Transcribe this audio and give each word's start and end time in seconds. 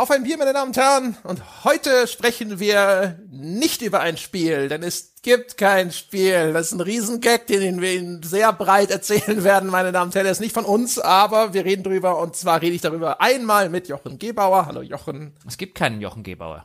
Auf 0.00 0.10
ein 0.10 0.22
Bier, 0.22 0.38
meine 0.38 0.54
Damen 0.54 0.68
und 0.68 0.76
Herren. 0.78 1.16
Und 1.24 1.42
heute 1.62 2.06
sprechen 2.06 2.58
wir 2.58 3.18
nicht 3.28 3.82
über 3.82 4.00
ein 4.00 4.16
Spiel, 4.16 4.70
denn 4.70 4.82
es 4.82 5.16
gibt 5.20 5.58
kein 5.58 5.92
Spiel. 5.92 6.54
Das 6.54 6.68
ist 6.68 6.72
ein 6.72 6.80
Riesengag, 6.80 7.46
den 7.48 7.82
wir 7.82 7.92
Ihnen 7.92 8.22
sehr 8.22 8.50
breit 8.54 8.90
erzählen 8.90 9.44
werden, 9.44 9.68
meine 9.68 9.92
Damen 9.92 10.08
und 10.08 10.14
Herren. 10.14 10.24
Er 10.24 10.32
ist 10.32 10.40
nicht 10.40 10.54
von 10.54 10.64
uns, 10.64 10.98
aber 10.98 11.52
wir 11.52 11.66
reden 11.66 11.82
drüber. 11.82 12.18
Und 12.18 12.34
zwar 12.34 12.62
rede 12.62 12.74
ich 12.74 12.80
darüber 12.80 13.20
einmal 13.20 13.68
mit 13.68 13.88
Jochen 13.88 14.18
Gebauer. 14.18 14.64
Hallo 14.64 14.80
Jochen. 14.80 15.36
Es 15.46 15.58
gibt 15.58 15.74
keinen 15.74 16.00
Jochen 16.00 16.22
Gebauer. 16.22 16.64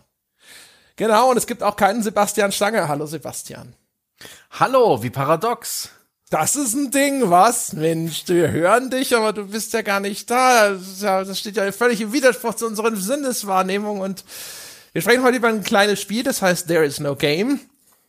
Genau, 0.96 1.32
und 1.32 1.36
es 1.36 1.46
gibt 1.46 1.62
auch 1.62 1.76
keinen 1.76 2.04
Sebastian 2.04 2.54
Stange. 2.54 2.88
Hallo 2.88 3.06
Sebastian. 3.06 3.76
Hallo, 4.50 5.04
wie 5.04 5.10
paradox. 5.10 5.90
Das 6.38 6.58
ist 6.58 6.74
ein 6.74 6.92
Ding, 6.92 7.30
was? 7.30 7.72
Mensch, 7.72 8.24
wir 8.26 8.52
hören 8.52 8.90
dich, 8.90 9.16
aber 9.16 9.32
du 9.32 9.48
bist 9.48 9.72
ja 9.72 9.84
gar 9.84 10.02
nicht 10.02 10.30
da. 10.30 10.72
Das, 10.72 11.02
ja, 11.02 11.24
das 11.24 11.40
steht 11.40 11.56
ja 11.56 11.72
völlig 11.72 12.02
im 12.02 12.12
Widerspruch 12.12 12.56
zu 12.56 12.68
unseren 12.68 12.98
Sinneswahrnehmungen 12.98 14.02
und 14.02 14.26
wir 14.92 15.02
sprechen 15.02 15.24
heute 15.24 15.38
über 15.38 15.48
ein 15.48 15.64
kleines 15.64 16.02
Spiel, 16.02 16.24
das 16.24 16.42
heißt 16.42 16.68
There 16.68 16.84
is 16.84 17.00
no 17.00 17.16
game. 17.16 17.62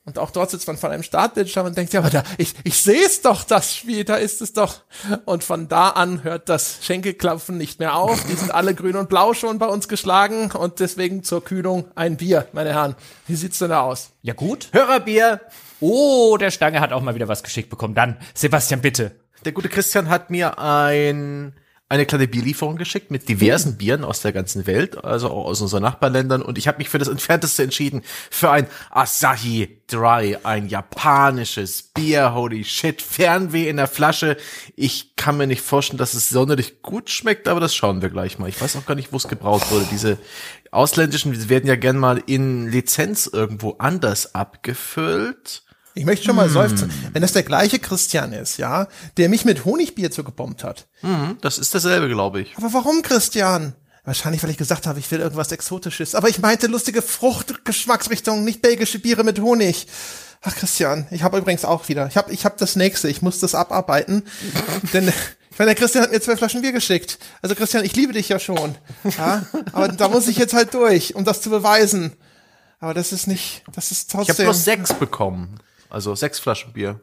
Und 0.05 0.19
auch 0.19 0.33
dort 0.33 0.51
sitzt 0.51 0.67
man 0.67 0.77
vor 0.77 0.91
einem 0.91 1.05
Startbildschirm 1.05 1.67
und 1.67 1.77
denkt, 1.77 1.93
ja, 1.93 2.01
aber 2.01 2.11
da, 2.11 2.25
ich, 2.37 2.55
ich 2.65 2.83
sehe 2.83 3.07
es 3.07 3.23
doch, 3.23 3.45
das 3.45 3.77
Spiel, 3.77 4.03
da 4.03 4.17
ist 4.17 4.43
es 4.43 4.53
doch. 4.53 4.81
Und 5.25 5.45
von 5.45 5.69
da 5.69 5.91
an 5.91 6.25
hört 6.25 6.49
das 6.49 6.79
Schenkelklopfen 6.83 7.57
nicht 7.57 7.79
mehr 7.79 7.95
auf. 7.95 8.25
Die 8.25 8.35
sind 8.35 8.53
alle 8.53 8.75
grün 8.75 8.97
und 8.97 9.09
blau 9.09 9.35
schon 9.35 9.61
bei 9.61 9.67
uns 9.67 9.87
geschlagen 9.87 10.51
und 10.51 10.81
deswegen 10.81 11.23
zur 11.23 11.45
Kühlung 11.45 11.85
ein 11.95 12.17
Bier, 12.17 12.49
meine 12.53 12.71
Herren. 12.71 12.97
Wie 13.29 13.37
sieht's 13.37 13.59
denn 13.61 13.71
da 13.71 13.83
aus? 13.83 14.11
Ja 14.23 14.35
gut. 14.35 14.71
Hörerbier. 14.73 15.43
Oh, 15.81 16.37
der 16.39 16.51
Stange 16.51 16.81
hat 16.81 16.93
auch 16.93 17.03
mal 17.03 17.15
wieder 17.15 17.29
was 17.29 17.43
geschickt 17.43 17.71
bekommen. 17.71 17.95
Dann, 17.95 18.17
Sebastian, 18.35 18.81
bitte. 18.81 19.13
Der 19.45 19.53
gute 19.53 19.69
Christian 19.69 20.09
hat 20.09 20.31
mir 20.31 20.59
ein, 20.59 21.53
eine 21.89 22.07
kleine 22.07 22.27
Bierlieferung 22.27 22.77
geschickt 22.77 23.11
mit 23.11 23.29
diversen 23.29 23.77
Bieren 23.77 24.03
aus 24.03 24.21
der 24.21 24.33
ganzen 24.33 24.67
Welt, 24.67 25.05
also 25.05 25.31
auch 25.31 25.45
aus 25.45 25.61
unseren 25.61 25.83
Nachbarländern. 25.83 26.43
Und 26.43 26.59
ich 26.59 26.67
habe 26.67 26.79
mich 26.79 26.89
für 26.89 26.99
das 26.99 27.09
entfernteste 27.09 27.63
entschieden, 27.63 28.03
für 28.31 28.51
ein 28.51 28.67
Asahi 28.91 29.83
Dry, 29.87 30.37
ein 30.43 30.67
japanisches 30.69 31.83
Bier. 31.83 32.35
Holy 32.35 32.65
shit, 32.65 33.03
Fernweh 33.03 33.69
in 33.69 33.77
der 33.77 33.87
Flasche. 33.87 34.37
Ich 34.75 35.15
kann 35.15 35.37
mir 35.37 35.47
nicht 35.47 35.63
vorstellen, 35.63 35.99
dass 35.99 36.15
es 36.15 36.29
sonderlich 36.29 36.83
gut 36.83 37.11
schmeckt, 37.11 37.47
aber 37.47 37.61
das 37.61 37.75
schauen 37.75 38.03
wir 38.03 38.09
gleich 38.09 38.39
mal. 38.39 38.49
Ich 38.49 38.61
weiß 38.61 38.77
auch 38.77 38.87
gar 38.87 38.97
nicht, 38.97 39.13
wo 39.13 39.19
es 39.19 39.29
gebraut 39.29 39.71
wurde. 39.71 39.87
Diese 39.93 40.19
ausländischen, 40.73 41.49
werden 41.49 41.69
ja 41.69 41.77
gern 41.77 41.99
mal 41.99 42.21
in 42.27 42.69
Lizenz 42.69 43.27
irgendwo 43.33 43.77
anders 43.79 44.35
abgefüllt. 44.35 45.63
Ich 45.97 46.05
möchte 46.05 46.27
schon 46.27 46.37
mal 46.37 46.51
seufzen, 46.51 46.93
wenn 47.15 47.23
das 47.23 47.33
der 47.33 47.43
gleiche 47.43 47.79
Christian 47.79 48.35
ist, 48.35 48.59
ja, 48.59 48.87
der 49.17 49.31
mich 49.31 49.47
mit 49.47 49.65
Honigbier 49.65 50.11
zugebombt 50.11 50.63
hat. 50.63 50.87
Mhm, 51.01 51.39
das 51.41 51.57
ist 51.57 51.75
dasselbe, 51.75 52.07
glaube 52.09 52.43
ich. 52.43 52.55
Aber 52.59 52.71
warum, 52.75 53.01
Christian? 53.01 53.73
Wahrscheinlich, 54.05 54.43
weil 54.43 54.51
ich 54.51 54.59
gesagt 54.59 54.87
habe, 54.87 54.99
ich 54.99 55.11
will 55.11 55.21
irgendwas 55.21 55.51
Exotisches. 55.53 56.15
Aber 56.15 56.29
ich 56.29 56.39
meinte 56.39 56.67
lustige 56.67 57.01
Fruchtgeschmacksrichtungen, 57.01 58.45
nicht 58.45 58.61
belgische 58.61 58.99
Biere 58.99 59.25
mit 59.25 59.41
Honig. 59.41 59.87
Ach, 60.43 60.55
Christian, 60.55 61.07
ich 61.11 61.23
habe 61.23 61.39
übrigens 61.39 61.65
auch 61.65 61.89
wieder. 61.89 62.07
Ich 62.09 62.19
habe 62.19 62.31
ich 62.31 62.45
hab 62.45 62.59
das 62.59 62.77
nächste. 62.77 63.09
Ich 63.09 63.23
muss 63.23 63.41
das 63.41 63.55
abarbeiten. 63.55 64.23
denn 64.93 65.09
ich 65.51 65.59
meine, 65.59 65.71
der 65.71 65.77
Christian 65.77 66.05
hat 66.05 66.13
mir 66.13 66.21
zwei 66.21 66.37
Flaschen 66.37 66.61
Bier 66.61 66.73
geschickt. 66.73 67.19
Also 67.41 67.55
Christian, 67.55 67.85
ich 67.87 67.97
liebe 67.97 68.13
dich 68.13 68.29
ja 68.29 68.39
schon. 68.39 68.75
Ja? 69.17 69.47
Aber 69.73 69.89
da 69.89 70.09
muss 70.09 70.29
ich 70.29 70.37
jetzt 70.37 70.53
halt 70.53 70.75
durch, 70.75 71.15
um 71.15 71.25
das 71.25 71.41
zu 71.41 71.49
beweisen. 71.49 72.13
Aber 72.81 72.93
das 72.93 73.13
ist 73.13 73.27
nicht, 73.27 73.65
das 73.75 73.91
ist 73.91 74.11
Ich 74.11 74.15
habe 74.15 74.27
trotzdem. 74.27 74.45
bloß 74.45 74.65
sechs 74.65 74.93
bekommen. 74.93 75.59
Also 75.91 76.15
sechs 76.15 76.39
Flaschen 76.39 76.73
Bier. 76.73 77.01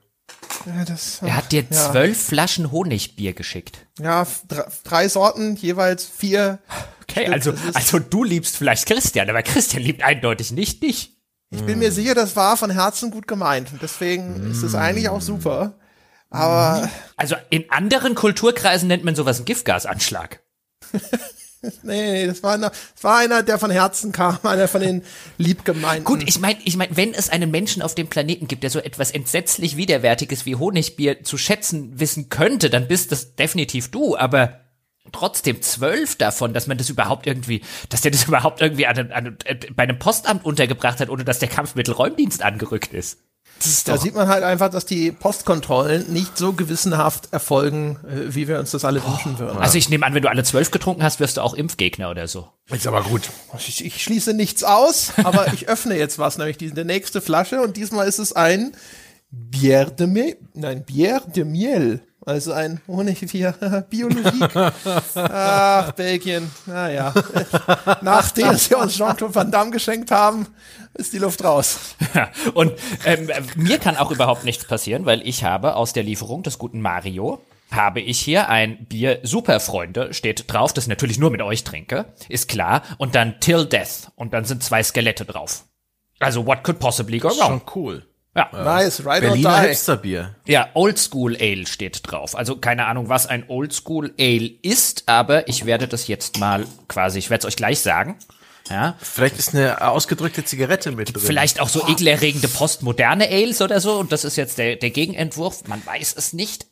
ja, 0.66 0.86
das, 0.86 1.22
Er 1.22 1.36
hat 1.36 1.52
dir 1.52 1.64
ja. 1.70 1.92
zwölf 1.92 2.26
Flaschen 2.28 2.72
Honigbier 2.72 3.34
geschickt. 3.34 3.86
Ja, 4.00 4.26
drei, 4.84 5.08
Sorten, 5.10 5.56
jeweils 5.56 6.06
vier. 6.06 6.60
Okay, 7.04 7.22
Stück, 7.24 7.34
also, 7.34 7.54
also 7.74 8.00
du 8.00 8.24
liebst 8.24 8.58
vielleicht 8.58 8.86
Christian, 8.86 9.30
aber 9.30 9.44
Christian 9.44 9.84
liebt 9.84 10.04
eindeutig 10.04 10.52
nicht 10.52 10.84
dich. 10.84 11.18
Ich 11.50 11.62
bin 11.62 11.78
mir 11.78 11.92
sicher, 11.92 12.16
das 12.16 12.36
war 12.36 12.58
von 12.58 12.72
Herzen 12.72 13.12
gut 13.12 13.28
gemeint. 13.28 13.72
Und 13.72 13.82
deswegen 13.84 14.50
ist 14.50 14.64
es 14.64 14.74
eigentlich 14.74 15.10
auch 15.10 15.22
super. 15.22 15.76
Aber 16.32 16.90
Also 17.16 17.36
in 17.52 17.70
anderen 17.70 18.16
Kulturkreisen 18.16 18.88
nennt 18.88 19.04
man 19.04 19.14
sowas 19.16 19.38
einen 19.38 19.46
Giftgasanschlag. 19.46 20.40
nee, 21.84 22.12
nee, 22.12 22.28
das 22.28 22.44
war 22.44 22.54
einer, 22.54 22.70
das 22.70 23.04
war 23.04 23.18
einer, 23.18 23.42
der 23.42 23.58
von 23.58 23.72
Herzen 23.72 24.12
kam, 24.12 24.38
einer 24.44 24.68
von 24.68 24.82
den 24.82 25.04
liebgemeinten. 25.38 26.04
Gut, 26.04 26.24
ich 26.28 26.40
meine, 26.40 26.60
ich 26.66 26.76
mein, 26.76 26.96
wenn 26.96 27.14
es 27.14 27.30
einen 27.30 27.52
Menschen 27.52 27.82
auf 27.82 27.96
dem 27.96 28.08
Planeten 28.08 28.48
gibt, 28.48 28.64
der 28.64 28.70
so 28.70 28.80
etwas 28.80 29.12
entsetzlich 29.12 29.78
Widerwärtiges 29.78 30.46
wie 30.46 30.56
Honigbier 30.56 31.24
zu 31.24 31.38
schätzen 31.38 32.00
wissen 32.00 32.30
könnte, 32.30 32.70
dann 32.70 32.88
bist 32.88 33.12
das 33.12 33.36
definitiv 33.36 33.92
du, 33.92 34.18
aber 34.18 34.60
trotzdem 35.12 35.62
zwölf 35.62 36.16
davon, 36.16 36.54
dass 36.54 36.68
man 36.68 36.78
das 36.78 36.90
überhaupt 36.90 37.28
irgendwie, 37.28 37.62
dass 37.90 38.02
der 38.02 38.12
das 38.12 38.26
überhaupt 38.26 38.62
irgendwie 38.62 38.88
an, 38.88 39.12
an, 39.12 39.38
äh, 39.46 39.56
bei 39.74 39.84
einem 39.84 40.00
Postamt 40.00 40.46
untergebracht 40.46 41.00
hat, 41.00 41.10
ohne 41.10 41.24
dass 41.24 41.40
der 41.40 41.50
Kampfmittelräumdienst 41.50 42.44
angerückt 42.44 42.94
ist. 42.94 43.20
Da 43.86 43.98
sieht 43.98 44.14
man 44.14 44.28
halt 44.28 44.44
einfach, 44.44 44.70
dass 44.70 44.86
die 44.86 45.12
Postkontrollen 45.12 46.12
nicht 46.12 46.38
so 46.38 46.52
gewissenhaft 46.52 47.32
erfolgen, 47.32 47.98
äh, 48.06 48.36
wie 48.36 48.48
wir 48.48 48.60
uns 48.60 48.72
das 48.72 48.84
alle 48.84 49.02
wünschen 49.06 49.40
würden. 49.40 49.58
also 49.58 49.78
ich 49.78 49.90
nehme 49.90 50.06
an, 50.06 50.14
wenn 50.14 50.22
du 50.22 50.30
alle 50.30 50.44
zwölf 50.44 50.70
getrunken 50.72 51.02
hast, 51.02 51.20
wirst 51.20 51.38
du 51.38 51.42
auch 51.42 51.54
Impfgegner 51.54 52.10
oder 52.10 52.28
so. 52.28 52.50
Ist 52.70 52.88
aber 52.88 53.04
gut. 53.04 53.30
Ich, 53.58 53.86
ich 53.86 54.04
schließe 54.04 54.34
nichts 54.34 54.64
aus, 54.64 55.14
aber 55.24 55.54
ich 55.54 55.70
öffne 55.70 55.98
jetzt 55.98 56.20
was, 56.20 56.38
nämlich 56.38 56.58
die, 56.58 56.72
die 56.72 56.84
nächste 56.84 57.22
Flasche 57.22 57.62
und 57.62 57.78
diesmal 57.78 58.08
ist 58.08 58.20
es 58.20 58.34
ein 58.34 58.74
Bière 59.36 59.90
de 59.96 60.06
Miel, 60.06 60.38
nein, 60.54 60.84
Bière 60.86 61.26
de 61.26 61.44
Miel, 61.44 62.02
also 62.24 62.52
ein 62.52 62.80
Honigbier, 62.88 63.56
Biologie. 63.90 64.46
Ach, 65.16 65.92
Belgien, 65.94 66.52
naja. 66.68 67.12
Nachdem 68.02 68.54
sie 68.56 68.76
uns 68.76 68.96
Jean-Claude 68.96 69.34
Van 69.34 69.52
Damme 69.52 69.72
geschenkt 69.72 70.12
haben, 70.12 70.46
ist 70.94 71.14
die 71.14 71.18
Luft 71.18 71.44
raus. 71.44 71.96
Ja, 72.14 72.30
und 72.54 72.74
ähm, 73.06 73.28
mir 73.56 73.80
kann 73.80 73.98
auch 73.98 74.12
überhaupt 74.12 74.46
nichts 74.46 74.66
passieren, 74.66 75.08
weil 75.08 75.28
ich 75.28 75.44
habe 75.44 75.76
aus 75.76 75.94
der 75.94 76.04
Lieferung 76.04 76.44
des 76.44 76.60
guten 76.60 76.80
Mario 76.80 77.42
habe 77.72 78.02
ich 78.02 78.20
hier 78.20 78.50
ein 78.50 78.86
Bier 78.86 79.20
Superfreunde, 79.24 80.14
steht 80.14 80.46
drauf, 80.54 80.74
das 80.74 80.84
ich 80.84 80.90
natürlich 80.90 81.18
nur 81.18 81.32
mit 81.32 81.42
euch 81.42 81.64
trinke, 81.64 82.06
ist 82.30 82.48
klar, 82.48 82.84
und 83.00 83.16
dann 83.16 83.40
Till 83.40 83.66
Death 83.66 84.12
und 84.16 84.34
dann 84.34 84.46
sind 84.46 84.62
zwei 84.62 84.84
Skelette 84.84 85.26
drauf. 85.26 85.66
Also 86.20 86.46
what 86.46 86.64
could 86.64 86.78
possibly 86.78 87.18
go 87.18 87.30
wrong? 87.30 87.38
Schon 87.48 87.62
cool. 87.74 88.06
Ja. 88.36 88.50
Nice, 88.52 89.06
right 89.06 89.22
Berliner. 89.22 89.62
Hipsterbier. 89.62 90.36
ja, 90.48 90.70
Old 90.74 90.98
School 90.98 91.38
Ale 91.40 91.68
steht 91.68 92.00
drauf. 92.04 92.36
Also 92.36 92.56
keine 92.58 92.86
Ahnung, 92.88 93.08
was 93.10 93.28
ein 93.28 93.46
Old 93.48 93.74
School 93.74 94.14
Ale 94.20 94.50
ist, 94.64 95.04
aber 95.08 95.48
ich 95.48 95.66
werde 95.66 95.88
das 95.88 96.08
jetzt 96.08 96.40
mal 96.40 96.66
quasi, 96.88 97.20
ich 97.20 97.30
werde 97.30 97.46
es 97.48 97.54
euch 97.54 97.56
gleich 97.58 97.80
sagen. 97.80 98.18
Ja, 98.70 98.96
Vielleicht 99.02 99.38
ist 99.38 99.54
eine 99.54 99.86
ausgedrückte 99.88 100.46
Zigarette 100.46 100.92
mit 100.94 101.14
drin. 101.14 101.22
Vielleicht 101.22 101.60
auch 101.60 101.68
so 101.70 101.86
ekelerregende 101.88 102.48
postmoderne 102.48 103.28
Ales 103.28 103.62
oder 103.62 103.82
so. 103.82 104.00
Und 104.00 104.12
das 104.14 104.24
ist 104.24 104.38
jetzt 104.38 104.58
der, 104.58 104.78
der 104.78 104.90
Gegenentwurf. 104.90 105.68
Man 105.68 105.86
weiß 105.86 106.16
es 106.18 106.32
nicht. 106.34 106.66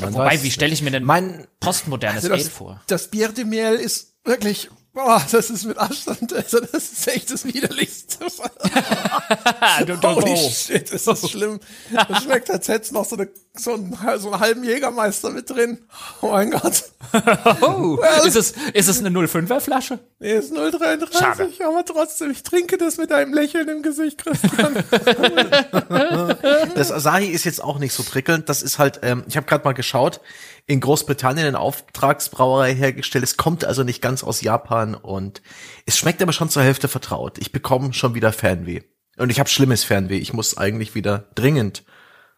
Man 0.00 0.12
Wobei, 0.14 0.42
wie 0.42 0.50
stelle 0.50 0.72
ich 0.74 0.82
mir 0.82 0.90
denn 0.90 1.02
Mein- 1.02 1.46
postmodernes 1.58 2.24
Also 2.24 2.34
Ale 2.34 2.42
das, 2.44 2.52
vor? 2.52 2.80
das 2.86 3.10
Bière 3.10 3.32
de 3.32 3.44
Miel 3.44 3.72
ist 3.72 4.14
wirklich, 4.24 4.68
boah, 4.92 5.24
das 5.30 5.50
ist 5.50 5.64
mit 5.64 5.78
Abstand, 5.78 6.32
also 6.32 6.60
das 6.60 6.92
ist 6.92 7.08
echt 7.08 7.30
das 7.30 7.44
Widerlichste. 7.44 8.18
Holy 10.02 10.36
shit, 10.36 10.90
ist 10.90 11.06
das 11.06 11.30
schlimm. 11.30 11.60
Das 12.08 12.22
schmeckt, 12.24 12.50
als 12.50 12.68
hätte 12.68 12.82
es 12.82 12.92
noch 12.92 13.04
so, 13.04 13.16
eine, 13.16 13.28
so, 13.56 13.74
einen, 13.74 13.96
so 14.18 14.30
einen 14.32 14.40
halben 14.40 14.64
Jägermeister 14.64 15.30
mit 15.30 15.48
drin. 15.50 15.78
Oh 16.20 16.30
mein 16.32 16.50
Gott. 16.50 16.84
Oh, 17.62 17.98
ist 18.24 18.36
es, 18.36 18.54
ist 18.72 18.88
es 18.88 19.00
eine 19.00 19.10
05er 19.10 19.60
Flasche? 19.60 19.98
Nee, 20.18 20.34
ist 20.34 20.52
0,33, 20.52 21.18
Schade. 21.18 21.50
aber 21.66 21.84
trotzdem, 21.84 22.30
ich 22.30 22.42
trinke 22.42 22.78
das 22.78 22.98
mit 22.98 23.10
einem 23.12 23.34
Lächeln 23.34 23.68
im 23.68 23.82
Gesicht, 23.82 24.22
Christian. 24.22 24.84
Das 26.74 26.92
Asahi 26.92 27.26
ist 27.26 27.44
jetzt 27.44 27.62
auch 27.62 27.78
nicht 27.78 27.92
so 27.92 28.02
prickelnd. 28.02 28.48
Das 28.48 28.62
ist 28.62 28.78
halt, 28.78 29.00
ähm, 29.02 29.24
ich 29.26 29.36
habe 29.36 29.46
gerade 29.46 29.64
mal 29.64 29.72
geschaut, 29.72 30.20
in 30.66 30.80
Großbritannien 30.80 31.46
in 31.46 31.56
Auftragsbrauerei 31.56 32.74
hergestellt. 32.74 33.24
Es 33.24 33.36
kommt 33.36 33.64
also 33.64 33.82
nicht 33.82 34.00
ganz 34.02 34.22
aus 34.22 34.40
Japan 34.40 34.94
und 34.94 35.42
es 35.86 35.98
schmeckt 35.98 36.22
aber 36.22 36.32
schon 36.32 36.48
zur 36.48 36.62
Hälfte 36.62 36.88
vertraut. 36.88 37.38
Ich 37.38 37.52
bekomme 37.52 37.92
schon 37.92 38.14
wieder 38.14 38.32
Fernweh. 38.32 38.82
Und 39.16 39.30
ich 39.30 39.38
habe 39.38 39.50
schlimmes 39.50 39.84
Fernweh. 39.84 40.18
Ich 40.18 40.32
muss 40.32 40.56
eigentlich 40.56 40.94
wieder 40.94 41.28
dringend 41.34 41.84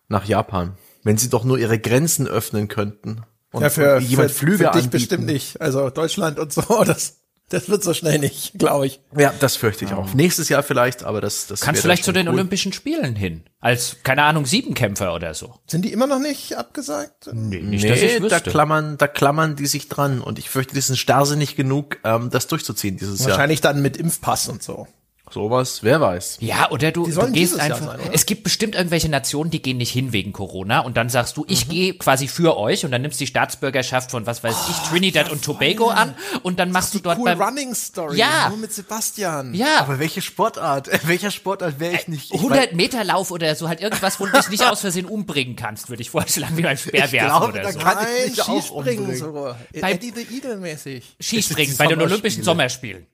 nach 0.09 0.25
Japan. 0.25 0.77
Wenn 1.05 1.17
sie 1.19 1.31
doch 1.31 1.45
nur 1.45 1.59
ihre 1.59 1.79
Grenzen 1.79 2.27
öffnen 2.27 2.69
könnten. 2.69 3.23
Und 3.53 3.63
Ja, 3.63 3.71
für, 3.71 3.99
jemand 3.99 4.31
für, 4.31 4.39
Flüge 4.39 4.57
für 4.59 4.65
dich 4.65 4.71
anbieten. 4.71 4.91
bestimmt 4.91 5.27
nicht. 5.27 5.61
Also 5.61 5.91
Deutschland 5.91 6.39
und 6.39 6.53
so, 6.53 6.63
das, 6.87 7.22
das 7.49 7.69
wird 7.69 7.83
so 7.83 7.93
schnell 7.93 8.19
nicht, 8.19 8.59
glaube 8.59 8.87
ich. 8.87 9.01
Ja, 9.17 9.33
das 9.41 9.57
fürchte 9.57 9.85
ich 9.85 9.93
auch. 9.93 10.15
Nächstes 10.15 10.49
Jahr 10.49 10.63
vielleicht, 10.63 11.05
aber 11.05 11.21
das, 11.21 11.47
das 11.47 11.61
Kannst 11.61 11.83
vielleicht 11.83 12.05
zu 12.05 12.13
den 12.13 12.27
cool. 12.29 12.35
Olympischen 12.35 12.73
Spielen 12.73 13.15
hin. 13.15 13.45
Als, 13.61 13.99
keine 14.03 14.23
Ahnung, 14.25 14.47
Siebenkämpfer 14.47 15.15
oder 15.15 15.35
so. 15.35 15.55
Sind 15.67 15.85
die 15.85 15.93
immer 15.93 16.07
noch 16.07 16.19
nicht 16.19 16.57
abgesagt? 16.57 17.31
Nee, 17.33 17.61
nicht, 17.61 17.85
Nee, 17.85 18.21
da 18.29 18.41
klammern, 18.41 18.97
da 18.97 19.07
klammern 19.07 19.57
die 19.57 19.67
sich 19.67 19.89
dran 19.89 20.21
und 20.21 20.39
ich 20.39 20.49
fürchte, 20.49 20.75
die 20.75 20.81
sind 20.81 20.97
starrsinnig 20.97 21.55
genug, 21.55 21.99
ähm, 22.05 22.31
das 22.31 22.47
durchzuziehen 22.47 22.97
dieses 22.97 23.21
Jahr. 23.21 23.31
Wahrscheinlich 23.31 23.61
dann 23.61 23.83
mit 23.83 23.97
Impfpass 23.97 24.49
und 24.49 24.63
so. 24.63 24.87
Sowas, 25.33 25.83
wer 25.83 26.01
weiß. 26.01 26.39
Ja, 26.41 26.71
oder 26.71 26.93
du, 26.93 27.07
du 27.11 27.33
gehst 27.33 27.59
einfach. 27.59 27.97
sein, 27.99 28.11
es 28.13 28.27
gibt 28.27 28.43
bestimmt 28.45 28.75
irgendwelche 28.75 29.09
Nationen, 29.09 29.51
die 29.51 29.63
gehen 29.63 29.79
nicht 29.79 29.91
hin 29.91 30.13
wegen 30.13 30.33
Corona 30.33 30.81
und 30.81 30.97
dann 30.97 31.09
sagst 31.09 31.37
du, 31.37 31.41
Mhm. 31.41 31.47
ich 31.49 31.69
gehe 31.69 31.95
quasi 31.95 32.29
für 32.29 32.57
euch 32.59 32.85
und 32.85 32.91
dann 32.91 33.01
nimmst 33.03 33.19
die 33.19 33.27
Staatsbürgerschaft 33.27 34.11
von 34.11 34.27
was 34.27 34.43
weiß 34.45 34.55
ich, 34.69 34.77
Trinidad 34.91 35.31
und 35.33 35.43
Tobago 35.43 35.89
an 35.89 36.15
und 36.43 36.59
dann 36.59 36.71
machst 36.71 36.95
du 36.95 36.99
dort 36.99 37.19
cool 37.19 37.25
beim 37.25 37.41
Running 37.41 37.75
Story. 37.75 38.19
Ja. 38.19 38.51
Nur 38.51 38.59
mit 38.59 38.73
Sebastian. 38.75 39.55
Ja, 39.55 39.81
Aber 39.81 39.99
welche 39.99 40.21
Sportart? 40.21 40.91
Welcher 41.09 41.31
Sportart 41.31 41.81
wäre 41.81 41.95
ich 41.95 42.09
nicht? 42.09 42.31
Ich 42.33 42.39
100 42.39 42.75
Meter 42.75 43.03
Lauf 43.03 43.31
oder 43.31 43.55
so, 43.55 43.69
halt 43.69 43.81
irgendwas, 43.81 44.21
wo 44.21 44.27
du 44.27 44.33
dich 44.33 44.51
nicht 44.51 44.63
aus 44.71 44.81
Versehen 44.81 45.07
umbringen 45.07 45.57
kannst, 45.57 45.89
würde 45.89 46.03
ich 46.03 46.11
vorschlagen, 46.11 46.57
wie 46.59 46.63
beim 46.63 46.77
Speerwerfen 46.77 47.49
oder 47.49 47.63
da 47.63 47.73
so. 47.73 47.79
kann- 47.79 47.97
Nein, 47.97 48.07
mich 48.29 48.43
auch 48.43 48.47
Skispringen 48.61 48.99
umbringen. 49.05 49.17
so. 49.17 49.55
Bei- 49.81 49.93
Eddie 49.93 50.13
the 50.15 50.27
Eagle 50.37 50.57
mäßig. 50.59 51.17
Skispringen 51.21 51.77
bei 51.79 51.87
den. 51.87 52.03
Olympischen 52.03 52.43
Sommerspielen. 52.43 53.07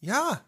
Ja. 0.00 0.40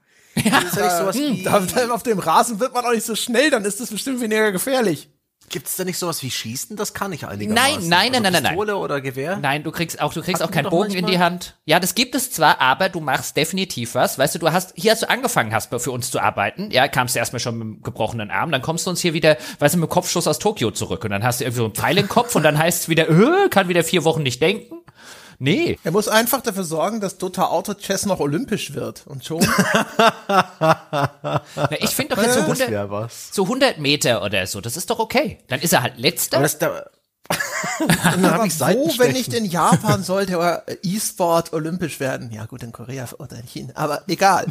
Ist 0.46 0.76
ja 0.76 0.84
nicht 0.84 0.96
sowas 0.96 1.16
Hm, 1.16 1.36
wie, 1.36 1.42
da, 1.42 1.90
auf 1.94 2.02
dem 2.02 2.18
Rasen 2.18 2.60
wird 2.60 2.74
man 2.74 2.84
auch 2.84 2.92
nicht 2.92 3.06
so 3.06 3.14
schnell, 3.14 3.50
dann 3.50 3.64
ist 3.64 3.80
das 3.80 3.90
bestimmt 3.90 4.20
weniger 4.20 4.52
gefährlich. 4.52 5.08
gibt's 5.48 5.76
da 5.76 5.84
nicht 5.84 5.96
sowas 5.98 6.22
wie 6.24 6.30
Schießen? 6.30 6.76
Das 6.76 6.92
kann 6.92 7.12
ich 7.12 7.24
einigermaßen. 7.26 7.88
Nein, 7.88 7.88
nein, 7.88 8.12
nein, 8.12 8.22
nein, 8.22 8.32
nein, 8.32 8.42
nein. 8.42 8.52
Pistole 8.52 8.76
oder 8.76 9.00
Gewehr? 9.00 9.36
Nein, 9.36 9.62
du 9.62 9.70
kriegst 9.70 10.00
auch, 10.00 10.12
du 10.12 10.20
kriegst 10.20 10.42
Hatten 10.42 10.50
auch 10.50 10.54
keinen 10.54 10.70
Bogen 10.70 10.90
in 10.90 11.02
manchmal. 11.02 11.10
die 11.12 11.18
Hand. 11.20 11.56
Ja, 11.66 11.78
das 11.78 11.94
gibt 11.94 12.16
es 12.16 12.32
zwar, 12.32 12.60
aber 12.60 12.88
du 12.88 12.98
machst 13.00 13.36
definitiv 13.36 13.94
was. 13.94 14.18
Weißt 14.18 14.34
du, 14.34 14.38
du 14.40 14.50
hast, 14.52 14.72
hier 14.76 14.90
hast 14.90 15.02
du 15.02 15.08
angefangen, 15.08 15.54
hast 15.54 15.72
für 15.78 15.90
uns 15.92 16.10
zu 16.10 16.18
arbeiten. 16.20 16.70
Ja, 16.72 16.88
kamst 16.88 17.14
du 17.14 17.20
erstmal 17.20 17.38
schon 17.40 17.58
mit 17.58 17.66
dem 17.66 17.82
gebrochenen 17.82 18.30
Arm, 18.32 18.50
dann 18.50 18.60
kommst 18.62 18.86
du 18.86 18.90
uns 18.90 19.00
hier 19.00 19.14
wieder, 19.14 19.36
weißt 19.60 19.74
du, 19.76 19.78
mit 19.78 19.88
dem 19.88 19.92
Kopfschuss 19.92 20.26
aus 20.26 20.40
Tokio 20.40 20.72
zurück 20.72 21.04
und 21.04 21.10
dann 21.10 21.22
hast 21.22 21.38
du 21.40 21.44
irgendwie 21.44 21.58
so 21.58 21.64
einen 21.66 21.74
Pfeil 21.74 21.98
im 21.98 22.08
Kopf 22.08 22.34
und 22.34 22.42
dann 22.42 22.58
heißt 22.58 22.82
es 22.82 22.88
wieder, 22.88 23.08
äh, 23.08 23.48
kann 23.48 23.68
wieder 23.68 23.84
vier 23.84 24.02
Wochen 24.02 24.24
nicht 24.24 24.42
denken. 24.42 24.76
Nee. 25.38 25.78
Er 25.84 25.92
muss 25.92 26.08
einfach 26.08 26.40
dafür 26.40 26.64
sorgen, 26.64 27.00
dass 27.00 27.18
Dota 27.18 27.46
Auto 27.46 27.74
Chess 27.74 28.06
noch 28.06 28.20
olympisch 28.20 28.74
wird. 28.74 29.06
Und 29.06 29.24
schon. 29.24 29.40
Na, 30.28 31.42
ich 31.78 31.90
finde 31.90 32.14
doch 32.16 32.22
jetzt 32.22 32.34
so 32.34 32.40
Das 32.40 32.60
100, 32.60 32.70
wäre 32.70 32.90
was. 32.90 33.28
so 33.32 33.42
100 33.44 33.78
Meter 33.78 34.22
oder 34.22 34.46
so, 34.46 34.60
das 34.60 34.76
ist 34.76 34.90
doch 34.90 34.98
okay. 34.98 35.38
Dann 35.48 35.60
ist 35.60 35.72
er 35.72 35.82
halt 35.82 35.98
letzter. 35.98 36.38
Aber 36.38 36.44
das 36.44 36.58
da, 36.58 36.84
dann 37.88 38.24
Aber 38.24 38.34
habe 38.34 38.46
ich 38.46 38.58
wo, 38.60 38.92
wenn 38.98 39.12
nicht 39.12 39.34
in 39.34 39.44
Japan, 39.44 40.02
sollte 40.02 40.62
E-Sport 40.82 41.52
olympisch 41.52 41.98
werden? 42.00 42.30
Ja, 42.30 42.46
gut, 42.46 42.62
in 42.62 42.72
Korea 42.72 43.08
oder 43.18 43.36
in 43.36 43.46
China. 43.46 43.72
Aber 43.74 44.02
egal. 44.06 44.46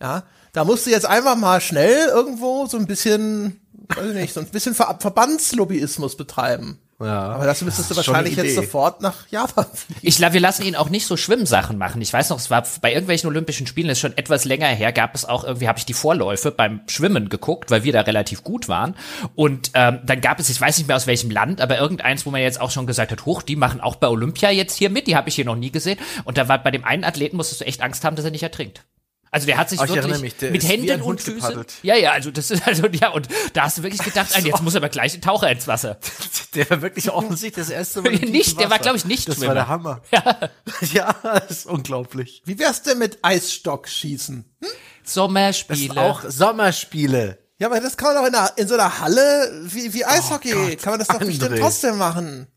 Ja, 0.00 0.22
da 0.52 0.64
musst 0.64 0.86
du 0.86 0.90
jetzt 0.90 1.06
einfach 1.06 1.36
mal 1.36 1.60
schnell 1.60 2.08
irgendwo 2.08 2.66
so 2.66 2.76
ein 2.76 2.86
bisschen, 2.86 3.60
weiß 3.88 4.06
ich 4.08 4.14
nicht, 4.14 4.34
so 4.34 4.40
ein 4.40 4.46
bisschen 4.46 4.74
Ver 4.74 4.96
Verbandslobbyismus 5.00 6.16
betreiben. 6.16 6.78
Ja. 7.04 7.32
Aber 7.32 7.46
das 7.46 7.62
müsstest 7.62 7.90
du 7.90 7.94
Das 7.94 8.06
wahrscheinlich 8.06 8.36
jetzt 8.36 8.54
sofort 8.54 9.00
nach 9.00 9.28
Japan 9.28 9.66
fliegen. 9.72 10.00
Ich 10.02 10.16
glaube, 10.16 10.34
wir 10.34 10.40
lassen 10.40 10.64
ihn 10.64 10.76
auch 10.76 10.88
nicht 10.88 11.06
so 11.06 11.16
Schwimmsachen 11.16 11.78
machen. 11.78 12.00
Ich 12.00 12.12
weiß 12.12 12.30
noch, 12.30 12.38
es 12.38 12.50
war 12.50 12.64
bei 12.80 12.92
irgendwelchen 12.92 13.28
Olympischen 13.28 13.66
Spielen, 13.66 13.88
das 13.88 13.98
ist 13.98 14.02
schon 14.02 14.16
etwas 14.16 14.44
länger 14.44 14.68
her, 14.68 14.92
gab 14.92 15.14
es 15.14 15.24
auch 15.24 15.44
irgendwie, 15.44 15.68
habe 15.68 15.78
ich 15.78 15.86
die 15.86 15.94
Vorläufe 15.94 16.50
beim 16.50 16.80
Schwimmen 16.86 17.28
geguckt, 17.28 17.70
weil 17.70 17.84
wir 17.84 17.92
da 17.92 18.02
relativ 18.02 18.42
gut 18.44 18.68
waren. 18.68 18.94
Und 19.34 19.70
ähm, 19.74 20.00
dann 20.04 20.20
gab 20.20 20.38
es, 20.40 20.48
ich 20.48 20.60
weiß 20.60 20.78
nicht 20.78 20.86
mehr 20.86 20.96
aus 20.96 21.06
welchem 21.06 21.30
Land, 21.30 21.60
aber 21.60 21.78
irgendeins, 21.78 22.26
wo 22.26 22.30
man 22.30 22.40
jetzt 22.40 22.60
auch 22.60 22.70
schon 22.70 22.86
gesagt 22.86 23.12
hat, 23.12 23.26
hoch, 23.26 23.42
die 23.42 23.56
machen 23.56 23.80
auch 23.80 23.96
bei 23.96 24.08
Olympia 24.08 24.50
jetzt 24.50 24.76
hier 24.76 24.90
mit, 24.90 25.06
die 25.06 25.16
habe 25.16 25.28
ich 25.28 25.34
hier 25.34 25.44
noch 25.44 25.56
nie 25.56 25.70
gesehen. 25.70 25.98
Und 26.24 26.38
da 26.38 26.48
war 26.48 26.62
bei 26.62 26.70
dem 26.70 26.84
einen 26.84 27.04
Athleten 27.04 27.36
musstest 27.36 27.60
du 27.60 27.66
echt 27.66 27.82
Angst 27.82 28.04
haben, 28.04 28.16
dass 28.16 28.24
er 28.24 28.30
nicht 28.30 28.42
ertrinkt. 28.42 28.84
Also 29.34 29.46
der 29.46 29.56
hat 29.56 29.70
sich 29.70 29.80
ich 29.80 29.88
wirklich 29.88 30.20
mich, 30.20 30.40
mit 30.42 30.62
Händen 30.62 30.90
und 30.90 31.04
Hund 31.04 31.20
Füßen. 31.22 31.40
gepaddelt. 31.40 31.72
Ja, 31.82 31.96
ja, 31.96 32.12
also 32.12 32.30
das 32.30 32.50
ist 32.50 32.66
also 32.68 32.86
ja 32.88 33.08
und 33.08 33.28
da 33.54 33.62
hast 33.62 33.78
du 33.78 33.82
wirklich 33.82 34.02
gedacht, 34.02 34.28
nein, 34.34 34.44
jetzt 34.44 34.62
muss 34.62 34.76
aber 34.76 34.90
gleich 34.90 35.14
ein 35.14 35.22
Taucher 35.22 35.50
ins 35.50 35.66
Wasser. 35.66 35.98
Der 36.54 36.68
war 36.68 36.82
wirklich 36.82 37.10
offensichtlich 37.10 37.66
das 37.66 37.70
erste 37.74 38.02
Mal. 38.02 38.12
Nicht, 38.12 38.60
der 38.60 38.64
war, 38.64 38.72
Wasser. 38.72 38.82
glaub 38.82 38.96
ich, 38.96 39.06
nicht 39.06 39.26
Das 39.26 39.36
Schwimmer. 39.36 39.48
war 39.48 39.54
der 39.54 39.68
Hammer. 39.68 40.02
Ja, 40.12 40.50
ja 40.92 41.14
das 41.22 41.50
ist 41.50 41.66
unglaublich. 41.66 42.42
Wie 42.44 42.58
wär's 42.58 42.82
denn 42.82 42.98
mit 42.98 43.20
Eisstockschießen? 43.22 44.44
Das 44.60 45.14
Sommerspiele. 45.14 45.94
ist 45.94 45.96
auch 45.98 46.22
Sommerspiele. 46.28 47.38
Ja, 47.58 47.68
aber 47.68 47.80
das 47.80 47.96
kann 47.96 48.12
man 48.12 48.22
doch 48.22 48.28
in, 48.28 48.34
einer, 48.34 48.52
in 48.56 48.68
so 48.68 48.74
einer 48.74 48.98
Halle 49.00 49.62
wie, 49.64 49.94
wie 49.94 50.04
Eishockey, 50.04 50.52
Oh 50.54 50.68
Gott, 50.68 50.82
kann 50.82 50.92
man 50.92 50.98
das 50.98 51.08
doch 51.08 51.20
bestimmt 51.20 51.58
trotzdem 51.58 51.96
machen. 51.96 52.48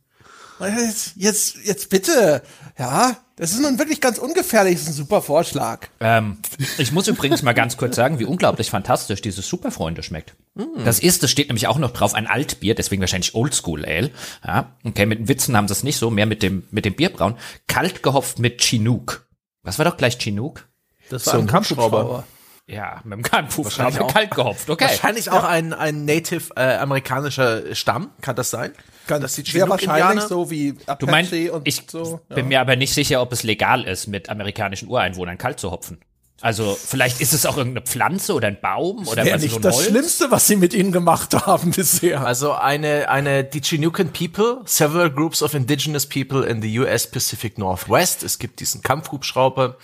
Jetzt, 0.60 1.14
jetzt, 1.16 1.58
jetzt 1.64 1.90
bitte. 1.90 2.42
Ja, 2.78 3.18
das 3.36 3.52
ist 3.52 3.62
nun 3.62 3.78
wirklich 3.78 4.00
ganz 4.00 4.18
ungefährlich, 4.18 4.76
das 4.76 4.84
ist 4.84 4.90
ein 4.90 4.94
super 4.94 5.22
Vorschlag. 5.22 5.88
Ähm, 6.00 6.38
ich 6.78 6.94
muss 6.94 7.08
übrigens 7.08 7.42
mal 7.42 7.54
ganz 7.54 7.76
kurz 7.76 7.96
sagen, 7.96 8.20
wie 8.20 8.26
unglaublich 8.26 8.70
fantastisch 8.70 9.22
dieses 9.22 9.48
Superfreunde 9.48 10.04
schmeckt. 10.04 10.36
Das 10.84 11.00
ist, 11.00 11.24
das 11.24 11.32
steht 11.32 11.50
nämlich 11.50 11.68
auch 11.68 11.78
noch 11.78 11.92
drauf, 11.92 12.14
ein 12.14 12.28
Altbier, 12.28 12.76
deswegen 12.76 13.02
wahrscheinlich 13.02 13.36
Oldschool 13.36 13.86
Ale. 13.86 14.12
Ja, 14.46 14.72
okay, 14.86 15.06
mit 15.06 15.20
den 15.20 15.28
Witzen 15.28 15.58
haben 15.58 15.68
sie 15.68 15.74
es 15.74 15.84
nicht 15.84 15.98
so, 15.98 16.10
mehr 16.10 16.26
mit 16.26 16.42
dem, 16.44 16.64
mit 16.72 16.86
dem 16.86 16.96
Bierbrauen. 16.96 17.36
Kalt 17.68 18.04
gehopft 18.04 18.40
mit 18.40 18.62
Chinook. 18.62 19.28
Was 19.64 19.78
war 19.78 19.86
doch 19.86 19.98
gleich 19.98 20.18
Chinook? 20.18 20.70
Das 21.10 21.28
war 21.28 21.36
ein 21.36 21.48
Kampfhubschrauber. 21.48 22.24
Ja, 22.68 23.02
mit 23.04 23.14
dem 23.14 23.22
Kampfhuf 23.22 23.66
Wahrscheinlich 23.66 24.02
auch. 24.02 24.12
kalt 24.12 24.32
gehopft, 24.32 24.70
okay. 24.72 24.86
Wahrscheinlich 24.86 25.30
auch 25.30 25.44
ein, 25.44 25.72
ein 25.74 26.06
native 26.06 26.52
äh, 26.56 26.78
amerikanischer 26.78 27.76
Stamm, 27.76 28.10
kann 28.22 28.36
das 28.36 28.50
sein? 28.50 28.74
Ganz 29.06 29.22
Dass 29.22 29.36
die 29.36 29.44
sehr 29.44 29.70
wahrscheinlich 29.70 30.24
so 30.24 30.50
wie 30.50 30.76
Apache 30.88 30.98
Du 30.98 31.06
meinst, 31.06 31.32
und 31.32 31.68
ich 31.68 31.84
so. 31.88 32.22
bin 32.30 32.48
mir 32.48 32.60
aber 32.60 32.76
nicht 32.76 32.92
sicher, 32.94 33.22
ob 33.22 33.32
es 33.34 33.44
legal 33.44 33.84
ist, 33.84 34.08
mit 34.08 34.30
amerikanischen 34.30 34.88
Ureinwohnern 34.90 35.38
kalt 35.38 35.60
zu 35.60 35.70
hopfen. 35.70 36.00
Also 36.42 36.76
vielleicht 36.76 37.22
ist 37.22 37.34
es 37.34 37.46
auch 37.46 37.56
irgendeine 37.56 37.86
Pflanze 37.86 38.34
oder 38.34 38.48
ein 38.48 38.60
Baum 38.60 39.08
oder 39.08 39.24
was 39.26 39.42
so 39.42 39.46
nicht 39.48 39.56
ein 39.56 39.62
das 39.62 39.76
Holz. 39.78 39.86
Schlimmste, 39.88 40.32
was 40.32 40.48
sie 40.48 40.56
mit 40.58 40.74
ihnen 40.74 40.92
gemacht 40.92 41.34
haben 41.46 41.72
bisher. 41.72 42.26
Also 42.26 42.52
eine, 42.54 43.10
eine, 43.10 43.44
die 43.44 43.62
Chinookan 43.62 44.12
People, 44.12 44.62
several 44.66 45.10
groups 45.10 45.42
of 45.42 45.54
indigenous 45.54 46.06
people 46.06 46.46
in 46.46 46.62
the 46.62 46.80
US 46.80 47.08
Pacific 47.08 47.58
Northwest. 47.58 48.24
Es 48.24 48.38
gibt 48.40 48.60
diesen 48.60 48.82
Kampfhubschrauber. 48.82 49.78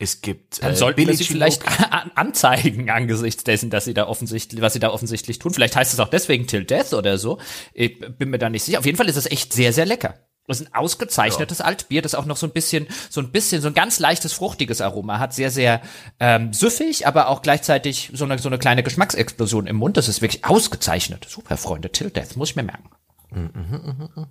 Es 0.00 0.20
gibt 0.20 0.62
Dann 0.62 0.72
äh, 0.72 0.76
sollten 0.76 1.06
wir 1.06 1.16
sie 1.16 1.24
vielleicht 1.24 1.66
an 1.66 2.12
anzeigen 2.14 2.88
angesichts 2.88 3.42
dessen, 3.42 3.68
dass 3.68 3.84
sie 3.84 3.94
da 3.94 4.06
offensichtlich, 4.06 4.60
was 4.60 4.72
sie 4.72 4.78
da 4.78 4.90
offensichtlich 4.90 5.40
tun. 5.40 5.52
Vielleicht 5.52 5.74
heißt 5.74 5.92
es 5.92 5.98
auch 5.98 6.08
deswegen 6.08 6.46
Till 6.46 6.64
Death 6.64 6.94
oder 6.94 7.18
so. 7.18 7.38
Ich 7.74 7.98
bin 8.16 8.30
mir 8.30 8.38
da 8.38 8.48
nicht 8.48 8.62
sicher. 8.62 8.78
Auf 8.78 8.86
jeden 8.86 8.96
Fall 8.96 9.08
ist 9.08 9.16
es 9.16 9.26
echt 9.26 9.52
sehr, 9.52 9.72
sehr 9.72 9.86
lecker. 9.86 10.14
Das 10.46 10.60
ist 10.60 10.68
ein 10.68 10.74
ausgezeichnetes 10.74 11.60
Altbier, 11.60 12.00
das 12.00 12.14
auch 12.14 12.24
noch 12.24 12.38
so 12.38 12.46
ein 12.46 12.52
bisschen, 12.52 12.86
so 13.10 13.20
ein 13.20 13.30
bisschen, 13.32 13.60
so 13.60 13.68
ein 13.68 13.74
ganz 13.74 13.98
leichtes, 13.98 14.32
fruchtiges 14.32 14.80
Aroma 14.80 15.18
hat. 15.18 15.34
Sehr, 15.34 15.50
sehr 15.50 15.82
ähm, 16.20 16.54
süffig, 16.54 17.06
aber 17.06 17.28
auch 17.28 17.42
gleichzeitig 17.42 18.10
so 18.14 18.24
eine, 18.24 18.38
so 18.38 18.48
eine 18.48 18.58
kleine 18.58 18.82
Geschmacksexplosion 18.82 19.66
im 19.66 19.76
Mund. 19.76 19.98
Das 19.98 20.08
ist 20.08 20.22
wirklich 20.22 20.46
ausgezeichnet. 20.46 21.26
Super, 21.28 21.58
Freunde. 21.58 21.90
Till 21.90 22.10
Death, 22.10 22.36
muss 22.36 22.50
ich 22.50 22.56
mir 22.56 22.62
merken. 22.62 22.88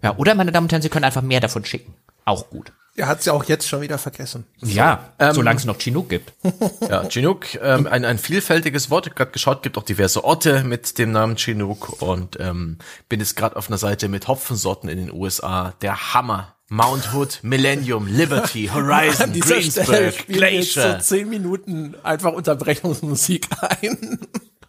Ja, 0.01 0.17
oder 0.17 0.35
meine 0.35 0.51
Damen 0.51 0.65
und 0.65 0.71
Herren, 0.71 0.81
Sie 0.81 0.89
können 0.89 1.05
einfach 1.05 1.21
mehr 1.21 1.39
davon 1.39 1.63
schicken. 1.65 1.93
Auch 2.25 2.49
gut. 2.49 2.73
Er 2.95 3.07
hat's 3.07 3.25
ja 3.25 3.33
auch 3.33 3.43
jetzt 3.43 3.67
schon 3.67 3.81
wieder 3.81 3.99
vergessen. 3.99 4.45
Ja, 4.63 5.13
solange 5.33 5.59
es 5.59 5.65
noch 5.65 5.77
Chinook 5.77 6.09
gibt. 6.09 6.33
Ja, 6.89 7.07
Chinook, 7.07 7.45
ähm, 7.61 7.85
ein, 7.85 8.03
ein 8.05 8.17
vielfältiges 8.17 8.89
Wort. 8.89 9.05
Ich 9.05 9.11
habe 9.11 9.17
gerade 9.17 9.31
geschaut, 9.31 9.61
gibt 9.61 9.77
auch 9.77 9.83
diverse 9.83 10.23
Orte 10.23 10.63
mit 10.63 10.97
dem 10.97 11.11
Namen 11.11 11.35
Chinook 11.37 12.01
und 12.01 12.39
ähm, 12.39 12.79
bin 13.07 13.19
jetzt 13.19 13.35
gerade 13.35 13.55
auf 13.55 13.67
einer 13.67 13.77
Seite 13.77 14.07
mit 14.07 14.27
Hopfensorten 14.27 14.89
in 14.89 14.97
den 14.97 15.11
USA. 15.13 15.73
Der 15.81 16.13
Hammer. 16.15 16.55
Mount 16.69 17.13
Hood, 17.13 17.39
Millennium, 17.43 18.07
Liberty, 18.07 18.67
Horizon, 18.73 19.27
An 19.27 19.33
dieser 19.33 19.55
Greensburg, 19.55 19.87
jetzt 19.89 20.27
so 20.27 20.33
Glacier. 20.33 20.99
zehn 20.99 21.29
Minuten 21.29 21.95
einfach 22.03 22.33
Unterbrechungsmusik 22.33 23.47
ein. 23.81 24.19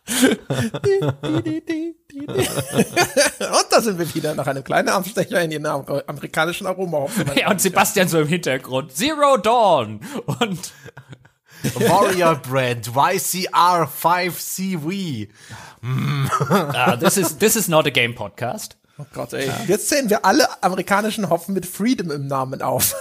Und 2.19 3.67
da 3.71 3.81
sind 3.81 3.99
wir 3.99 4.15
wieder 4.15 4.35
nach 4.35 4.47
einem 4.47 4.65
kleinen 4.65 4.89
Abstecher 4.89 5.41
in 5.43 5.51
den 5.51 5.67
amer- 5.67 6.03
amerikanischen 6.07 6.67
Aromahopfen. 6.67 7.31
Ja, 7.35 7.51
und 7.51 7.61
Sebastian 7.61 8.09
so 8.09 8.21
im 8.21 8.29
Hintergrund. 8.29 8.95
Zero 8.95 9.37
Dawn. 9.37 10.01
Und 10.27 10.73
Warrior 11.75 12.37
Brand, 12.37 12.89
YCR 12.95 13.89
5CV. 14.03 15.29
ah, 16.51 16.97
this, 16.97 17.17
is, 17.17 17.39
this 17.39 17.57
is 17.57 17.69
not 17.69 17.87
a 17.87 17.91
game 17.91 18.15
podcast. 18.15 18.77
Oh 19.01 19.07
Gott, 19.13 19.33
ey. 19.33 19.51
Jetzt 19.67 19.89
zählen 19.89 20.11
wir 20.11 20.25
alle 20.25 20.63
amerikanischen 20.63 21.31
Hopfen 21.31 21.55
mit 21.55 21.67
Freedom 21.67 22.11
im 22.11 22.27
Namen 22.27 22.63
auf. 22.63 22.95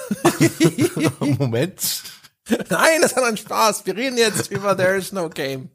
Moment. 1.20 2.04
Nein, 2.70 3.02
das 3.02 3.16
hat 3.16 3.24
einen 3.24 3.38
Spaß. 3.38 3.86
Wir 3.86 3.96
reden 3.96 4.18
jetzt 4.18 4.52
über 4.52 4.78
There 4.78 4.96
is 4.96 5.12
no 5.12 5.30
game. 5.30 5.70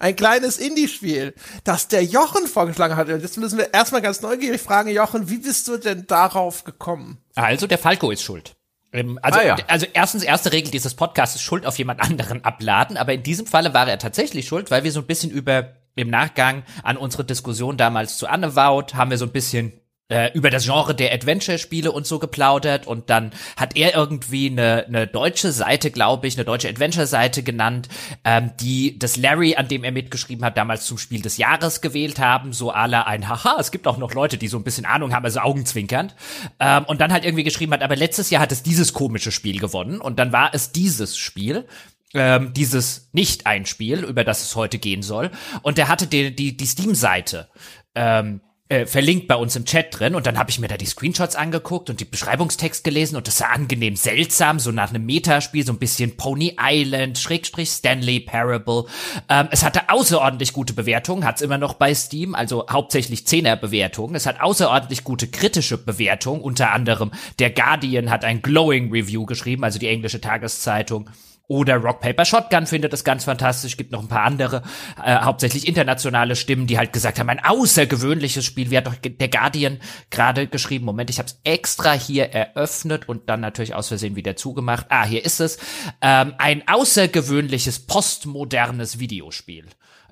Ein 0.00 0.16
kleines 0.16 0.56
Indie-Spiel, 0.56 1.34
das 1.62 1.86
der 1.86 2.02
Jochen 2.02 2.46
vorgeschlagen 2.46 2.96
hat. 2.96 3.08
Und 3.08 3.20
Jetzt 3.20 3.36
müssen 3.36 3.58
wir 3.58 3.72
erstmal 3.72 4.00
ganz 4.00 4.22
neugierig 4.22 4.60
fragen, 4.60 4.88
Jochen, 4.90 5.28
wie 5.30 5.38
bist 5.38 5.68
du 5.68 5.76
denn 5.76 6.06
darauf 6.08 6.64
gekommen? 6.64 7.18
Also 7.36 7.66
der 7.68 7.78
Falco 7.78 8.10
ist 8.10 8.22
schuld. 8.22 8.56
Ähm, 8.92 9.18
Also, 9.22 9.38
Ah, 9.38 9.44
ja. 9.44 9.56
also 9.68 9.86
erstens, 9.92 10.22
erste 10.24 10.52
Regel 10.52 10.70
dieses 10.70 10.94
Podcasts 10.94 11.36
ist 11.36 11.42
Schuld 11.42 11.66
auf 11.66 11.78
jemand 11.78 12.00
anderen 12.00 12.44
abladen, 12.44 12.96
aber 12.96 13.12
in 13.12 13.22
diesem 13.22 13.46
Falle 13.46 13.72
war 13.74 13.86
er 13.88 13.98
tatsächlich 13.98 14.48
schuld, 14.48 14.70
weil 14.70 14.82
wir 14.84 14.90
so 14.90 15.00
ein 15.00 15.06
bisschen 15.06 15.30
über 15.30 15.74
im 15.96 16.08
Nachgang 16.08 16.62
an 16.82 16.96
unsere 16.96 17.24
Diskussion 17.24 17.76
damals 17.76 18.16
zu 18.16 18.26
Anne 18.26 18.56
Wout 18.56 18.94
haben 18.94 19.10
wir 19.10 19.18
so 19.18 19.26
ein 19.26 19.32
bisschen 19.32 19.72
äh, 20.10 20.30
über 20.34 20.50
das 20.50 20.64
Genre 20.64 20.94
der 20.94 21.12
Adventure-Spiele 21.14 21.90
und 21.90 22.06
so 22.06 22.18
geplaudert. 22.18 22.86
Und 22.86 23.08
dann 23.08 23.30
hat 23.56 23.76
er 23.76 23.94
irgendwie 23.94 24.50
eine, 24.50 24.84
eine 24.86 25.06
deutsche 25.06 25.52
Seite, 25.52 25.90
glaube 25.90 26.26
ich, 26.26 26.36
eine 26.36 26.44
deutsche 26.44 26.68
Adventure-Seite 26.68 27.42
genannt, 27.42 27.88
ähm, 28.24 28.50
die 28.60 28.98
das 28.98 29.16
Larry, 29.16 29.56
an 29.56 29.68
dem 29.68 29.84
er 29.84 29.92
mitgeschrieben 29.92 30.44
hat, 30.44 30.56
damals 30.56 30.84
zum 30.84 30.98
Spiel 30.98 31.22
des 31.22 31.38
Jahres 31.38 31.80
gewählt 31.80 32.18
haben, 32.18 32.52
so 32.52 32.70
aller 32.70 33.06
ein 33.06 33.28
Haha, 33.28 33.56
es 33.58 33.70
gibt 33.70 33.86
auch 33.86 33.96
noch 33.96 34.12
Leute, 34.12 34.36
die 34.36 34.48
so 34.48 34.58
ein 34.58 34.64
bisschen 34.64 34.84
Ahnung 34.84 35.14
haben, 35.14 35.24
also 35.24 35.40
augenzwinkernd. 35.40 36.14
Ähm, 36.58 36.84
und 36.84 37.00
dann 37.00 37.12
halt 37.12 37.24
irgendwie 37.24 37.44
geschrieben 37.44 37.72
hat, 37.72 37.82
aber 37.82 37.96
letztes 37.96 38.30
Jahr 38.30 38.42
hat 38.42 38.52
es 38.52 38.62
dieses 38.62 38.92
komische 38.92 39.32
Spiel 39.32 39.60
gewonnen. 39.60 40.00
Und 40.00 40.18
dann 40.18 40.32
war 40.32 40.50
es 40.52 40.72
dieses 40.72 41.16
Spiel 41.16 41.66
ähm, 42.12 42.52
dieses 42.52 43.08
Nicht-Einspiel, 43.12 44.04
über 44.04 44.24
das 44.24 44.42
es 44.42 44.56
heute 44.56 44.78
gehen 44.78 45.02
soll. 45.02 45.30
Und 45.62 45.78
der 45.78 45.88
hatte 45.88 46.06
die, 46.06 46.34
die, 46.34 46.56
die 46.56 46.66
Steam-Seite 46.66 47.48
ähm, 47.94 48.40
äh, 48.70 48.86
verlinkt 48.86 49.26
bei 49.26 49.34
uns 49.34 49.56
im 49.56 49.64
Chat 49.64 49.98
drin 49.98 50.14
und 50.14 50.26
dann 50.26 50.38
habe 50.38 50.50
ich 50.50 50.60
mir 50.60 50.68
da 50.68 50.76
die 50.76 50.86
Screenshots 50.86 51.34
angeguckt 51.34 51.90
und 51.90 51.98
die 52.00 52.04
Beschreibungstext 52.04 52.84
gelesen 52.84 53.16
und 53.16 53.26
das 53.26 53.38
sah 53.38 53.46
angenehm 53.46 53.96
seltsam, 53.96 54.60
so 54.60 54.70
nach 54.70 54.90
einem 54.90 55.04
Metaspiel, 55.04 55.66
so 55.66 55.72
ein 55.72 55.78
bisschen 55.78 56.16
Pony 56.16 56.56
Island, 56.58 57.18
Schrägstrich 57.18 57.68
Stanley 57.68 58.20
Parable. 58.20 58.84
Ähm, 59.28 59.48
es 59.50 59.64
hatte 59.64 59.90
außerordentlich 59.90 60.52
gute 60.52 60.72
Bewertungen, 60.72 61.24
hat's 61.24 61.42
immer 61.42 61.58
noch 61.58 61.74
bei 61.74 61.94
Steam, 61.94 62.34
also 62.34 62.66
hauptsächlich 62.70 63.26
Zehner-Bewertungen. 63.26 64.14
Es 64.14 64.26
hat 64.26 64.40
außerordentlich 64.40 65.02
gute 65.02 65.26
kritische 65.26 65.76
Bewertungen, 65.76 66.40
unter 66.40 66.72
anderem 66.72 67.10
der 67.40 67.50
Guardian 67.50 68.08
hat 68.08 68.24
ein 68.24 68.40
glowing 68.40 68.92
Review 68.92 69.26
geschrieben, 69.26 69.64
also 69.64 69.80
die 69.80 69.88
englische 69.88 70.20
Tageszeitung. 70.20 71.10
Oder 71.50 71.78
Rock 71.78 71.98
Paper 71.98 72.24
Shotgun 72.24 72.64
findet 72.64 72.92
es 72.92 73.02
ganz 73.02 73.24
fantastisch. 73.24 73.76
Gibt 73.76 73.90
noch 73.90 74.02
ein 74.02 74.06
paar 74.06 74.22
andere, 74.22 74.62
äh, 75.04 75.16
hauptsächlich 75.16 75.66
internationale 75.66 76.36
Stimmen, 76.36 76.68
die 76.68 76.78
halt 76.78 76.92
gesagt 76.92 77.18
haben, 77.18 77.28
ein 77.28 77.44
außergewöhnliches 77.44 78.44
Spiel. 78.44 78.70
Wie 78.70 78.76
hat 78.76 78.86
doch 78.86 78.94
der 78.94 79.28
Guardian 79.28 79.80
gerade 80.10 80.46
geschrieben? 80.46 80.84
Moment, 80.84 81.10
ich 81.10 81.18
habe 81.18 81.26
es 81.26 81.40
extra 81.42 81.92
hier 81.92 82.26
eröffnet 82.26 83.08
und 83.08 83.28
dann 83.28 83.40
natürlich 83.40 83.74
aus 83.74 83.88
Versehen 83.88 84.14
wieder 84.14 84.36
zugemacht. 84.36 84.86
Ah, 84.90 85.04
hier 85.04 85.24
ist 85.24 85.40
es. 85.40 85.58
Ähm, 86.00 86.34
ein 86.38 86.62
außergewöhnliches 86.68 87.80
postmodernes 87.80 89.00
Videospiel 89.00 89.66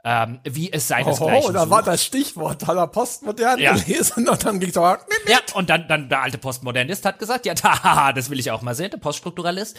ähm, 0.05 0.41
wie 0.45 0.73
es 0.73 0.89
seinesgleichen 0.89 1.49
Oh, 1.49 1.53
da 1.53 1.61
sucht. 1.61 1.71
war 1.71 1.83
das 1.83 2.05
Stichwort, 2.05 2.67
hat 2.67 2.77
er 2.77 2.87
postmodern 2.87 3.59
Ja. 3.59 3.75
gelesen 3.75 4.29
und 4.29 4.45
dann 4.45 4.61
ging 4.61 4.73
so, 4.73 4.81
Ja, 4.83 4.97
und 5.55 5.71
dann, 5.71 5.87
dann 5.89 6.09
der 6.09 6.23
alte 6.23 6.39
Postmodernist 6.39 7.05
hat 7.05 7.19
gesagt, 7.19 7.47
ja, 7.47 7.55
da, 7.63 8.13
das 8.13 8.31
will 8.31 8.39
ich 8.39 8.51
auch 8.51 8.63
mal 8.63 8.75
sehen, 8.75 8.91
der 8.91 8.99
Poststrukturalist. 8.99 9.77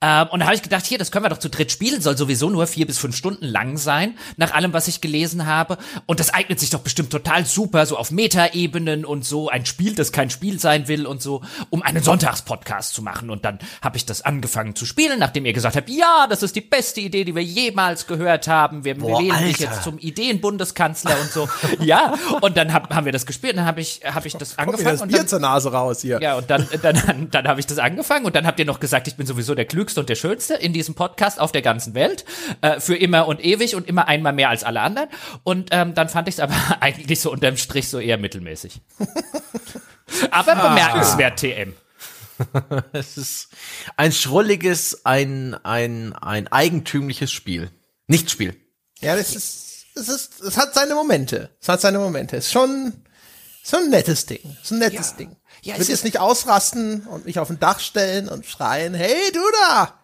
Ähm, 0.00 0.28
und 0.30 0.40
da 0.40 0.46
habe 0.46 0.54
ich 0.54 0.62
gedacht, 0.62 0.86
hier, 0.86 0.98
das 0.98 1.10
können 1.12 1.24
wir 1.24 1.30
doch 1.30 1.38
zu 1.38 1.48
dritt 1.50 1.70
spielen, 1.72 2.00
soll 2.00 2.16
sowieso 2.16 2.50
nur 2.50 2.66
vier 2.66 2.86
bis 2.86 2.98
fünf 2.98 3.16
Stunden 3.16 3.44
lang 3.46 3.76
sein, 3.76 4.16
nach 4.36 4.52
allem, 4.52 4.72
was 4.72 4.88
ich 4.88 5.00
gelesen 5.00 5.46
habe. 5.46 5.78
Und 6.06 6.20
das 6.20 6.32
eignet 6.34 6.60
sich 6.60 6.70
doch 6.70 6.80
bestimmt 6.80 7.10
total 7.10 7.44
super, 7.46 7.86
so 7.86 7.96
auf 7.96 8.10
Metaebenen 8.10 9.04
und 9.04 9.24
so, 9.24 9.48
ein 9.48 9.66
Spiel, 9.66 9.94
das 9.94 10.12
kein 10.12 10.30
Spiel 10.30 10.58
sein 10.58 10.88
will 10.88 11.06
und 11.06 11.22
so, 11.22 11.42
um 11.70 11.82
einen 11.82 12.02
Sonntagspodcast 12.02 12.94
zu 12.94 13.02
machen. 13.02 13.30
Und 13.30 13.44
dann 13.44 13.58
habe 13.82 13.96
ich 13.96 14.06
das 14.06 14.22
angefangen 14.22 14.74
zu 14.74 14.86
spielen, 14.86 15.18
nachdem 15.18 15.46
ihr 15.46 15.52
gesagt 15.52 15.76
habt, 15.76 15.88
ja, 15.88 16.26
das 16.28 16.42
ist 16.42 16.56
die 16.56 16.60
beste 16.60 17.00
Idee, 17.00 17.24
die 17.24 17.34
wir 17.34 17.42
jemals 17.42 18.06
gehört 18.06 18.48
haben. 18.48 18.84
Wir, 18.84 18.96
Boah, 18.96 19.20
wir 19.20 19.26
wählen 19.26 19.32
Alter. 19.46 19.61
Jetzt 19.62 19.82
zum 19.82 19.98
Ideenbundeskanzler 19.98 21.18
und 21.20 21.30
so. 21.30 21.48
ja, 21.80 22.14
und 22.40 22.56
dann 22.56 22.72
hab, 22.72 22.94
haben 22.94 23.04
wir 23.04 23.12
das 23.12 23.26
gespielt, 23.26 23.54
und 23.54 23.58
dann 23.58 23.66
habe 23.66 23.80
ich, 23.80 24.00
hab 24.04 24.26
ich 24.26 24.34
das 24.36 24.56
kommt 24.56 24.68
mir 24.68 24.74
angefangen. 24.74 24.94
das 24.94 25.02
und 25.02 25.08
Bier 25.08 25.18
dann, 25.18 25.28
zur 25.28 25.40
Nase 25.40 25.72
raus 25.72 26.00
hier. 26.02 26.20
ja, 26.20 26.36
und 26.36 26.50
dann, 26.50 26.68
dann, 26.82 27.00
dann, 27.06 27.30
dann 27.30 27.48
habe 27.48 27.60
ich 27.60 27.66
das 27.66 27.78
angefangen 27.78 28.26
und 28.26 28.36
dann 28.36 28.46
habt 28.46 28.58
ihr 28.58 28.66
noch 28.66 28.80
gesagt, 28.80 29.08
ich 29.08 29.16
bin 29.16 29.26
sowieso 29.26 29.54
der 29.54 29.64
Klügste 29.64 30.00
und 30.00 30.08
der 30.08 30.14
Schönste 30.16 30.54
in 30.54 30.72
diesem 30.72 30.94
Podcast 30.94 31.40
auf 31.40 31.52
der 31.52 31.62
ganzen 31.62 31.94
Welt. 31.94 32.24
Äh, 32.60 32.80
für 32.80 32.96
immer 32.96 33.28
und 33.28 33.44
ewig 33.44 33.74
und 33.74 33.88
immer 33.88 34.08
einmal 34.08 34.32
mehr 34.32 34.50
als 34.50 34.64
alle 34.64 34.80
anderen. 34.80 35.08
Und 35.44 35.68
ähm, 35.72 35.94
dann 35.94 36.08
fand 36.08 36.28
ich 36.28 36.34
es 36.36 36.40
aber 36.40 36.54
eigentlich 36.80 37.20
so 37.20 37.30
unterm 37.30 37.56
Strich 37.56 37.88
so 37.88 37.98
eher 37.98 38.18
mittelmäßig. 38.18 38.80
aber 40.30 40.54
bemerkenswert, 40.56 41.38
TM. 41.38 41.74
Es 42.92 43.16
ist 43.16 43.48
ein 43.96 44.12
schrulliges, 44.12 45.04
ein, 45.04 45.54
ein, 45.64 46.12
ein 46.14 46.48
eigentümliches 46.48 47.30
Spiel. 47.30 47.70
Nicht 48.06 48.30
Spiel. 48.30 48.56
Ja, 49.02 49.16
das 49.16 49.34
ist, 49.34 49.86
es 49.94 50.08
ist, 50.08 50.40
es 50.40 50.56
hat 50.56 50.74
seine 50.74 50.94
Momente. 50.94 51.50
Es 51.60 51.68
hat 51.68 51.80
seine 51.80 51.98
Momente. 51.98 52.36
Es 52.36 52.46
ist 52.46 52.52
schon, 52.52 52.92
so 53.62 53.76
ein 53.76 53.90
nettes 53.90 54.26
Ding. 54.26 54.40
Ist 54.62 54.72
ein 54.72 54.78
nettes 54.78 55.10
Ja. 55.10 55.16
Ding. 55.16 55.36
Ja, 55.62 55.74
ich 55.74 55.80
würde 55.80 55.92
jetzt 55.92 56.04
nicht 56.04 56.18
ausrasten 56.18 57.06
und 57.06 57.24
mich 57.24 57.38
auf 57.38 57.48
ein 57.50 57.60
Dach 57.60 57.78
stellen 57.78 58.28
und 58.28 58.46
schreien, 58.46 58.94
hey, 58.94 59.30
du 59.32 59.40
da! 59.68 59.98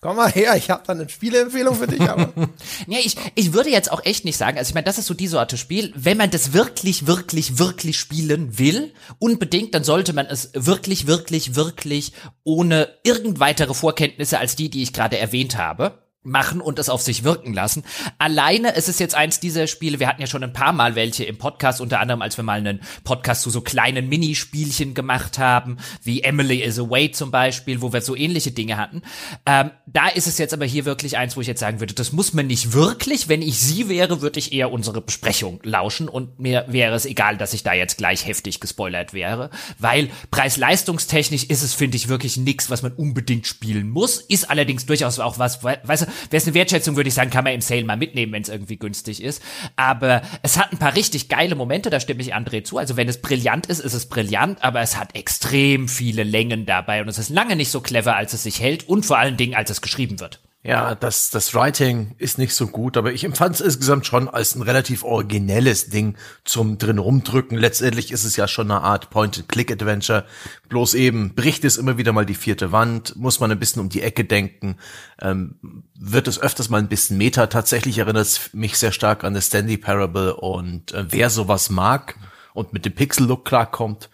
Komm 0.00 0.16
mal 0.16 0.30
her, 0.30 0.54
ich 0.56 0.68
habe 0.70 0.82
da 0.86 0.92
eine 0.92 1.08
Spieleempfehlung 1.08 1.74
für 1.74 1.86
dich, 1.86 2.00
aber 2.02 2.32
Ja, 2.86 2.98
ich, 2.98 3.16
ich 3.34 3.52
würde 3.52 3.70
jetzt 3.70 3.90
auch 3.90 4.04
echt 4.04 4.24
nicht 4.24 4.36
sagen, 4.36 4.58
also 4.58 4.68
ich 4.68 4.74
meine, 4.74 4.84
das 4.84 4.98
ist 4.98 5.06
so 5.06 5.14
die 5.14 5.26
Sorte 5.26 5.56
Spiel, 5.56 5.92
wenn 5.96 6.16
man 6.18 6.30
das 6.30 6.52
wirklich, 6.52 7.06
wirklich, 7.06 7.58
wirklich 7.58 7.98
spielen 7.98 8.58
will, 8.58 8.92
unbedingt, 9.18 9.74
dann 9.74 9.84
sollte 9.84 10.12
man 10.12 10.26
es 10.26 10.50
wirklich, 10.52 11.06
wirklich, 11.06 11.54
wirklich 11.54 12.12
ohne 12.44 12.88
irgend 13.04 13.40
weitere 13.40 13.74
Vorkenntnisse 13.74 14.38
als 14.38 14.54
die, 14.54 14.68
die 14.68 14.82
ich 14.82 14.92
gerade 14.92 15.18
erwähnt 15.18 15.56
habe 15.56 16.05
machen 16.26 16.60
und 16.60 16.78
es 16.78 16.88
auf 16.88 17.02
sich 17.02 17.24
wirken 17.24 17.54
lassen. 17.54 17.84
Alleine 18.18 18.70
ist 18.70 18.88
es 18.88 18.98
jetzt 18.98 19.14
eins 19.14 19.40
dieser 19.40 19.66
Spiele, 19.66 20.00
wir 20.00 20.08
hatten 20.08 20.20
ja 20.20 20.26
schon 20.26 20.42
ein 20.42 20.52
paar 20.52 20.72
Mal 20.72 20.94
welche 20.94 21.24
im 21.24 21.38
Podcast, 21.38 21.80
unter 21.80 22.00
anderem 22.00 22.22
als 22.22 22.36
wir 22.36 22.44
mal 22.44 22.58
einen 22.58 22.80
Podcast 23.04 23.42
zu 23.42 23.50
so 23.50 23.60
kleinen 23.60 24.08
Minispielchen 24.08 24.94
gemacht 24.94 25.38
haben, 25.38 25.78
wie 26.02 26.22
Emily 26.22 26.58
is 26.62 26.78
Away 26.78 27.10
zum 27.12 27.30
Beispiel, 27.30 27.80
wo 27.82 27.92
wir 27.92 28.00
so 28.00 28.16
ähnliche 28.16 28.50
Dinge 28.50 28.76
hatten. 28.76 29.02
Ähm, 29.46 29.70
da 29.86 30.08
ist 30.08 30.26
es 30.26 30.38
jetzt 30.38 30.52
aber 30.52 30.64
hier 30.64 30.84
wirklich 30.84 31.16
eins, 31.16 31.36
wo 31.36 31.40
ich 31.40 31.46
jetzt 31.46 31.60
sagen 31.60 31.80
würde, 31.80 31.94
das 31.94 32.12
muss 32.12 32.32
man 32.32 32.46
nicht 32.46 32.72
wirklich. 32.72 33.28
Wenn 33.28 33.42
ich 33.42 33.58
sie 33.58 33.88
wäre, 33.88 34.20
würde 34.20 34.38
ich 34.38 34.52
eher 34.52 34.72
unsere 34.72 35.00
Besprechung 35.00 35.60
lauschen 35.62 36.08
und 36.08 36.38
mir 36.38 36.64
wäre 36.68 36.94
es 36.94 37.06
egal, 37.06 37.36
dass 37.36 37.54
ich 37.54 37.62
da 37.62 37.72
jetzt 37.72 37.96
gleich 37.98 38.26
heftig 38.26 38.60
gespoilert 38.60 39.12
wäre, 39.14 39.50
weil 39.78 40.10
preis-leistungstechnisch 40.30 41.44
ist 41.44 41.62
es, 41.62 41.74
finde 41.74 41.96
ich, 41.96 42.08
wirklich 42.08 42.36
nix, 42.36 42.70
was 42.70 42.82
man 42.82 42.92
unbedingt 42.92 43.46
spielen 43.46 43.90
muss. 43.90 44.18
Ist 44.18 44.50
allerdings 44.50 44.86
durchaus 44.86 45.18
auch 45.18 45.38
was, 45.38 45.62
we- 45.62 45.78
weißt 45.84 46.02
du, 46.02 46.06
wäre 46.30 46.38
es 46.38 46.46
eine 46.46 46.54
Wertschätzung, 46.54 46.96
würde 46.96 47.08
ich 47.08 47.14
sagen, 47.14 47.30
kann 47.30 47.44
man 47.44 47.52
im 47.52 47.60
Sale 47.60 47.84
mal 47.84 47.96
mitnehmen, 47.96 48.32
wenn 48.32 48.42
es 48.42 48.48
irgendwie 48.48 48.76
günstig 48.76 49.22
ist. 49.22 49.42
Aber 49.76 50.22
es 50.42 50.58
hat 50.58 50.72
ein 50.72 50.78
paar 50.78 50.94
richtig 50.94 51.28
geile 51.28 51.54
Momente, 51.54 51.90
da 51.90 52.00
stimme 52.00 52.22
ich 52.22 52.34
André 52.34 52.64
zu. 52.64 52.78
Also 52.78 52.96
wenn 52.96 53.08
es 53.08 53.20
brillant 53.20 53.66
ist, 53.66 53.80
ist 53.80 53.94
es 53.94 54.08
brillant, 54.08 54.62
aber 54.62 54.80
es 54.80 54.96
hat 54.98 55.14
extrem 55.14 55.88
viele 55.88 56.22
Längen 56.22 56.66
dabei 56.66 57.00
und 57.02 57.08
es 57.08 57.18
ist 57.18 57.30
lange 57.30 57.56
nicht 57.56 57.70
so 57.70 57.80
clever, 57.80 58.16
als 58.16 58.32
es 58.32 58.42
sich 58.42 58.60
hält 58.60 58.88
und 58.88 59.04
vor 59.06 59.18
allen 59.18 59.36
Dingen, 59.36 59.54
als 59.54 59.70
es 59.70 59.80
geschrieben 59.80 60.20
wird. 60.20 60.40
Ja, 60.66 60.96
das, 60.96 61.30
das 61.30 61.54
Writing 61.54 62.16
ist 62.18 62.38
nicht 62.38 62.52
so 62.52 62.66
gut, 62.66 62.96
aber 62.96 63.12
ich 63.12 63.22
empfand 63.22 63.54
es 63.54 63.60
insgesamt 63.60 64.04
schon 64.04 64.28
als 64.28 64.56
ein 64.56 64.62
relativ 64.62 65.04
originelles 65.04 65.90
Ding 65.90 66.16
zum 66.42 66.76
drin 66.76 66.98
rumdrücken. 66.98 67.56
Letztendlich 67.56 68.10
ist 68.10 68.24
es 68.24 68.34
ja 68.34 68.48
schon 68.48 68.68
eine 68.72 68.80
Art 68.80 69.10
Point-and-Click-Adventure. 69.10 70.24
Bloß 70.68 70.94
eben 70.94 71.36
bricht 71.36 71.64
es 71.64 71.76
immer 71.76 71.98
wieder 71.98 72.12
mal 72.12 72.26
die 72.26 72.34
vierte 72.34 72.72
Wand, 72.72 73.14
muss 73.14 73.38
man 73.38 73.52
ein 73.52 73.60
bisschen 73.60 73.80
um 73.80 73.90
die 73.90 74.02
Ecke 74.02 74.24
denken, 74.24 74.76
ähm, 75.22 75.54
wird 75.94 76.26
es 76.26 76.40
öfters 76.40 76.68
mal 76.68 76.78
ein 76.78 76.88
bisschen 76.88 77.16
Meta. 77.16 77.46
Tatsächlich 77.46 77.98
erinnert 77.98 78.26
es 78.26 78.52
mich 78.52 78.76
sehr 78.76 78.90
stark 78.90 79.22
an 79.22 79.36
The 79.36 79.42
Stanley 79.42 79.76
Parable 79.76 80.34
und 80.34 80.92
äh, 80.94 81.04
wer 81.10 81.30
sowas 81.30 81.70
mag 81.70 82.16
und 82.54 82.72
mit 82.72 82.84
dem 82.84 82.92
Pixel-Look 82.92 83.44
klarkommt, 83.44 84.10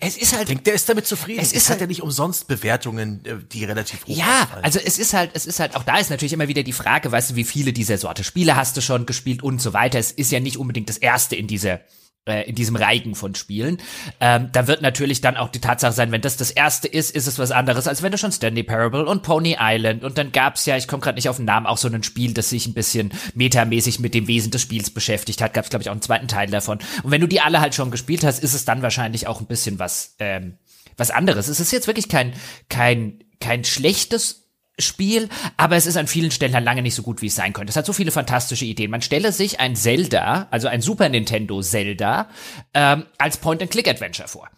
Es 0.00 0.16
ist 0.16 0.36
halt 0.36 0.48
denkt, 0.48 0.66
der 0.66 0.74
ist 0.74 0.88
damit 0.88 1.06
zufrieden. 1.06 1.40
Es 1.40 1.52
ist 1.52 1.64
hat 1.66 1.70
halt- 1.72 1.80
ja 1.82 1.86
nicht 1.86 2.02
umsonst 2.02 2.48
Bewertungen, 2.48 3.24
äh, 3.24 3.36
die 3.52 3.64
relativ 3.64 4.02
hoch 4.06 4.16
Ja, 4.16 4.42
ausfallen. 4.42 4.64
also 4.64 4.80
es 4.84 4.98
ist 4.98 5.14
halt, 5.14 5.30
es 5.34 5.46
ist 5.46 5.60
halt, 5.60 5.76
auch 5.76 5.84
da 5.84 5.98
ist 5.98 6.10
natürlich 6.10 6.32
immer 6.32 6.48
wieder 6.48 6.62
die 6.64 6.72
Frage, 6.72 7.12
weißt 7.12 7.30
du, 7.30 7.34
wie 7.36 7.44
viele 7.44 7.72
dieser 7.72 7.96
Sorte 7.98 8.24
Spiele 8.24 8.56
hast 8.56 8.76
du 8.76 8.80
schon 8.80 9.06
gespielt 9.06 9.42
und 9.42 9.60
so 9.62 9.72
weiter. 9.72 9.98
Es 9.98 10.10
ist 10.10 10.32
ja 10.32 10.40
nicht 10.40 10.56
unbedingt 10.56 10.88
das 10.88 10.98
erste 10.98 11.36
in 11.36 11.46
dieser 11.46 11.80
in 12.24 12.54
diesem 12.54 12.76
Reigen 12.76 13.16
von 13.16 13.34
Spielen. 13.34 13.78
Ähm, 14.20 14.50
da 14.52 14.68
wird 14.68 14.80
natürlich 14.80 15.20
dann 15.20 15.36
auch 15.36 15.48
die 15.48 15.60
Tatsache 15.60 15.92
sein, 15.92 16.12
wenn 16.12 16.20
das 16.20 16.36
das 16.36 16.52
erste 16.52 16.86
ist, 16.86 17.10
ist 17.10 17.26
es 17.26 17.38
was 17.40 17.50
anderes, 17.50 17.88
als 17.88 18.02
wenn 18.02 18.12
du 18.12 18.18
schon 18.18 18.30
Stanley 18.30 18.62
Parable 18.62 19.06
und 19.06 19.24
Pony 19.24 19.56
Island 19.58 20.04
und 20.04 20.18
dann 20.18 20.30
gab's 20.30 20.64
ja, 20.64 20.76
ich 20.76 20.86
komme 20.86 21.02
gerade 21.02 21.16
nicht 21.16 21.28
auf 21.28 21.36
den 21.36 21.46
Namen, 21.46 21.66
auch 21.66 21.78
so 21.78 21.88
ein 21.88 22.02
Spiel, 22.04 22.32
das 22.32 22.50
sich 22.50 22.66
ein 22.66 22.74
bisschen 22.74 23.12
metamäßig 23.34 23.98
mit 23.98 24.14
dem 24.14 24.28
Wesen 24.28 24.52
des 24.52 24.62
Spiels 24.62 24.90
beschäftigt 24.90 25.42
hat. 25.42 25.52
Gab's 25.52 25.70
glaube 25.70 25.82
ich 25.82 25.88
auch 25.88 25.94
einen 25.94 26.02
zweiten 26.02 26.28
Teil 26.28 26.48
davon. 26.48 26.78
Und 27.02 27.10
wenn 27.10 27.20
du 27.20 27.26
die 27.26 27.40
alle 27.40 27.60
halt 27.60 27.74
schon 27.74 27.90
gespielt 27.90 28.22
hast, 28.22 28.38
ist 28.38 28.54
es 28.54 28.64
dann 28.64 28.82
wahrscheinlich 28.82 29.26
auch 29.26 29.40
ein 29.40 29.46
bisschen 29.46 29.80
was 29.80 30.14
ähm, 30.20 30.58
was 30.96 31.10
anderes. 31.10 31.48
Es 31.48 31.58
ist 31.58 31.72
jetzt 31.72 31.88
wirklich 31.88 32.08
kein 32.08 32.34
kein 32.68 33.24
kein 33.40 33.64
schlechtes 33.64 34.41
Spiel, 34.78 35.28
aber 35.56 35.76
es 35.76 35.86
ist 35.86 35.96
an 35.96 36.06
vielen 36.06 36.30
Stellen 36.30 36.54
halt 36.54 36.64
lange 36.64 36.82
nicht 36.82 36.94
so 36.94 37.02
gut, 37.02 37.20
wie 37.22 37.26
es 37.26 37.34
sein 37.34 37.52
könnte. 37.52 37.70
Es 37.70 37.76
hat 37.76 37.86
so 37.86 37.92
viele 37.92 38.10
fantastische 38.10 38.64
Ideen. 38.64 38.90
Man 38.90 39.02
stelle 39.02 39.30
sich 39.32 39.60
ein 39.60 39.76
Zelda, 39.76 40.48
also 40.50 40.68
ein 40.68 40.80
Super 40.80 41.08
Nintendo 41.08 41.60
Zelda, 41.60 42.28
ähm, 42.72 43.04
als 43.18 43.36
Point-and-Click-Adventure 43.36 44.28
vor. 44.28 44.48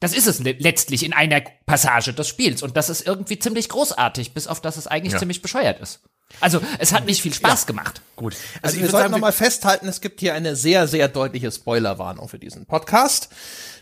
Das 0.00 0.14
ist 0.14 0.26
es 0.26 0.38
le 0.40 0.52
letztlich 0.58 1.04
in 1.04 1.12
einer 1.12 1.42
Passage 1.66 2.12
des 2.14 2.26
Spiels 2.26 2.62
und 2.62 2.76
das 2.76 2.88
ist 2.88 3.06
irgendwie 3.06 3.38
ziemlich 3.38 3.68
großartig, 3.68 4.32
bis 4.32 4.46
auf 4.46 4.60
dass 4.60 4.76
es 4.76 4.86
eigentlich 4.86 5.12
Ja. 5.12 5.18
ziemlich 5.18 5.42
bescheuert 5.42 5.78
ist. 5.80 6.00
Also, 6.40 6.60
es 6.78 6.92
hat 6.92 7.06
nicht 7.06 7.22
viel 7.22 7.34
Spaß 7.34 7.66
gemacht. 7.66 8.00
gut. 8.16 8.36
Also 8.62 8.76
wir 8.76 8.82
würd 8.82 8.92
sollten 8.92 9.10
nochmal 9.10 9.32
festhalten, 9.32 9.88
es 9.88 10.00
gibt 10.00 10.20
hier 10.20 10.32
eine 10.34 10.54
sehr, 10.56 10.86
sehr 10.86 11.08
deutliche 11.08 11.50
Spoilerwarnung 11.50 12.28
für 12.28 12.38
diesen 12.38 12.66
Podcast. 12.66 13.30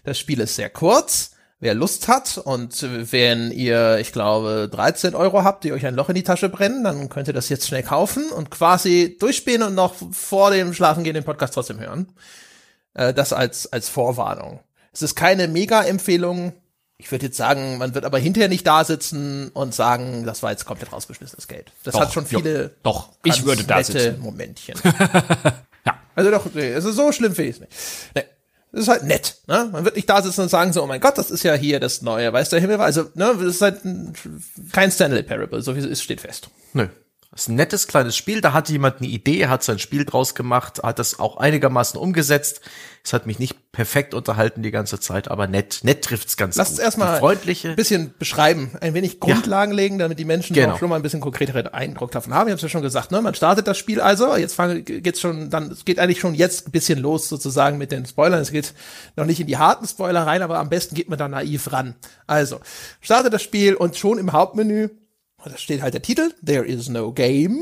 Das 0.05 0.19
Spiel 0.19 0.40
ist 0.40 0.57
sehr 0.57 0.71
kurz. 0.71 1.33
Wer 1.61 1.75
Lust 1.75 2.07
hat 2.07 2.38
und 2.38 2.87
wenn 3.11 3.50
ihr, 3.50 3.99
ich 3.99 4.12
glaube, 4.12 4.69
13 4.71 5.17
Euro 5.17 5.43
habt, 5.43 5.65
die 5.65 5.73
euch 5.73 5.85
ein 5.87 5.97
Loch 5.97 6.09
in 6.09 6.15
die 6.15 6.23
Tasche 6.23 6.49
brennen, 6.49 6.85
dann 6.85 7.09
könnt 7.09 7.27
ihr 7.27 7.35
das 7.35 7.49
jetzt 7.49 7.67
schnell 7.67 7.83
kaufen 7.83 8.31
und 8.31 8.50
quasi 8.50 9.17
durchspielen 9.19 9.62
und 9.62 9.75
noch 9.75 9.95
vor 10.12 10.53
dem 10.53 10.73
Schlafengehen 10.73 11.15
den 11.15 11.25
Podcast 11.25 11.55
trotzdem 11.55 11.81
hören. 11.81 12.12
Äh, 12.95 13.12
das 13.12 13.33
als, 13.33 13.73
als 13.73 13.88
Vorwarnung. 13.88 14.61
Es 14.93 15.03
ist 15.03 15.17
keine 15.17 15.49
Mega-Empfehlung. 15.49 16.53
Ich 16.97 17.11
würde 17.11 17.27
jetzt 17.27 17.37
sagen, 17.37 17.79
man 17.79 17.93
wird 17.93 18.05
aber 18.05 18.19
hinterher 18.19 18.49
nicht 18.49 18.67
da 18.67 18.85
sitzen 18.85 19.49
und 19.49 19.75
sagen, 19.75 20.25
das 20.27 20.45
war 20.45 20.53
jetzt 20.53 20.65
komplett 20.65 20.93
rausgeschmissenes 20.93 21.49
Geld. 21.49 21.73
Das 21.83 21.95
Doch, 21.95 22.03
hat 22.03 22.12
schon 22.12 22.27
jo, 22.29 22.38
viele 22.38 22.71
doch, 22.85 23.11
ich 23.25 23.45
würde 23.45 23.65
da 23.65 23.83
sitzen. 23.83 24.21
Momentchen. 24.21 24.77
Ja. 24.85 25.55
Also 26.15 26.33
doch, 26.33 26.47
nee, 26.53 26.75
also 26.75 26.91
so 26.91 27.12
schlimm 27.12 27.33
finde 27.33 27.50
ich 27.50 27.57
es 27.57 27.61
nicht. 27.61 27.73
Nee. 28.17 28.25
Das 28.70 28.82
ist 28.82 28.88
halt 28.88 29.04
nett, 29.04 29.37
ne? 29.46 29.68
Man 29.72 29.84
wird 29.84 29.96
nicht 29.96 30.10
da 30.10 30.20
sitzen 30.20 30.42
und 30.42 30.48
sagen 30.50 30.72
so, 30.72 30.82
oh 30.82 30.87
mein 30.87 31.00
Gott, 31.00 31.16
das 31.16 31.30
ist 31.30 31.42
ja 31.42 31.54
hier 31.54 31.80
das 31.80 32.02
neue, 32.02 32.32
weiß 32.32 32.50
der 32.50 32.60
Himmel, 32.60 32.80
also, 32.80 33.02
ne, 33.14 33.34
das 33.38 33.54
ist 33.54 33.62
halt 33.62 33.84
ein, 33.84 34.12
kein 34.72 34.90
Stanley 34.90 35.22
Parable, 35.22 35.62
so 35.62 35.75
wie 35.75 35.80
es 35.80 35.87
ist, 35.87 36.02
steht 36.02 36.20
fest. 36.20 36.50
Nö. 36.75 36.88
Das 37.30 37.42
ist 37.42 37.49
ein 37.49 37.56
nettes 37.56 37.87
kleines 37.87 38.16
Spiel, 38.16 38.40
da 38.40 38.54
hat 38.54 38.70
jemand 38.70 38.99
eine 38.99 39.06
Idee, 39.08 39.49
hat 39.49 39.62
sein 39.62 39.78
Spiel 39.78 40.06
draus 40.06 40.35
gemacht, 40.35 40.82
hat 40.82 40.99
das 40.99 41.18
auch 41.18 41.37
einigermaßen 41.37 42.00
umgesetzt. 42.00 42.62
Es 43.04 43.12
hat 43.12 43.26
mich 43.26 43.38
nicht 43.38 43.70
perfekt 43.70 44.14
unterhalten 44.14 44.62
die 44.62 44.70
ganze 44.70 44.99
Zeit, 44.99 45.28
aber 45.30 45.47
nett, 45.47 45.80
nett 45.82 46.02
trifft's 46.02 46.38
ganz 46.38 46.56
Lass 46.56 46.68
gut. 46.68 46.78
uns 46.78 46.85
erstmal 46.85 47.14
Die 47.14 47.18
freundliche 47.20 47.68
ein 47.70 47.76
bisschen 47.76 48.14
beschreiben, 48.18 48.73
ein 48.80 48.94
wenig 48.94 49.20
Grundlagen 49.20 49.73
legen, 49.73 49.99
damit 49.99 50.18
die 50.18 50.25
Menschen 50.25 50.54
Genau. 50.54 50.75
auch 50.75 50.78
schon 50.78 50.88
mal 50.88 50.97
ein 50.97 51.02
bisschen 51.02 51.20
konkreteren 51.20 51.68
Eindruck 51.68 52.12
davon 52.12 52.32
haben. 52.32 52.49
Ich 52.49 52.52
habe 52.52 52.62
ja 52.62 52.68
schon 52.70 52.82
gesagt, 52.82 53.11
ne? 53.12 53.20
man 53.20 53.35
startet 53.35 53.66
das 53.66 53.76
Spiel 53.76 54.00
also, 54.00 54.35
jetzt 54.35 54.54
fang, 54.54 54.82
geht's 54.85 55.20
schon, 55.20 55.50
dann 55.50 55.70
es 55.70 55.85
geht 55.85 55.99
eigentlich 55.99 56.20
schon 56.20 56.35
jetzt 56.35 56.68
ein 56.68 56.70
bisschen 56.70 56.99
los 56.99 57.28
sozusagen 57.28 57.76
mit 57.76 57.92
den 57.92 58.06
Spoilern. 58.06 58.40
Es 58.40 58.52
geht 58.52 58.73
noch 59.16 59.26
nicht 59.26 59.38
in 59.38 59.47
die 59.47 59.58
harten 59.58 59.87
Spoiler 59.87 60.26
rein, 60.26 60.40
aber 60.40 60.58
am 60.58 60.70
besten 60.70 60.94
geht 60.94 61.11
man 61.11 61.18
da 61.18 61.28
naiv 61.28 61.73
ran. 61.73 61.94
Also, 62.26 62.61
startet 63.02 63.35
das 63.35 63.42
Spiel 63.42 63.75
und 63.75 63.97
schon 63.99 64.16
im 64.16 64.32
Hauptmenü 64.32 64.88
da 65.49 65.57
steht 65.57 65.83
halt 65.83 65.95
der 65.95 66.02
Titel, 66.02 66.31
There 66.45 66.64
is 66.64 66.88
no 66.88 67.12
game. 67.12 67.61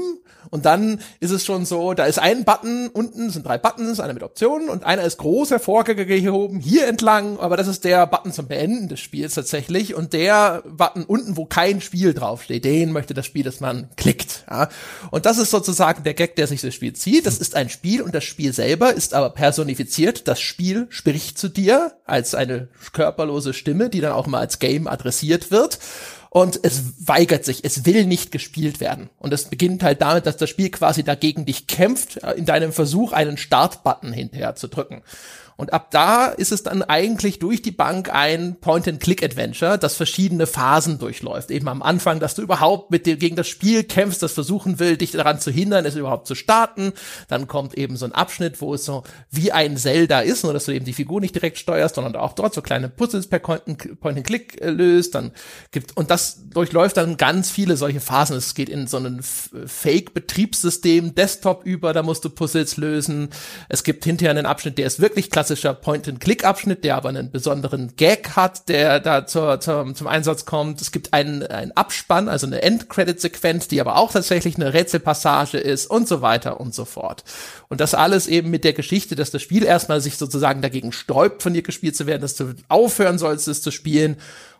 Und 0.50 0.64
dann 0.64 1.00
ist 1.20 1.30
es 1.30 1.44
schon 1.44 1.64
so, 1.64 1.94
da 1.94 2.04
ist 2.04 2.18
ein 2.18 2.44
Button 2.44 2.88
unten, 2.88 3.30
sind 3.30 3.46
drei 3.46 3.58
Buttons, 3.58 4.00
einer 4.00 4.14
mit 4.14 4.22
Optionen 4.22 4.68
und 4.68 4.84
einer 4.84 5.02
ist 5.02 5.18
groß 5.18 5.50
hervorgehoben, 5.50 6.60
hier 6.60 6.86
entlang, 6.86 7.38
aber 7.38 7.56
das 7.56 7.66
ist 7.68 7.84
der 7.84 8.06
Button 8.06 8.32
zum 8.32 8.46
Beenden 8.46 8.88
des 8.88 9.00
Spiels 9.00 9.34
tatsächlich. 9.34 9.94
Und 9.94 10.12
der 10.12 10.62
Button 10.66 11.04
unten, 11.04 11.36
wo 11.36 11.46
kein 11.46 11.80
Spiel 11.80 12.14
draufsteht, 12.14 12.64
den 12.64 12.92
möchte 12.92 13.14
das 13.14 13.26
Spiel, 13.26 13.44
dass 13.44 13.60
man 13.60 13.88
klickt. 13.96 14.44
Ja. 14.48 14.68
Und 15.10 15.26
das 15.26 15.38
ist 15.38 15.50
sozusagen 15.50 16.04
der 16.04 16.14
Gag, 16.14 16.36
der 16.36 16.46
sich 16.46 16.60
das 16.60 16.74
Spiel 16.74 16.92
zieht. 16.92 17.26
Das 17.26 17.38
ist 17.38 17.54
ein 17.54 17.68
Spiel 17.68 18.02
und 18.02 18.14
das 18.14 18.24
Spiel 18.24 18.52
selber 18.52 18.94
ist 18.94 19.14
aber 19.14 19.30
personifiziert. 19.30 20.28
Das 20.28 20.40
Spiel 20.40 20.86
spricht 20.90 21.38
zu 21.38 21.48
dir 21.48 21.92
als 22.04 22.34
eine 22.34 22.68
körperlose 22.92 23.52
Stimme, 23.52 23.90
die 23.90 24.00
dann 24.00 24.12
auch 24.12 24.26
mal 24.26 24.40
als 24.40 24.58
Game 24.58 24.86
adressiert 24.86 25.50
wird 25.50 25.78
und 26.36 26.60
es 26.64 27.08
weigert 27.08 27.46
sich, 27.46 27.64
es 27.64 27.86
will 27.86 28.04
nicht 28.04 28.30
gespielt 28.30 28.78
werden. 28.78 29.08
Und 29.18 29.32
es 29.32 29.46
beginnt 29.46 29.82
halt 29.82 30.02
damit, 30.02 30.26
dass 30.26 30.36
das 30.36 30.50
Spiel 30.50 30.68
quasi 30.68 31.02
dagegen 31.02 31.46
dich 31.46 31.66
kämpft, 31.66 32.22
äh, 32.22 32.32
in 32.32 32.44
deinem 32.44 32.72
Versuch, 32.72 33.14
einen 33.14 33.38
Start-Button 33.38 34.12
hinterher 34.12 34.54
zu 34.54 34.68
drücken. 34.68 35.00
Und 35.56 35.72
ab 35.72 35.90
da 35.90 36.26
ist 36.26 36.52
es 36.52 36.62
dann 36.62 36.82
eigentlich 36.82 37.38
durch 37.38 37.62
die 37.62 37.70
Bank 37.70 38.12
ein 38.12 38.56
Point-and-Click-Adventure, 38.60 39.78
das 39.78 39.94
verschiedene 39.94 40.46
Phasen 40.46 40.98
durchläuft. 40.98 41.50
Eben 41.50 41.68
am 41.68 41.82
Anfang, 41.82 42.20
dass 42.20 42.34
du 42.34 42.42
überhaupt 42.42 42.90
mit 42.90 43.06
dir 43.06 43.16
gegen 43.16 43.36
das 43.36 43.48
Spiel 43.48 43.82
kämpfst, 43.84 44.22
das 44.22 44.32
versuchen 44.32 44.78
will, 44.78 44.98
dich 44.98 45.12
daran 45.12 45.40
zu 45.40 45.50
hindern, 45.50 45.86
es 45.86 45.94
überhaupt 45.94 46.26
zu 46.26 46.34
starten. 46.34 46.92
Dann 47.28 47.48
kommt 47.48 47.74
eben 47.74 47.96
so 47.96 48.04
ein 48.04 48.12
Abschnitt, 48.12 48.60
wo 48.60 48.74
es 48.74 48.84
so 48.84 49.02
wie 49.30 49.50
ein 49.50 49.78
Zelda 49.78 50.20
ist, 50.20 50.44
nur 50.44 50.52
dass 50.52 50.66
du 50.66 50.72
eben 50.72 50.84
die 50.84 50.92
Figur 50.92 51.20
nicht 51.22 51.34
direkt 51.34 51.56
steuerst, 51.56 51.94
sondern 51.94 52.16
auch 52.16 52.34
dort 52.34 52.52
so 52.52 52.60
kleine 52.60 52.90
Puzzles 52.90 53.26
per 53.26 53.38
Point-and-Click 53.38 54.60
äh, 54.60 54.68
löst. 54.68 55.14
Dann 55.14 55.32
gibt, 55.70 55.96
und 55.96 56.10
das 56.10 56.50
durchläuft 56.50 56.98
dann 56.98 57.16
ganz 57.16 57.50
viele 57.50 57.78
solche 57.78 58.00
Phasen. 58.00 58.36
Es 58.36 58.54
geht 58.54 58.68
in 58.68 58.86
so 58.86 58.98
ein 58.98 59.22
Fake-Betriebssystem, 59.22 61.14
Desktop 61.14 61.64
über, 61.64 61.94
da 61.94 62.02
musst 62.02 62.26
du 62.26 62.30
Puzzles 62.30 62.76
lösen. 62.76 63.30
Es 63.70 63.84
gibt 63.84 64.04
hinterher 64.04 64.32
einen 64.32 64.44
Abschnitt, 64.44 64.76
der 64.76 64.86
ist 64.86 65.00
wirklich 65.00 65.30
klassischer 65.46 65.74
Point-and-Click-Abschnitt, 65.74 66.82
der 66.82 66.96
aber 66.96 67.08
einen 67.08 67.30
besonderen 67.30 67.94
Gag 67.94 68.30
hat, 68.34 68.68
der 68.68 68.98
da 68.98 69.28
zur, 69.28 69.60
zur, 69.60 69.94
zum 69.94 70.08
Einsatz 70.08 70.44
kommt. 70.44 70.80
Es 70.80 70.90
gibt 70.90 71.12
einen, 71.12 71.44
einen 71.44 71.70
Abspann, 71.70 72.28
also 72.28 72.48
eine 72.48 72.62
End-Credit-Sequenz, 72.62 73.68
die 73.68 73.80
aber 73.80 73.96
auch 73.96 74.10
tatsächlich 74.10 74.56
eine 74.56 74.74
Rätselpassage 74.74 75.58
ist 75.58 75.86
und 75.86 76.08
so 76.08 76.20
weiter 76.20 76.58
und 76.58 76.74
so 76.74 76.84
fort. 76.84 77.22
Und 77.68 77.80
das 77.80 77.94
alles 77.94 78.26
eben 78.26 78.50
mit 78.50 78.64
der 78.64 78.72
Geschichte, 78.72 79.14
dass 79.14 79.30
das 79.30 79.40
Spiel 79.40 79.62
erstmal 79.62 80.00
sich 80.00 80.16
sozusagen 80.16 80.62
dagegen 80.62 80.90
sträubt, 80.90 81.44
von 81.44 81.54
dir 81.54 81.62
gespielt 81.62 81.94
zu 81.94 82.08
werden, 82.08 82.22
dass 82.22 82.34
du 82.34 82.54
aufhören 82.66 83.18
sollst, 83.18 83.46
es 83.46 83.62
zu 83.62 83.70
spielen. 83.70 84.14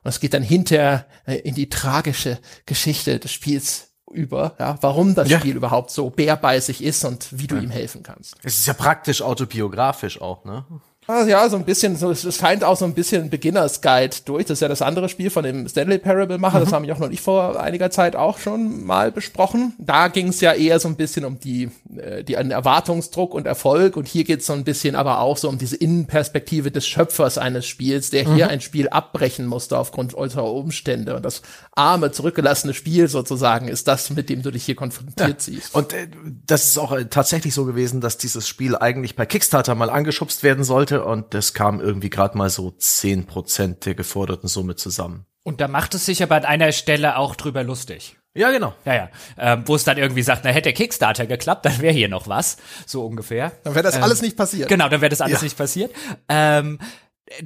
Und 0.05 0.11
es 0.11 0.21
geht 0.21 0.35
dann 0.35 0.45
hinter 0.45 1.05
äh, 1.27 1.35
in 1.41 1.57
die 1.57 1.69
tragische 1.69 2.39
Geschichte 2.65 3.19
des 3.19 3.33
Spiels 3.33 3.86
über, 4.13 4.55
ja, 4.59 4.79
warum 4.81 5.15
das 5.15 5.29
Ja. 5.29 5.39
Spiel 5.39 5.57
überhaupt 5.57 5.91
so 5.91 6.11
bärbeißig 6.11 6.83
ist 6.83 7.05
und 7.05 7.29
wie 7.39 7.47
du 7.47 7.57
ihm 7.57 7.71
helfen 7.71 8.03
kannst. 8.03 8.37
Es 8.43 8.59
ist 8.59 8.67
ja 8.67 8.75
praktisch 8.75 9.23
autobiografisch 9.23 10.21
auch, 10.21 10.45
ne? 10.45 10.65
Ah, 11.09 11.25
Ja, 11.25 11.49
so 11.49 11.57
ein 11.57 11.65
bisschen, 11.65 11.97
so, 11.97 12.11
es 12.11 12.37
scheint 12.37 12.65
auch 12.65 12.77
so 12.77 12.85
ein 12.85 12.95
bisschen 12.95 13.31
Beginners 13.31 13.81
Guide 13.81 14.17
durch. 14.25 14.47
Das 14.47 14.57
ist 14.57 14.61
ja 14.61 14.69
das 14.69 14.83
andere 14.83 15.09
Spiel 15.09 15.31
von 15.31 15.45
dem 15.45 15.69
Stanley 15.69 15.99
Parable 15.99 16.39
Macher. 16.39 16.59
Das 16.61 16.73
haben 16.73 16.85
wir 16.85 16.95
auch 16.95 16.99
noch 16.99 17.09
nicht 17.09 17.23
vor 17.23 17.61
einiger 17.61 17.91
Zeit 17.91 18.17
auch 18.17 18.39
schon 18.39 18.85
mal 18.85 19.13
besprochen. 19.13 19.75
Da 19.79 20.09
ging 20.09 20.29
es 20.29 20.41
ja 20.41 20.53
eher 20.53 20.81
so 20.81 20.89
ein 20.89 20.97
bisschen 20.97 21.25
um 21.25 21.39
die, 21.39 21.71
äh, 21.97 22.25
die 22.25 22.37
einen 22.37 22.51
Erwartungsdruck 22.51 23.35
und 23.35 23.47
Erfolg. 23.47 23.97
Und 23.97 24.09
hier 24.09 24.25
geht 24.25 24.41
es 24.41 24.47
so 24.47 24.53
ein 24.53 24.65
bisschen 24.65 24.97
aber 24.97 25.21
auch 25.21 25.37
so 25.37 25.49
um 25.49 25.59
diese 25.59 25.77
Innenperspektive 25.77 26.71
des 26.73 26.87
Schöpfers 26.87 27.39
eines 27.39 27.67
Spiels, 27.67 28.11
der 28.11 28.25
hier 28.35 28.49
ein 28.49 28.61
Spiel 28.61 28.89
abbrechen 28.89 29.47
musste 29.47 29.79
aufgrund 29.79 30.15
äußerer 30.15 30.53
Umstände. 30.53 31.15
Und 31.15 31.25
das 31.25 31.43
arme, 31.73 32.11
zurückgelassene 32.11 32.75
Spiel 32.75 33.07
sozusagen 33.07 33.69
ist 33.69 33.87
das, 33.87 34.11
mit 34.11 34.29
dem 34.29 34.43
du 34.43 34.51
dich 34.51 34.65
hier 34.65 34.75
konfrontiert 34.75 35.41
siehst. 35.41 35.75
Und 35.75 35.93
äh, 35.93 36.09
das 36.47 36.65
ist 36.65 36.79
auch 36.79 36.91
äh, 36.93 37.05
tatsächlich 37.05 37.55
so 37.55 37.65
gewesen, 37.65 38.01
dass 38.01 38.19
dieses 38.19 38.49
Spiel 38.49 38.75
eigentlich 38.77 39.15
bei 39.15 39.25
Kickstarter 39.25 39.75
mal 39.77 39.91
angeschubst 39.91 40.43
werden 40.43 40.65
sollte 40.65 40.96
und 40.99 41.35
das 41.35 41.55
kam 41.55 41.81
irgendwie 41.81 42.11
gerade 42.11 42.37
mal 42.37 42.51
so 42.51 42.71
zehn 42.71 43.27
Prozent 43.27 43.87
der 43.87 43.95
geforderten 43.95 44.49
Summe 44.49 44.77
zusammen. 44.77 45.27
Und 45.43 45.61
da 45.61 45.69
macht 45.69 45.95
es 45.95 46.07
sich 46.07 46.23
aber 46.23 46.37
an 46.37 46.45
einer 46.45 46.73
Stelle 46.73 47.17
auch 47.17 47.37
drüber 47.37 47.63
lustig. 47.63 48.17
Ja, 48.35 48.51
genau. 48.51 48.75
Ja, 48.85 48.95
ja. 48.95 49.11
Ähm, 49.39 49.63
wo 49.67 49.77
es 49.77 49.85
dann 49.85 49.97
irgendwie 49.97 50.23
sagt, 50.23 50.43
na, 50.45 50.51
hätte 50.51 50.63
der 50.65 50.73
Kickstarter 50.75 51.27
geklappt, 51.27 51.65
dann 51.65 51.81
wäre 51.81 51.95
hier 51.95 52.09
noch 52.09 52.29
was. 52.29 52.59
So 52.85 53.07
ungefähr. 53.07 53.53
Dann 53.65 53.75
wäre 53.75 53.85
das 53.85 53.97
alles 53.97 54.21
nicht 54.21 54.37
passiert. 54.37 54.69
Genau, 54.69 54.89
dann 54.89 55.01
wäre 55.01 55.09
das 55.11 55.21
alles 55.21 55.39
Ja. 55.41 55.45
nicht 55.45 55.57
passiert. 55.57 55.91
Ähm, 56.29 56.79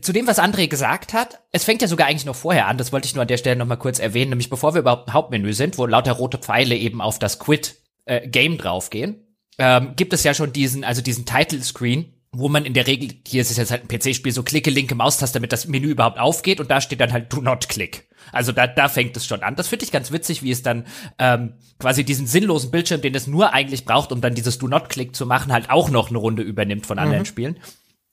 zu 0.02 0.12
dem, 0.12 0.26
was 0.26 0.38
André 0.38 0.68
gesagt 0.68 1.12
hat, 1.12 1.40
es 1.52 1.64
fängt 1.64 1.80
ja 1.80 1.88
sogar 1.88 2.06
eigentlich 2.08 2.26
noch 2.26 2.34
vorher 2.36 2.66
an, 2.66 2.76
das 2.76 2.92
wollte 2.92 3.06
ich 3.06 3.14
nur 3.14 3.22
an 3.22 3.28
der 3.28 3.38
Stelle 3.38 3.56
noch 3.56 3.66
mal 3.66 3.76
kurz 3.76 3.98
erwähnen, 3.98 4.30
nämlich 4.30 4.50
bevor 4.50 4.74
wir 4.74 4.80
überhaupt 4.80 5.08
im 5.08 5.14
Hauptmenü 5.14 5.52
sind, 5.52 5.78
wo 5.78 5.86
lauter 5.86 6.12
rote 6.12 6.38
Pfeile 6.38 6.76
eben 6.76 7.00
auf 7.00 7.18
das 7.18 7.38
Quit-Game 7.38 8.58
draufgehen, 8.58 9.24
ähm, 9.58 9.94
gibt 9.96 10.12
es 10.12 10.22
ja 10.24 10.34
schon 10.34 10.52
diesen, 10.52 10.84
also 10.84 11.00
diesen 11.02 11.24
Title-Screen, 11.24 12.12
wo 12.32 12.48
man 12.48 12.64
in 12.64 12.74
der 12.74 12.86
Regel, 12.86 13.10
hier 13.26 13.42
ist 13.42 13.50
es 13.50 13.56
jetzt 13.56 13.72
halt 13.72 13.82
ein 13.82 13.88
PC-Spiel, 13.88 14.32
so 14.32 14.44
klicke 14.44 14.70
linke 14.70 14.94
Maustaste, 14.94 15.38
damit 15.38 15.52
das 15.52 15.66
Menü 15.66 15.88
überhaupt 15.88 16.18
aufgeht 16.18 16.60
und 16.60 16.70
da 16.70 16.80
steht 16.80 17.00
dann 17.00 17.12
halt 17.12 17.32
Do 17.32 17.40
Not 17.40 17.68
Click. 17.68 18.08
Also 18.30 18.52
da, 18.52 18.68
da 18.68 18.88
fängt 18.88 19.16
es 19.16 19.26
schon 19.26 19.42
an. 19.42 19.56
Das 19.56 19.66
finde 19.66 19.84
ich 19.84 19.90
ganz 19.90 20.12
witzig, 20.12 20.42
wie 20.42 20.52
es 20.52 20.62
dann 20.62 20.86
ähm, 21.18 21.54
quasi 21.80 22.04
diesen 22.04 22.28
sinnlosen 22.28 22.70
Bildschirm, 22.70 23.00
den 23.00 23.14
es 23.16 23.26
nur 23.26 23.52
eigentlich 23.52 23.84
braucht, 23.84 24.12
um 24.12 24.20
dann 24.20 24.36
dieses 24.36 24.58
Do 24.58 24.68
Not 24.68 24.88
Click 24.88 25.16
zu 25.16 25.26
machen, 25.26 25.52
halt 25.52 25.70
auch 25.70 25.90
noch 25.90 26.10
eine 26.10 26.18
Runde 26.18 26.42
übernimmt 26.42 26.86
von 26.86 27.00
anderen 27.00 27.26
Spielen. 27.26 27.58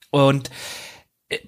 Und 0.10 0.50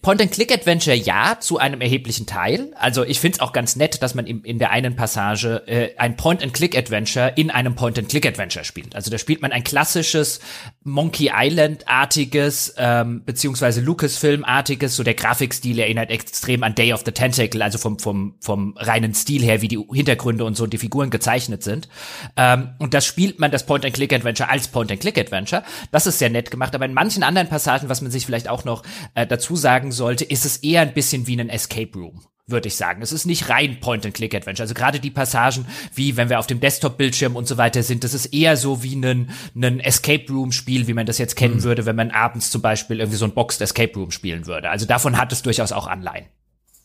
Point-and-Click-Adventure 0.02 0.96
ja, 0.96 1.39
zu 1.39 1.58
einem 1.58 1.80
erheblichen 1.80 2.26
Teil. 2.26 2.74
Also 2.76 3.06
ich 3.06 3.22
find's 3.22 3.39
auch 3.39 3.54
ganz 3.54 3.78
nett, 3.78 4.04
dass 4.04 4.13
man 4.13 4.28
im, 4.28 4.44
in 4.44 4.60
der 4.60 4.72
einen 4.72 4.98
Passage 4.98 5.63
äh, 5.68 5.96
ein 5.98 6.18
Point-and-Click-Adventure 6.18 7.32
in 7.38 7.50
einem 7.50 7.76
Point-and-Click-Adventure 7.76 8.65
spielt. 8.65 8.94
Also 8.94 9.10
da 9.10 9.18
spielt 9.18 9.42
man 9.42 9.54
ein 9.54 9.63
klassisches 9.63 10.42
Monkey 10.84 11.32
Island-artiges, 11.34 12.74
ähm, 12.78 13.24
beziehungsweise 13.26 13.80
Lucasfilm-artiges, 13.80 14.98
so 14.98 15.04
der 15.04 15.13
Grafikstil 15.13 15.80
erinnert 15.80 16.10
extrem 16.10 16.63
an 16.63 16.76
Day 16.76 16.92
of 16.92 17.04
the 17.06 17.13
Tentacle, 17.13 17.62
also 17.62 17.78
vom, 17.78 18.00
vom, 18.00 18.36
vom 18.42 18.76
reinen 18.76 19.13
Stil 19.13 19.44
her, 19.44 19.62
wie 19.62 19.70
die 19.70 19.80
Hintergründe 19.94 20.44
und 20.44 20.56
so 20.56 20.68
die 20.68 20.78
Figuren 20.78 21.10
gezeichnet 21.10 21.63
sind. 21.63 21.88
Ähm, 22.36 22.72
und 22.80 22.94
das 22.94 23.06
spielt 23.06 23.39
man, 23.39 23.50
das 23.50 23.65
Point-and-Click-Adventure, 23.65 24.50
als 24.50 24.68
Point-and-Click-Adventure. 24.68 25.63
Das 25.94 26.06
ist 26.06 26.20
sehr 26.20 26.30
nett 26.30 26.52
gemacht, 26.52 26.76
aber 26.76 26.84
in 26.84 26.94
manchen 26.94 27.24
anderen 27.24 27.48
Passagen, 27.48 27.88
was 27.88 28.02
man 28.02 28.12
sich 28.12 28.26
vielleicht 28.26 28.50
auch 28.50 28.65
noch 28.65 28.84
äh, 29.15 29.26
dazu 29.26 29.56
sagen 29.69 29.91
sollte, 29.91 30.25
ist 30.25 30.45
es 30.45 30.58
eher 30.58 30.82
ein 30.82 30.95
bisschen 30.95 31.27
wie 31.27 31.39
ein 31.39 31.49
Escape 31.49 31.91
Room 31.95 32.21
würde 32.51 32.67
ich 32.67 32.75
sagen. 32.75 33.03
Es 33.03 33.12
ist 33.12 33.27
nicht 33.27 33.47
rein 33.49 33.79
Point-and-Click-Adventure. 33.79 34.63
Also 34.63 34.73
gerade 34.73 34.99
die 34.99 35.12
Passagen, 35.12 35.67
wie 35.93 36.17
wenn 36.17 36.32
wir 36.32 36.39
auf 36.39 36.47
dem 36.47 36.60
Desktop-Bildschirm 36.60 37.36
und 37.36 37.47
so 37.47 37.58
weiter 37.58 37.84
sind, 37.84 38.03
das 38.03 38.15
ist 38.15 38.34
eher 38.34 38.58
so 38.58 38.82
wie 38.82 38.95
ein, 38.95 39.29
ein 39.55 39.79
Escape 39.79 40.25
Room-Spiel, 40.27 40.88
wie 40.88 40.95
man 40.95 41.05
das 41.05 41.19
jetzt 41.19 41.36
kennen 41.36 41.62
würde, 41.62 41.86
wenn 41.86 41.95
man 41.95 42.10
abends 42.10 42.49
zum 42.49 42.63
Beispiel 42.63 43.01
irgendwie 43.01 43.19
so 43.19 43.25
ein 43.25 43.36
Boxed 43.36 43.62
Escape 43.62 43.93
Room 43.93 44.10
spielen 44.10 44.47
würde. 44.47 44.71
Also 44.71 44.88
davon 44.88 45.15
hat 45.19 45.32
es 45.32 45.43
durchaus 45.43 45.71
auch 45.71 45.86
Anleihen. 45.86 46.25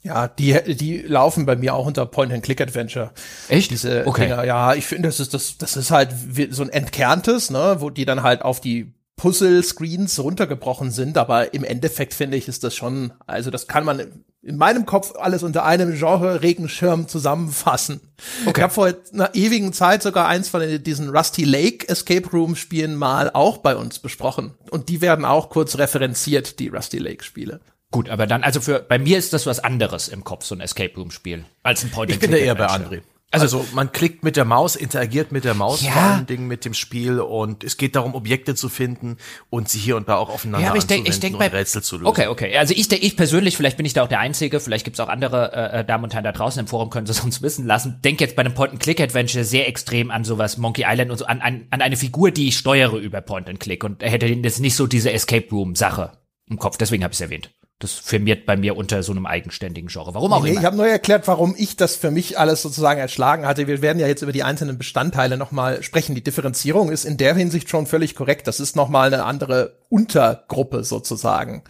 Ja, 0.03 0.29
die, 0.29 0.55
die 0.75 0.99
laufen 0.99 1.47
bei 1.47 1.57
mir 1.57 1.75
auch 1.75 1.87
unter 1.87 2.05
Point-and-Click-Adventure. 2.05 3.13
Echt? 3.49 3.71
Diese 3.71 4.07
Okay. 4.07 4.25
Dinger, 4.27 4.45
ja, 4.45 4.75
ich 4.75 4.85
finde, 4.85 5.09
das 5.09 5.19
ist, 5.19 5.33
das, 5.33 5.57
das 5.57 5.79
ist 5.79 5.91
halt 5.91 6.11
so 6.51 6.63
ein 6.63 6.69
entkerntes, 6.69 7.49
ne, 7.49 7.77
wo 7.79 7.89
die 7.89 8.05
dann 8.05 8.23
halt 8.23 8.43
auf 8.43 8.61
die 8.61 8.93
Puzzle-Screens 9.17 10.19
runtergebrochen 10.19 10.91
sind, 10.91 11.17
aber 11.19 11.55
im 11.55 11.65
Endeffekt 11.65 12.15
finde 12.15 12.37
ich, 12.37 12.49
ist 12.49 12.65
das 12.65 12.75
schon, 12.75 13.13
also 13.27 13.51
das 13.51 13.69
kann 13.69 13.85
man 13.85 14.25
in 14.43 14.57
meinem 14.57 14.85
Kopf 14.87 15.15
alles 15.17 15.43
unter 15.43 15.65
einem 15.65 15.95
Genre 15.97 16.43
Regenschirm 16.43 17.09
zusammenfassen. 17.09 18.01
Ich 18.47 18.61
habe 18.61 18.73
vor 18.73 18.93
einer 19.13 19.35
ewigen 19.35 19.73
Zeit 19.73 20.03
sogar 20.03 20.29
eins 20.29 20.49
von 20.49 20.83
diesen 20.83 21.09
Rusty 21.09 21.45
Lake 21.45 21.89
Escape 21.89 22.29
Room 22.31 22.57
Spielen 22.57 22.97
mal 22.97 23.31
auch 23.31 23.59
bei 23.59 23.77
uns 23.77 23.99
besprochen 24.01 24.55
und 24.71 24.89
die 24.89 25.01
werden 25.01 25.25
auch 25.25 25.49
kurz 25.49 25.79
referenziert, 25.79 26.59
die 26.59 26.69
Rusty 26.69 26.99
Lake 26.99 27.25
Spiele. 27.25 27.61
Gut, 27.91 28.11
aber 28.11 28.27
dann, 28.27 28.43
also 28.43 28.61
für, 28.61 28.81
bei 28.81 28.99
mir 28.99 29.17
ist 29.17 29.33
das 29.33 29.47
was 29.47 29.61
anderes 29.61 30.09
im 30.09 30.25
Kopf, 30.25 30.45
so 30.45 30.55
ein 30.55 30.61
Escape 30.61 30.95
Room 30.97 31.13
Spiel, 31.13 31.45
als 31.63 31.85
ein 31.85 31.91
point 31.91 32.11
Ich 32.11 32.19
bin 32.19 32.33
da 32.33 32.37
eher 32.37 32.57
bei 32.57 32.67
André. 32.67 33.03
Also, 33.43 33.59
also, 33.61 33.75
man 33.75 33.93
klickt 33.93 34.25
mit 34.25 34.37
der 34.37 34.45
Maus, 34.45 34.77
interagiert 34.77 35.33
mit 35.33 35.45
der 35.45 35.55
Maus 35.55 35.83
Ja. 35.83 35.91
vor 35.93 36.03
allen 36.03 36.27
Dingen 36.27 36.47
mit 36.47 36.65
dem 36.65 36.75
Spiel 36.75 37.21
und 37.21 37.65
es 37.65 37.77
geht 37.77 37.97
darum, 37.97 38.15
Objekte 38.15 38.55
zu 38.55 38.69
finden 38.69 39.17
und 39.51 39.69
sie 39.69 39.79
hier 39.79 39.97
und 39.97 40.09
da 40.09 40.17
auch 40.17 40.29
aufeinander 40.31 40.65
Ja, 40.65 40.71
aber 40.71 40.79
ich 40.79 40.87
denk- 40.87 41.09
ich 41.09 41.21
denk 41.21 41.39
bei- 41.39 41.49
Rätsel 41.49 41.83
zu 41.83 41.97
lösen. 41.97 42.07
Okay, 42.07 42.27
okay. 42.29 42.57
Also 42.57 42.75
ich, 42.77 42.91
ich 42.91 43.17
persönlich, 43.17 43.57
vielleicht 43.57 43.77
bin 43.77 43.87
ich 43.87 43.93
da 43.93 44.03
auch 44.03 44.09
der 44.09 44.21
Einzige, 44.21 44.61
vielleicht 44.61 44.85
gibt's 44.85 45.01
auch 45.01 45.09
andere 45.09 45.53
äh, 45.53 45.81
äh, 45.81 45.85
Damen 45.85 46.05
und 46.05 46.13
Herren 46.15 46.25
da 46.25 46.33
draußen 46.33 46.61
im 46.61 46.67
Forum, 46.67 46.91
können 46.91 47.07
sie 47.07 47.13
es 47.19 47.21
uns 47.21 47.43
wissen 47.43 47.67
lassen. 47.67 48.01
Denk 48.05 48.21
jetzt 48.21 48.37
bei 48.37 48.41
einem 48.45 48.55
Point-and-Click-Adventure 48.55 49.45
sehr 49.45 49.69
extrem 49.69 50.11
an 50.11 50.25
sowas 50.25 50.57
Monkey 50.59 50.85
Island 50.87 51.11
und 51.11 51.19
so, 51.19 51.27
an, 51.27 51.41
an, 51.41 51.67
an 51.71 51.81
eine 51.83 51.97
Figur, 51.97 52.31
die 52.31 52.49
ich 52.49 52.57
steuere 52.59 52.97
über 52.99 53.21
Point-and-Click 53.21 53.85
und 53.85 54.03
hätte 54.03 54.27
jetzt 54.27 54.61
nicht 54.61 54.77
so 54.77 54.87
diese 54.87 55.13
Escape 55.13 55.49
Room-Sache 55.51 56.13
im 56.49 56.59
Kopf. 56.59 56.77
Deswegen 56.77 57.03
habe 57.05 57.13
ich 57.13 57.17
es 57.19 57.21
erwähnt. 57.23 57.51
Das 57.85 57.93
firmiert 57.93 58.47
bei 58.47 58.57
mir 58.57 58.79
unter 58.79 59.03
so 59.03 59.13
einem 59.13 59.27
eigenständigen 59.27 59.91
Genre. 59.91 60.15
Warum 60.15 60.33
auch 60.33 60.43
Nee, 60.43 60.53
immer. 60.53 60.61
ich 60.61 60.65
habe 60.65 60.75
nur 60.77 60.87
erklärt, 60.89 61.29
warum 61.29 61.55
ich 61.59 61.77
das 61.77 61.97
für 61.97 62.11
mich 62.11 62.39
alles 62.39 62.63
sozusagen 62.63 62.99
erschlagen 62.99 63.45
hatte. 63.45 63.67
Wir 63.67 63.83
werden 63.83 63.99
ja 63.99 64.07
jetzt 64.07 64.23
über 64.23 64.33
die 64.33 64.43
einzelnen 64.43 64.79
Bestandteile 64.79 65.37
nochmal 65.37 65.83
sprechen. 65.83 66.15
Die 66.15 66.25
Differenzierung 66.25 66.91
ist 66.91 67.05
in 67.05 67.19
der 67.19 67.35
Hinsicht 67.35 67.69
schon 67.69 67.87
völlig 67.87 68.15
korrekt. 68.15 68.47
Das 68.47 68.59
ist 68.59 68.75
nochmal 68.75 69.13
eine 69.13 69.25
andere 69.25 69.77
Untergruppe 69.91 70.83
sozusagen. 70.83 71.63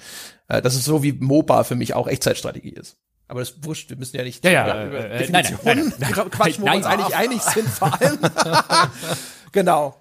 Äh, 0.46 0.62
Das 0.62 0.76
ist 0.76 0.84
so 0.84 1.02
wie 1.02 1.12
MOBA 1.14 1.64
für 1.64 1.74
mich 1.74 1.94
auch 1.94 2.06
Echtzeitstrategie 2.06 2.70
ist. 2.74 2.96
Aber 3.26 3.40
das 3.40 3.50
ist 3.50 3.64
wurscht, 3.64 3.90
wir 3.90 3.96
müssen 3.96 4.16
ja 4.16 4.22
nicht 4.22 4.44
Ja, 4.44 4.50
ja, 4.52 4.86
über, 4.86 5.10
äh, 5.10 5.24
äh, 5.24 5.30
nein, 5.30 5.42
nein, 5.42 5.58
nein, 5.64 5.92
nein. 5.98 6.30
Quatschen, 6.30 6.62
wo 6.62 6.66
wir 6.68 6.74
uns 6.76 6.86
eigentlich 6.86 7.16
einig 7.16 7.42
sind 7.42 7.68
vor 7.68 7.92
allem. 8.00 8.18
genau. 9.52 9.96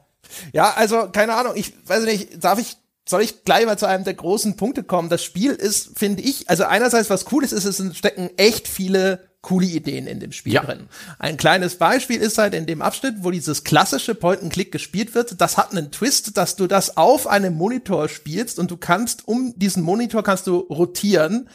Ja, 0.52 0.73
also 0.76 1.10
keine 1.12 1.34
Ahnung, 1.34 1.54
ich 1.56 1.73
weiß 1.88 2.04
nicht, 2.04 2.43
darf 2.43 2.60
ich 2.60 2.78
soll 3.08 3.22
ich 3.22 3.44
gleich 3.44 3.66
mal 3.66 3.78
zu 3.78 3.86
einem 3.86 4.04
der 4.04 4.13
großen 4.13 4.56
Punkte 4.56 4.84
kommen? 4.84 5.10
Das 5.10 5.24
Spiel 5.24 5.52
ist, 5.52 5.98
finde 5.98 6.22
ich, 6.24 6.50
also 6.50 6.63
einerseits 6.63 7.10
was 7.10 7.32
cool 7.32 7.44
ist, 7.44 7.52
ist, 7.52 7.66
es 7.66 7.98
stecken 7.98 8.30
echt 8.38 8.68
viele 8.68 9.28
coole 9.42 9.66
Ideen 9.66 10.08
in 10.08 10.22
dem 10.22 10.32
Spiel 10.32 10.54
Ja. 10.54 10.63
drin. 10.63 10.88
Ein 11.20 11.36
kleines 11.36 11.76
Beispiel 11.76 12.22
ist 12.22 12.38
halt 12.38 12.54
in 12.54 12.66
dem 12.66 12.82
Abschnitt, 12.82 13.16
wo 13.20 13.30
dieses 13.30 13.66
klassische 13.66 14.16
Point-and-Click 14.16 14.72
gespielt 14.72 15.13
wird, 15.16 15.39
das 15.42 15.58
hat 15.58 15.72
einen 15.72 15.92
Twist, 15.92 16.38
dass 16.38 16.56
du 16.56 16.66
das 16.66 16.96
auf 16.96 17.28
einem 17.28 17.54
Monitor 17.54 18.08
spielst 18.08 18.58
und 18.58 18.72
du 18.72 18.78
kannst 18.78 19.28
um 19.28 19.54
diesen 19.58 19.84
Monitor 19.84 20.24
kannst 20.24 20.48
du 20.48 20.60
rotieren 20.60 21.50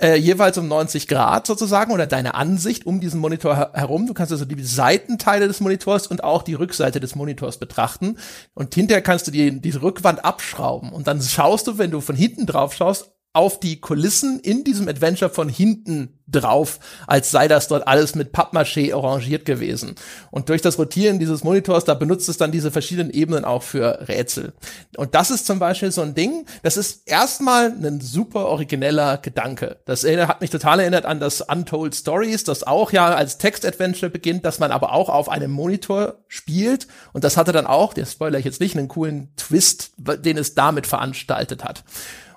äh, 0.00 0.16
jeweils 0.16 0.58
um 0.58 0.68
90 0.68 1.06
Grad 1.06 1.46
sozusagen 1.46 1.92
oder 1.92 2.06
deine 2.06 2.34
Ansicht 2.34 2.86
um 2.86 3.00
diesen 3.00 3.20
Monitor 3.20 3.56
her 3.56 3.70
herum. 3.74 4.06
Du 4.06 4.14
kannst 4.14 4.32
also 4.32 4.44
die 4.44 4.62
Seitenteile 4.62 5.46
des 5.46 5.60
Monitors 5.60 6.06
und 6.06 6.24
auch 6.24 6.42
die 6.42 6.54
Rückseite 6.54 7.00
des 7.00 7.14
Monitors 7.14 7.58
betrachten. 7.58 8.18
Und 8.54 8.74
hinterher 8.74 9.02
kannst 9.02 9.26
du 9.26 9.30
die, 9.30 9.60
diese 9.60 9.82
Rückwand 9.82 10.24
abschrauben. 10.24 10.92
Und 10.92 11.06
dann 11.06 11.22
schaust 11.22 11.66
du, 11.66 11.78
wenn 11.78 11.90
du 11.90 12.00
von 12.00 12.16
hinten 12.16 12.46
drauf 12.46 12.74
schaust, 12.74 13.12
auf 13.34 13.58
die 13.58 13.80
Kulissen 13.80 14.38
in 14.40 14.64
diesem 14.64 14.88
Adventure 14.88 15.30
von 15.30 15.48
hinten 15.48 16.20
drauf, 16.26 16.78
als 17.06 17.30
sei 17.30 17.48
das 17.48 17.68
dort 17.68 17.86
alles 17.86 18.14
mit 18.14 18.32
Pappmaché 18.32 18.94
arrangiert 18.94 19.44
gewesen. 19.44 19.96
Und 20.30 20.48
durch 20.48 20.62
das 20.62 20.78
Rotieren 20.78 21.18
dieses 21.18 21.44
Monitors, 21.44 21.84
da 21.84 21.94
benutzt 21.94 22.28
es 22.28 22.38
dann 22.38 22.52
diese 22.52 22.70
verschiedenen 22.70 23.10
Ebenen 23.10 23.44
auch 23.44 23.62
für 23.62 24.08
Rätsel. 24.08 24.52
Und 24.96 25.14
das 25.14 25.30
ist 25.30 25.46
zum 25.46 25.58
Beispiel 25.58 25.90
so 25.92 26.00
ein 26.00 26.14
Ding, 26.14 26.46
das 26.62 26.76
ist 26.76 27.06
erstmal 27.06 27.66
ein 27.72 28.00
super 28.00 28.46
origineller 28.46 29.18
Gedanke. 29.18 29.78
Das 29.84 30.04
hat 30.04 30.40
mich 30.40 30.50
total 30.50 30.80
erinnert 30.80 31.04
an 31.04 31.20
das 31.20 31.40
Untold 31.40 31.94
Stories, 31.94 32.44
das 32.44 32.62
auch 32.62 32.92
ja 32.92 33.14
als 33.14 33.38
Text-Adventure 33.38 34.10
beginnt, 34.10 34.44
dass 34.44 34.60
man 34.60 34.70
aber 34.70 34.92
auch 34.92 35.08
auf 35.08 35.28
einem 35.28 35.50
Monitor 35.50 36.18
spielt. 36.28 36.86
Und 37.12 37.24
das 37.24 37.36
hatte 37.36 37.52
dann 37.52 37.66
auch, 37.66 37.94
der 37.94 38.06
spoiler 38.06 38.38
ich 38.38 38.44
jetzt 38.44 38.60
nicht, 38.60 38.76
einen 38.76 38.88
coolen 38.88 39.32
Twist, 39.36 39.92
den 39.98 40.38
es 40.38 40.54
damit 40.54 40.86
veranstaltet 40.86 41.64
hat. 41.64 41.84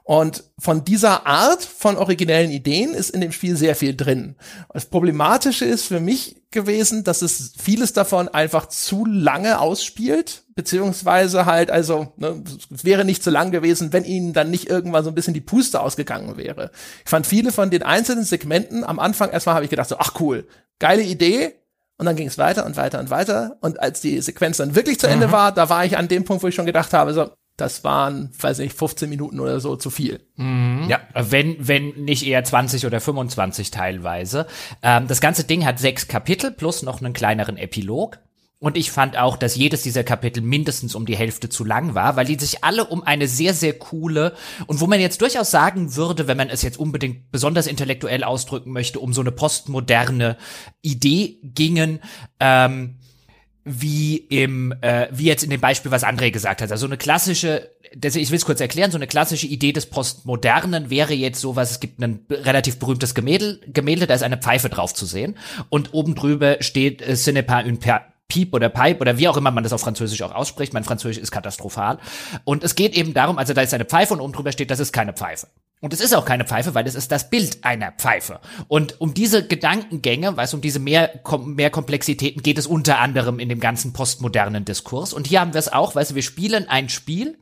Und 0.08 0.46
von 0.58 0.86
dieser 0.86 1.28
Art 1.28 1.62
von 1.62 1.98
originellen 1.98 2.50
Ideen 2.50 2.94
ist 2.94 3.10
in 3.10 3.20
dem 3.20 3.34
Spiel 3.34 3.58
sehr 3.58 3.76
viel 3.76 3.94
drin. 3.94 4.38
Das 4.72 4.86
Problematische 4.86 5.66
ist 5.66 5.84
für 5.84 6.00
mich 6.00 6.44
gewesen, 6.50 7.04
dass 7.04 7.22
es 7.22 7.52
vieles 7.62 7.92
davon 7.92 8.30
einfach 8.30 8.70
zu 8.70 9.06
lange 9.06 9.60
ausspielt, 9.60 10.46
beziehungsweise 10.56 11.46
halt, 11.46 11.72
also, 11.72 12.14
ne, 12.16 12.42
es 12.74 12.86
wäre 12.86 13.04
nicht 13.04 13.22
so 13.22 13.32
lang 13.32 13.52
gewesen, 13.52 13.92
wenn 13.92 14.06
ihnen 14.06 14.32
dann 14.32 14.50
nicht 14.50 14.70
irgendwann 14.70 15.04
so 15.04 15.12
ein 15.12 15.16
bisschen 15.16 15.34
die 15.34 15.42
Puste 15.42 15.82
ausgegangen 15.82 16.38
wäre. 16.38 16.72
Ich 17.04 17.10
fand 17.10 17.28
viele 17.28 17.52
von 17.52 17.70
den 17.70 17.84
einzelnen 17.84 18.24
Segmenten 18.24 18.86
am 18.86 19.00
Anfang 19.00 19.32
erstmal 19.32 19.56
habe 19.56 19.66
ich 19.66 19.72
gedacht 19.72 19.90
so, 19.90 19.98
ach 20.00 20.14
cool, 20.22 20.48
geile 20.80 21.04
Idee, 21.04 21.54
und 21.98 22.06
dann 22.06 22.16
ging 22.16 22.28
es 22.28 22.38
weiter 22.38 22.66
und 22.66 22.78
weiter 22.78 23.00
und 23.00 23.10
weiter. 23.10 23.58
Und 23.60 23.82
als 23.82 24.00
die 24.00 24.22
Sequenz 24.22 24.58
dann 24.58 24.76
wirklich 24.76 25.00
zu 25.00 25.08
Ende 25.08 25.32
war, 25.34 25.52
da 25.52 25.68
war 25.68 25.84
ich 25.84 25.98
an 25.98 26.08
dem 26.08 26.24
Punkt, 26.24 26.44
wo 26.44 26.48
ich 26.48 26.56
schon 26.56 26.68
gedacht 26.68 26.94
habe, 26.94 27.14
so, 27.14 27.32
das 27.58 27.84
waren, 27.84 28.30
weiß 28.40 28.60
nicht, 28.60 28.78
15 28.78 29.10
Minuten 29.10 29.40
oder 29.40 29.60
so 29.60 29.76
zu 29.76 29.90
viel. 29.90 30.22
Ja. 30.88 31.02
Wenn, 31.16 31.56
wenn 31.60 31.90
nicht 32.04 32.26
eher 32.26 32.44
20 32.44 32.86
oder 32.86 33.02
25 33.02 33.72
teilweise. 33.72 34.46
Ähm, 34.84 35.08
das 35.08 35.22
ganze 35.22 35.44
Ding 35.44 35.66
hat 35.66 35.80
sechs 35.80 36.08
Kapitel 36.08 36.52
plus 36.52 36.84
noch 36.84 37.02
einen 37.02 37.14
kleineren 37.14 37.58
Epilog. 37.58 38.20
Und 38.60 38.76
ich 38.76 38.90
fand 38.90 39.18
auch, 39.18 39.38
dass 39.38 39.56
jedes 39.56 39.84
dieser 39.84 40.04
Kapitel 40.04 40.42
mindestens 40.42 40.96
um 40.96 41.06
die 41.06 41.16
Hälfte 41.16 41.48
zu 41.48 41.64
lang 41.64 41.94
war, 41.94 42.16
weil 42.16 42.26
die 42.26 42.40
sich 42.40 42.64
alle 42.64 42.86
um 42.86 43.04
eine 43.04 43.28
sehr, 43.28 43.54
sehr 43.54 43.74
coole 43.74 44.34
und 44.66 44.80
wo 44.82 44.88
man 44.88 45.00
jetzt 45.00 45.22
durchaus 45.22 45.52
sagen 45.52 45.96
würde, 45.96 46.28
wenn 46.28 46.38
man 46.38 46.50
es 46.50 46.64
jetzt 46.64 46.80
unbedingt 46.80 47.32
besonders 47.32 47.68
intellektuell 47.68 48.24
ausdrücken 48.24 48.72
möchte, 48.72 49.00
um 49.00 49.14
so 49.14 49.22
eine 49.22 49.32
postmoderne 49.32 50.38
Idee 50.82 51.38
gingen, 51.44 52.00
ähm, 52.40 52.98
wie 53.68 54.18
im, 54.18 54.74
äh, 54.82 55.08
wie 55.12 55.26
jetzt 55.26 55.44
in 55.44 55.50
dem 55.50 55.62
Beispiel, 55.62 55.92
was 55.92 56.04
André 56.04 56.32
gesagt 56.32 56.62
hat. 56.62 56.72
Also 56.72 56.86
eine 56.86 56.98
klassische, 56.98 57.70
das, 57.96 58.16
ich 58.16 58.32
will 58.32 58.38
es 58.38 58.46
kurz 58.46 58.62
erklären, 58.62 58.92
so 58.92 58.98
eine 58.98 59.08
klassische 59.08 59.48
Idee 59.48 59.74
des 59.74 59.86
Postmodernen 59.88 60.90
wäre 60.90 61.14
jetzt 61.14 61.42
sowas, 61.42 61.72
es 61.72 61.80
gibt 61.80 62.00
ein 62.00 62.26
relativ 62.30 62.80
berühmtes 62.80 63.14
Gemälde, 63.14 63.60
Gemälde, 63.68 64.08
da 64.08 64.14
ist 64.14 64.24
eine 64.24 64.38
Pfeife 64.38 64.70
drauf 64.70 64.94
zu 64.94 65.06
sehen 65.06 65.38
und 65.70 65.94
oben 65.94 66.16
drüber 66.16 66.58
steht 66.62 67.02
äh, 67.02 67.16
Ce 67.16 67.32
n'est 67.32 67.44
pas 67.44 67.64
une 67.64 67.80
Piep 68.28 68.54
oder 68.54 68.70
Pipe 68.70 69.00
oder 69.00 69.18
wie 69.18 69.28
auch 69.28 69.38
immer 69.38 69.52
man 69.52 69.64
das 69.64 69.74
auf 69.74 69.82
Französisch 69.82 70.22
auch 70.22 70.34
ausspricht. 70.34 70.74
Mein 70.74 70.84
Französisch 70.84 71.22
ist 71.22 71.32
katastrophal. 71.32 71.98
Und 72.44 72.64
es 72.64 72.76
geht 72.76 72.96
eben 72.96 73.14
darum, 73.14 73.38
also 73.38 73.54
da 73.54 73.62
ist 73.62 73.74
eine 73.74 73.86
Pfeife 73.86 74.14
und 74.14 74.20
oben 74.20 74.34
drüber 74.34 74.52
steht, 74.52 74.70
das 74.70 74.80
ist 74.80 74.92
keine 74.92 75.14
Pfeife. 75.14 75.48
Und 75.80 75.94
es 75.94 76.02
ist 76.02 76.16
auch 76.16 76.26
keine 76.26 76.46
Pfeife, 76.46 76.74
weil 76.74 76.88
es 76.88 76.96
ist 76.96 77.12
das 77.12 77.30
Bild 77.30 77.64
einer 77.64 77.92
Pfeife. 77.92 78.40
Und 78.68 79.00
um 79.00 79.14
diese 79.14 79.46
Gedankengänge, 79.48 80.36
weißt 80.36 80.56
um 80.56 80.62
diese 80.62 80.80
mehr, 80.80 81.22
mehr 81.46 81.70
Komplexitäten 81.70 82.42
geht 82.42 82.58
es 82.58 82.66
unter 82.66 83.00
anderem 83.00 83.38
in 83.38 83.48
dem 83.48 83.60
ganzen 83.60 83.94
postmodernen 83.94 84.66
Diskurs. 84.66 85.14
Und 85.14 85.28
hier 85.28 85.40
haben 85.40 85.54
wir 85.54 85.60
es 85.60 85.72
auch, 85.72 85.94
weißt 85.94 86.16
wir 86.16 86.24
spielen 86.24 86.68
ein 86.68 86.90
Spiel, 86.90 87.38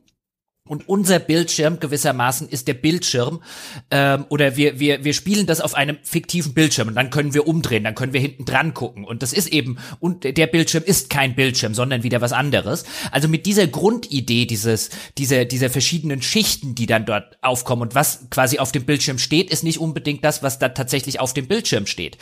und 0.66 0.88
unser 0.88 1.18
Bildschirm 1.18 1.80
gewissermaßen 1.80 2.48
ist 2.48 2.68
der 2.68 2.74
Bildschirm 2.74 3.42
ähm, 3.90 4.26
oder 4.28 4.56
wir, 4.56 4.80
wir, 4.80 5.04
wir 5.04 5.14
spielen 5.14 5.46
das 5.46 5.60
auf 5.60 5.74
einem 5.74 5.98
fiktiven 6.02 6.54
Bildschirm 6.54 6.88
und 6.88 6.94
dann 6.94 7.10
können 7.10 7.34
wir 7.34 7.46
umdrehen, 7.46 7.84
dann 7.84 7.94
können 7.94 8.12
wir 8.12 8.20
hinten 8.20 8.44
dran 8.44 8.74
gucken 8.74 9.04
und 9.04 9.22
das 9.22 9.32
ist 9.32 9.48
eben, 9.48 9.78
und 10.00 10.24
der 10.24 10.46
Bildschirm 10.46 10.84
ist 10.84 11.10
kein 11.10 11.34
Bildschirm, 11.34 11.74
sondern 11.74 12.02
wieder 12.02 12.20
was 12.20 12.32
anderes. 12.32 12.84
Also 13.10 13.28
mit 13.28 13.46
dieser 13.46 13.66
Grundidee 13.66 14.46
dieses, 14.46 14.90
dieser, 15.18 15.44
dieser 15.44 15.70
verschiedenen 15.70 16.22
Schichten, 16.22 16.74
die 16.74 16.86
dann 16.86 17.06
dort 17.06 17.38
aufkommen 17.42 17.82
und 17.82 17.94
was 17.94 18.26
quasi 18.30 18.58
auf 18.58 18.72
dem 18.72 18.84
Bildschirm 18.84 19.18
steht, 19.18 19.50
ist 19.50 19.64
nicht 19.64 19.78
unbedingt 19.78 20.24
das, 20.24 20.42
was 20.42 20.58
da 20.58 20.68
tatsächlich 20.70 21.20
auf 21.20 21.34
dem 21.34 21.46
Bildschirm 21.46 21.86
steht. 21.86 22.18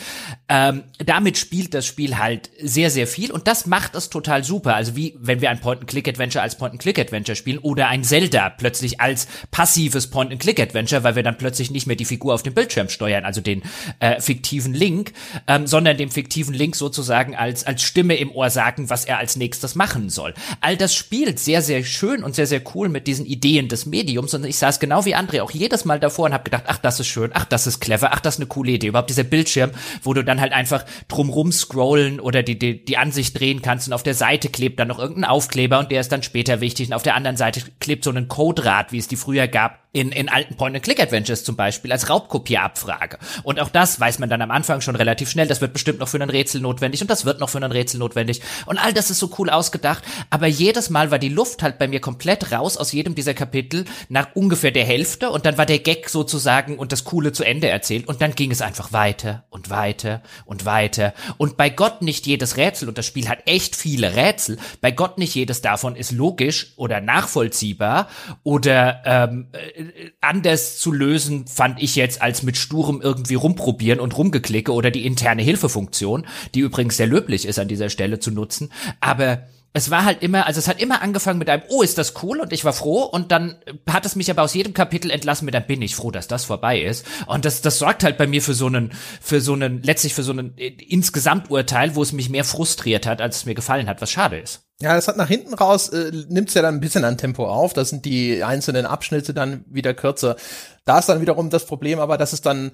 Ähm, 0.48 0.84
damit 0.98 1.38
spielt 1.38 1.74
das 1.74 1.86
Spiel 1.86 2.18
halt 2.18 2.50
sehr, 2.60 2.90
sehr 2.90 3.06
viel 3.06 3.32
und 3.32 3.48
das 3.48 3.66
macht 3.66 3.94
es 3.94 4.10
total 4.10 4.44
super. 4.44 4.74
Also 4.74 4.96
wie 4.96 5.14
wenn 5.18 5.40
wir 5.40 5.50
ein 5.50 5.60
Point-and-Click-Adventure 5.60 6.42
als 6.42 6.56
Point-and-Click-Adventure 6.58 7.36
spielen 7.36 7.58
oder 7.58 7.88
ein 7.88 8.04
Zelda 8.04 8.33
plötzlich 8.56 9.00
als 9.00 9.26
passives 9.50 10.08
Point-and-Click-Adventure, 10.08 11.04
weil 11.04 11.16
wir 11.16 11.22
dann 11.22 11.38
plötzlich 11.38 11.70
nicht 11.70 11.86
mehr 11.86 11.96
die 11.96 12.04
Figur 12.04 12.34
auf 12.34 12.42
dem 12.42 12.54
Bildschirm 12.54 12.88
steuern, 12.88 13.24
also 13.24 13.40
den 13.40 13.62
äh, 14.00 14.20
fiktiven 14.20 14.74
Link, 14.74 15.12
ähm, 15.46 15.66
sondern 15.66 15.96
dem 15.96 16.10
fiktiven 16.10 16.54
Link 16.54 16.76
sozusagen 16.76 17.34
als, 17.34 17.66
als 17.66 17.82
Stimme 17.82 18.16
im 18.16 18.30
Ohr 18.30 18.50
sagen, 18.50 18.90
was 18.90 19.04
er 19.04 19.18
als 19.18 19.36
nächstes 19.36 19.74
machen 19.74 20.10
soll. 20.10 20.34
All 20.60 20.76
das 20.76 20.94
spielt 20.94 21.38
sehr, 21.38 21.62
sehr 21.62 21.84
schön 21.84 22.24
und 22.24 22.34
sehr, 22.34 22.46
sehr 22.46 22.62
cool 22.74 22.88
mit 22.88 23.06
diesen 23.06 23.26
Ideen 23.26 23.68
des 23.68 23.86
Mediums 23.86 24.34
und 24.34 24.44
ich 24.44 24.56
saß 24.56 24.80
genau 24.80 25.04
wie 25.04 25.16
André 25.16 25.42
auch 25.42 25.50
jedes 25.50 25.84
Mal 25.84 26.00
davor 26.00 26.26
und 26.26 26.32
habe 26.32 26.44
gedacht, 26.44 26.64
ach, 26.66 26.78
das 26.78 27.00
ist 27.00 27.06
schön, 27.06 27.30
ach, 27.34 27.44
das 27.44 27.66
ist 27.66 27.80
clever, 27.80 28.12
ach, 28.12 28.20
das 28.20 28.34
ist 28.34 28.40
eine 28.40 28.48
coole 28.48 28.72
Idee. 28.72 28.88
Überhaupt 28.88 29.10
dieser 29.10 29.24
Bildschirm, 29.24 29.70
wo 30.02 30.14
du 30.14 30.24
dann 30.24 30.40
halt 30.40 30.52
einfach 30.52 30.84
drumrum 31.08 31.52
scrollen 31.52 32.20
oder 32.20 32.42
die, 32.42 32.58
die, 32.58 32.84
die 32.84 32.96
Ansicht 32.96 33.38
drehen 33.38 33.62
kannst 33.62 33.88
und 33.88 33.92
auf 33.92 34.02
der 34.02 34.14
Seite 34.14 34.48
klebt 34.48 34.78
dann 34.78 34.88
noch 34.88 34.98
irgendein 34.98 35.24
Aufkleber 35.24 35.78
und 35.78 35.90
der 35.90 36.00
ist 36.00 36.12
dann 36.12 36.22
später 36.22 36.60
wichtig 36.60 36.88
und 36.88 36.94
auf 36.94 37.02
der 37.02 37.14
anderen 37.14 37.36
Seite 37.36 37.62
klebt 37.80 38.04
so 38.04 38.10
ein 38.10 38.23
Coderad, 38.28 38.92
wie 38.92 38.98
es 38.98 39.08
die 39.08 39.16
früher 39.16 39.48
gab, 39.48 39.84
in, 39.94 40.10
in 40.10 40.28
alten 40.28 40.56
Point-and-Click-Adventures 40.56 41.44
zum 41.44 41.54
Beispiel, 41.54 41.92
als 41.92 42.10
Raubkopierabfrage. 42.10 43.18
Und 43.44 43.60
auch 43.60 43.70
das 43.70 44.00
weiß 44.00 44.18
man 44.18 44.28
dann 44.28 44.42
am 44.42 44.50
Anfang 44.50 44.80
schon 44.80 44.96
relativ 44.96 45.30
schnell, 45.30 45.46
das 45.46 45.60
wird 45.60 45.72
bestimmt 45.72 46.00
noch 46.00 46.08
für 46.08 46.20
ein 46.20 46.30
Rätsel 46.30 46.60
notwendig 46.60 47.00
und 47.00 47.10
das 47.10 47.24
wird 47.24 47.38
noch 47.38 47.48
für 47.48 47.58
ein 47.58 47.70
Rätsel 47.70 48.00
notwendig. 48.00 48.42
Und 48.66 48.78
all 48.78 48.92
das 48.92 49.10
ist 49.10 49.20
so 49.20 49.30
cool 49.38 49.50
ausgedacht, 49.50 50.02
aber 50.30 50.48
jedes 50.48 50.90
Mal 50.90 51.12
war 51.12 51.20
die 51.20 51.28
Luft 51.28 51.62
halt 51.62 51.78
bei 51.78 51.86
mir 51.86 52.00
komplett 52.00 52.50
raus 52.50 52.76
aus 52.76 52.90
jedem 52.90 53.14
dieser 53.14 53.34
Kapitel 53.34 53.84
nach 54.08 54.34
ungefähr 54.34 54.72
der 54.72 54.84
Hälfte 54.84 55.30
und 55.30 55.46
dann 55.46 55.58
war 55.58 55.66
der 55.66 55.78
Gag 55.78 56.08
sozusagen 56.08 56.76
und 56.76 56.90
das 56.90 57.04
Coole 57.04 57.32
zu 57.32 57.44
Ende 57.44 57.68
erzählt 57.68 58.08
und 58.08 58.20
dann 58.20 58.34
ging 58.34 58.50
es 58.50 58.62
einfach 58.62 58.92
weiter 58.92 59.44
und 59.48 59.70
weiter 59.70 60.22
und 60.44 60.64
weiter. 60.64 61.14
Und 61.36 61.56
bei 61.56 61.70
Gott 61.70 62.02
nicht 62.02 62.26
jedes 62.26 62.56
Rätsel, 62.56 62.88
und 62.88 62.98
das 62.98 63.06
Spiel 63.06 63.28
hat 63.28 63.46
echt 63.46 63.76
viele 63.76 64.16
Rätsel, 64.16 64.58
bei 64.80 64.90
Gott 64.90 65.18
nicht 65.18 65.36
jedes 65.36 65.62
davon 65.62 65.94
ist 65.94 66.10
logisch 66.10 66.72
oder 66.74 67.00
nachvollziehbar 67.00 68.08
oder 68.42 69.02
ähm, 69.04 69.48
äh, 69.52 70.10
anders 70.20 70.78
zu 70.78 70.92
lösen, 70.92 71.46
fand 71.46 71.82
ich 71.82 71.96
jetzt, 71.96 72.22
als 72.22 72.42
mit 72.42 72.56
sturem 72.56 73.00
irgendwie 73.00 73.34
rumprobieren 73.34 74.00
und 74.00 74.16
rumgeklicke 74.16 74.72
oder 74.72 74.90
die 74.90 75.06
interne 75.06 75.42
Hilfefunktion, 75.42 76.26
die 76.54 76.60
übrigens 76.60 76.96
sehr 76.96 77.06
löblich 77.06 77.46
ist 77.46 77.58
an 77.58 77.68
dieser 77.68 77.90
Stelle 77.90 78.18
zu 78.18 78.30
nutzen. 78.30 78.72
Aber 79.00 79.42
es 79.76 79.90
war 79.90 80.04
halt 80.04 80.22
immer, 80.22 80.46
also 80.46 80.60
es 80.60 80.68
hat 80.68 80.80
immer 80.80 81.02
angefangen 81.02 81.40
mit 81.40 81.50
einem, 81.50 81.64
oh, 81.68 81.82
ist 81.82 81.98
das 81.98 82.14
cool 82.22 82.38
und 82.38 82.52
ich 82.52 82.64
war 82.64 82.72
froh 82.72 83.02
und 83.02 83.32
dann 83.32 83.56
hat 83.90 84.06
es 84.06 84.14
mich 84.14 84.30
aber 84.30 84.42
aus 84.42 84.54
jedem 84.54 84.72
Kapitel 84.72 85.10
entlassen 85.10 85.46
mit 85.46 85.56
einem, 85.56 85.66
bin 85.66 85.82
ich 85.82 85.96
froh, 85.96 86.12
dass 86.12 86.28
das 86.28 86.44
vorbei 86.44 86.80
ist. 86.80 87.04
Und 87.26 87.44
das, 87.44 87.60
das 87.60 87.80
sorgt 87.80 88.04
halt 88.04 88.16
bei 88.16 88.28
mir 88.28 88.40
für 88.40 88.54
so 88.54 88.66
einen, 88.66 88.92
für 89.20 89.40
so 89.40 89.52
einen, 89.52 89.82
letztlich 89.82 90.14
für 90.14 90.22
so 90.22 90.30
einen 90.30 90.56
äh, 90.58 90.68
Insgesamturteil, 90.68 91.96
wo 91.96 92.02
es 92.02 92.12
mich 92.12 92.30
mehr 92.30 92.44
frustriert 92.44 93.04
hat, 93.04 93.20
als 93.20 93.38
es 93.38 93.46
mir 93.46 93.56
gefallen 93.56 93.88
hat, 93.88 94.00
was 94.00 94.12
schade 94.12 94.38
ist. 94.38 94.62
Ja, 94.80 94.94
das 94.94 95.08
hat 95.08 95.16
nach 95.16 95.28
hinten 95.28 95.54
raus, 95.54 95.88
äh, 95.88 96.12
nimmt 96.28 96.54
ja 96.54 96.62
dann 96.62 96.76
ein 96.76 96.80
bisschen 96.80 97.04
an 97.04 97.18
Tempo 97.18 97.48
auf. 97.48 97.72
Da 97.72 97.84
sind 97.84 98.04
die 98.04 98.44
einzelnen 98.44 98.86
Abschnitte 98.86 99.34
dann 99.34 99.64
wieder 99.68 99.92
kürzer. 99.92 100.36
Da 100.84 101.00
ist 101.00 101.08
dann 101.08 101.20
wiederum 101.20 101.50
das 101.50 101.66
Problem, 101.66 101.98
aber 101.98 102.16
dass 102.16 102.32
es 102.32 102.42
dann 102.42 102.70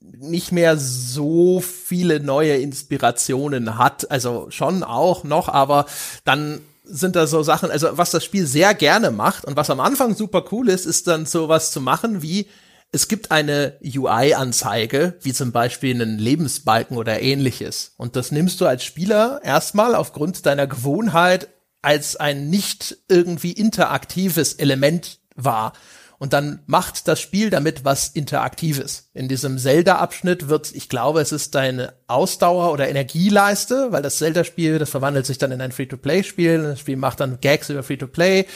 nicht 0.00 0.52
mehr 0.52 0.76
so 0.76 1.60
viele 1.60 2.20
neue 2.20 2.56
Inspirationen 2.56 3.78
hat. 3.78 4.10
Also 4.10 4.46
schon 4.50 4.82
auch 4.82 5.24
noch, 5.24 5.48
aber 5.48 5.86
dann 6.24 6.60
sind 6.84 7.16
da 7.16 7.26
so 7.26 7.42
Sachen, 7.42 7.70
also 7.70 7.88
was 7.92 8.10
das 8.10 8.24
Spiel 8.24 8.46
sehr 8.46 8.74
gerne 8.74 9.10
macht 9.10 9.44
und 9.44 9.56
was 9.56 9.70
am 9.70 9.80
Anfang 9.80 10.14
super 10.14 10.44
cool 10.52 10.68
ist, 10.68 10.86
ist 10.86 11.06
dann 11.06 11.26
sowas 11.26 11.70
zu 11.70 11.80
machen 11.80 12.22
wie 12.22 12.46
es 12.90 13.06
gibt 13.08 13.30
eine 13.30 13.74
UI-Anzeige, 13.84 15.18
wie 15.20 15.34
zum 15.34 15.52
Beispiel 15.52 15.94
einen 15.94 16.18
Lebensbalken 16.18 16.96
oder 16.96 17.20
ähnliches. 17.20 17.92
Und 17.98 18.16
das 18.16 18.32
nimmst 18.32 18.62
du 18.62 18.66
als 18.66 18.82
Spieler 18.82 19.40
erstmal 19.44 19.94
aufgrund 19.94 20.46
deiner 20.46 20.66
Gewohnheit 20.66 21.48
als 21.82 22.16
ein 22.16 22.48
nicht 22.48 22.96
irgendwie 23.08 23.52
interaktives 23.52 24.54
Element 24.54 25.18
wahr. 25.36 25.74
Und 26.18 26.32
dann 26.32 26.60
macht 26.66 27.06
das 27.06 27.20
Spiel 27.20 27.48
damit 27.48 27.84
was 27.84 28.08
Interaktives. 28.08 29.08
In 29.14 29.28
diesem 29.28 29.56
Zelda-Abschnitt 29.56 30.48
wird, 30.48 30.74
ich 30.74 30.88
glaube, 30.88 31.20
es 31.20 31.30
ist 31.30 31.54
deine 31.54 31.94
Ausdauer 32.08 32.72
oder 32.72 32.88
Energieleiste, 32.88 33.92
weil 33.92 34.02
das 34.02 34.16
Zelda-Spiel, 34.18 34.78
das 34.78 34.90
verwandelt 34.90 35.26
sich 35.26 35.38
dann 35.38 35.52
in 35.52 35.60
ein 35.60 35.72
Free-to-Play-Spiel. 35.72 36.62
Das 36.62 36.80
Spiel 36.80 36.96
macht 36.96 37.20
dann 37.20 37.40
Gags 37.40 37.70
über 37.70 37.82
Free-to-Play 37.82 38.46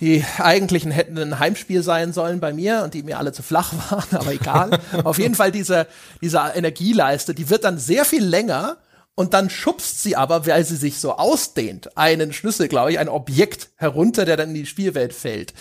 die 0.00 0.24
eigentlichen 0.38 0.90
hätten 0.90 1.18
ein 1.18 1.38
Heimspiel 1.38 1.82
sein 1.82 2.12
sollen 2.12 2.40
bei 2.40 2.52
mir 2.52 2.82
und 2.82 2.94
die 2.94 3.02
mir 3.02 3.18
alle 3.18 3.32
zu 3.32 3.42
flach 3.42 3.72
waren, 3.90 4.16
aber 4.16 4.32
egal. 4.32 4.80
Auf 5.04 5.18
jeden 5.18 5.34
Fall 5.34 5.52
diese, 5.52 5.86
diese 6.20 6.40
Energieleiste, 6.54 7.34
die 7.34 7.50
wird 7.50 7.64
dann 7.64 7.78
sehr 7.78 8.04
viel 8.04 8.24
länger 8.24 8.78
und 9.14 9.34
dann 9.34 9.50
schubst 9.50 10.02
sie 10.02 10.16
aber, 10.16 10.46
weil 10.46 10.64
sie 10.64 10.76
sich 10.76 10.98
so 10.98 11.16
ausdehnt, 11.16 11.96
einen 11.96 12.32
Schlüssel, 12.32 12.68
glaube 12.68 12.92
ich, 12.92 12.98
ein 12.98 13.10
Objekt 13.10 13.68
herunter, 13.76 14.24
der 14.24 14.36
dann 14.36 14.50
in 14.50 14.54
die 14.54 14.66
Spielwelt 14.66 15.12
fällt. 15.12 15.52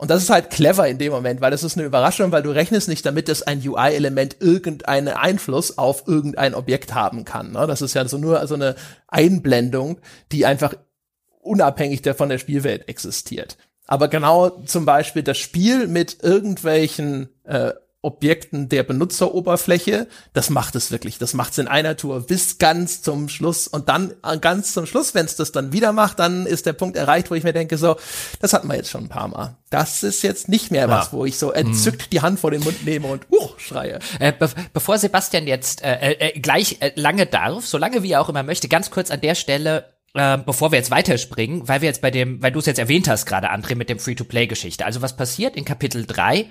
Und 0.00 0.10
das 0.10 0.22
ist 0.22 0.30
halt 0.30 0.48
clever 0.48 0.88
in 0.88 0.96
dem 0.96 1.12
Moment, 1.12 1.42
weil 1.42 1.50
das 1.50 1.62
ist 1.62 1.76
eine 1.76 1.86
Überraschung, 1.86 2.32
weil 2.32 2.42
du 2.42 2.48
rechnest 2.48 2.88
nicht 2.88 3.04
damit, 3.04 3.28
dass 3.28 3.42
ein 3.42 3.60
UI-Element 3.62 4.38
irgendeinen 4.40 5.08
Einfluss 5.08 5.76
auf 5.76 6.08
irgendein 6.08 6.54
Objekt 6.54 6.94
haben 6.94 7.26
kann. 7.26 7.52
Ne? 7.52 7.66
Das 7.66 7.82
ist 7.82 7.92
ja 7.92 8.08
so 8.08 8.16
nur 8.16 8.46
so 8.46 8.54
eine 8.54 8.76
Einblendung, 9.08 10.00
die 10.32 10.46
einfach 10.46 10.72
unabhängig 11.42 12.00
der 12.00 12.14
von 12.14 12.30
der 12.30 12.38
Spielwelt 12.38 12.88
existiert. 12.88 13.58
Aber 13.86 14.08
genau 14.08 14.48
zum 14.64 14.86
Beispiel 14.86 15.22
das 15.22 15.36
Spiel 15.36 15.86
mit 15.86 16.22
irgendwelchen 16.22 17.28
äh, 17.44 17.72
Objekten 18.02 18.70
der 18.70 18.82
Benutzeroberfläche, 18.82 20.06
das 20.32 20.48
macht 20.48 20.74
es 20.74 20.90
wirklich. 20.90 21.18
Das 21.18 21.34
macht 21.34 21.52
es 21.52 21.58
in 21.58 21.68
einer 21.68 21.96
Tour 21.96 22.20
bis 22.20 22.56
ganz 22.56 23.02
zum 23.02 23.28
Schluss. 23.28 23.68
Und 23.68 23.90
dann 23.90 24.14
äh, 24.24 24.38
ganz 24.38 24.72
zum 24.72 24.86
Schluss, 24.86 25.14
wenn 25.14 25.26
es 25.26 25.36
das 25.36 25.52
dann 25.52 25.72
wieder 25.72 25.92
macht, 25.92 26.18
dann 26.18 26.46
ist 26.46 26.64
der 26.64 26.72
Punkt 26.72 26.96
erreicht, 26.96 27.30
wo 27.30 27.34
ich 27.34 27.44
mir 27.44 27.52
denke, 27.52 27.76
so, 27.76 27.96
das 28.40 28.54
hatten 28.54 28.68
wir 28.68 28.76
jetzt 28.76 28.90
schon 28.90 29.04
ein 29.04 29.08
paar 29.08 29.28
Mal. 29.28 29.56
Das 29.68 30.02
ist 30.02 30.22
jetzt 30.22 30.48
nicht 30.48 30.70
mehr 30.70 30.88
was, 30.88 31.12
wo 31.12 31.26
ich 31.26 31.36
so 31.36 31.52
entzückt 31.52 32.02
hm. 32.04 32.10
die 32.10 32.20
Hand 32.22 32.40
vor 32.40 32.50
den 32.50 32.62
Mund 32.62 32.84
nehme 32.86 33.06
und 33.06 33.26
uh, 33.30 33.50
schreie. 33.58 33.98
Äh, 34.18 34.32
be 34.32 34.48
bevor 34.72 34.98
Sebastian 34.98 35.46
jetzt 35.46 35.82
äh, 35.82 36.12
äh, 36.12 36.40
gleich 36.40 36.78
äh, 36.80 36.92
lange 36.96 37.26
darf, 37.26 37.66
so 37.66 37.76
lange 37.76 38.02
wie 38.02 38.12
er 38.12 38.22
auch 38.22 38.30
immer 38.30 38.42
möchte, 38.42 38.68
ganz 38.68 38.90
kurz 38.90 39.10
an 39.10 39.20
der 39.20 39.34
Stelle 39.34 39.84
äh, 40.14 40.38
bevor 40.38 40.72
wir 40.72 40.78
jetzt 40.78 40.90
weiterspringen, 40.90 41.68
weil 41.68 41.82
wir 41.82 41.88
jetzt 41.88 42.02
bei 42.02 42.10
dem, 42.10 42.42
weil 42.42 42.50
du 42.50 42.58
es 42.58 42.66
jetzt 42.66 42.78
erwähnt 42.78 43.08
hast 43.08 43.26
gerade, 43.26 43.52
André, 43.52 43.76
mit 43.76 43.88
dem 43.88 44.00
Free-to-Play-Geschichte. 44.00 44.84
Also 44.84 45.02
was 45.02 45.16
passiert 45.16 45.54
in 45.54 45.64
Kapitel 45.64 46.04
3 46.04 46.46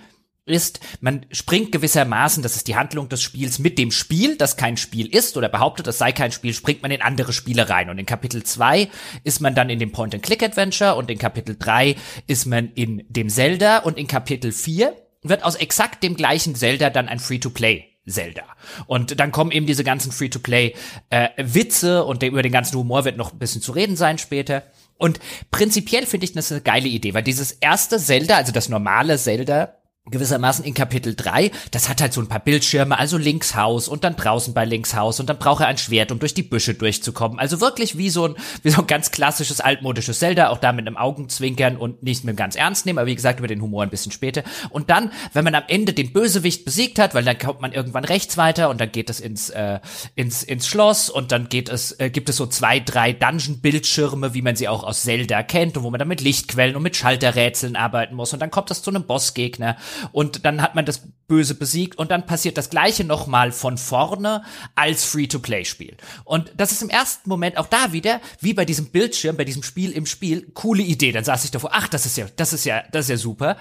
ist, 0.49 0.79
man 1.01 1.25
springt 1.31 1.71
gewissermaßen, 1.71 2.43
das 2.43 2.55
ist 2.55 2.67
die 2.67 2.75
Handlung 2.75 3.09
des 3.09 3.21
Spiels, 3.21 3.59
mit 3.59 3.77
dem 3.77 3.91
Spiel, 3.91 4.37
das 4.37 4.57
kein 4.57 4.77
Spiel 4.77 5.07
ist 5.07 5.37
oder 5.37 5.49
behauptet, 5.49 5.87
das 5.87 5.97
sei 5.97 6.11
kein 6.11 6.31
Spiel, 6.31 6.53
springt 6.53 6.81
man 6.81 6.91
in 6.91 7.01
andere 7.01 7.33
Spiele 7.33 7.69
rein. 7.69 7.89
Und 7.89 7.97
in 7.97 8.05
Kapitel 8.05 8.43
2 8.43 8.89
ist 9.23 9.39
man 9.41 9.55
dann 9.55 9.69
in 9.69 9.79
dem 9.79 9.91
Point-and-Click-Adventure 9.91 10.95
und 10.95 11.09
in 11.09 11.17
Kapitel 11.17 11.55
3 11.57 11.95
ist 12.27 12.45
man 12.45 12.71
in 12.73 13.05
dem 13.07 13.29
Zelda 13.29 13.79
und 13.79 13.97
in 13.97 14.07
Kapitel 14.07 14.51
4 14.51 14.95
wird 15.21 15.43
aus 15.43 15.55
exakt 15.55 16.03
dem 16.03 16.15
gleichen 16.15 16.55
Zelda 16.55 16.89
dann 16.89 17.07
ein 17.07 17.19
Free-to-Play 17.19 17.85
Zelda. 18.07 18.43
Und 18.87 19.19
dann 19.19 19.31
kommen 19.31 19.51
eben 19.51 19.65
diese 19.65 19.83
ganzen 19.83 20.11
Free-to-Play-Witze 20.11 21.97
äh, 21.97 22.01
und 22.01 22.23
über 22.23 22.41
den 22.41 22.51
ganzen 22.51 22.77
Humor 22.77 23.05
wird 23.05 23.17
noch 23.17 23.33
ein 23.33 23.39
bisschen 23.39 23.61
zu 23.61 23.71
reden 23.71 23.95
sein 23.95 24.17
später. 24.17 24.63
Und 24.97 25.19
prinzipiell 25.51 26.05
finde 26.05 26.25
ich 26.25 26.33
das 26.33 26.51
eine 26.51 26.61
geile 26.61 26.87
Idee, 26.87 27.13
weil 27.13 27.23
dieses 27.23 27.51
erste 27.53 27.99
Zelda, 27.99 28.35
also 28.35 28.51
das 28.51 28.69
normale 28.69 29.17
Zelda, 29.17 29.78
gewissermaßen 30.11 30.65
in 30.65 30.73
Kapitel 30.73 31.15
3, 31.15 31.51
das 31.71 31.89
hat 31.89 32.01
halt 32.01 32.13
so 32.13 32.21
ein 32.21 32.27
paar 32.27 32.39
Bildschirme, 32.39 32.97
also 32.97 33.17
Linkshaus 33.17 33.87
und 33.87 34.03
dann 34.03 34.15
draußen 34.15 34.53
bei 34.53 34.65
Linkshaus 34.65 35.19
und 35.19 35.29
dann 35.29 35.37
braucht 35.37 35.61
er 35.61 35.67
ein 35.67 35.77
Schwert, 35.77 36.11
um 36.11 36.19
durch 36.19 36.33
die 36.33 36.43
Büsche 36.43 36.73
durchzukommen. 36.73 37.39
Also 37.39 37.61
wirklich 37.61 37.97
wie 37.97 38.09
so 38.09 38.27
ein, 38.27 38.35
wie 38.63 38.69
so 38.69 38.81
ein 38.81 38.87
ganz 38.87 39.11
klassisches 39.11 39.59
altmodisches 39.59 40.19
Zelda, 40.19 40.49
auch 40.49 40.57
da 40.57 40.71
mit 40.71 40.87
einem 40.87 40.97
Augenzwinkern 40.97 41.77
und 41.77 42.03
nicht 42.03 42.23
mit 42.23 42.37
ganz 42.37 42.55
ernst 42.55 42.85
nehmen, 42.85 42.99
aber 42.99 43.07
wie 43.07 43.15
gesagt, 43.15 43.39
über 43.39 43.47
den 43.47 43.61
Humor 43.61 43.83
ein 43.83 43.89
bisschen 43.89 44.11
später. 44.11 44.43
Und 44.69 44.89
dann, 44.89 45.11
wenn 45.33 45.43
man 45.43 45.55
am 45.55 45.63
Ende 45.67 45.93
den 45.93 46.13
Bösewicht 46.13 46.65
besiegt 46.65 46.99
hat, 46.99 47.13
weil 47.13 47.23
dann 47.23 47.37
kommt 47.37 47.61
man 47.61 47.73
irgendwann 47.73 48.05
rechts 48.05 48.37
weiter 48.37 48.69
und 48.69 48.79
dann 48.79 48.91
geht 48.91 49.09
es 49.09 49.19
ins, 49.19 49.49
äh, 49.49 49.79
ins, 50.15 50.43
ins 50.43 50.67
Schloss 50.67 51.09
und 51.09 51.31
dann 51.31 51.49
geht 51.49 51.69
es, 51.69 51.99
äh, 51.99 52.09
gibt 52.09 52.29
es 52.29 52.37
so 52.37 52.47
zwei, 52.47 52.79
drei 52.79 53.13
Dungeon-Bildschirme, 53.13 54.33
wie 54.33 54.41
man 54.41 54.55
sie 54.55 54.67
auch 54.67 54.83
aus 54.83 55.03
Zelda 55.03 55.43
kennt 55.43 55.77
und 55.77 55.83
wo 55.83 55.89
man 55.89 55.99
dann 55.99 56.07
mit 56.07 56.21
Lichtquellen 56.21 56.75
und 56.75 56.83
mit 56.83 56.95
Schalterrätseln 56.95 57.75
arbeiten 57.75 58.15
muss 58.15 58.33
und 58.33 58.39
dann 58.39 58.51
kommt 58.51 58.71
es 58.71 58.81
zu 58.81 58.89
einem 58.89 59.03
Bossgegner 59.03 59.77
und 60.11 60.45
dann 60.45 60.61
hat 60.61 60.75
man 60.75 60.85
das 60.85 61.01
Böse 61.27 61.55
besiegt 61.55 61.97
und 61.97 62.11
dann 62.11 62.25
passiert 62.25 62.57
das 62.57 62.69
gleiche 62.69 63.03
nochmal 63.03 63.51
von 63.51 63.77
vorne 63.77 64.43
als 64.75 65.05
Free-to-Play-Spiel. 65.05 65.97
Und 66.23 66.51
das 66.57 66.71
ist 66.71 66.81
im 66.81 66.89
ersten 66.89 67.29
Moment 67.29 67.57
auch 67.57 67.67
da 67.67 67.91
wieder, 67.91 68.19
wie 68.41 68.53
bei 68.53 68.65
diesem 68.65 68.87
Bildschirm, 68.87 69.37
bei 69.37 69.45
diesem 69.45 69.63
Spiel 69.63 69.91
im 69.91 70.05
Spiel, 70.05 70.49
coole 70.53 70.83
Idee. 70.83 71.11
Dann 71.11 71.23
saß 71.23 71.45
ich 71.45 71.51
davor, 71.51 71.71
ach, 71.73 71.87
das 71.87 72.05
ist 72.05 72.17
ja, 72.17 72.25
das 72.35 72.53
ist 72.53 72.65
ja, 72.65 72.83
das 72.91 73.05
ist 73.05 73.09
ja 73.09 73.17
super. 73.17 73.57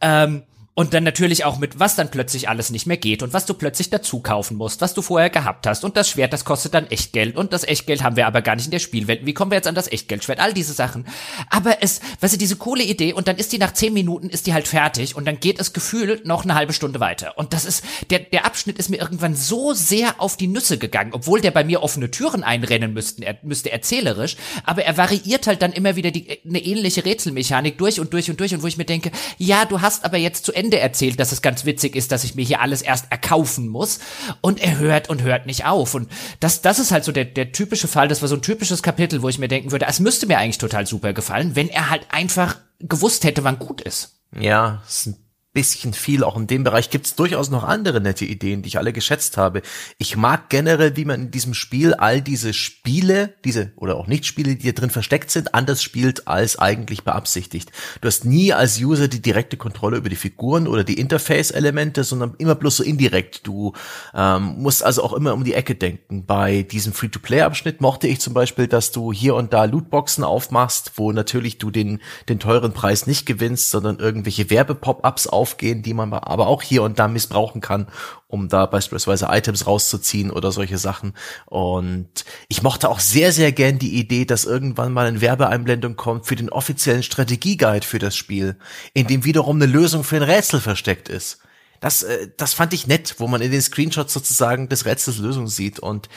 Ähm, 0.00 0.44
und 0.78 0.94
dann 0.94 1.02
natürlich 1.02 1.44
auch 1.44 1.58
mit, 1.58 1.80
was 1.80 1.96
dann 1.96 2.08
plötzlich 2.08 2.48
alles 2.48 2.70
nicht 2.70 2.86
mehr 2.86 2.98
geht 2.98 3.24
und 3.24 3.32
was 3.32 3.46
du 3.46 3.54
plötzlich 3.54 3.90
dazu 3.90 4.20
kaufen 4.20 4.56
musst, 4.56 4.80
was 4.80 4.94
du 4.94 5.02
vorher 5.02 5.28
gehabt 5.28 5.66
hast. 5.66 5.82
Und 5.82 5.96
das 5.96 6.08
Schwert, 6.08 6.32
das 6.32 6.44
kostet 6.44 6.72
dann 6.72 6.86
Echtgeld. 6.86 7.36
Und 7.36 7.52
das 7.52 7.64
Echtgeld 7.64 8.04
haben 8.04 8.14
wir 8.14 8.28
aber 8.28 8.42
gar 8.42 8.54
nicht 8.54 8.66
in 8.66 8.70
der 8.70 8.78
Spielwelt. 8.78 9.26
Wie 9.26 9.34
kommen 9.34 9.50
wir 9.50 9.56
jetzt 9.56 9.66
an 9.66 9.74
das 9.74 9.90
Echtgeldschwert? 9.90 10.38
All 10.38 10.52
diese 10.52 10.72
Sachen. 10.72 11.04
Aber 11.50 11.82
es, 11.82 12.00
weißt 12.20 12.34
du, 12.34 12.38
diese 12.38 12.54
coole 12.54 12.84
Idee 12.84 13.12
und 13.12 13.26
dann 13.26 13.38
ist 13.38 13.52
die 13.52 13.58
nach 13.58 13.72
zehn 13.72 13.92
Minuten, 13.92 14.30
ist 14.30 14.46
die 14.46 14.54
halt 14.54 14.68
fertig 14.68 15.16
und 15.16 15.24
dann 15.24 15.40
geht 15.40 15.58
es 15.58 15.72
gefühlt 15.72 16.26
noch 16.26 16.44
eine 16.44 16.54
halbe 16.54 16.72
Stunde 16.72 17.00
weiter. 17.00 17.36
Und 17.36 17.54
das 17.54 17.64
ist, 17.64 17.82
der, 18.10 18.20
der 18.20 18.46
Abschnitt 18.46 18.78
ist 18.78 18.88
mir 18.88 18.98
irgendwann 18.98 19.34
so 19.34 19.74
sehr 19.74 20.20
auf 20.20 20.36
die 20.36 20.46
Nüsse 20.46 20.78
gegangen, 20.78 21.10
obwohl 21.12 21.40
der 21.40 21.50
bei 21.50 21.64
mir 21.64 21.82
offene 21.82 22.12
Türen 22.12 22.44
einrennen 22.44 22.92
müssten, 22.92 23.24
er, 23.24 23.36
müsste 23.42 23.72
erzählerisch. 23.72 24.36
Aber 24.62 24.84
er 24.84 24.96
variiert 24.96 25.48
halt 25.48 25.60
dann 25.60 25.72
immer 25.72 25.96
wieder 25.96 26.12
die, 26.12 26.38
eine 26.46 26.62
ähnliche 26.62 27.04
Rätselmechanik 27.04 27.78
durch 27.78 27.98
und 27.98 28.12
durch 28.12 28.30
und 28.30 28.38
durch 28.38 28.54
und 28.54 28.62
wo 28.62 28.68
ich 28.68 28.76
mir 28.76 28.84
denke, 28.84 29.10
ja, 29.38 29.64
du 29.64 29.80
hast 29.80 30.04
aber 30.04 30.18
jetzt 30.18 30.44
zu 30.44 30.52
Ende 30.52 30.67
Ende 30.68 30.80
erzählt, 30.80 31.18
dass 31.18 31.32
es 31.32 31.40
ganz 31.40 31.64
witzig 31.64 31.96
ist, 31.96 32.12
dass 32.12 32.24
ich 32.24 32.34
mir 32.34 32.44
hier 32.44 32.60
alles 32.60 32.82
erst 32.82 33.10
erkaufen 33.10 33.68
muss. 33.68 34.00
Und 34.42 34.60
er 34.60 34.76
hört 34.76 35.08
und 35.08 35.22
hört 35.22 35.46
nicht 35.46 35.64
auf. 35.64 35.94
Und 35.94 36.10
das, 36.40 36.60
das 36.60 36.78
ist 36.78 36.90
halt 36.90 37.04
so 37.04 37.12
der, 37.12 37.24
der 37.24 37.52
typische 37.52 37.88
Fall. 37.88 38.06
Das 38.06 38.20
war 38.20 38.28
so 38.28 38.34
ein 38.34 38.42
typisches 38.42 38.82
Kapitel, 38.82 39.22
wo 39.22 39.30
ich 39.30 39.38
mir 39.38 39.48
denken 39.48 39.72
würde, 39.72 39.86
es 39.88 39.98
müsste 39.98 40.26
mir 40.26 40.36
eigentlich 40.36 40.58
total 40.58 40.86
super 40.86 41.14
gefallen, 41.14 41.56
wenn 41.56 41.70
er 41.70 41.88
halt 41.88 42.02
einfach 42.10 42.58
gewusst 42.80 43.24
hätte, 43.24 43.44
wann 43.44 43.58
gut 43.58 43.80
ist. 43.80 44.18
Ja, 44.38 44.82
ist 44.86 45.06
ein 45.06 45.16
bisschen 45.58 45.92
viel. 45.92 46.22
Auch 46.22 46.36
in 46.36 46.46
dem 46.46 46.62
Bereich 46.62 46.88
gibt's 46.88 47.16
durchaus 47.16 47.50
noch 47.50 47.64
andere 47.64 48.00
nette 48.00 48.24
Ideen, 48.24 48.62
die 48.62 48.68
ich 48.68 48.78
alle 48.78 48.92
geschätzt 48.92 49.36
habe. 49.36 49.62
Ich 49.98 50.16
mag 50.16 50.50
generell, 50.50 50.96
wie 50.96 51.04
man 51.04 51.22
in 51.22 51.30
diesem 51.32 51.52
Spiel 51.52 51.94
all 51.94 52.22
diese 52.22 52.52
Spiele, 52.54 53.34
diese 53.44 53.72
oder 53.74 53.96
auch 53.96 54.06
Nicht-Spiele, 54.06 54.54
die 54.54 54.62
hier 54.62 54.72
drin 54.72 54.90
versteckt 54.90 55.32
sind, 55.32 55.56
anders 55.56 55.82
spielt 55.82 56.28
als 56.28 56.60
eigentlich 56.60 57.02
beabsichtigt. 57.02 57.72
Du 58.00 58.06
hast 58.06 58.24
nie 58.24 58.52
als 58.52 58.78
User 58.80 59.08
die 59.08 59.20
direkte 59.20 59.56
Kontrolle 59.56 59.96
über 59.96 60.08
die 60.08 60.14
Figuren 60.14 60.68
oder 60.68 60.84
die 60.84 61.00
Interface-Elemente, 61.00 62.04
sondern 62.04 62.36
immer 62.38 62.54
bloß 62.54 62.76
so 62.76 62.84
indirekt. 62.84 63.44
Du 63.44 63.72
ähm, 64.14 64.54
musst 64.58 64.84
also 64.84 65.02
auch 65.02 65.12
immer 65.12 65.34
um 65.34 65.42
die 65.42 65.54
Ecke 65.54 65.74
denken. 65.74 66.24
Bei 66.24 66.62
diesem 66.62 66.92
Free-to-Play-Abschnitt 66.92 67.80
mochte 67.80 68.06
ich 68.06 68.20
zum 68.20 68.32
Beispiel, 68.32 68.68
dass 68.68 68.92
du 68.92 69.12
hier 69.12 69.34
und 69.34 69.52
da 69.52 69.64
Lootboxen 69.64 70.22
aufmachst, 70.22 70.92
wo 70.94 71.10
natürlich 71.10 71.58
du 71.58 71.72
den, 71.72 72.00
den 72.28 72.38
teuren 72.38 72.72
Preis 72.72 73.08
nicht 73.08 73.26
gewinnst, 73.26 73.70
sondern 73.70 73.98
irgendwelche 73.98 74.50
Werbepop-ups 74.50 75.26
auf 75.26 75.47
aufgehen, 75.48 75.82
die 75.82 75.94
man 75.94 76.12
aber 76.12 76.46
auch 76.46 76.62
hier 76.62 76.82
und 76.82 76.98
da 76.98 77.08
missbrauchen 77.08 77.60
kann, 77.60 77.88
um 78.26 78.48
da 78.48 78.66
beispielsweise 78.66 79.28
Items 79.30 79.66
rauszuziehen 79.66 80.30
oder 80.30 80.52
solche 80.52 80.76
Sachen. 80.76 81.14
Und 81.46 82.08
ich 82.48 82.62
mochte 82.62 82.88
auch 82.90 83.00
sehr, 83.00 83.32
sehr 83.32 83.52
gern 83.52 83.78
die 83.78 83.98
Idee, 83.98 84.26
dass 84.26 84.44
irgendwann 84.44 84.92
mal 84.92 85.06
eine 85.06 85.20
Werbeeinblendung 85.20 85.96
kommt 85.96 86.26
für 86.26 86.36
den 86.36 86.50
offiziellen 86.50 87.02
Strategieguide 87.02 87.86
für 87.86 87.98
das 87.98 88.14
Spiel, 88.14 88.56
in 88.92 89.06
dem 89.06 89.24
wiederum 89.24 89.56
eine 89.56 89.66
Lösung 89.66 90.04
für 90.04 90.16
ein 90.16 90.22
Rätsel 90.22 90.60
versteckt 90.60 91.08
ist. 91.08 91.38
Das, 91.80 92.02
äh, 92.02 92.28
das 92.36 92.52
fand 92.54 92.74
ich 92.74 92.86
nett, 92.86 93.14
wo 93.18 93.28
man 93.28 93.40
in 93.40 93.50
den 93.50 93.62
Screenshots 93.62 94.12
sozusagen 94.12 94.68
des 94.68 94.84
Rätsels 94.84 95.18
Lösung 95.18 95.48
sieht. 95.48 95.78
Und 95.78 96.08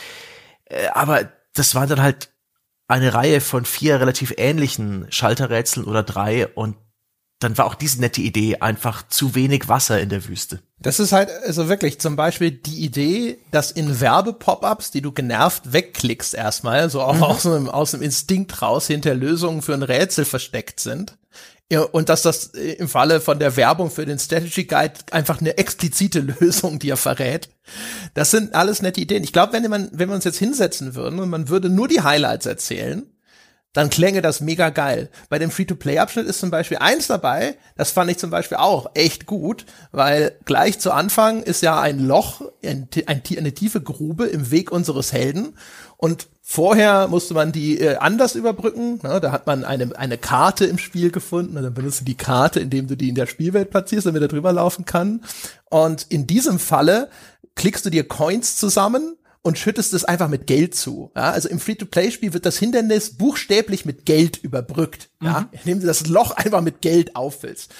äh, 0.65 0.87
aber 0.87 1.31
das 1.53 1.75
war 1.75 1.87
dann 1.87 2.01
halt 2.01 2.31
eine 2.87 3.13
Reihe 3.13 3.39
von 3.39 3.63
vier 3.63 4.01
relativ 4.01 4.33
ähnlichen 4.37 5.07
Schalterrätseln 5.11 5.85
oder 5.85 6.03
drei 6.03 6.47
und 6.47 6.75
dann 7.41 7.57
war 7.57 7.65
auch 7.65 7.75
diese 7.75 7.99
nette 7.99 8.21
Idee 8.21 8.57
einfach 8.57 9.07
zu 9.07 9.35
wenig 9.35 9.67
Wasser 9.67 9.99
in 9.99 10.09
der 10.09 10.27
Wüste. 10.27 10.61
Das 10.79 10.99
ist 10.99 11.11
halt, 11.11 11.29
also 11.45 11.69
wirklich 11.69 11.99
zum 11.99 12.15
Beispiel 12.15 12.51
die 12.51 12.83
Idee, 12.83 13.39
dass 13.51 13.71
in 13.71 13.99
Werbe-Pop-Ups, 13.99 14.91
die 14.91 15.01
du 15.01 15.11
genervt 15.11 15.73
wegklickst 15.73 16.33
erstmal, 16.33 16.89
so 16.89 17.01
auch 17.01 17.15
mhm. 17.15 17.23
aus, 17.23 17.45
einem, 17.45 17.69
aus 17.69 17.93
einem 17.93 18.03
Instinkt 18.03 18.61
raus, 18.61 18.87
hinter 18.87 19.13
Lösungen 19.13 19.61
für 19.61 19.73
ein 19.73 19.83
Rätsel 19.83 20.25
versteckt 20.25 20.79
sind. 20.79 21.17
Ja, 21.71 21.81
und 21.83 22.09
dass 22.09 22.21
das 22.21 22.47
im 22.47 22.89
Falle 22.89 23.21
von 23.21 23.39
der 23.39 23.55
Werbung 23.55 23.89
für 23.89 24.05
den 24.05 24.19
Strategy 24.19 24.65
Guide 24.65 24.93
einfach 25.11 25.39
eine 25.39 25.57
explizite 25.57 26.19
Lösung 26.39 26.79
dir 26.79 26.97
verrät. 26.97 27.49
Das 28.13 28.29
sind 28.29 28.53
alles 28.53 28.81
nette 28.81 29.01
Ideen. 29.01 29.23
Ich 29.23 29.33
glaube, 29.33 29.53
wenn 29.53 29.69
man, 29.69 29.89
wenn 29.93 30.09
wir 30.09 30.15
uns 30.15 30.25
jetzt 30.25 30.37
hinsetzen 30.37 30.95
würden 30.95 31.19
und 31.19 31.29
man 31.29 31.47
würde 31.47 31.69
nur 31.69 31.87
die 31.87 32.01
Highlights 32.01 32.45
erzählen, 32.45 33.10
dann 33.73 33.89
klänge 33.89 34.21
das 34.21 34.41
mega 34.41 34.69
geil. 34.69 35.09
Bei 35.29 35.39
dem 35.39 35.51
Free-to-Play-Abschnitt 35.51 36.27
ist 36.27 36.39
zum 36.39 36.51
Beispiel 36.51 36.77
eins 36.77 37.07
dabei, 37.07 37.55
das 37.77 37.91
fand 37.91 38.11
ich 38.11 38.17
zum 38.17 38.29
Beispiel 38.29 38.57
auch 38.57 38.91
echt 38.93 39.25
gut, 39.25 39.65
weil 39.91 40.33
gleich 40.45 40.79
zu 40.79 40.91
Anfang 40.91 41.43
ist 41.43 41.61
ja 41.61 41.79
ein 41.79 41.99
Loch, 41.99 42.41
ein, 42.63 42.89
ein, 43.05 43.21
eine 43.37 43.53
tiefe 43.53 43.81
Grube 43.81 44.25
im 44.25 44.51
Weg 44.51 44.71
unseres 44.71 45.13
Helden 45.13 45.55
und 45.97 46.27
vorher 46.41 47.07
musste 47.07 47.33
man 47.33 47.53
die 47.53 47.79
äh, 47.79 47.95
anders 47.95 48.35
überbrücken. 48.35 48.99
Ne? 49.03 49.21
Da 49.21 49.31
hat 49.31 49.47
man 49.47 49.63
eine, 49.63 49.95
eine 49.97 50.17
Karte 50.17 50.65
im 50.65 50.77
Spiel 50.77 51.11
gefunden 51.11 51.55
und 51.55 51.63
dann 51.63 51.73
benutzt 51.73 52.01
du 52.01 52.05
die 52.05 52.17
Karte, 52.17 52.59
indem 52.59 52.87
du 52.87 52.97
die 52.97 53.09
in 53.09 53.15
der 53.15 53.27
Spielwelt 53.27 53.69
platzierst, 53.69 54.07
damit 54.07 54.21
er 54.21 54.27
drüber 54.27 54.51
laufen 54.51 54.83
kann. 54.83 55.23
Und 55.69 56.07
in 56.09 56.27
diesem 56.27 56.59
Falle 56.59 57.09
klickst 57.55 57.85
du 57.85 57.89
dir 57.89 58.05
Coins 58.05 58.57
zusammen 58.57 59.15
und 59.43 59.57
schüttest 59.57 59.93
es 59.93 60.05
einfach 60.05 60.27
mit 60.27 60.47
Geld 60.47 60.75
zu. 60.75 61.11
Ja, 61.15 61.31
also 61.31 61.49
im 61.49 61.59
Free-to-Play-Spiel 61.59 62.33
wird 62.33 62.45
das 62.45 62.57
Hindernis 62.57 63.17
buchstäblich 63.17 63.85
mit 63.85 64.05
Geld 64.05 64.37
überbrückt, 64.37 65.09
mhm. 65.19 65.27
ja, 65.27 65.49
indem 65.51 65.79
du 65.81 65.87
das 65.87 66.07
Loch 66.07 66.31
einfach 66.31 66.61
mit 66.61 66.81
Geld 66.81 67.15
auffüllst. 67.15 67.73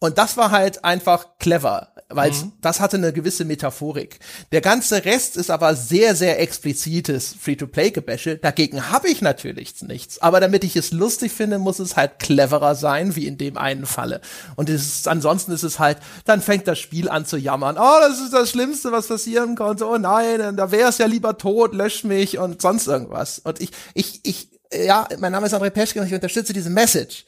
Und 0.00 0.18
das 0.18 0.36
war 0.36 0.50
halt 0.50 0.84
einfach 0.84 1.38
clever 1.38 1.93
weil 2.16 2.30
mhm. 2.30 2.52
das 2.60 2.80
hatte 2.80 2.96
eine 2.96 3.12
gewisse 3.12 3.44
Metaphorik. 3.44 4.18
Der 4.52 4.60
ganze 4.60 5.04
Rest 5.04 5.36
ist 5.36 5.50
aber 5.50 5.74
sehr, 5.74 6.14
sehr 6.14 6.40
explizites 6.40 7.34
Free-to-Play-Gebäsche. 7.40 8.36
Dagegen 8.36 8.90
habe 8.90 9.08
ich 9.08 9.20
natürlich 9.20 9.82
nichts. 9.82 10.20
Aber 10.20 10.40
damit 10.40 10.64
ich 10.64 10.76
es 10.76 10.92
lustig 10.92 11.32
finde, 11.32 11.58
muss 11.58 11.78
es 11.78 11.96
halt 11.96 12.18
cleverer 12.18 12.74
sein, 12.74 13.16
wie 13.16 13.26
in 13.26 13.38
dem 13.38 13.56
einen 13.56 13.86
Falle. 13.86 14.20
Und 14.56 14.68
es 14.68 14.82
ist, 14.82 15.08
ansonsten 15.08 15.52
ist 15.52 15.62
es 15.62 15.78
halt, 15.78 15.98
dann 16.24 16.40
fängt 16.40 16.68
das 16.68 16.78
Spiel 16.78 17.08
an 17.08 17.26
zu 17.26 17.36
jammern. 17.36 17.76
Oh, 17.78 17.96
das 18.00 18.20
ist 18.20 18.32
das 18.32 18.50
Schlimmste, 18.50 18.92
was 18.92 19.08
passieren 19.08 19.56
konnte. 19.56 19.86
Oh 19.86 19.98
nein, 19.98 20.56
da 20.56 20.70
wäre 20.70 20.88
es 20.88 20.98
ja 20.98 21.06
lieber 21.06 21.38
tot, 21.38 21.74
lösch 21.74 22.04
mich 22.04 22.38
und 22.38 22.62
sonst 22.62 22.86
irgendwas. 22.86 23.40
Und 23.40 23.60
ich, 23.60 23.70
ich, 23.94 24.20
ich, 24.24 24.48
ja, 24.72 25.08
mein 25.18 25.32
Name 25.32 25.46
ist 25.46 25.54
André 25.54 25.70
Peschke 25.70 26.00
und 26.00 26.06
ich 26.06 26.14
unterstütze 26.14 26.52
diese 26.52 26.70
Message. 26.70 27.24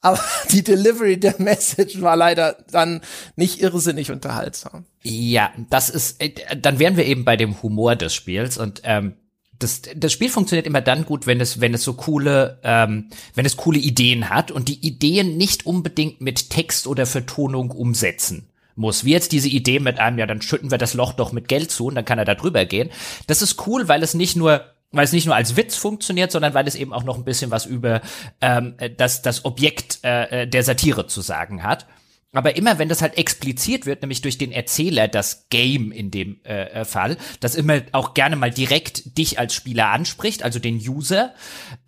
Aber 0.00 0.20
die 0.50 0.62
Delivery 0.62 1.18
der 1.18 1.36
Message 1.38 2.00
war 2.00 2.16
leider 2.16 2.56
dann 2.70 3.00
nicht 3.36 3.60
irrsinnig 3.60 4.10
unterhaltsam. 4.10 4.86
Ja, 5.02 5.52
das 5.70 5.90
ist, 5.90 6.22
äh, 6.22 6.32
dann 6.56 6.78
wären 6.78 6.96
wir 6.96 7.06
eben 7.06 7.24
bei 7.24 7.36
dem 7.36 7.62
Humor 7.62 7.96
des 7.96 8.14
Spiels 8.14 8.58
und 8.58 8.82
ähm, 8.84 9.14
das, 9.58 9.82
das 9.96 10.12
Spiel 10.12 10.28
funktioniert 10.28 10.66
immer 10.66 10.80
dann 10.80 11.04
gut, 11.04 11.26
wenn 11.26 11.40
es, 11.40 11.60
wenn 11.60 11.74
es 11.74 11.82
so 11.82 11.94
coole, 11.94 12.60
ähm, 12.62 13.10
wenn 13.34 13.44
es 13.44 13.56
coole 13.56 13.78
Ideen 13.78 14.30
hat 14.30 14.50
und 14.50 14.68
die 14.68 14.86
Ideen 14.86 15.36
nicht 15.36 15.66
unbedingt 15.66 16.20
mit 16.20 16.50
Text 16.50 16.86
oder 16.86 17.06
Vertonung 17.06 17.72
umsetzen 17.72 18.50
muss. 18.76 19.04
Wie 19.04 19.10
jetzt 19.10 19.32
diese 19.32 19.48
Idee 19.48 19.80
mit 19.80 19.98
einem, 19.98 20.18
ja, 20.18 20.26
dann 20.26 20.42
schütten 20.42 20.70
wir 20.70 20.78
das 20.78 20.94
Loch 20.94 21.12
doch 21.12 21.32
mit 21.32 21.48
Geld 21.48 21.72
zu 21.72 21.86
und 21.86 21.96
dann 21.96 22.04
kann 22.04 22.20
er 22.20 22.24
da 22.24 22.36
drüber 22.36 22.64
gehen. 22.64 22.90
Das 23.26 23.42
ist 23.42 23.66
cool, 23.66 23.88
weil 23.88 24.04
es 24.04 24.14
nicht 24.14 24.36
nur 24.36 24.64
weil 24.90 25.04
es 25.04 25.12
nicht 25.12 25.26
nur 25.26 25.34
als 25.34 25.56
Witz 25.56 25.76
funktioniert, 25.76 26.32
sondern 26.32 26.54
weil 26.54 26.66
es 26.66 26.74
eben 26.74 26.92
auch 26.92 27.04
noch 27.04 27.16
ein 27.16 27.24
bisschen 27.24 27.50
was 27.50 27.66
über 27.66 28.00
ähm, 28.40 28.76
das, 28.96 29.22
das 29.22 29.44
Objekt 29.44 29.98
äh, 30.02 30.46
der 30.46 30.62
Satire 30.62 31.06
zu 31.06 31.20
sagen 31.20 31.62
hat. 31.62 31.86
Aber 32.34 32.56
immer 32.56 32.78
wenn 32.78 32.90
das 32.90 33.00
halt 33.00 33.16
expliziert 33.16 33.86
wird, 33.86 34.02
nämlich 34.02 34.20
durch 34.20 34.36
den 34.36 34.52
Erzähler, 34.52 35.08
das 35.08 35.46
Game 35.48 35.90
in 35.90 36.10
dem 36.10 36.40
äh, 36.44 36.64
äh, 36.64 36.84
Fall, 36.84 37.16
das 37.40 37.54
immer 37.54 37.80
auch 37.92 38.12
gerne 38.12 38.36
mal 38.36 38.50
direkt 38.50 39.16
dich 39.16 39.38
als 39.38 39.54
Spieler 39.54 39.88
anspricht, 39.88 40.42
also 40.42 40.58
den 40.58 40.76
User, 40.76 41.32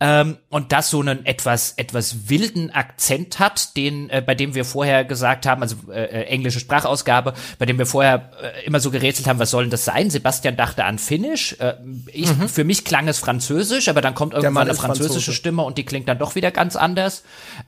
ähm, 0.01 0.39
und 0.49 0.73
das 0.73 0.89
so 0.89 1.01
einen 1.01 1.27
etwas 1.27 1.73
etwas 1.73 2.31
wilden 2.31 2.71
Akzent 2.71 3.39
hat, 3.39 3.77
den 3.77 4.09
äh, 4.09 4.23
bei 4.25 4.35
dem 4.35 4.55
wir 4.55 4.65
vorher 4.65 5.05
gesagt 5.05 5.45
haben, 5.45 5.61
also 5.61 5.77
äh, 5.93 6.05
äh, 6.05 6.25
englische 6.29 6.59
Sprachausgabe, 6.59 7.35
bei 7.59 7.67
dem 7.67 7.77
wir 7.77 7.85
vorher 7.85 8.31
äh, 8.43 8.65
immer 8.65 8.81
so 8.81 8.91
gerätselt 8.91 9.29
haben, 9.29 9.39
was 9.39 9.51
soll 9.51 9.65
denn 9.65 9.71
das 9.71 9.85
sein? 9.85 10.09
Sebastian 10.09 10.57
dachte 10.57 10.85
an 10.87 10.99
Finnisch, 10.99 11.57
äh, 11.61 11.75
ich, 12.07 12.35
mhm. 12.35 12.49
für 12.49 12.65
mich 12.65 12.87
klang 12.87 13.09
es 13.09 13.19
Französisch, 13.19 13.89
aber 13.89 14.01
dann 14.01 14.15
kommt 14.15 14.33
irgendwann 14.33 14.69
eine 14.69 14.75
französische 14.75 15.13
Franzose. 15.13 15.33
Stimme 15.35 15.63
und 15.65 15.77
die 15.77 15.85
klingt 15.85 16.09
dann 16.09 16.19
doch 16.19 16.35
wieder 16.35 16.51
ganz 16.51 16.77
anders. 16.77 17.25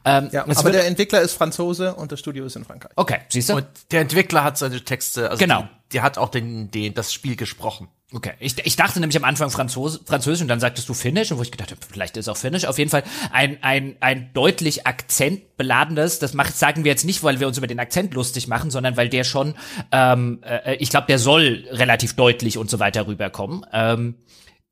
Ähm, 0.06 0.30
ja, 0.32 0.46
aber 0.48 0.72
der 0.72 0.86
Entwickler 0.86 1.20
ist 1.20 1.34
Franzose 1.34 1.94
und 1.94 2.12
das 2.12 2.20
Studio 2.20 2.46
ist 2.46 2.56
in 2.56 2.61
Frankreich. 2.64 2.92
Okay, 2.96 3.18
siehst 3.28 3.48
du? 3.50 3.56
Und 3.56 3.66
der 3.90 4.02
Entwickler 4.02 4.44
hat 4.44 4.58
seine 4.58 4.82
Texte, 4.82 5.30
also 5.30 5.38
genau. 5.38 5.62
Die, 5.62 5.94
der 5.94 6.02
hat 6.02 6.18
auch 6.18 6.28
den, 6.28 6.70
den, 6.70 6.94
das 6.94 7.12
Spiel 7.12 7.36
gesprochen. 7.36 7.88
Okay, 8.14 8.32
ich, 8.40 8.58
ich 8.66 8.76
dachte 8.76 9.00
nämlich 9.00 9.16
am 9.16 9.24
Anfang 9.24 9.48
Franzose, 9.50 10.00
Französisch 10.04 10.42
und 10.42 10.48
dann 10.48 10.60
sagtest 10.60 10.86
du 10.86 10.92
Finnisch 10.92 11.32
und 11.32 11.38
wo 11.38 11.42
ich 11.42 11.50
gedacht 11.50 11.70
habe, 11.70 11.80
vielleicht 11.90 12.18
ist 12.18 12.28
auch 12.28 12.36
Finnisch. 12.36 12.66
Auf 12.66 12.76
jeden 12.78 12.90
Fall 12.90 13.04
ein, 13.32 13.56
ein, 13.62 13.96
ein 14.00 14.30
deutlich 14.34 14.86
akzentbeladenes, 14.86 16.18
das 16.18 16.34
macht, 16.34 16.54
sagen 16.54 16.84
wir 16.84 16.90
jetzt 16.90 17.04
nicht, 17.04 17.22
weil 17.22 17.40
wir 17.40 17.48
uns 17.48 17.56
über 17.56 17.66
den 17.66 17.80
Akzent 17.80 18.12
lustig 18.12 18.48
machen, 18.48 18.70
sondern 18.70 18.98
weil 18.98 19.08
der 19.08 19.24
schon, 19.24 19.54
ähm, 19.92 20.40
äh, 20.42 20.74
ich 20.74 20.90
glaube, 20.90 21.06
der 21.06 21.18
soll 21.18 21.66
relativ 21.70 22.14
deutlich 22.14 22.58
und 22.58 22.68
so 22.68 22.78
weiter 22.78 23.06
rüberkommen. 23.06 23.64
Ähm, 23.72 24.16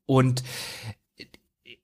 und 0.05 0.43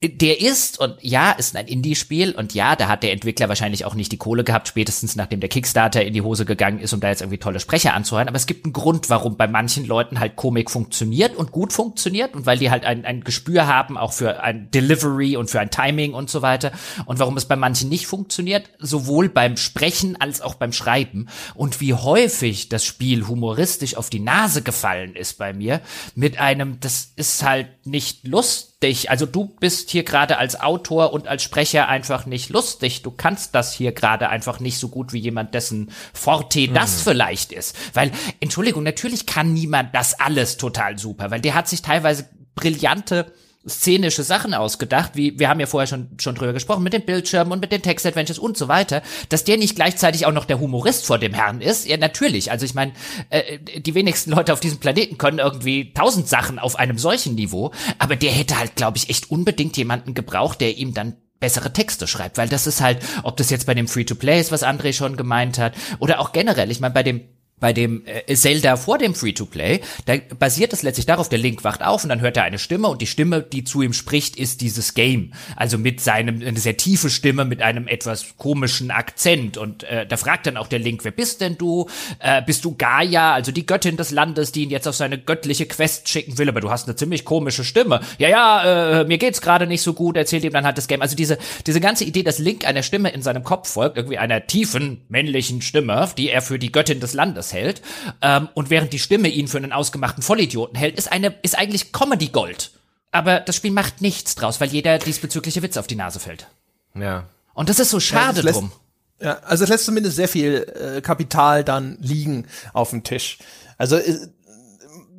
der 0.04 0.40
ist 0.40 0.80
und 0.80 0.96
ja, 1.02 1.32
ist 1.32 1.56
ein 1.56 1.66
Indie-Spiel 1.66 2.34
und 2.34 2.54
ja, 2.54 2.76
da 2.76 2.88
hat 2.88 3.02
der 3.02 3.14
Entwickler 3.14 3.50
wahrscheinlich 3.50 3.84
auch 3.84 3.96
nicht 3.96 4.12
die 4.12 4.18
Kohle 4.18 4.44
gehabt, 4.44 4.68
spätestens 4.68 5.16
nachdem 5.16 5.40
der 5.40 5.50
Kickstarter 5.50 6.06
in 6.06 6.14
die 6.14 6.22
Hose 6.22 6.46
gegangen 6.46 6.80
ist, 6.80 6.94
um 6.94 7.00
da 7.00 7.10
jetzt 7.10 7.22
irgendwie 7.22 7.40
tolle 7.40 7.60
Sprecher 7.60 7.96
anzuhören. 7.96 8.28
Aber 8.28 8.38
es 8.38 8.46
gibt 8.46 8.66
einen 8.66 8.74
Grund, 8.74 9.10
warum 9.10 9.38
bei 9.38 9.48
manchen 9.48 9.86
Leuten 9.86 10.20
halt 10.20 10.36
Komik 10.36 10.70
funktioniert 10.70 11.36
und 11.36 11.52
gut 11.52 11.74
funktioniert 11.74 12.36
und 12.36 12.46
weil 12.46 12.60
die 12.60 12.70
halt 12.70 12.86
ein, 12.86 13.06
ein 13.06 13.24
Gespür 13.24 13.66
haben, 13.66 13.98
auch 13.98 14.14
für 14.14 14.44
ein 14.44 14.70
Delivery 14.70 15.36
und 15.36 15.50
für 15.50 15.60
ein 15.60 15.72
Timing 15.72 16.14
und 16.14 16.30
so 16.30 16.44
weiter. 16.44 16.74
Und 17.08 17.18
warum 17.18 17.36
es 17.36 17.46
bei 17.46 17.56
manchen 17.56 17.90
nicht 17.90 18.06
funktioniert, 18.06 18.70
sowohl 18.78 19.30
beim 19.30 19.58
Sprechen 19.58 20.22
als 20.22 20.42
auch 20.42 20.54
beim 20.54 20.74
Schreiben. 20.74 21.28
Und 21.56 21.82
wie 21.82 21.96
häufig 21.96 22.70
das 22.70 22.86
Spiel 22.86 23.26
humoristisch 23.28 23.98
auf 23.98 24.12
die 24.12 24.20
Nase 24.20 24.62
gefallen 24.62 25.16
ist 25.16 25.40
bei 25.40 25.54
mir, 25.54 25.82
mit 26.14 26.40
einem, 26.40 26.80
das 26.82 27.14
ist 27.16 27.44
halt 27.44 27.68
nicht 27.84 28.28
lustig 28.28 28.77
lustig. 28.84 29.10
Also 29.10 29.26
du 29.26 29.46
bist 29.60 29.90
hier 29.90 30.04
gerade 30.04 30.38
als 30.38 30.60
Autor 30.60 31.14
und 31.14 31.28
als 31.28 31.44
Sprecher 31.44 31.88
einfach 31.88 32.26
nicht 32.26 32.50
lustig. 32.50 33.02
Du 33.02 33.12
kannst 33.12 33.56
das 33.56 33.74
hier 33.74 33.92
gerade 33.92 34.30
einfach 34.30 34.60
nicht 34.60 34.78
so 34.78 34.90
gut 34.90 35.14
wie 35.14 35.20
jemand, 35.20 35.54
dessen 35.54 35.92
Forte 36.14 36.68
das 36.68 36.98
mhm. 36.98 37.10
vielleicht 37.10 37.52
ist. 37.52 37.76
Weil, 37.94 38.12
Entschuldigung, 38.40 38.84
natürlich 38.84 39.26
kann 39.26 39.54
niemand 39.54 39.96
das 39.96 40.20
alles 40.20 40.58
total 40.58 40.98
super, 40.98 41.32
weil 41.32 41.42
der 41.42 41.56
hat 41.56 41.68
sich 41.68 41.82
teilweise 41.82 42.30
brillante 42.56 43.32
szenische 43.68 44.24
Sachen 44.24 44.54
ausgedacht, 44.54 45.12
wie 45.16 45.40
wir 45.40 45.50
haben 45.50 45.60
ja 45.60 45.66
vorher 45.66 45.88
schon 45.88 46.10
schon 46.20 46.36
drüber 46.36 46.54
gesprochen 46.54 46.84
mit 46.84 46.94
den 46.94 47.06
Bildschirmen 47.06 47.52
und 47.52 47.62
mit 47.62 47.72
den 47.72 47.82
Text-Adventures 47.82 48.40
und 48.40 48.58
so 48.58 48.68
weiter, 48.68 49.02
dass 49.30 49.44
der 49.44 49.58
nicht 49.58 49.76
gleichzeitig 49.76 50.26
auch 50.26 50.32
noch 50.32 50.46
der 50.46 50.60
Humorist 50.60 51.06
vor 51.06 51.20
dem 51.20 51.34
Herrn 51.34 51.62
ist. 51.62 51.88
Ja, 51.88 51.98
natürlich. 51.98 52.52
Also 52.52 52.66
ich 52.66 52.74
meine, 52.74 52.94
äh, 53.30 53.60
die 53.80 53.96
wenigsten 53.96 54.32
Leute 54.32 54.54
auf 54.54 54.60
diesem 54.60 54.80
Planeten 54.80 55.18
können 55.18 55.40
irgendwie 55.40 55.94
tausend 55.94 56.28
Sachen 56.28 56.60
auf 56.60 56.78
einem 56.78 56.98
solchen 56.98 57.36
Niveau, 57.36 57.72
aber 58.00 58.16
der 58.16 58.32
hätte 58.32 58.58
halt, 58.58 58.76
glaube 58.76 58.98
ich, 58.98 59.10
echt 59.10 59.32
unbedingt 59.32 59.78
jemanden 59.78 60.14
gebraucht, 60.14 60.62
der 60.62 60.78
ihm 60.78 60.94
dann 60.94 61.16
bessere 61.40 61.72
Texte 61.72 62.08
schreibt, 62.08 62.38
weil 62.38 62.50
das 62.50 62.66
ist 62.66 62.82
halt, 62.82 63.00
ob 63.24 63.38
das 63.38 63.50
jetzt 63.50 63.68
bei 63.68 63.74
dem 63.74 63.88
Free-to-Play 63.88 64.40
ist, 64.40 64.52
was 64.52 64.64
André 64.64 64.94
schon 64.94 65.18
gemeint 65.18 65.60
hat, 65.60 65.74
oder 66.00 66.20
auch 66.20 66.32
generell, 66.32 66.72
ich 66.72 66.80
meine, 66.80 66.94
bei 66.94 67.04
dem 67.04 67.22
bei 67.60 67.74
dem 67.74 68.04
äh, 68.06 68.36
Zelda 68.36 68.76
vor 68.76 68.98
dem 68.98 69.16
Free-to-Play, 69.16 69.82
da 70.06 70.16
basiert 70.38 70.74
es 70.74 70.84
letztlich 70.84 71.08
darauf, 71.08 71.28
der 71.30 71.40
Link 71.40 71.64
wacht 71.64 71.84
auf 71.84 72.04
und 72.04 72.10
dann 72.10 72.22
hört 72.22 72.38
er 72.38 72.44
eine 72.44 72.60
Stimme 72.60 72.88
und 72.88 73.02
die 73.02 73.08
Stimme, 73.08 73.42
die 73.42 73.64
zu 73.64 73.82
ihm 73.82 73.94
spricht, 73.94 74.36
ist 74.36 74.62
dieses 74.62 74.94
Game. 74.94 75.34
Also 75.56 75.78
mit 75.78 76.00
seinem, 76.00 76.42
eine 76.42 76.60
sehr 76.60 76.78
tiefe 76.78 77.10
Stimme, 77.10 77.46
mit 77.46 77.62
einem 77.62 77.88
etwas 77.88 78.38
komischen 78.38 78.92
Akzent 78.92 79.58
und 79.58 79.84
äh, 79.84 80.06
da 80.06 80.18
fragt 80.18 80.46
dann 80.46 80.58
auch 80.58 80.68
der 80.68 80.80
Link, 80.80 81.04
wer 81.04 81.12
bist 81.12 81.42
denn 81.42 81.58
du? 81.58 81.88
Äh, 82.20 82.44
bist 82.44 82.64
du 82.64 82.76
Gaia, 82.76 83.34
also 83.34 83.52
die 83.52 83.66
Göttin 83.66 83.98
des 83.98 84.12
Landes, 84.12 84.52
die 84.52 84.64
ihn 84.64 84.70
jetzt 84.70 84.88
auf 84.88 84.96
seine 84.96 85.18
göttliche 85.18 85.66
Quest 85.66 86.10
schicken 86.10 86.38
will, 86.38 86.50
aber 86.50 86.62
du 86.62 86.70
hast 86.70 86.88
eine 86.88 86.96
ziemlich 86.96 87.26
komische 87.26 87.64
Stimme. 87.64 88.02
Ja, 88.20 88.30
ja, 88.30 89.02
äh, 89.02 89.06
mir 89.06 89.18
geht's 89.18 89.42
gerade 89.42 89.66
nicht 89.66 89.82
so 89.82 89.94
gut, 89.94 90.16
erzählt 90.16 90.44
ihm 90.44 90.54
dann 90.54 90.66
halt 90.66 90.78
das 90.78 90.88
Game. 90.88 91.02
Also 91.02 91.16
diese, 91.16 91.40
diese 91.66 91.80
ganze 91.80 92.04
Idee, 92.04 92.22
dass 92.22 92.38
Link 92.38 92.66
einer 92.68 92.84
Stimme 92.84 93.10
in 93.10 93.24
seinem 93.24 93.44
Kopf 93.44 93.70
folgt, 93.70 93.98
irgendwie 93.98 94.20
einer 94.20 94.46
tiefen 94.46 95.02
männlichen 95.10 95.64
Stimme, 95.64 96.08
die 96.18 96.30
er 96.30 96.44
für 96.44 96.60
die 96.60 96.72
Göttin 96.72 97.00
des 97.00 97.14
Landes 97.14 97.47
hält, 97.54 97.82
ähm, 98.22 98.50
und 98.54 98.70
während 98.70 98.94
die 98.94 99.00
Stimme 99.00 99.28
ihn 99.30 99.48
für 99.48 99.58
einen 99.58 99.74
ausgemachten 99.74 100.24
Vollidioten 100.24 100.78
hält, 100.78 100.98
ist 100.98 101.12
eine, 101.12 101.36
ist 101.42 101.58
eigentlich 101.58 101.92
Comedy 101.92 102.28
Gold. 102.28 102.72
Aber 103.12 103.40
das 103.40 103.56
Spiel 103.56 103.72
macht 103.72 104.02
nichts 104.02 104.36
draus, 104.36 104.60
weil 104.62 104.70
jeder 104.70 105.00
diesbezügliche 105.00 105.62
Witz 105.62 105.78
auf 105.78 105.88
die 105.88 105.96
Nase 105.96 106.20
fällt. 106.20 106.48
Ja. 106.94 107.26
Und 107.54 107.70
das 107.70 107.80
ist 107.80 107.90
so 107.90 108.00
schade 108.00 108.42
ja, 108.42 108.52
drum. 108.52 108.72
Ja, 109.20 109.40
also 109.40 109.64
es 109.64 109.70
lässt 109.70 109.86
zumindest 109.86 110.16
sehr 110.16 110.28
viel 110.28 110.96
äh, 110.98 111.02
Kapital 111.02 111.64
dann 111.64 111.98
liegen 112.00 112.46
auf 112.74 112.92
dem 112.92 113.04
Tisch. 113.04 113.40
Also 113.78 113.98
äh, 113.98 114.28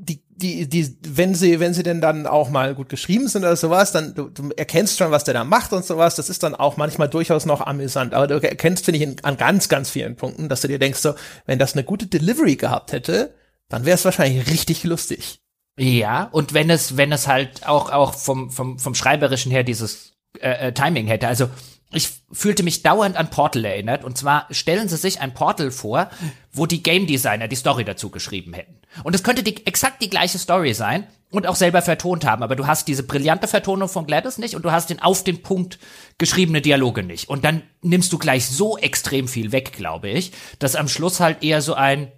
die, 0.08 0.22
die, 0.28 0.68
die, 0.68 0.96
wenn 1.06 1.34
sie, 1.34 1.60
wenn 1.60 1.74
sie 1.74 1.82
denn 1.82 2.00
dann 2.00 2.26
auch 2.26 2.50
mal 2.50 2.74
gut 2.74 2.88
geschrieben 2.88 3.28
sind 3.28 3.42
oder 3.42 3.56
sowas, 3.56 3.92
dann 3.92 4.14
du, 4.14 4.28
du 4.28 4.50
erkennst 4.56 4.98
schon, 4.98 5.10
was 5.10 5.24
der 5.24 5.34
da 5.34 5.44
macht 5.44 5.72
und 5.72 5.84
sowas. 5.84 6.16
Das 6.16 6.30
ist 6.30 6.42
dann 6.42 6.54
auch 6.54 6.76
manchmal 6.76 7.08
durchaus 7.08 7.46
noch 7.46 7.60
amüsant. 7.60 8.14
Aber 8.14 8.26
du 8.26 8.42
erkennst, 8.42 8.84
finde 8.84 8.98
ich, 8.98 9.04
in, 9.04 9.24
an 9.24 9.36
ganz, 9.36 9.68
ganz 9.68 9.90
vielen 9.90 10.16
Punkten, 10.16 10.48
dass 10.48 10.62
du 10.62 10.68
dir 10.68 10.78
denkst, 10.78 11.00
so, 11.00 11.14
wenn 11.46 11.58
das 11.58 11.74
eine 11.74 11.84
gute 11.84 12.06
Delivery 12.06 12.56
gehabt 12.56 12.92
hätte, 12.92 13.34
dann 13.68 13.84
wäre 13.84 13.96
es 13.96 14.04
wahrscheinlich 14.04 14.48
richtig 14.48 14.84
lustig. 14.84 15.40
Ja, 15.78 16.24
und 16.32 16.54
wenn 16.54 16.70
es, 16.70 16.96
wenn 16.96 17.12
es 17.12 17.28
halt 17.28 17.66
auch, 17.66 17.90
auch 17.90 18.14
vom, 18.14 18.50
vom, 18.50 18.78
vom 18.78 18.94
Schreiberischen 18.94 19.52
her 19.52 19.62
dieses 19.62 20.14
äh, 20.40 20.68
äh 20.68 20.72
Timing 20.72 21.06
hätte. 21.06 21.28
Also 21.28 21.48
ich 21.90 22.10
fühlte 22.30 22.62
mich 22.62 22.82
dauernd 22.82 23.16
an 23.16 23.30
Portal 23.30 23.64
erinnert. 23.64 24.04
Und 24.04 24.18
zwar 24.18 24.46
stellen 24.50 24.88
sie 24.88 24.98
sich 24.98 25.20
ein 25.20 25.32
Portal 25.32 25.70
vor, 25.70 26.10
wo 26.52 26.66
die 26.66 26.82
Game 26.82 27.06
Designer 27.06 27.48
die 27.48 27.56
Story 27.56 27.84
dazu 27.84 28.10
geschrieben 28.10 28.52
hätten. 28.52 28.78
Und 29.04 29.14
es 29.14 29.22
könnte 29.22 29.42
die, 29.42 29.66
exakt 29.66 30.02
die 30.02 30.10
gleiche 30.10 30.38
Story 30.38 30.74
sein 30.74 31.06
und 31.30 31.46
auch 31.46 31.56
selber 31.56 31.80
vertont 31.80 32.26
haben. 32.26 32.42
Aber 32.42 32.56
du 32.56 32.66
hast 32.66 32.88
diese 32.88 33.04
brillante 33.04 33.48
Vertonung 33.48 33.88
von 33.88 34.06
Gladys 34.06 34.36
nicht 34.36 34.54
und 34.54 34.64
du 34.64 34.72
hast 34.72 34.90
den 34.90 35.00
auf 35.00 35.24
den 35.24 35.42
Punkt 35.42 35.78
geschriebene 36.18 36.60
Dialoge 36.60 37.02
nicht. 37.02 37.30
Und 37.30 37.44
dann 37.44 37.62
nimmst 37.80 38.12
du 38.12 38.18
gleich 38.18 38.46
so 38.46 38.76
extrem 38.76 39.26
viel 39.26 39.52
weg, 39.52 39.72
glaube 39.72 40.10
ich, 40.10 40.32
dass 40.58 40.76
am 40.76 40.88
Schluss 40.88 41.20
halt 41.20 41.42
eher 41.42 41.62
so 41.62 41.72
ein, 41.72 42.12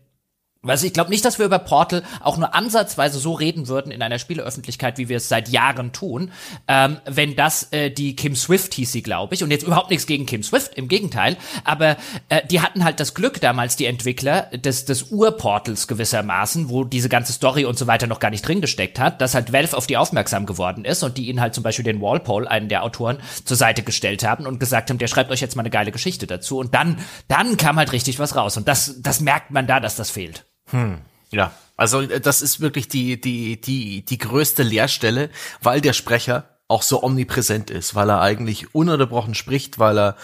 also 0.66 0.86
ich 0.86 0.92
glaube 0.92 1.08
nicht, 1.08 1.24
dass 1.24 1.38
wir 1.38 1.46
über 1.46 1.58
Portal 1.58 2.02
auch 2.20 2.36
nur 2.36 2.54
ansatzweise 2.54 3.18
so 3.18 3.32
reden 3.32 3.66
würden 3.66 3.90
in 3.90 4.02
einer 4.02 4.18
Spieleöffentlichkeit, 4.18 4.98
wie 4.98 5.08
wir 5.08 5.16
es 5.16 5.28
seit 5.28 5.48
Jahren 5.48 5.92
tun, 5.92 6.32
ähm, 6.68 6.98
wenn 7.06 7.34
das 7.34 7.68
äh, 7.70 7.90
die 7.90 8.14
Kim 8.14 8.36
Swift 8.36 8.74
hieß 8.74 8.92
sie, 8.92 9.02
glaube 9.02 9.34
ich. 9.34 9.42
Und 9.42 9.50
jetzt 9.50 9.62
überhaupt 9.62 9.88
nichts 9.88 10.06
gegen 10.06 10.26
Kim 10.26 10.42
Swift, 10.42 10.74
im 10.74 10.88
Gegenteil. 10.88 11.38
Aber 11.64 11.96
äh, 12.28 12.46
die 12.46 12.60
hatten 12.60 12.84
halt 12.84 13.00
das 13.00 13.14
Glück 13.14 13.40
damals, 13.40 13.76
die 13.76 13.86
Entwickler 13.86 14.50
des, 14.52 14.84
des 14.84 15.04
Urportals 15.04 15.88
gewissermaßen, 15.88 16.68
wo 16.68 16.84
diese 16.84 17.08
ganze 17.08 17.32
Story 17.32 17.64
und 17.64 17.78
so 17.78 17.86
weiter 17.86 18.06
noch 18.06 18.20
gar 18.20 18.30
nicht 18.30 18.46
drin 18.46 18.60
gesteckt 18.60 18.98
hat, 18.98 19.22
dass 19.22 19.34
halt 19.34 19.54
Valve 19.54 19.74
auf 19.74 19.86
die 19.86 19.96
aufmerksam 19.96 20.44
geworden 20.44 20.84
ist 20.84 21.02
und 21.02 21.16
die 21.16 21.30
ihnen 21.30 21.40
halt 21.40 21.54
zum 21.54 21.64
Beispiel 21.64 21.86
den 21.86 22.02
Walpole, 22.02 22.50
einen 22.50 22.68
der 22.68 22.84
Autoren, 22.84 23.16
zur 23.46 23.56
Seite 23.56 23.82
gestellt 23.82 24.24
haben 24.24 24.46
und 24.46 24.60
gesagt 24.60 24.90
haben, 24.90 24.98
der 24.98 25.08
schreibt 25.08 25.30
euch 25.30 25.40
jetzt 25.40 25.56
mal 25.56 25.62
eine 25.62 25.70
geile 25.70 25.90
Geschichte 25.90 26.26
dazu. 26.26 26.58
Und 26.58 26.74
dann, 26.74 26.98
dann 27.28 27.56
kam 27.56 27.76
halt 27.76 27.92
richtig 27.92 28.18
was 28.18 28.36
raus. 28.36 28.58
Und 28.58 28.68
das, 28.68 28.96
das 29.00 29.20
merkt 29.20 29.52
man 29.52 29.66
da, 29.66 29.80
dass 29.80 29.96
das 29.96 30.10
fehlt. 30.10 30.44
Hm. 30.70 30.98
Ja, 31.30 31.52
also 31.76 32.00
äh, 32.00 32.20
das 32.20 32.42
ist 32.42 32.60
wirklich 32.60 32.88
die, 32.88 33.20
die, 33.20 33.60
die, 33.60 34.04
die 34.04 34.18
größte 34.18 34.62
Leerstelle, 34.62 35.30
weil 35.62 35.80
der 35.80 35.92
Sprecher 35.92 36.44
auch 36.68 36.82
so 36.82 37.02
omnipräsent 37.02 37.70
ist, 37.70 37.94
weil 37.94 38.10
er 38.10 38.20
eigentlich 38.20 38.74
ununterbrochen 38.74 39.34
spricht, 39.34 39.78
weil 39.78 39.98
er 39.98 40.16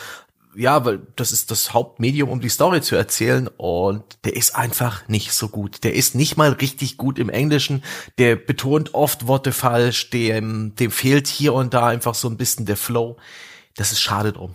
ja, 0.56 0.84
weil 0.86 1.00
das 1.16 1.32
ist 1.32 1.50
das 1.50 1.74
Hauptmedium, 1.74 2.30
um 2.30 2.40
die 2.40 2.48
Story 2.48 2.80
zu 2.80 2.96
erzählen 2.96 3.48
und 3.58 4.04
der 4.24 4.36
ist 4.36 4.56
einfach 4.56 5.06
nicht 5.06 5.32
so 5.32 5.48
gut. 5.48 5.84
Der 5.84 5.94
ist 5.94 6.14
nicht 6.14 6.36
mal 6.38 6.50
richtig 6.52 6.96
gut 6.96 7.18
im 7.18 7.28
Englischen, 7.28 7.84
der 8.16 8.36
betont 8.36 8.94
oft 8.94 9.26
Worte 9.26 9.52
falsch, 9.52 10.08
dem, 10.10 10.74
dem 10.76 10.90
fehlt 10.90 11.28
hier 11.28 11.52
und 11.52 11.74
da 11.74 11.86
einfach 11.86 12.14
so 12.14 12.28
ein 12.28 12.38
bisschen 12.38 12.64
der 12.64 12.78
Flow. 12.78 13.18
Das 13.76 13.92
ist 13.92 14.00
schade 14.00 14.32
drum. 14.32 14.54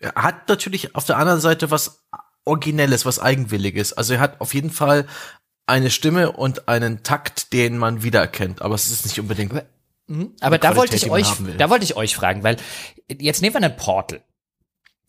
Er 0.00 0.14
hat 0.16 0.48
natürlich 0.48 0.96
auf 0.96 1.04
der 1.04 1.16
anderen 1.16 1.40
Seite 1.40 1.70
was 1.70 2.04
Originelles, 2.46 3.04
was 3.04 3.18
Eigenwilliges. 3.18 3.92
Also 3.92 4.14
er 4.14 4.20
hat 4.20 4.40
auf 4.40 4.54
jeden 4.54 4.70
Fall 4.70 5.06
eine 5.66 5.90
Stimme 5.90 6.32
und 6.32 6.68
einen 6.68 7.02
Takt, 7.02 7.52
den 7.52 7.76
man 7.76 8.02
wiedererkennt, 8.02 8.62
aber 8.62 8.74
es 8.74 8.90
ist 8.90 9.04
nicht 9.04 9.18
unbedingt. 9.18 9.50
Aber, 9.52 9.64
mhm. 10.06 10.32
aber 10.40 10.58
da 10.58 10.76
wollte 10.76 10.96
ich 10.96 11.10
euch, 11.10 11.26
da 11.58 11.68
wollte 11.70 11.84
ich 11.84 11.96
euch 11.96 12.14
fragen, 12.14 12.44
weil 12.44 12.56
jetzt 13.08 13.42
nehmen 13.42 13.54
wir 13.54 13.62
einen 13.62 13.76
Portal. 13.76 14.22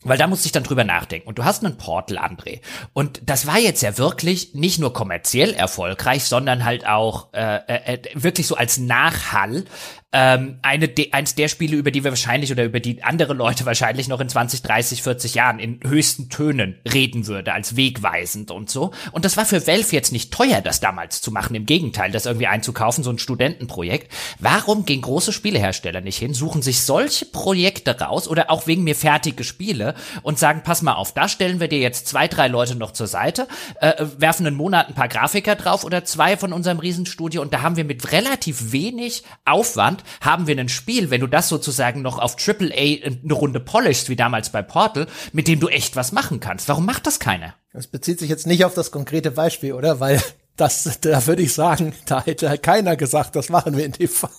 Weil 0.03 0.19
da 0.19 0.27
musste 0.27 0.45
ich 0.45 0.51
dann 0.51 0.63
drüber 0.63 0.83
nachdenken. 0.83 1.27
Und 1.27 1.39
du 1.39 1.43
hast 1.43 1.65
einen 1.65 1.77
Portal, 1.77 2.19
André. 2.19 2.61
Und 2.93 3.19
das 3.25 3.47
war 3.47 3.57
jetzt 3.57 3.81
ja 3.81 3.97
wirklich 3.97 4.53
nicht 4.53 4.77
nur 4.77 4.93
kommerziell 4.93 5.55
erfolgreich, 5.55 6.23
sondern 6.23 6.63
halt 6.65 6.85
auch 6.85 7.33
äh, 7.33 7.55
äh, 7.67 7.93
äh 7.95 7.99
wirklich 8.13 8.45
so 8.45 8.55
als 8.55 8.77
Nachhall 8.77 9.65
ähm, 10.13 10.59
eine 10.61 10.87
de, 10.87 11.11
eins 11.11 11.35
der 11.35 11.49
Spiele, 11.49 11.75
über 11.75 11.91
die 11.91 12.05
wir 12.05 12.11
wahrscheinlich 12.11 12.51
oder 12.51 12.63
über 12.63 12.79
die 12.79 13.03
andere 13.03 13.33
Leute 13.33 13.65
wahrscheinlich 13.65 14.07
noch 14.07 14.21
in 14.21 14.29
20, 14.29 14.61
30, 14.61 15.03
40 15.03 15.35
Jahren 15.35 15.59
in 15.59 15.79
höchsten 15.85 16.29
Tönen 16.29 16.79
reden 16.91 17.27
würde, 17.27 17.53
als 17.53 17.75
wegweisend 17.75 18.49
und 18.49 18.69
so. 18.69 18.91
Und 19.11 19.25
das 19.25 19.35
war 19.35 19.45
für 19.45 19.67
Valve 19.67 19.93
jetzt 19.93 20.13
nicht 20.13 20.31
teuer, 20.31 20.61
das 20.61 20.79
damals 20.79 21.21
zu 21.21 21.31
machen. 21.31 21.55
Im 21.55 21.65
Gegenteil, 21.65 22.11
das 22.11 22.25
irgendwie 22.25 22.47
einzukaufen, 22.47 23.03
so 23.03 23.11
ein 23.11 23.19
Studentenprojekt. 23.19 24.11
Warum 24.39 24.85
gehen 24.85 25.01
große 25.01 25.33
Spielehersteller 25.33 25.99
nicht 25.99 26.17
hin, 26.17 26.33
suchen 26.33 26.61
sich 26.61 26.81
solche 26.81 27.25
Projekte 27.25 27.99
raus 27.99 28.29
oder 28.29 28.49
auch 28.49 28.65
wegen 28.65 28.83
mir 28.83 28.95
fertige 28.95 29.43
Spiele 29.43 29.93
und 30.23 30.39
sagen, 30.39 30.61
pass 30.63 30.81
mal 30.81 30.93
auf, 30.93 31.13
da 31.13 31.27
stellen 31.27 31.59
wir 31.59 31.67
dir 31.67 31.79
jetzt 31.79 32.07
zwei, 32.07 32.27
drei 32.27 32.47
Leute 32.47 32.75
noch 32.75 32.91
zur 32.91 33.07
Seite, 33.07 33.47
äh, 33.81 34.05
werfen 34.17 34.47
einen 34.47 34.55
Monat 34.55 34.87
ein 34.87 34.95
paar 34.95 35.09
Grafiker 35.09 35.55
drauf 35.55 35.83
oder 35.83 36.05
zwei 36.05 36.37
von 36.37 36.53
unserem 36.53 36.79
Riesenstudio 36.79 37.41
und 37.41 37.53
da 37.53 37.61
haben 37.61 37.75
wir 37.75 37.83
mit 37.83 38.11
relativ 38.13 38.71
wenig 38.71 39.23
Aufwand 39.45 40.03
haben 40.21 40.47
wir 40.47 40.57
ein 40.57 40.69
Spiel, 40.69 41.09
wenn 41.09 41.21
du 41.21 41.27
das 41.27 41.49
sozusagen 41.49 42.01
noch 42.01 42.19
auf 42.19 42.35
AAA 42.35 43.05
eine 43.05 43.33
Runde 43.33 43.59
polishst, 43.59 44.09
wie 44.09 44.15
damals 44.15 44.51
bei 44.51 44.61
Portal, 44.61 45.07
mit 45.33 45.47
dem 45.47 45.59
du 45.59 45.67
echt 45.67 45.95
was 45.95 46.11
machen 46.11 46.39
kannst. 46.39 46.67
Warum 46.67 46.85
macht 46.85 47.07
das 47.07 47.19
keiner? 47.19 47.55
Das 47.73 47.87
bezieht 47.87 48.19
sich 48.19 48.29
jetzt 48.29 48.47
nicht 48.47 48.65
auf 48.65 48.73
das 48.73 48.91
konkrete 48.91 49.31
Beispiel, 49.31 49.73
oder? 49.73 49.99
Weil 49.99 50.21
das, 50.57 50.99
da 51.01 51.25
würde 51.27 51.43
ich 51.43 51.53
sagen, 51.53 51.93
da 52.05 52.23
hätte 52.23 52.49
halt 52.49 52.63
keiner 52.63 52.95
gesagt, 52.97 53.35
das 53.35 53.49
machen 53.49 53.77
wir 53.77 53.85
in 53.85 53.91
dem 53.93 54.09
Fall. 54.09 54.31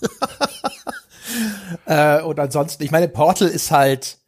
äh, 1.87 2.23
und 2.23 2.39
ansonsten, 2.39 2.83
ich 2.83 2.91
meine, 2.91 3.09
Portal 3.09 3.49
ist 3.49 3.71
halt, 3.71 4.19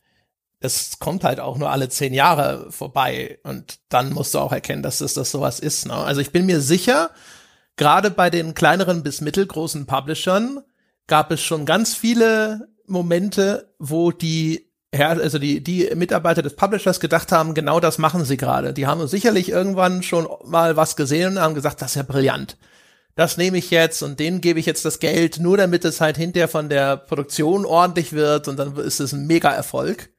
es 0.61 0.99
kommt 0.99 1.25
halt 1.25 1.41
auch 1.41 1.57
nur 1.57 1.71
alle 1.71 1.89
zehn 1.89 2.15
Jahre 2.15 2.71
vorbei 2.71 3.39
und 3.43 3.81
dann 3.89 4.13
musst 4.13 4.35
du 4.35 4.39
auch 4.39 4.53
erkennen, 4.53 4.83
dass 4.83 5.01
es 5.01 5.15
das 5.15 5.31
sowas 5.31 5.59
ist. 5.59 5.87
Ne? 5.87 5.95
Also 5.95 6.21
ich 6.21 6.33
bin 6.33 6.47
mir 6.47 6.61
sicher, 6.61 7.11
gerade 7.77 8.11
bei 8.11 8.31
den 8.31 8.55
kleineren 8.55 9.03
bis 9.03 9.21
mittelgroßen 9.21 9.87
Publishern 9.87 10.63
gab 11.11 11.31
es 11.31 11.43
schon 11.43 11.67
ganz 11.67 11.95
viele 11.95 12.69
Momente, 12.87 13.75
wo 13.79 14.13
die 14.13 14.71
also 14.93 15.39
die, 15.39 15.63
die 15.63 15.89
Mitarbeiter 15.95 16.43
des 16.43 16.57
Publishers 16.57 16.99
gedacht 16.99 17.31
haben, 17.31 17.55
genau 17.55 17.79
das 17.79 17.99
machen 17.99 18.25
sie 18.25 18.37
gerade. 18.37 18.73
Die 18.73 18.89
haben 18.89 19.07
sicherlich 19.07 19.49
irgendwann 19.49 20.03
schon 20.03 20.27
mal 20.45 20.77
was 20.77 20.97
gesehen 20.97 21.35
und 21.35 21.41
haben 21.41 21.55
gesagt, 21.55 21.81
das 21.81 21.91
ist 21.93 21.95
ja 21.97 22.03
brillant. 22.03 22.57
Das 23.15 23.37
nehme 23.37 23.59
ich 23.59 23.71
jetzt 23.71 24.03
und 24.03 24.19
denen 24.19 24.41
gebe 24.41 24.59
ich 24.59 24.67
jetzt 24.67 24.85
das 24.85 24.99
Geld, 24.99 25.39
nur 25.39 25.57
damit 25.57 25.85
es 25.85 26.01
halt 26.01 26.17
hinterher 26.17 26.49
von 26.49 26.69
der 26.69 26.97
Produktion 26.97 27.67
ordentlich 27.67 28.13
wird 28.13 28.49
und 28.49 28.57
dann 28.57 28.77
ist 28.77 28.99
es 28.99 29.13
ein 29.13 29.29
Mega-Erfolg. 29.29 30.11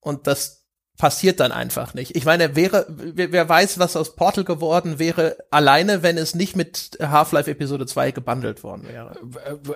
Und 0.00 0.26
das 0.26 0.61
passiert 0.98 1.40
dann 1.40 1.52
einfach 1.52 1.94
nicht. 1.94 2.14
Ich 2.16 2.24
meine, 2.24 2.54
wäre, 2.54 2.86
wer, 2.88 3.32
wer 3.32 3.48
weiß, 3.48 3.78
was 3.78 3.96
aus 3.96 4.14
Portal 4.14 4.44
geworden 4.44 4.98
wäre, 4.98 5.36
alleine, 5.50 6.02
wenn 6.02 6.18
es 6.18 6.34
nicht 6.34 6.54
mit 6.54 6.98
Half-Life 7.00 7.50
Episode 7.50 7.86
2 7.86 8.12
gebundelt 8.12 8.62
worden 8.62 8.86
wäre. 8.86 9.16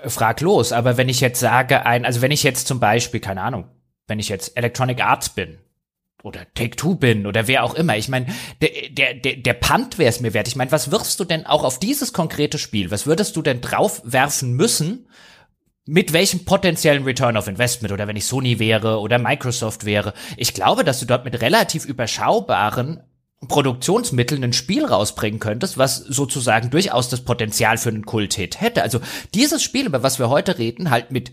Frag 0.06 0.40
los, 0.40 0.72
aber 0.72 0.96
wenn 0.96 1.08
ich 1.08 1.20
jetzt 1.20 1.40
sage, 1.40 1.84
ein, 1.86 2.04
also 2.04 2.22
wenn 2.22 2.30
ich 2.30 2.42
jetzt 2.42 2.66
zum 2.68 2.80
Beispiel, 2.80 3.20
keine 3.20 3.42
Ahnung, 3.42 3.68
wenn 4.06 4.18
ich 4.18 4.28
jetzt 4.28 4.56
Electronic 4.56 5.02
Arts 5.02 5.30
bin, 5.30 5.58
oder 6.26 6.40
Take-Two 6.54 6.96
bin 6.96 7.24
oder 7.24 7.46
wer 7.46 7.62
auch 7.62 7.74
immer. 7.74 7.96
Ich 7.96 8.08
meine, 8.08 8.26
der, 8.60 8.70
der, 8.90 9.14
der, 9.14 9.36
der 9.36 9.54
Punt 9.54 9.96
wäre 9.96 10.10
es 10.10 10.20
mir 10.20 10.34
wert. 10.34 10.48
Ich 10.48 10.56
meine, 10.56 10.72
was 10.72 10.90
wirfst 10.90 11.20
du 11.20 11.24
denn 11.24 11.46
auch 11.46 11.62
auf 11.62 11.78
dieses 11.78 12.12
konkrete 12.12 12.58
Spiel? 12.58 12.90
Was 12.90 13.06
würdest 13.06 13.36
du 13.36 13.42
denn 13.42 13.60
drauf 13.60 14.02
werfen 14.04 14.54
müssen, 14.54 15.08
mit 15.86 16.12
welchem 16.12 16.44
potenziellen 16.44 17.04
Return 17.04 17.36
of 17.36 17.48
Investment 17.48 17.92
oder 17.92 18.08
wenn 18.08 18.16
ich 18.16 18.26
Sony 18.26 18.58
wäre 18.58 19.00
oder 19.00 19.18
Microsoft 19.18 19.84
wäre. 19.84 20.12
Ich 20.36 20.52
glaube, 20.52 20.84
dass 20.84 21.00
du 21.00 21.06
dort 21.06 21.24
mit 21.24 21.40
relativ 21.40 21.84
überschaubaren 21.84 23.00
Produktionsmitteln 23.48 24.42
ein 24.42 24.52
Spiel 24.52 24.84
rausbringen 24.84 25.38
könntest, 25.38 25.78
was 25.78 25.98
sozusagen 25.98 26.70
durchaus 26.70 27.08
das 27.08 27.20
Potenzial 27.20 27.78
für 27.78 27.90
einen 27.90 28.04
Kulthit 28.04 28.60
hätte. 28.60 28.82
Also 28.82 29.00
dieses 29.34 29.62
Spiel, 29.62 29.86
über 29.86 30.02
was 30.02 30.18
wir 30.18 30.28
heute 30.28 30.58
reden, 30.58 30.90
halt 30.90 31.12
mit 31.12 31.32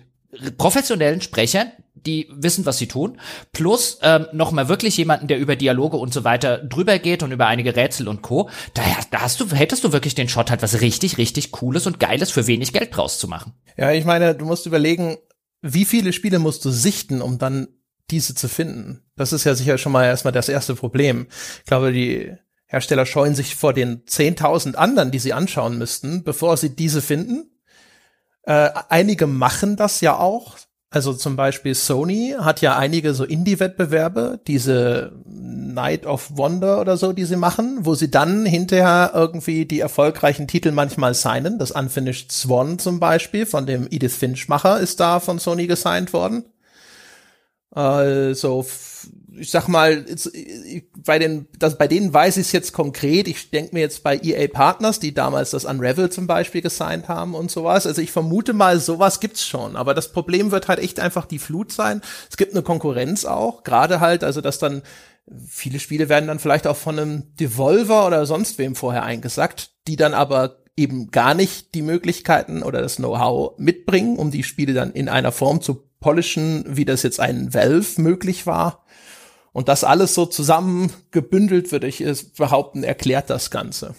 professionellen 0.58 1.22
Sprechern, 1.22 1.72
die 1.96 2.28
wissen, 2.32 2.66
was 2.66 2.78
sie 2.78 2.88
tun, 2.88 3.20
plus 3.52 4.00
ähm, 4.02 4.28
noch 4.34 4.52
mal 4.52 4.68
wirklich 4.68 4.98
jemanden, 4.98 5.28
der 5.28 5.40
über 5.40 5.56
Dialoge 5.56 5.98
und 5.98 6.14
so 6.14 6.24
weiter 6.24 6.58
drüber 6.58 7.00
geht 7.00 7.24
und 7.24 7.32
über 7.32 7.48
einige 7.48 7.76
Rätsel 7.76 8.08
und 8.08 8.22
Co. 8.22 8.50
Da, 8.74 8.82
da 9.12 9.22
hast 9.22 9.40
du, 9.40 9.50
hättest 9.52 9.84
du 9.84 9.94
wirklich 9.94 10.16
den 10.16 10.30
Shot, 10.30 10.50
halt 10.50 10.62
was 10.62 10.82
richtig, 10.82 11.18
richtig 11.18 11.52
Cooles 11.52 11.88
und 11.88 12.00
Geiles 12.00 12.32
für 12.32 12.48
wenig 12.48 12.74
Geld 12.74 12.96
draus 12.96 13.20
zu 13.20 13.28
machen. 13.28 13.54
Ja, 13.78 13.92
ich 13.92 14.06
meine, 14.06 14.36
du 14.36 14.46
musst 14.46 14.66
überlegen, 14.66 15.18
wie 15.62 15.86
viele 15.86 16.14
Spiele 16.14 16.40
musst 16.40 16.66
du 16.66 16.72
sichten, 16.72 17.22
um 17.22 17.38
dann 17.38 17.68
diese 18.12 18.36
zu 18.36 18.50
finden? 18.50 19.02
Das 19.16 19.32
ist 19.32 19.46
ja 19.46 19.56
sicher 19.56 19.78
schon 19.78 19.92
mal 19.92 20.06
erstmal 20.06 20.34
das 20.34 20.50
erste 20.50 20.76
Problem. 20.76 21.28
Ich 21.60 21.66
glaube, 21.66 21.94
die 21.94 22.34
Hersteller 22.66 23.06
scheuen 23.06 23.36
sich 23.36 23.56
vor 23.56 23.74
den 23.74 24.04
10.000 24.06 24.76
anderen, 24.76 25.12
die 25.12 25.20
sie 25.20 25.34
anschauen 25.34 25.78
müssten, 25.78 26.24
bevor 26.24 26.58
sie 26.58 26.76
diese 26.76 27.02
finden. 27.02 27.50
Äh, 28.44 28.70
einige 28.90 29.28
machen 29.28 29.76
das 29.76 30.02
ja 30.02 30.18
auch. 30.18 30.58
Also 30.90 31.14
zum 31.14 31.36
Beispiel 31.36 31.74
Sony 31.74 32.36
hat 32.38 32.62
ja 32.62 32.78
einige 32.78 33.16
so 33.16 33.24
Indie-Wettbewerbe, 33.24 34.40
diese 34.46 35.12
Night 35.26 36.06
of 36.06 36.38
Wonder 36.38 36.80
oder 36.80 36.98
so, 36.98 37.14
die 37.14 37.26
sie 37.26 37.36
machen, 37.36 37.80
wo 37.82 37.96
sie 37.96 38.12
dann 38.12 38.46
hinterher 38.46 39.10
irgendwie 39.16 39.66
die 39.66 39.80
erfolgreichen 39.80 40.48
Titel 40.48 40.72
manchmal 40.72 41.16
signen. 41.16 41.58
Das 41.58 41.72
Unfinished 41.72 42.32
Swan 42.32 42.78
zum 42.78 43.00
Beispiel 43.00 43.48
von 43.48 43.66
dem 43.66 43.88
Edith 43.90 44.16
Finch-Macher 44.16 44.80
ist 44.80 45.00
da 45.00 45.20
von 45.20 45.40
Sony 45.40 45.66
gesigned 45.66 46.14
worden. 46.14 46.46
Also, 47.72 48.64
ich 49.38 49.52
sag 49.52 49.68
mal, 49.68 50.06
bei 51.06 51.20
den, 51.20 51.48
das, 51.58 51.78
bei 51.78 51.88
denen 51.88 52.14
weiß 52.14 52.38
ich 52.38 52.48
es 52.48 52.52
jetzt 52.52 52.74
konkret. 52.74 53.28
Ich 53.28 53.50
denke 53.50 53.74
mir 53.74 53.82
jetzt 53.82 54.04
bei 54.04 54.20
EA 54.22 54.48
Partners, 54.48 55.00
die 55.00 55.14
damals 55.14 55.52
das 55.52 55.66
Unravel 55.66 56.10
zum 56.10 56.28
Beispiel 56.28 56.62
gesigned 56.62 57.08
haben 57.08 57.34
und 57.34 57.50
sowas. 57.50 57.88
Also 57.88 58.02
ich 58.02 58.12
vermute 58.12 58.54
mal, 58.54 58.80
sowas 58.80 59.20
gibt's 59.20 59.46
schon. 59.46 59.76
Aber 59.76 59.94
das 59.94 60.12
Problem 60.12 60.52
wird 60.52 60.68
halt 60.68 60.80
echt 60.80 61.00
einfach 61.00 61.26
die 61.26 61.40
Flut 61.40 61.72
sein. 61.72 62.02
Es 62.30 62.38
gibt 62.38 62.54
eine 62.54 62.64
Konkurrenz 62.64 63.26
auch, 63.26 63.64
gerade 63.64 64.00
halt, 64.00 64.24
also 64.24 64.42
dass 64.42 64.60
dann 64.60 64.84
viele 65.48 65.80
Spiele 65.80 66.10
werden 66.10 66.28
dann 66.28 66.40
vielleicht 66.40 66.68
auch 66.68 66.78
von 66.78 67.00
einem 67.00 67.36
Devolver 67.38 68.06
oder 68.06 68.26
sonst 68.26 68.58
wem 68.58 68.76
vorher 68.76 69.04
eingesackt, 69.04 69.72
die 69.88 69.96
dann 69.96 70.14
aber 70.14 70.58
eben 70.76 71.12
gar 71.12 71.34
nicht 71.34 71.76
die 71.76 71.82
Möglichkeiten 71.82 72.64
oder 72.64 72.82
das 72.82 72.98
Know-how 72.98 73.58
mitbringen, 73.58 74.18
um 74.18 74.32
die 74.32 74.44
Spiele 74.44 74.74
dann 74.74 74.92
in 74.92 75.08
einer 75.08 75.32
Form 75.32 75.62
zu 75.62 75.88
polischen, 76.00 76.66
wie 76.68 76.86
das 76.86 77.04
jetzt 77.04 77.20
ein 77.20 77.54
Valve 77.54 78.02
möglich 78.02 78.46
war. 78.46 78.83
Und 79.54 79.70
das 79.70 79.84
alles 79.84 80.14
so 80.14 80.26
zusammen 80.26 80.92
gebündelt, 81.12 81.72
würde 81.72 81.88
ich 81.88 82.04
behaupten, 82.36 82.84
erklärt 82.84 83.30
das 83.30 83.52
Ganze. 83.52 83.96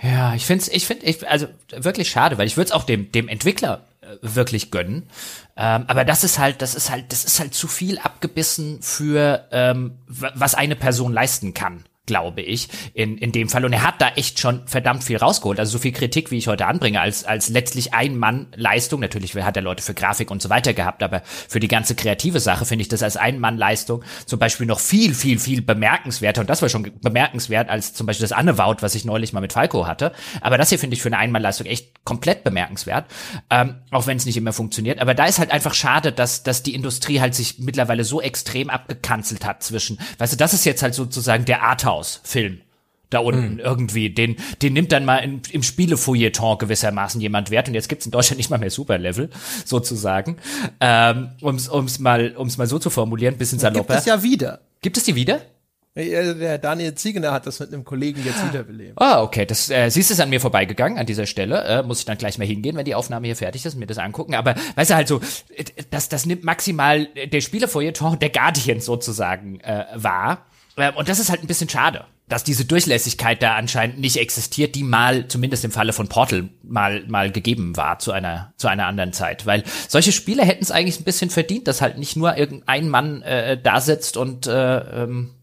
Ja, 0.00 0.34
ich 0.34 0.44
finde 0.44 0.62
es, 0.62 0.68
ich 0.68 0.86
finde, 0.86 1.06
ich, 1.06 1.26
also 1.26 1.46
wirklich 1.70 2.10
schade, 2.10 2.38
weil 2.38 2.46
ich 2.46 2.56
würde 2.56 2.66
es 2.66 2.72
auch 2.72 2.84
dem, 2.84 3.10
dem 3.10 3.28
Entwickler 3.28 3.84
äh, 4.00 4.16
wirklich 4.22 4.70
gönnen. 4.70 5.08
Ähm, 5.56 5.84
aber 5.86 6.04
das 6.04 6.22
ist 6.24 6.38
halt, 6.38 6.62
das 6.62 6.74
ist 6.74 6.90
halt, 6.90 7.10
das 7.10 7.24
ist 7.24 7.40
halt 7.40 7.54
zu 7.54 7.66
viel 7.66 7.98
abgebissen 7.98 8.80
für 8.80 9.46
ähm, 9.50 9.98
was 10.06 10.54
eine 10.54 10.76
Person 10.76 11.12
leisten 11.12 11.54
kann 11.54 11.84
glaube 12.08 12.40
ich, 12.40 12.68
in, 12.94 13.18
in 13.18 13.30
dem 13.30 13.48
Fall. 13.48 13.64
Und 13.64 13.72
er 13.72 13.84
hat 13.84 14.00
da 14.00 14.08
echt 14.16 14.40
schon 14.40 14.66
verdammt 14.66 15.04
viel 15.04 15.18
rausgeholt. 15.18 15.60
Also 15.60 15.72
so 15.72 15.78
viel 15.78 15.92
Kritik, 15.92 16.32
wie 16.32 16.38
ich 16.38 16.48
heute 16.48 16.66
anbringe, 16.66 17.00
als, 17.00 17.24
als 17.24 17.48
letztlich 17.50 17.94
Ein-Mann-Leistung. 17.94 19.00
Natürlich 19.00 19.36
hat 19.36 19.56
er 19.56 19.62
Leute 19.62 19.82
für 19.82 19.94
Grafik 19.94 20.30
und 20.30 20.42
so 20.42 20.50
weiter 20.50 20.72
gehabt, 20.72 21.02
aber 21.02 21.22
für 21.24 21.60
die 21.60 21.68
ganze 21.68 21.94
kreative 21.94 22.40
Sache 22.40 22.64
finde 22.64 22.82
ich 22.82 22.88
das 22.88 23.02
als 23.02 23.16
Ein-Mann-Leistung 23.16 24.02
zum 24.26 24.38
Beispiel 24.38 24.66
noch 24.66 24.80
viel, 24.80 25.14
viel, 25.14 25.38
viel 25.38 25.62
bemerkenswerter. 25.62 26.40
Und 26.40 26.50
das 26.50 26.62
war 26.62 26.68
schon 26.68 26.90
bemerkenswert 27.02 27.68
als 27.68 27.92
zum 27.92 28.06
Beispiel 28.06 28.24
das 28.24 28.32
Annewout, 28.32 28.76
was 28.80 28.94
ich 28.94 29.04
neulich 29.04 29.32
mal 29.32 29.40
mit 29.40 29.52
Falco 29.52 29.86
hatte. 29.86 30.12
Aber 30.40 30.58
das 30.58 30.70
hier 30.70 30.78
finde 30.78 30.96
ich 30.96 31.02
für 31.02 31.08
eine 31.08 31.18
Ein-Mann-Leistung 31.18 31.66
echt 31.66 32.04
komplett 32.04 32.42
bemerkenswert. 32.42 33.04
Ähm, 33.50 33.76
auch 33.90 34.06
wenn 34.06 34.16
es 34.16 34.24
nicht 34.24 34.38
immer 34.38 34.54
funktioniert. 34.54 35.00
Aber 35.00 35.14
da 35.14 35.26
ist 35.26 35.38
halt 35.38 35.50
einfach 35.50 35.74
schade, 35.74 36.10
dass, 36.10 36.42
dass 36.42 36.62
die 36.62 36.74
Industrie 36.74 37.20
halt 37.20 37.34
sich 37.34 37.58
mittlerweile 37.58 38.04
so 38.04 38.22
extrem 38.22 38.70
abgekanzelt 38.70 39.44
hat 39.44 39.62
zwischen, 39.62 39.98
weißt 40.16 40.32
du, 40.32 40.36
das 40.38 40.54
ist 40.54 40.64
jetzt 40.64 40.82
halt 40.82 40.94
sozusagen 40.94 41.44
der 41.44 41.62
Arthouse 41.62 41.97
Arthouse-Film 41.98 42.60
da 43.10 43.20
unten 43.20 43.54
mhm. 43.54 43.60
irgendwie. 43.60 44.10
Den, 44.10 44.36
den 44.60 44.74
nimmt 44.74 44.92
dann 44.92 45.06
mal 45.06 45.18
in, 45.18 45.40
im 45.50 45.62
Spielefouilleton 45.62 46.58
gewissermaßen 46.58 47.20
jemand 47.22 47.50
wert. 47.50 47.66
Und 47.66 47.74
jetzt 47.74 47.88
gibt's 47.88 48.04
in 48.04 48.12
Deutschland 48.12 48.36
nicht 48.36 48.50
mal 48.50 48.58
mehr 48.58 48.70
Superlevel, 48.70 49.30
sozusagen. 49.64 50.36
Ähm, 50.78 51.30
um's, 51.40 51.68
um's 51.68 51.98
mal, 52.00 52.36
um's 52.36 52.58
mal 52.58 52.66
so 52.66 52.78
zu 52.78 52.90
formulieren, 52.90 53.38
bisschen 53.38 53.58
salopper. 53.58 53.94
Gibt 53.94 54.00
es 54.00 54.04
ja 54.04 54.22
wieder. 54.22 54.60
Gibt 54.82 54.98
es 54.98 55.04
die 55.04 55.14
wieder? 55.14 55.40
Der 55.96 56.58
Daniel 56.58 56.94
Ziegener 56.94 57.32
hat 57.32 57.46
das 57.46 57.58
mit 57.60 57.72
einem 57.72 57.82
Kollegen 57.82 58.22
jetzt 58.24 58.46
wiederbelebt. 58.46 58.92
Ah, 58.96 59.22
okay. 59.22 59.46
Das 59.46 59.70
äh, 59.70 59.88
siehst 59.88 60.10
es 60.10 60.20
an 60.20 60.28
mir 60.28 60.40
vorbeigegangen 60.40 60.98
an 60.98 61.06
dieser 61.06 61.26
Stelle. 61.26 61.64
Äh, 61.64 61.82
muss 61.82 62.00
ich 62.00 62.04
dann 62.04 62.18
gleich 62.18 62.36
mal 62.36 62.46
hingehen, 62.46 62.76
wenn 62.76 62.84
die 62.84 62.94
Aufnahme 62.94 63.26
hier 63.26 63.36
fertig 63.36 63.64
ist, 63.64 63.74
mir 63.74 63.86
das 63.86 63.98
angucken. 63.98 64.34
Aber 64.34 64.54
weißt 64.76 64.90
du 64.90 64.94
halt 64.94 65.08
so, 65.08 65.20
das, 65.90 66.10
das 66.10 66.26
nimmt 66.26 66.44
maximal 66.44 67.06
der 67.06 67.40
Spielefeuilleton 67.40 68.18
der 68.18 68.28
Guardian 68.28 68.80
sozusagen 68.80 69.60
äh, 69.60 69.86
wahr. 69.94 70.46
Ähm, 70.78 70.96
und 70.96 71.08
das 71.08 71.18
ist 71.18 71.30
halt 71.30 71.42
ein 71.42 71.46
bisschen 71.46 71.68
schade, 71.68 72.04
dass 72.28 72.44
diese 72.44 72.64
Durchlässigkeit 72.64 73.42
da 73.42 73.56
anscheinend 73.56 73.98
nicht 73.98 74.16
existiert, 74.16 74.74
die 74.74 74.84
mal, 74.84 75.28
zumindest 75.28 75.64
im 75.64 75.70
Falle 75.70 75.92
von 75.92 76.08
Portal, 76.08 76.48
mal, 76.62 77.04
mal 77.08 77.30
gegeben 77.32 77.76
war 77.76 77.98
zu 77.98 78.12
einer, 78.12 78.52
zu 78.56 78.68
einer 78.68 78.86
anderen 78.86 79.12
Zeit. 79.12 79.46
Weil 79.46 79.64
solche 79.88 80.12
Spiele 80.12 80.44
hätten 80.44 80.62
es 80.62 80.70
eigentlich 80.70 81.00
ein 81.00 81.04
bisschen 81.04 81.30
verdient, 81.30 81.68
dass 81.68 81.80
halt 81.80 81.98
nicht 81.98 82.16
nur 82.16 82.36
irgendein 82.36 82.88
Mann 82.88 83.22
äh, 83.22 83.60
da 83.60 83.80
sitzt 83.80 84.16
und 84.16 84.46
äh, 84.46 84.78
ähm, 85.04 85.34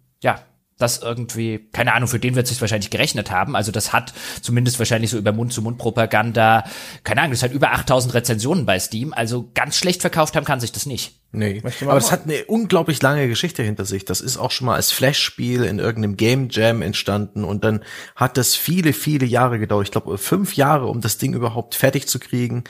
das 0.78 1.02
irgendwie, 1.02 1.70
keine 1.72 1.94
Ahnung, 1.94 2.10
für 2.10 2.20
den 2.20 2.36
wird 2.36 2.46
es 2.46 2.50
sich 2.50 2.60
wahrscheinlich 2.60 2.90
gerechnet 2.90 3.32
haben. 3.32 3.56
Also 3.56 3.72
das 3.72 3.94
hat 3.94 4.14
zumindest 4.42 4.78
wahrscheinlich 4.78 5.10
so 5.10 5.18
über 5.18 5.32
Mund-zu-Mund-Propaganda, 5.32 6.66
keine 7.04 7.22
Ahnung, 7.22 7.32
das 7.32 7.44
hat 7.44 7.54
über 7.54 7.72
8000 7.72 8.14
Rezensionen 8.14 8.66
bei 8.66 8.78
Steam. 8.80 9.14
Also 9.14 9.50
ganz 9.54 9.78
schlecht 9.78 10.02
verkauft 10.02 10.36
haben 10.36 10.44
kann 10.44 10.60
sich 10.60 10.74
das 10.74 10.86
nicht. 10.86 11.22
Nee, 11.32 11.62
aber 11.82 11.96
das 11.96 12.12
hat 12.12 12.24
eine 12.24 12.46
unglaublich 12.46 13.02
lange 13.02 13.28
Geschichte 13.28 13.64
hinter 13.64 13.86
sich. 13.86 14.06
Das 14.06 14.22
ist 14.22 14.38
auch 14.38 14.52
schon 14.52 14.68
mal 14.68 14.76
als 14.76 14.92
Flash-Spiel 14.92 15.64
in 15.64 15.80
irgendeinem 15.80 16.18
Game 16.18 16.50
Jam 16.50 16.82
entstanden 16.82 17.44
und 17.44 17.64
dann 17.64 17.84
hat 18.16 18.38
das 18.38 18.56
viele, 18.56 18.94
viele 18.94 19.26
Jahre 19.26 19.60
gedauert. 19.60 19.88
Ich 19.88 19.92
glaube, 19.92 20.18
fünf 20.18 20.56
Jahre, 20.56 20.88
um 20.88 21.02
das 21.02 21.18
Ding 21.18 21.34
überhaupt 21.34 21.76
fertig 21.76 22.08
zu 22.08 22.20
kriegen 22.20 22.64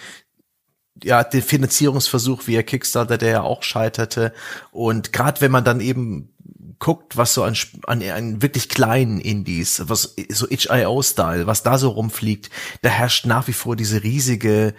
ja, 1.03 1.23
den 1.23 1.41
Finanzierungsversuch 1.41 2.47
via 2.47 2.63
Kickstarter, 2.63 3.17
der 3.17 3.29
ja 3.29 3.41
auch 3.41 3.63
scheiterte. 3.63 4.33
Und 4.71 5.11
gerade 5.11 5.41
wenn 5.41 5.51
man 5.51 5.65
dann 5.65 5.81
eben 5.81 6.33
guckt, 6.79 7.17
was 7.17 7.33
so 7.33 7.43
an, 7.43 7.55
an, 7.87 8.03
an 8.03 8.41
wirklich 8.41 8.69
kleinen 8.69 9.19
Indies, 9.19 9.81
was 9.85 10.15
so 10.29 10.47
itch.io-Style, 10.49 11.47
was 11.47 11.63
da 11.63 11.77
so 11.77 11.89
rumfliegt, 11.89 12.49
da 12.81 12.89
herrscht 12.89 13.25
nach 13.25 13.47
wie 13.47 13.53
vor 13.53 13.75
diese 13.75 14.03
riesige 14.03 14.73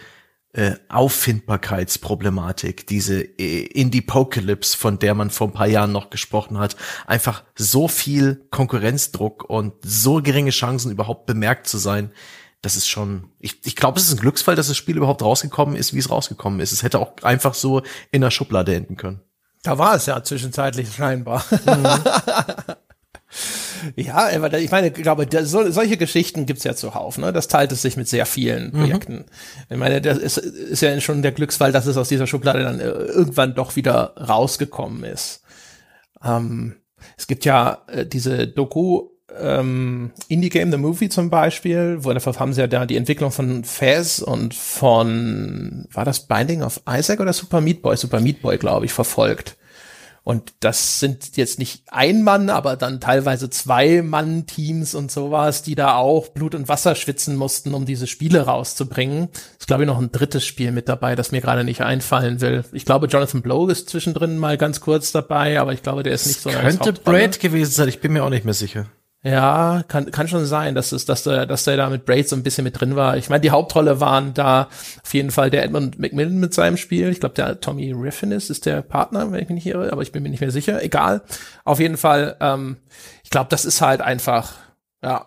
äh, 0.52 0.76
Auffindbarkeitsproblematik, 0.88 2.86
diese 2.86 3.20
äh, 3.20 3.66
Indie-Pocalypse, 3.66 4.76
von 4.76 4.98
der 4.98 5.14
man 5.14 5.30
vor 5.30 5.48
ein 5.48 5.52
paar 5.52 5.66
Jahren 5.66 5.92
noch 5.92 6.08
gesprochen 6.08 6.58
hat, 6.58 6.76
einfach 7.06 7.44
so 7.54 7.88
viel 7.88 8.46
Konkurrenzdruck 8.50 9.44
und 9.44 9.74
so 9.82 10.22
geringe 10.22 10.50
Chancen 10.50 10.90
überhaupt 10.90 11.26
bemerkt 11.26 11.66
zu 11.66 11.76
sein, 11.76 12.10
das 12.62 12.76
ist 12.76 12.88
schon, 12.88 13.30
ich, 13.38 13.60
ich 13.64 13.76
glaube, 13.76 13.98
es 13.98 14.06
ist 14.06 14.14
ein 14.14 14.20
Glücksfall, 14.20 14.56
dass 14.56 14.68
das 14.68 14.76
Spiel 14.76 14.96
überhaupt 14.96 15.22
rausgekommen 15.22 15.76
ist, 15.76 15.94
wie 15.94 15.98
es 15.98 16.10
rausgekommen 16.10 16.58
ist. 16.60 16.72
Es 16.72 16.82
hätte 16.82 16.98
auch 16.98 17.22
einfach 17.22 17.54
so 17.54 17.82
in 18.10 18.22
der 18.22 18.30
Schublade 18.30 18.74
enden 18.74 18.96
können. 18.96 19.20
Da 19.66 19.78
war 19.78 19.96
es 19.96 20.06
ja 20.06 20.22
zwischenzeitlich 20.22 20.94
scheinbar. 20.94 21.44
Mhm. 21.50 21.88
ja, 23.96 24.30
ich 24.30 24.70
meine, 24.70 24.86
ich 24.88 24.94
glaube, 24.94 25.26
so, 25.44 25.68
solche 25.72 25.96
Geschichten 25.96 26.46
gibt's 26.46 26.62
ja 26.62 26.76
zuhauf. 26.76 27.18
Ne? 27.18 27.32
Das 27.32 27.48
teilt 27.48 27.72
es 27.72 27.82
sich 27.82 27.96
mit 27.96 28.06
sehr 28.06 28.26
vielen 28.26 28.66
mhm. 28.66 28.78
Projekten. 28.78 29.14
Mhm. 29.14 29.24
Ich 29.70 29.76
meine, 29.76 30.00
das 30.00 30.18
ist, 30.18 30.38
ist 30.38 30.82
ja 30.82 31.00
schon 31.00 31.22
der 31.22 31.32
Glücksfall, 31.32 31.72
dass 31.72 31.86
es 31.86 31.96
aus 31.96 32.08
dieser 32.08 32.28
Schublade 32.28 32.62
dann 32.62 32.78
äh, 32.78 32.84
irgendwann 32.84 33.56
doch 33.56 33.74
wieder 33.74 34.14
rausgekommen 34.16 35.02
ist. 35.02 35.42
Ähm, 36.22 36.76
es 37.18 37.26
gibt 37.26 37.44
ja 37.44 37.82
äh, 37.88 38.06
diese 38.06 38.46
Doku 38.46 39.08
ähm, 39.40 40.10
Indie 40.28 40.48
Game 40.48 40.70
The 40.70 40.78
Movie 40.78 41.08
zum 41.08 41.30
Beispiel, 41.30 41.98
wo 42.00 42.12
dafür 42.12 42.38
haben 42.38 42.52
sie 42.52 42.60
ja 42.60 42.66
da 42.66 42.86
die 42.86 42.96
Entwicklung 42.96 43.30
von 43.30 43.64
Fez 43.64 44.20
und 44.20 44.54
von, 44.54 45.86
war 45.92 46.04
das 46.04 46.26
Binding 46.26 46.62
of 46.62 46.80
Isaac 46.88 47.20
oder 47.20 47.32
Super 47.32 47.60
Meat 47.60 47.82
Boy? 47.82 47.96
Super 47.96 48.20
Meat 48.20 48.42
Boy, 48.42 48.58
glaube 48.58 48.86
ich, 48.86 48.92
verfolgt. 48.92 49.56
Und 50.26 50.54
das 50.58 50.98
sind 50.98 51.36
jetzt 51.36 51.60
nicht 51.60 51.84
ein 51.86 52.24
Mann, 52.24 52.50
aber 52.50 52.74
dann 52.74 52.98
teilweise 52.98 53.48
zwei 53.48 54.02
Mann-Teams 54.02 54.96
und 54.96 55.12
sowas, 55.12 55.62
die 55.62 55.76
da 55.76 55.94
auch 55.94 56.26
Blut 56.30 56.56
und 56.56 56.68
Wasser 56.68 56.96
schwitzen 56.96 57.36
mussten, 57.36 57.74
um 57.74 57.86
diese 57.86 58.08
Spiele 58.08 58.40
rauszubringen. 58.40 59.28
Ist, 59.56 59.68
glaube 59.68 59.84
ich, 59.84 59.86
noch 59.86 60.00
ein 60.00 60.10
drittes 60.10 60.44
Spiel 60.44 60.72
mit 60.72 60.88
dabei, 60.88 61.14
das 61.14 61.30
mir 61.30 61.40
gerade 61.40 61.62
nicht 61.62 61.82
einfallen 61.82 62.40
will. 62.40 62.64
Ich 62.72 62.84
glaube, 62.84 63.06
Jonathan 63.06 63.40
Blow 63.40 63.68
ist 63.68 63.88
zwischendrin 63.88 64.36
mal 64.36 64.58
ganz 64.58 64.80
kurz 64.80 65.12
dabei, 65.12 65.60
aber 65.60 65.72
ich 65.74 65.84
glaube, 65.84 66.02
der 66.02 66.14
ist 66.14 66.26
nicht 66.26 66.40
so. 66.40 66.50
Könnte 66.50 66.92
Braid 66.92 67.38
gewesen 67.38 67.70
sein, 67.70 67.88
ich 67.88 68.00
bin 68.00 68.12
mir 68.12 68.24
auch 68.24 68.30
nicht 68.30 68.44
mehr 68.44 68.52
sicher. 68.52 68.86
Ja, 69.26 69.82
kann, 69.88 70.12
kann 70.12 70.28
schon 70.28 70.46
sein, 70.46 70.76
dass, 70.76 70.92
es, 70.92 71.04
dass, 71.04 71.24
der, 71.24 71.46
dass 71.46 71.64
der 71.64 71.76
da 71.76 71.90
mit 71.90 72.04
Braid 72.04 72.28
so 72.28 72.36
ein 72.36 72.44
bisschen 72.44 72.62
mit 72.62 72.80
drin 72.80 72.94
war. 72.94 73.16
Ich 73.16 73.28
meine, 73.28 73.40
die 73.40 73.50
Hauptrolle 73.50 73.98
waren 73.98 74.34
da 74.34 74.68
auf 75.02 75.14
jeden 75.14 75.32
Fall 75.32 75.50
der 75.50 75.64
Edmund 75.64 75.98
McMillan 75.98 76.38
mit 76.38 76.54
seinem 76.54 76.76
Spiel. 76.76 77.08
Ich 77.08 77.18
glaube, 77.18 77.34
der 77.34 77.58
Tommy 77.58 77.90
Riffinis 77.90 78.50
ist 78.50 78.66
der 78.66 78.82
Partner, 78.82 79.32
wenn 79.32 79.42
ich 79.42 79.48
mich 79.48 79.64
nicht 79.64 79.66
irre, 79.66 79.90
aber 79.90 80.02
ich 80.02 80.12
bin 80.12 80.22
mir 80.22 80.28
nicht 80.28 80.42
mehr 80.42 80.52
sicher. 80.52 80.80
Egal. 80.80 81.22
Auf 81.64 81.80
jeden 81.80 81.96
Fall, 81.96 82.36
ähm, 82.38 82.76
ich 83.24 83.30
glaube, 83.30 83.48
das 83.50 83.64
ist 83.64 83.80
halt 83.80 84.00
einfach, 84.00 84.52
ja, 85.02 85.26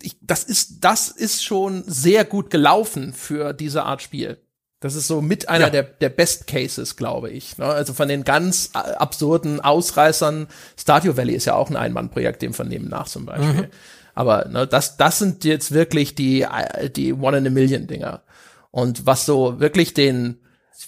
ich, 0.00 0.16
das 0.22 0.44
ist, 0.44 0.82
das 0.82 1.08
ist 1.10 1.44
schon 1.44 1.84
sehr 1.86 2.24
gut 2.24 2.48
gelaufen 2.48 3.12
für 3.12 3.52
diese 3.52 3.82
Art 3.82 4.00
Spiel. 4.00 4.38
Das 4.80 4.94
ist 4.94 5.08
so 5.08 5.20
mit 5.20 5.48
einer 5.48 5.66
ja. 5.66 5.70
der, 5.70 5.82
der 5.82 6.08
Best 6.08 6.46
Cases, 6.46 6.94
glaube 6.96 7.30
ich. 7.30 7.58
Ne? 7.58 7.64
Also 7.64 7.94
von 7.94 8.08
den 8.08 8.22
ganz 8.22 8.70
äh, 8.74 8.78
absurden 8.78 9.60
Ausreißern, 9.60 10.46
Stardew 10.78 11.16
Valley 11.16 11.34
ist 11.34 11.46
ja 11.46 11.54
auch 11.54 11.68
ein 11.68 11.76
Einmannprojekt, 11.76 12.42
dem 12.42 12.54
von 12.54 12.68
nehmen 12.68 12.88
nach 12.88 13.08
zum 13.08 13.26
Beispiel. 13.26 13.62
Mhm. 13.62 13.68
Aber 14.14 14.46
ne, 14.46 14.66
das, 14.66 14.96
das 14.96 15.18
sind 15.18 15.44
jetzt 15.44 15.72
wirklich 15.72 16.14
die, 16.14 16.42
äh, 16.42 16.90
die 16.90 17.12
One 17.12 17.38
in 17.38 17.46
a 17.46 17.50
Million 17.50 17.86
Dinger. 17.86 18.22
Und 18.70 19.06
was 19.06 19.26
so 19.26 19.60
wirklich 19.60 19.94
den, 19.94 20.40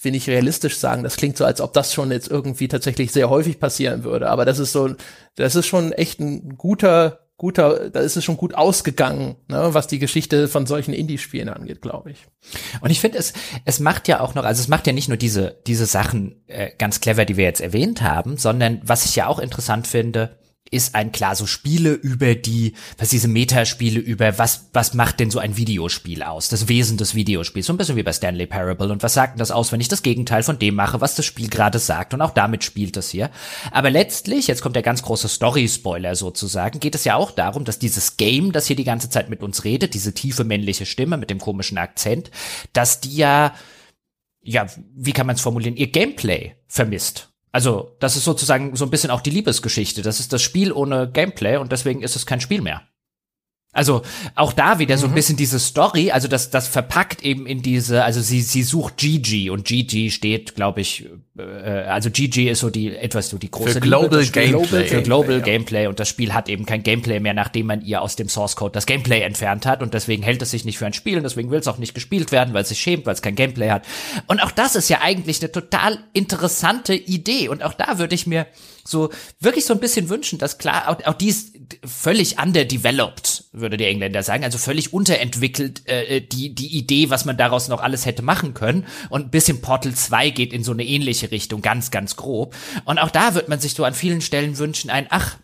will 0.02 0.14
ich 0.14 0.28
realistisch 0.28 0.76
sagen, 0.78 1.02
das 1.02 1.16
klingt 1.16 1.36
so, 1.36 1.44
als 1.44 1.60
ob 1.60 1.72
das 1.72 1.92
schon 1.92 2.10
jetzt 2.12 2.30
irgendwie 2.30 2.68
tatsächlich 2.68 3.12
sehr 3.12 3.30
häufig 3.30 3.58
passieren 3.58 4.04
würde. 4.04 4.30
Aber 4.30 4.44
das 4.44 4.58
ist 4.58 4.72
so, 4.72 4.94
das 5.36 5.56
ist 5.56 5.66
schon 5.66 5.92
echt 5.92 6.20
ein 6.20 6.56
guter, 6.56 7.20
guter, 7.40 7.88
da 7.88 8.00
ist 8.00 8.18
es 8.18 8.24
schon 8.24 8.36
gut 8.36 8.54
ausgegangen, 8.54 9.36
ne, 9.48 9.70
was 9.72 9.86
die 9.86 9.98
Geschichte 9.98 10.46
von 10.46 10.66
solchen 10.66 10.92
Indie-Spielen 10.92 11.48
angeht, 11.48 11.80
glaube 11.80 12.10
ich. 12.10 12.26
Und 12.82 12.90
ich 12.90 13.00
finde, 13.00 13.16
es, 13.16 13.32
es 13.64 13.80
macht 13.80 14.08
ja 14.08 14.20
auch 14.20 14.34
noch, 14.34 14.44
also 14.44 14.60
es 14.60 14.68
macht 14.68 14.86
ja 14.86 14.92
nicht 14.92 15.08
nur 15.08 15.16
diese, 15.16 15.56
diese 15.66 15.86
Sachen 15.86 16.44
äh, 16.48 16.68
ganz 16.76 17.00
clever, 17.00 17.24
die 17.24 17.38
wir 17.38 17.44
jetzt 17.44 17.62
erwähnt 17.62 18.02
haben, 18.02 18.36
sondern 18.36 18.82
was 18.84 19.06
ich 19.06 19.16
ja 19.16 19.26
auch 19.26 19.38
interessant 19.38 19.86
finde, 19.86 20.38
ist 20.70 20.94
ein 20.94 21.10
klar 21.10 21.34
so 21.34 21.46
Spiele 21.46 21.92
über 21.92 22.36
die, 22.36 22.74
was 22.96 23.08
diese 23.08 23.26
Metaspiele 23.26 23.98
über, 23.98 24.38
was, 24.38 24.68
was 24.72 24.94
macht 24.94 25.18
denn 25.18 25.30
so 25.30 25.40
ein 25.40 25.56
Videospiel 25.56 26.22
aus? 26.22 26.48
Das 26.48 26.68
Wesen 26.68 26.96
des 26.96 27.14
Videospiels. 27.14 27.66
So 27.66 27.72
ein 27.72 27.76
bisschen 27.76 27.96
wie 27.96 28.04
bei 28.04 28.12
Stanley 28.12 28.46
Parable. 28.46 28.92
Und 28.92 29.02
was 29.02 29.14
sagt 29.14 29.34
denn 29.34 29.40
das 29.40 29.50
aus, 29.50 29.72
wenn 29.72 29.80
ich 29.80 29.88
das 29.88 30.02
Gegenteil 30.02 30.44
von 30.44 30.58
dem 30.58 30.76
mache, 30.76 31.00
was 31.00 31.16
das 31.16 31.26
Spiel 31.26 31.48
gerade 31.48 31.80
sagt? 31.80 32.14
Und 32.14 32.22
auch 32.22 32.30
damit 32.30 32.62
spielt 32.62 32.96
es 32.96 33.10
hier. 33.10 33.30
Aber 33.72 33.90
letztlich, 33.90 34.46
jetzt 34.46 34.62
kommt 34.62 34.76
der 34.76 34.84
ganz 34.84 35.02
große 35.02 35.28
Story-Spoiler 35.28 36.14
sozusagen, 36.14 36.78
geht 36.78 36.94
es 36.94 37.04
ja 37.04 37.16
auch 37.16 37.32
darum, 37.32 37.64
dass 37.64 37.80
dieses 37.80 38.16
Game, 38.16 38.52
das 38.52 38.66
hier 38.66 38.76
die 38.76 38.84
ganze 38.84 39.10
Zeit 39.10 39.28
mit 39.28 39.42
uns 39.42 39.64
redet, 39.64 39.94
diese 39.94 40.14
tiefe 40.14 40.44
männliche 40.44 40.86
Stimme 40.86 41.16
mit 41.16 41.30
dem 41.30 41.40
komischen 41.40 41.78
Akzent, 41.78 42.30
dass 42.72 43.00
die 43.00 43.16
ja, 43.16 43.54
ja, 44.40 44.66
wie 44.94 45.12
kann 45.12 45.26
man 45.26 45.34
es 45.34 45.42
formulieren, 45.42 45.76
ihr 45.76 45.88
Gameplay 45.88 46.54
vermisst. 46.68 47.29
Also, 47.52 47.96
das 47.98 48.16
ist 48.16 48.24
sozusagen 48.24 48.76
so 48.76 48.84
ein 48.84 48.90
bisschen 48.90 49.10
auch 49.10 49.20
die 49.20 49.30
Liebesgeschichte. 49.30 50.02
Das 50.02 50.20
ist 50.20 50.32
das 50.32 50.42
Spiel 50.42 50.72
ohne 50.72 51.10
Gameplay 51.10 51.56
und 51.56 51.72
deswegen 51.72 52.02
ist 52.02 52.16
es 52.16 52.26
kein 52.26 52.40
Spiel 52.40 52.62
mehr. 52.62 52.82
Also 53.72 54.02
auch 54.34 54.52
da 54.52 54.80
wieder 54.80 54.98
so 54.98 55.06
ein 55.06 55.12
mhm. 55.12 55.14
bisschen 55.14 55.36
diese 55.36 55.60
Story, 55.60 56.10
also 56.10 56.26
das, 56.26 56.50
das 56.50 56.66
verpackt 56.66 57.22
eben 57.22 57.46
in 57.46 57.62
diese, 57.62 58.02
also 58.02 58.20
sie, 58.20 58.42
sie 58.42 58.64
sucht 58.64 58.96
Gigi 58.96 59.48
und 59.48 59.64
Gigi 59.64 60.10
steht, 60.10 60.56
glaube 60.56 60.80
ich, 60.80 61.06
äh, 61.38 61.42
also 61.42 62.10
Gigi 62.10 62.48
ist 62.48 62.58
so 62.58 62.70
die 62.70 62.96
etwas 62.96 63.28
so 63.28 63.38
die 63.38 63.48
große 63.48 63.74
für 63.74 63.80
Global 63.80 64.22
Liebe, 64.22 64.32
Gameplay. 64.32 64.88
Für 64.88 65.02
Global 65.02 65.36
ja. 65.36 65.38
Gameplay 65.38 65.86
und 65.86 66.00
das 66.00 66.08
Spiel 66.08 66.34
hat 66.34 66.48
eben 66.48 66.66
kein 66.66 66.82
Gameplay 66.82 67.20
mehr, 67.20 67.32
nachdem 67.32 67.66
man 67.66 67.80
ihr 67.82 68.02
aus 68.02 68.16
dem 68.16 68.28
Source 68.28 68.56
Code 68.56 68.72
das 68.72 68.86
Gameplay 68.86 69.20
entfernt 69.20 69.66
hat 69.66 69.84
und 69.84 69.94
deswegen 69.94 70.24
hält 70.24 70.42
es 70.42 70.50
sich 70.50 70.64
nicht 70.64 70.78
für 70.78 70.86
ein 70.86 70.92
Spiel 70.92 71.18
und 71.18 71.22
deswegen 71.22 71.52
will 71.52 71.60
es 71.60 71.68
auch 71.68 71.78
nicht 71.78 71.94
gespielt 71.94 72.32
werden, 72.32 72.52
weil 72.52 72.62
es 72.62 72.70
sich 72.70 72.80
schämt, 72.80 73.06
weil 73.06 73.14
es 73.14 73.22
kein 73.22 73.36
Gameplay 73.36 73.70
hat. 73.70 73.86
Und 74.26 74.42
auch 74.42 74.50
das 74.50 74.74
ist 74.74 74.88
ja 74.88 74.98
eigentlich 75.00 75.40
eine 75.42 75.52
total 75.52 76.00
interessante 76.12 76.94
Idee 76.94 77.48
und 77.48 77.62
auch 77.62 77.74
da 77.74 78.00
würde 78.00 78.16
ich 78.16 78.26
mir 78.26 78.48
so 78.84 79.10
wirklich 79.38 79.64
so 79.64 79.74
ein 79.74 79.80
bisschen 79.80 80.08
wünschen, 80.08 80.38
dass 80.38 80.58
klar, 80.58 80.88
auch, 80.88 81.04
auch 81.04 81.14
die 81.14 81.28
ist 81.28 81.54
völlig 81.84 82.40
underdeveloped, 82.40 83.44
würde 83.52 83.76
der 83.76 83.88
Engländer 83.88 84.22
sagen, 84.22 84.44
also 84.44 84.58
völlig 84.58 84.92
unterentwickelt, 84.92 85.86
äh, 85.86 86.20
die, 86.20 86.54
die 86.54 86.76
Idee, 86.76 87.10
was 87.10 87.24
man 87.24 87.36
daraus 87.36 87.68
noch 87.68 87.80
alles 87.80 88.06
hätte 88.06 88.22
machen 88.22 88.54
können. 88.54 88.86
Und 89.08 89.26
ein 89.26 89.30
bisschen 89.30 89.60
Portal 89.60 89.94
2 89.94 90.30
geht 90.30 90.52
in 90.52 90.64
so 90.64 90.72
eine 90.72 90.84
ähnliche 90.84 91.30
Richtung, 91.30 91.62
ganz, 91.62 91.90
ganz 91.90 92.16
grob. 92.16 92.54
Und 92.84 92.98
auch 92.98 93.10
da 93.10 93.34
wird 93.34 93.48
man 93.48 93.60
sich 93.60 93.74
so 93.74 93.84
an 93.84 93.94
vielen 93.94 94.20
Stellen 94.20 94.58
wünschen, 94.58 94.90
ein, 94.90 95.06
ach, 95.10 95.38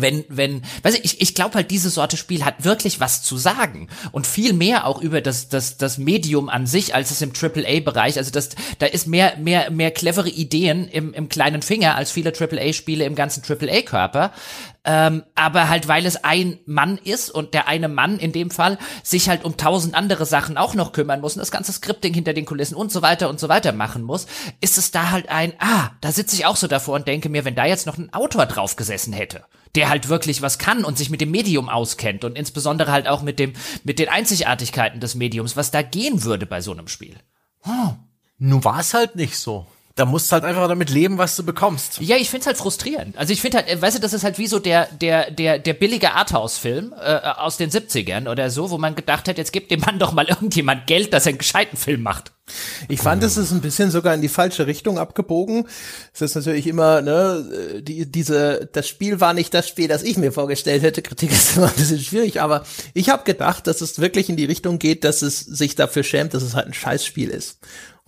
wenn, 0.00 0.24
wenn, 0.28 0.62
weiß 0.82 0.98
ich, 1.02 1.20
ich 1.20 1.34
glaube 1.34 1.54
halt, 1.54 1.70
diese 1.70 1.90
Sorte 1.90 2.16
Spiel 2.16 2.44
hat 2.44 2.64
wirklich 2.64 3.00
was 3.00 3.22
zu 3.22 3.36
sagen 3.36 3.88
und 4.12 4.26
viel 4.26 4.52
mehr 4.52 4.86
auch 4.86 5.00
über 5.00 5.20
das, 5.20 5.48
das, 5.48 5.76
das 5.78 5.98
Medium 5.98 6.48
an 6.48 6.66
sich, 6.66 6.94
als 6.94 7.10
es 7.10 7.22
im 7.22 7.32
AAA-Bereich, 7.32 8.18
also 8.18 8.30
das, 8.30 8.50
da 8.78 8.86
ist 8.86 9.06
mehr, 9.06 9.36
mehr, 9.38 9.70
mehr 9.70 9.90
clevere 9.90 10.28
Ideen 10.28 10.88
im, 10.88 11.12
im 11.14 11.28
kleinen 11.28 11.62
Finger 11.62 11.94
als 11.96 12.10
viele 12.10 12.32
AAA-Spiele 12.32 13.04
im 13.04 13.14
ganzen 13.14 13.42
AAA-Körper. 13.42 14.32
Ähm, 14.88 15.24
aber 15.34 15.68
halt, 15.68 15.88
weil 15.88 16.06
es 16.06 16.22
ein 16.22 16.60
Mann 16.64 16.96
ist 16.96 17.28
und 17.28 17.54
der 17.54 17.66
eine 17.66 17.88
Mann 17.88 18.20
in 18.20 18.30
dem 18.30 18.50
Fall 18.50 18.78
sich 19.02 19.28
halt 19.28 19.44
um 19.44 19.56
tausend 19.56 19.96
andere 19.96 20.26
Sachen 20.26 20.56
auch 20.56 20.74
noch 20.74 20.92
kümmern 20.92 21.20
muss 21.20 21.34
und 21.34 21.40
das 21.40 21.50
ganze 21.50 21.72
Scripting 21.72 22.14
hinter 22.14 22.34
den 22.34 22.44
Kulissen 22.44 22.76
und 22.76 22.92
so 22.92 23.02
weiter 23.02 23.28
und 23.28 23.40
so 23.40 23.48
weiter 23.48 23.72
machen 23.72 24.04
muss, 24.04 24.28
ist 24.60 24.78
es 24.78 24.92
da 24.92 25.10
halt 25.10 25.28
ein, 25.28 25.54
ah, 25.58 25.90
da 26.00 26.12
sitze 26.12 26.36
ich 26.36 26.46
auch 26.46 26.54
so 26.54 26.68
davor 26.68 26.94
und 26.94 27.08
denke 27.08 27.28
mir, 27.28 27.44
wenn 27.44 27.56
da 27.56 27.66
jetzt 27.66 27.86
noch 27.86 27.98
ein 27.98 28.12
Autor 28.12 28.46
drauf 28.46 28.76
gesessen 28.76 29.12
hätte 29.12 29.42
der 29.76 29.88
halt 29.88 30.08
wirklich 30.08 30.42
was 30.42 30.58
kann 30.58 30.84
und 30.84 30.98
sich 30.98 31.10
mit 31.10 31.20
dem 31.20 31.30
Medium 31.30 31.68
auskennt 31.68 32.24
und 32.24 32.36
insbesondere 32.36 32.90
halt 32.90 33.06
auch 33.06 33.22
mit 33.22 33.38
dem, 33.38 33.52
mit 33.84 33.98
den 33.98 34.08
Einzigartigkeiten 34.08 35.00
des 35.00 35.14
Mediums, 35.14 35.56
was 35.56 35.70
da 35.70 35.82
gehen 35.82 36.24
würde 36.24 36.46
bei 36.46 36.60
so 36.60 36.72
einem 36.72 36.88
Spiel. 36.88 37.14
Hm. 37.62 37.96
Nun 38.38 38.64
war 38.64 38.80
es 38.80 38.94
halt 38.94 39.16
nicht 39.16 39.38
so. 39.38 39.66
Da 39.96 40.04
musst 40.04 40.30
du 40.30 40.34
halt 40.34 40.44
einfach 40.44 40.68
damit 40.68 40.90
leben, 40.90 41.16
was 41.16 41.36
du 41.36 41.42
bekommst. 41.42 42.00
Ja, 42.02 42.16
ich 42.16 42.28
find's 42.28 42.46
halt 42.46 42.58
frustrierend. 42.58 43.16
Also 43.16 43.32
ich 43.32 43.40
finde 43.40 43.56
halt, 43.56 43.68
äh, 43.68 43.80
weißt 43.80 43.96
du, 43.96 44.00
das 44.00 44.12
ist 44.12 44.24
halt 44.24 44.36
wie 44.36 44.46
so 44.46 44.58
der, 44.58 44.88
der, 44.92 45.30
der, 45.30 45.58
der 45.58 45.72
billige 45.72 46.12
Arthouse-Film 46.12 46.92
äh, 46.92 47.16
aus 47.16 47.56
den 47.56 47.70
70ern 47.70 48.30
oder 48.30 48.50
so, 48.50 48.68
wo 48.68 48.76
man 48.76 48.94
gedacht 48.94 49.26
hat, 49.26 49.38
jetzt 49.38 49.54
gibt 49.54 49.70
dem 49.70 49.80
Mann 49.80 49.98
doch 49.98 50.12
mal 50.12 50.26
irgendjemand 50.28 50.86
Geld, 50.86 51.14
dass 51.14 51.24
er 51.24 51.30
einen 51.30 51.38
gescheiten 51.38 51.78
Film 51.78 52.02
macht. 52.02 52.32
Ich 52.88 53.00
fand, 53.00 53.24
es 53.24 53.38
ist 53.38 53.52
ein 53.52 53.62
bisschen 53.62 53.90
sogar 53.90 54.14
in 54.14 54.20
die 54.20 54.28
falsche 54.28 54.66
Richtung 54.66 54.98
abgebogen. 54.98 55.66
Es 56.12 56.20
ist 56.20 56.34
natürlich 56.34 56.66
immer, 56.66 57.00
ne, 57.00 57.80
die, 57.80 58.04
diese, 58.04 58.68
das 58.72 58.86
Spiel 58.86 59.20
war 59.20 59.32
nicht 59.32 59.54
das 59.54 59.66
Spiel, 59.66 59.88
das 59.88 60.02
ich 60.02 60.18
mir 60.18 60.30
vorgestellt 60.30 60.82
hätte. 60.82 61.00
Kritik 61.00 61.32
ist 61.32 61.56
immer 61.56 61.68
ein 61.68 61.74
bisschen 61.74 62.00
schwierig, 62.00 62.42
aber 62.42 62.64
ich 62.92 63.08
habe 63.08 63.24
gedacht, 63.24 63.66
dass 63.66 63.80
es 63.80 63.98
wirklich 63.98 64.28
in 64.28 64.36
die 64.36 64.44
Richtung 64.44 64.78
geht, 64.78 65.04
dass 65.04 65.22
es 65.22 65.40
sich 65.40 65.74
dafür 65.74 66.04
schämt, 66.04 66.34
dass 66.34 66.42
es 66.42 66.54
halt 66.54 66.66
ein 66.66 66.74
Scheißspiel 66.74 67.30
ist. 67.30 67.58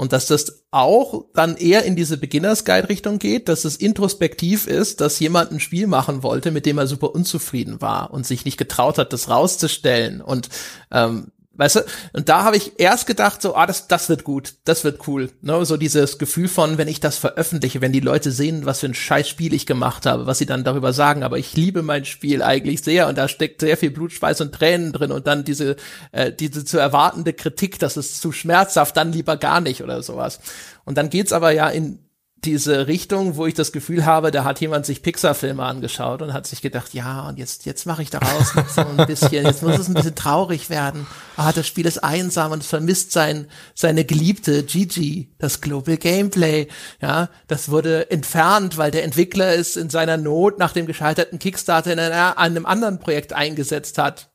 Und 0.00 0.12
dass 0.12 0.26
das 0.26 0.64
auch 0.70 1.24
dann 1.34 1.56
eher 1.56 1.84
in 1.84 1.96
diese 1.96 2.18
Beginners 2.18 2.64
Guide 2.64 2.88
Richtung 2.88 3.18
geht, 3.18 3.48
dass 3.48 3.64
es 3.64 3.74
introspektiv 3.74 4.68
ist, 4.68 5.00
dass 5.00 5.18
jemand 5.18 5.50
ein 5.50 5.58
Spiel 5.58 5.88
machen 5.88 6.22
wollte, 6.22 6.52
mit 6.52 6.66
dem 6.66 6.78
er 6.78 6.86
super 6.86 7.12
unzufrieden 7.16 7.80
war 7.80 8.12
und 8.12 8.24
sich 8.24 8.44
nicht 8.44 8.58
getraut 8.58 8.96
hat, 8.96 9.12
das 9.12 9.28
rauszustellen. 9.28 10.20
Und 10.20 10.50
ähm, 10.92 11.32
Weißt 11.58 11.74
du? 11.74 11.80
Und 12.12 12.28
da 12.28 12.44
habe 12.44 12.56
ich 12.56 12.78
erst 12.78 13.08
gedacht, 13.08 13.42
so, 13.42 13.56
ah, 13.56 13.66
das, 13.66 13.88
das 13.88 14.08
wird 14.08 14.22
gut, 14.22 14.54
das 14.64 14.84
wird 14.84 15.08
cool. 15.08 15.30
Ne? 15.42 15.64
So 15.66 15.76
dieses 15.76 16.16
Gefühl 16.18 16.46
von, 16.46 16.78
wenn 16.78 16.86
ich 16.86 17.00
das 17.00 17.18
veröffentliche, 17.18 17.80
wenn 17.80 17.92
die 17.92 17.98
Leute 17.98 18.30
sehen, 18.30 18.64
was 18.64 18.78
für 18.78 18.86
ein 18.86 18.94
scheiß 18.94 19.28
Spiel 19.28 19.52
ich 19.52 19.66
gemacht 19.66 20.06
habe, 20.06 20.26
was 20.26 20.38
sie 20.38 20.46
dann 20.46 20.62
darüber 20.62 20.92
sagen, 20.92 21.24
aber 21.24 21.36
ich 21.36 21.56
liebe 21.56 21.82
mein 21.82 22.04
Spiel 22.04 22.44
eigentlich 22.44 22.82
sehr 22.82 23.08
und 23.08 23.18
da 23.18 23.26
steckt 23.26 23.60
sehr 23.60 23.76
viel 23.76 23.90
Blut, 23.90 24.12
Schweiß 24.12 24.40
und 24.40 24.54
Tränen 24.54 24.92
drin 24.92 25.10
und 25.10 25.26
dann 25.26 25.42
diese, 25.42 25.74
äh, 26.12 26.32
diese 26.32 26.64
zu 26.64 26.78
erwartende 26.78 27.32
Kritik, 27.32 27.80
das 27.80 27.96
ist 27.96 28.20
zu 28.20 28.30
schmerzhaft, 28.30 28.96
dann 28.96 29.12
lieber 29.12 29.36
gar 29.36 29.60
nicht 29.60 29.82
oder 29.82 30.00
sowas. 30.04 30.38
Und 30.84 30.96
dann 30.96 31.10
geht's 31.10 31.32
aber 31.32 31.50
ja 31.50 31.68
in 31.68 31.98
diese 32.44 32.86
Richtung, 32.86 33.36
wo 33.36 33.46
ich 33.46 33.54
das 33.54 33.72
Gefühl 33.72 34.06
habe, 34.06 34.30
da 34.30 34.44
hat 34.44 34.60
jemand 34.60 34.86
sich 34.86 35.02
Pixar-Filme 35.02 35.62
angeschaut 35.62 36.22
und 36.22 36.32
hat 36.32 36.46
sich 36.46 36.62
gedacht, 36.62 36.94
ja, 36.94 37.28
und 37.28 37.38
jetzt, 37.38 37.66
jetzt 37.66 37.84
mache 37.84 38.02
ich 38.02 38.10
daraus 38.10 38.52
so 38.74 38.82
ein 38.82 39.06
bisschen, 39.06 39.44
jetzt 39.44 39.62
muss 39.62 39.78
es 39.78 39.88
ein 39.88 39.94
bisschen 39.94 40.14
traurig 40.14 40.70
werden. 40.70 41.06
Ah, 41.36 41.52
das 41.52 41.66
Spiel 41.66 41.86
ist 41.86 42.04
einsam 42.04 42.52
und 42.52 42.62
vermisst 42.62 43.12
sein, 43.12 43.48
seine 43.74 44.04
Geliebte, 44.04 44.62
Gigi, 44.62 45.34
das 45.38 45.60
Global 45.60 45.96
Gameplay. 45.96 46.68
Ja, 47.00 47.28
das 47.48 47.70
wurde 47.70 48.10
entfernt, 48.10 48.76
weil 48.76 48.90
der 48.90 49.04
Entwickler 49.04 49.54
es 49.54 49.76
in 49.76 49.90
seiner 49.90 50.16
Not 50.16 50.58
nach 50.58 50.72
dem 50.72 50.86
gescheiterten 50.86 51.38
Kickstarter 51.38 51.92
in 51.92 51.98
einer, 51.98 52.38
einem 52.38 52.66
anderen 52.66 53.00
Projekt 53.00 53.32
eingesetzt 53.32 53.98
hat. 53.98 54.30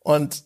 Und 0.00 0.44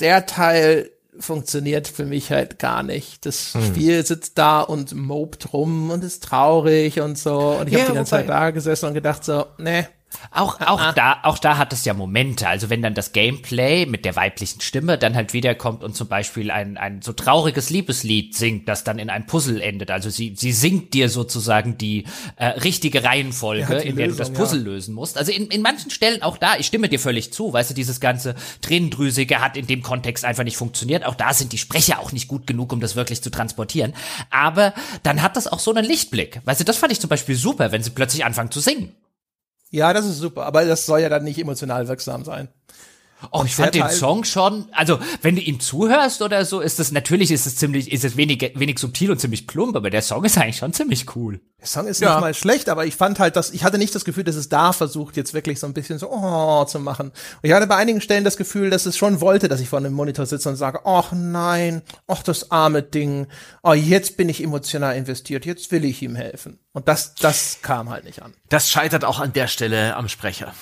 der 0.00 0.26
Teil 0.26 0.90
funktioniert 1.18 1.88
für 1.88 2.04
mich 2.04 2.30
halt 2.30 2.58
gar 2.58 2.82
nicht. 2.82 3.26
Das 3.26 3.54
hm. 3.54 3.64
Spiel 3.64 4.04
sitzt 4.04 4.38
da 4.38 4.60
und 4.60 4.94
mobt 4.94 5.52
rum 5.52 5.90
und 5.90 6.04
ist 6.04 6.24
traurig 6.24 7.00
und 7.00 7.18
so. 7.18 7.56
Und 7.60 7.68
ich 7.68 7.74
ja, 7.74 7.80
habe 7.80 7.92
die 7.92 7.96
ganze 7.96 8.10
Zeit 8.10 8.28
da 8.28 8.50
gesessen 8.50 8.86
und 8.86 8.94
gedacht 8.94 9.24
so, 9.24 9.46
ne, 9.58 9.88
auch, 10.30 10.60
auch 10.60 10.80
ah. 10.80 10.92
da, 10.92 11.18
auch 11.22 11.38
da 11.38 11.58
hat 11.58 11.72
es 11.72 11.84
ja 11.84 11.94
Momente. 11.94 12.48
Also 12.48 12.70
wenn 12.70 12.82
dann 12.82 12.94
das 12.94 13.12
Gameplay 13.12 13.86
mit 13.86 14.04
der 14.04 14.16
weiblichen 14.16 14.60
Stimme 14.60 14.98
dann 14.98 15.14
halt 15.14 15.32
wiederkommt 15.32 15.84
und 15.84 15.94
zum 15.96 16.08
Beispiel 16.08 16.50
ein, 16.50 16.76
ein 16.76 17.02
so 17.02 17.12
trauriges 17.12 17.70
Liebeslied 17.70 18.34
singt, 18.34 18.68
das 18.68 18.84
dann 18.84 18.98
in 18.98 19.10
ein 19.10 19.26
Puzzle 19.26 19.60
endet. 19.60 19.90
Also 19.90 20.10
sie, 20.10 20.34
sie 20.36 20.52
singt 20.52 20.94
dir 20.94 21.08
sozusagen 21.08 21.78
die 21.78 22.04
äh, 22.36 22.46
richtige 22.46 23.04
Reihenfolge, 23.04 23.62
ja, 23.62 23.78
in 23.78 23.96
der 23.96 24.06
Lösung, 24.08 24.26
du 24.26 24.30
das 24.30 24.38
Puzzle 24.38 24.60
ja. 24.60 24.64
lösen 24.64 24.94
musst. 24.94 25.18
Also 25.18 25.32
in, 25.32 25.48
in 25.48 25.62
manchen 25.62 25.90
Stellen 25.90 26.22
auch 26.22 26.38
da, 26.38 26.56
ich 26.56 26.66
stimme 26.66 26.88
dir 26.88 26.98
völlig 26.98 27.32
zu, 27.32 27.52
weißt 27.52 27.70
du, 27.70 27.74
dieses 27.74 28.00
ganze 28.00 28.34
Tränendrüsige 28.60 29.40
hat 29.40 29.56
in 29.56 29.66
dem 29.66 29.82
Kontext 29.82 30.24
einfach 30.24 30.44
nicht 30.44 30.56
funktioniert. 30.56 31.04
Auch 31.04 31.14
da 31.14 31.34
sind 31.34 31.52
die 31.52 31.58
Sprecher 31.58 31.98
auch 32.00 32.12
nicht 32.12 32.28
gut 32.28 32.46
genug, 32.46 32.72
um 32.72 32.80
das 32.80 32.96
wirklich 32.96 33.22
zu 33.22 33.30
transportieren. 33.30 33.94
Aber 34.30 34.74
dann 35.02 35.22
hat 35.22 35.36
das 35.36 35.46
auch 35.46 35.60
so 35.60 35.72
einen 35.72 35.84
Lichtblick. 35.84 36.40
Weißt 36.44 36.60
du, 36.60 36.64
das 36.64 36.76
fand 36.76 36.92
ich 36.92 37.00
zum 37.00 37.10
Beispiel 37.10 37.36
super, 37.36 37.72
wenn 37.72 37.82
sie 37.82 37.90
plötzlich 37.90 38.24
anfangen 38.24 38.50
zu 38.50 38.60
singen. 38.60 38.92
Ja, 39.74 39.92
das 39.92 40.06
ist 40.06 40.18
super, 40.18 40.46
aber 40.46 40.64
das 40.64 40.86
soll 40.86 41.00
ja 41.00 41.08
dann 41.08 41.24
nicht 41.24 41.36
emotional 41.36 41.88
wirksam 41.88 42.24
sein. 42.24 42.46
Oh, 43.30 43.42
ich 43.44 43.54
fand 43.54 43.74
den 43.74 43.88
Song 43.90 44.24
schon, 44.24 44.66
also 44.72 44.98
wenn 45.22 45.36
du 45.36 45.42
ihm 45.42 45.60
zuhörst 45.60 46.22
oder 46.22 46.44
so, 46.44 46.60
ist 46.60 46.78
das 46.78 46.92
natürlich 46.92 47.30
ist 47.30 47.46
es 47.46 47.56
ziemlich, 47.56 47.92
ist 47.92 48.04
es 48.04 48.16
wenig, 48.16 48.52
wenig 48.54 48.78
subtil 48.78 49.10
und 49.10 49.20
ziemlich 49.20 49.46
plump, 49.46 49.76
aber 49.76 49.90
der 49.90 50.02
Song 50.02 50.24
ist 50.24 50.38
eigentlich 50.38 50.56
schon 50.56 50.72
ziemlich 50.72 51.16
cool. 51.16 51.40
Der 51.60 51.66
Song 51.66 51.86
ist 51.86 52.00
ja. 52.00 52.12
nicht 52.12 52.20
mal 52.20 52.34
schlecht, 52.34 52.68
aber 52.68 52.84
ich 52.84 52.94
fand 52.94 53.18
halt, 53.18 53.36
dass 53.36 53.50
ich 53.50 53.64
hatte 53.64 53.78
nicht 53.78 53.94
das 53.94 54.04
Gefühl, 54.04 54.24
dass 54.24 54.36
es 54.36 54.48
da 54.48 54.72
versucht, 54.72 55.16
jetzt 55.16 55.32
wirklich 55.32 55.58
so 55.58 55.66
ein 55.66 55.72
bisschen 55.72 55.98
so 55.98 56.10
oh, 56.10 56.64
zu 56.64 56.78
machen. 56.78 57.08
Und 57.08 57.14
ich 57.42 57.52
hatte 57.52 57.66
bei 57.66 57.76
einigen 57.76 58.00
Stellen 58.00 58.24
das 58.24 58.36
Gefühl, 58.36 58.70
dass 58.70 58.86
es 58.86 58.96
schon 58.96 59.20
wollte, 59.20 59.48
dass 59.48 59.60
ich 59.60 59.68
vor 59.68 59.78
einem 59.78 59.94
Monitor 59.94 60.26
sitze 60.26 60.48
und 60.48 60.56
sage, 60.56 60.80
ach 60.84 61.12
nein, 61.12 61.82
ach 62.06 62.22
das 62.22 62.50
arme 62.50 62.82
Ding, 62.82 63.28
oh 63.62 63.72
jetzt 63.72 64.16
bin 64.16 64.28
ich 64.28 64.42
emotional 64.42 64.96
investiert, 64.96 65.46
jetzt 65.46 65.72
will 65.72 65.84
ich 65.84 66.02
ihm 66.02 66.16
helfen. 66.16 66.58
Und 66.72 66.88
das, 66.88 67.14
das 67.14 67.58
kam 67.62 67.88
halt 67.88 68.04
nicht 68.04 68.22
an. 68.22 68.34
Das 68.48 68.70
scheitert 68.70 69.04
auch 69.04 69.20
an 69.20 69.32
der 69.32 69.48
Stelle 69.48 69.96
am 69.96 70.08
Sprecher 70.08 70.52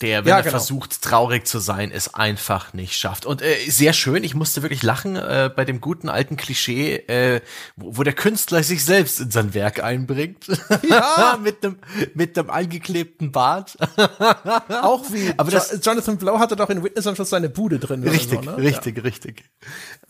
der, 0.00 0.24
wenn 0.24 0.30
ja, 0.30 0.36
er 0.36 0.42
genau. 0.42 0.52
versucht, 0.52 1.02
traurig 1.02 1.46
zu 1.46 1.58
sein, 1.58 1.90
es 1.90 2.14
einfach 2.14 2.72
nicht 2.72 2.94
schafft. 2.94 3.26
Und 3.26 3.42
äh, 3.42 3.56
sehr 3.68 3.92
schön, 3.92 4.22
ich 4.22 4.34
musste 4.34 4.62
wirklich 4.62 4.84
lachen 4.84 5.16
äh, 5.16 5.50
bei 5.54 5.64
dem 5.64 5.80
guten 5.80 6.08
alten 6.08 6.36
Klischee, 6.36 6.96
äh, 7.08 7.40
wo, 7.76 7.98
wo 7.98 8.02
der 8.04 8.12
Künstler 8.12 8.62
sich 8.62 8.84
selbst 8.84 9.18
in 9.18 9.32
sein 9.32 9.54
Werk 9.54 9.82
einbringt. 9.82 10.46
Ja. 10.88 11.38
mit 11.42 11.64
einem 11.64 11.78
mit 12.14 12.38
einem 12.38 12.50
eingeklebten 12.50 13.32
Bart. 13.32 13.76
Auch 14.82 15.04
wie 15.10 15.32
Aber 15.36 15.50
das, 15.50 15.80
Jonathan 15.82 16.16
Blow 16.16 16.38
hatte 16.38 16.54
doch 16.54 16.70
in 16.70 16.84
Witness 16.84 17.06
am 17.08 17.16
Schluss 17.16 17.30
seine 17.30 17.48
Bude 17.48 17.80
drin. 17.80 18.02
Richtig, 18.04 18.44
so, 18.44 18.50
ne? 18.50 18.56
richtig, 18.56 18.98
ja. 18.98 19.02
richtig. 19.02 19.44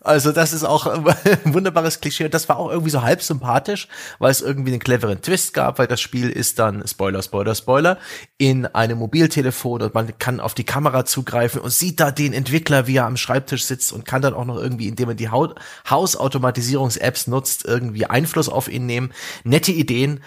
Also 0.01 0.31
das 0.31 0.53
ist 0.53 0.63
auch 0.63 0.85
ein 1.45 1.53
wunderbares 1.53 1.99
Klischee. 1.99 2.25
Und 2.25 2.33
das 2.33 2.47
war 2.47 2.57
auch 2.57 2.69
irgendwie 2.69 2.89
so 2.89 3.01
halb 3.01 3.21
sympathisch, 3.21 3.87
weil 4.17 4.31
es 4.31 4.41
irgendwie 4.41 4.71
einen 4.71 4.79
cleveren 4.79 5.21
Twist 5.21 5.53
gab, 5.53 5.77
weil 5.77 5.87
das 5.87 5.99
Spiel 5.99 6.29
ist 6.29 6.57
dann, 6.59 6.87
Spoiler, 6.87 7.21
Spoiler, 7.21 7.53
Spoiler, 7.53 7.97
in 8.37 8.65
einem 8.65 8.99
Mobiltelefon 8.99 9.73
oder 9.73 9.91
man 9.93 10.17
kann 10.17 10.39
auf 10.39 10.53
die 10.53 10.63
Kamera 10.63 11.03
zugreifen 11.05 11.59
und 11.59 11.71
sieht 11.71 11.99
da 11.99 12.11
den 12.11 12.33
Entwickler, 12.33 12.87
wie 12.87 12.97
er 12.97 13.05
am 13.05 13.17
Schreibtisch 13.17 13.65
sitzt 13.65 13.91
und 13.91 14.05
kann 14.05 14.21
dann 14.21 14.33
auch 14.33 14.45
noch 14.45 14.57
irgendwie, 14.57 14.87
indem 14.87 15.09
man 15.09 15.17
die 15.17 15.29
Hausautomatisierungs-Apps 15.29 17.27
nutzt, 17.27 17.65
irgendwie 17.65 18.05
Einfluss 18.05 18.47
auf 18.47 18.69
ihn 18.69 18.85
nehmen. 18.85 19.11
Nette 19.43 19.71
Ideen. 19.71 20.21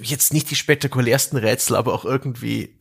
Jetzt 0.00 0.32
nicht 0.32 0.50
die 0.50 0.56
spektakulärsten 0.56 1.38
Rätsel, 1.38 1.76
aber 1.76 1.92
auch 1.92 2.04
irgendwie 2.04 2.76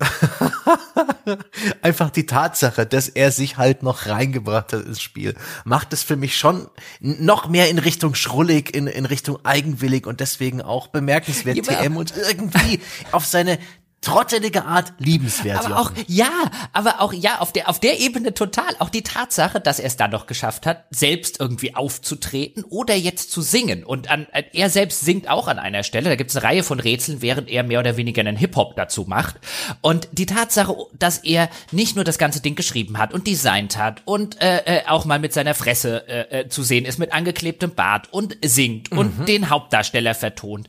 einfach 1.82 2.10
die 2.10 2.26
Tatsache, 2.26 2.86
dass 2.86 3.10
er 3.10 3.32
sich 3.32 3.58
halt 3.58 3.84
noch 3.84 4.08
reingebracht 4.08 4.74
hat 4.74 4.86
ins 4.86 5.02
Spiel, 5.02 5.36
macht 5.66 5.94
es 5.94 6.04
für 6.04 6.16
mich 6.16 6.38
schon 6.38 6.68
noch 7.00 7.48
mehr 7.48 7.70
in 7.70 7.80
Richtung 7.80 8.16
schrullig, 8.16 8.76
in, 8.76 8.88
in 8.88 9.06
Richtung 9.06 9.40
eigenwillig 9.44 10.06
und 10.08 10.20
deswegen 10.20 10.62
auch 10.62 10.88
bemerkenswert. 10.88 11.58
Ja, 11.58 11.82
TM 11.82 11.98
und 11.98 12.14
irgendwie 12.16 12.80
auf 13.12 13.26
seine 13.26 13.60
trottelige 14.04 14.66
Art 14.66 14.94
liebenswert. 15.00 15.66
Aber 15.66 15.80
auch, 15.80 15.92
ja, 16.08 16.30
aber 16.74 17.02
auch, 17.02 17.14
ja, 17.14 17.40
auf 17.40 17.52
der, 17.54 17.70
auf 17.70 17.80
der 17.80 18.00
Ebene 18.00 18.34
total. 18.34 18.76
Auch 18.80 18.90
die 18.90 19.02
Tatsache, 19.02 19.60
dass 19.60 19.80
er 19.80 19.88
es 19.88 19.98
dann 19.98 20.12
noch 20.12 20.28
geschafft 20.28 20.66
hat, 20.66 20.86
selbst 20.92 21.40
irgendwie 21.40 21.76
aufzutreten 21.76 22.64
oder 22.66 22.96
jetzt 22.96 23.32
zu 23.32 23.42
singen. 23.42 23.84
Und 23.84 24.12
an, 24.12 24.28
er 24.52 24.70
selbst 24.70 25.02
singt 25.02 25.30
auch 25.30 25.48
an 25.48 25.58
einer 25.58 25.84
Stelle. 25.84 26.10
Da 26.10 26.16
gibt 26.16 26.30
es 26.30 26.36
eine 26.36 26.46
Reihe 26.46 26.64
von 26.64 26.80
Rätseln, 26.80 27.22
während 27.22 27.50
er 27.50 27.64
mehr 27.64 27.80
oder 27.80 27.98
weniger 27.98 28.20
einen 28.20 28.38
Hip-Hop 28.38 28.76
dazu 28.76 29.06
macht. 29.08 29.36
Und 29.82 30.10
die 30.12 30.26
Tatsache, 30.26 30.76
dass 31.00 31.20
er 31.20 31.50
nicht 31.72 31.96
nur 31.96 32.04
das 32.04 32.18
ganze 32.18 32.42
Ding 32.42 32.56
geschrieben 32.56 32.98
hat 32.98 33.14
und 33.14 33.26
designt 33.26 33.78
hat 33.78 34.02
und 34.06 34.42
äh, 34.42 34.58
äh, 34.66 34.82
auch 34.88 35.06
mal 35.06 35.20
mit 35.20 35.34
seiner 35.34 35.56
Fresse 35.56 36.08
äh, 36.08 36.42
äh, 36.42 36.50
zu 36.50 36.64
sehen 36.64 36.86
ist, 36.86 37.00
mit 37.00 37.14
angeklebtem 37.14 37.74
Bart 37.74 38.12
und 38.12 38.38
singt 38.44 38.92
mhm. 38.92 38.98
und 38.98 39.28
den 39.28 39.50
Hauptdarsteller 39.50 40.14
vertont 40.14 40.68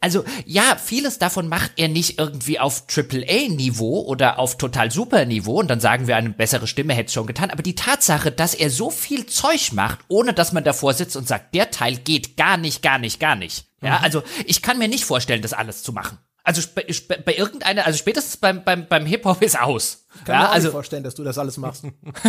also 0.00 0.24
ja, 0.46 0.76
vieles 0.76 1.18
davon 1.18 1.48
macht 1.48 1.72
er 1.76 1.88
nicht 1.88 2.18
irgendwie 2.18 2.60
auf 2.60 2.84
AAA-Niveau 2.94 4.02
oder 4.02 4.38
auf 4.38 4.56
total 4.56 4.90
super 4.90 5.24
Niveau 5.24 5.58
und 5.58 5.68
dann 5.68 5.80
sagen 5.80 6.06
wir, 6.06 6.16
eine 6.16 6.30
bessere 6.30 6.66
Stimme 6.66 6.94
hätte 6.94 7.08
es 7.08 7.12
schon 7.12 7.26
getan. 7.26 7.50
Aber 7.50 7.62
die 7.62 7.74
Tatsache, 7.74 8.30
dass 8.30 8.54
er 8.54 8.70
so 8.70 8.90
viel 8.90 9.26
Zeug 9.26 9.72
macht, 9.72 9.98
ohne 10.08 10.34
dass 10.34 10.52
man 10.52 10.64
davor 10.64 10.94
sitzt 10.94 11.16
und 11.16 11.26
sagt, 11.26 11.54
der 11.54 11.70
Teil 11.70 11.96
geht 11.96 12.36
gar 12.36 12.56
nicht, 12.56 12.82
gar 12.82 12.98
nicht, 12.98 13.18
gar 13.18 13.36
nicht. 13.36 13.66
Ja, 13.82 13.98
mhm. 13.98 14.04
also 14.04 14.22
ich 14.46 14.62
kann 14.62 14.78
mir 14.78 14.88
nicht 14.88 15.04
vorstellen, 15.04 15.42
das 15.42 15.52
alles 15.52 15.82
zu 15.82 15.92
machen. 15.92 16.18
Also 16.48 16.62
bei, 16.74 16.86
bei 17.26 17.34
irgendeiner, 17.34 17.84
also 17.84 17.98
spätestens 17.98 18.38
beim, 18.38 18.64
beim, 18.64 18.86
beim 18.86 19.04
Hip-Hop 19.04 19.42
ist 19.42 19.60
aus. 19.60 20.06
Ich 20.14 20.24
kann 20.24 20.34
ja, 20.34 20.40
mir 20.40 20.48
auch 20.48 20.52
also, 20.54 20.68
nicht 20.68 20.72
vorstellen, 20.72 21.02
dass 21.04 21.14
du 21.14 21.22
das 21.22 21.36
alles 21.36 21.58
machst. 21.58 21.84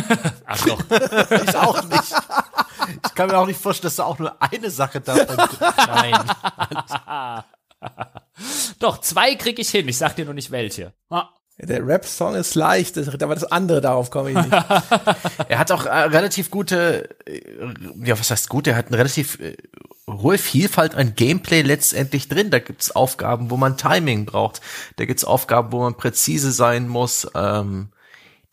Ach 0.45 0.65
doch. 0.65 0.83
ich 0.89 1.55
auch 1.55 1.83
nicht. 1.85 2.13
Ich 3.05 3.15
kann 3.15 3.29
mir 3.29 3.37
auch 3.37 3.45
nicht 3.45 3.61
vorstellen, 3.61 3.87
dass 3.87 3.95
du 3.95 4.03
auch 4.03 4.19
nur 4.19 4.35
eine 4.41 4.69
Sache 4.71 4.99
davon. 4.99 5.37
Nein. 5.87 7.43
Doch, 8.79 9.01
zwei 9.01 9.35
krieg 9.35 9.59
ich 9.59 9.69
hin, 9.69 9.87
ich 9.87 9.97
sag 9.97 10.15
dir 10.15 10.25
nur 10.25 10.33
nicht 10.33 10.51
welche. 10.51 10.93
Ah. 11.09 11.29
Der 11.61 11.85
Rap-Song 11.85 12.35
ist 12.35 12.55
leicht, 12.55 12.97
aber 12.97 13.35
das 13.35 13.43
andere 13.43 13.81
darauf 13.81 14.09
komme 14.11 14.29
ich 14.29 14.37
nicht. 14.37 14.51
er 15.49 15.59
hat 15.59 15.71
auch 15.71 15.85
äh, 15.85 15.89
relativ 15.89 16.51
gute, 16.51 17.09
äh, 17.25 17.41
ja, 18.01 18.17
was 18.17 18.31
heißt 18.31 18.47
gut, 18.47 18.65
er 18.67 18.77
hat 18.77 18.87
eine 18.87 18.97
relativ 18.97 19.39
äh, 19.41 19.57
hohe 20.07 20.37
Vielfalt 20.37 20.95
an 20.95 21.15
Gameplay 21.15 21.61
letztendlich 21.61 22.29
drin. 22.29 22.49
Da 22.49 22.59
gibt's 22.59 22.91
Aufgaben, 22.91 23.49
wo 23.49 23.57
man 23.57 23.75
Timing 23.75 24.25
braucht. 24.25 24.61
Da 24.95 25.03
gibt's 25.03 25.25
Aufgaben, 25.25 25.73
wo 25.73 25.81
man 25.81 25.97
präzise 25.97 26.53
sein 26.53 26.87
muss. 26.87 27.27
Ähm, 27.35 27.89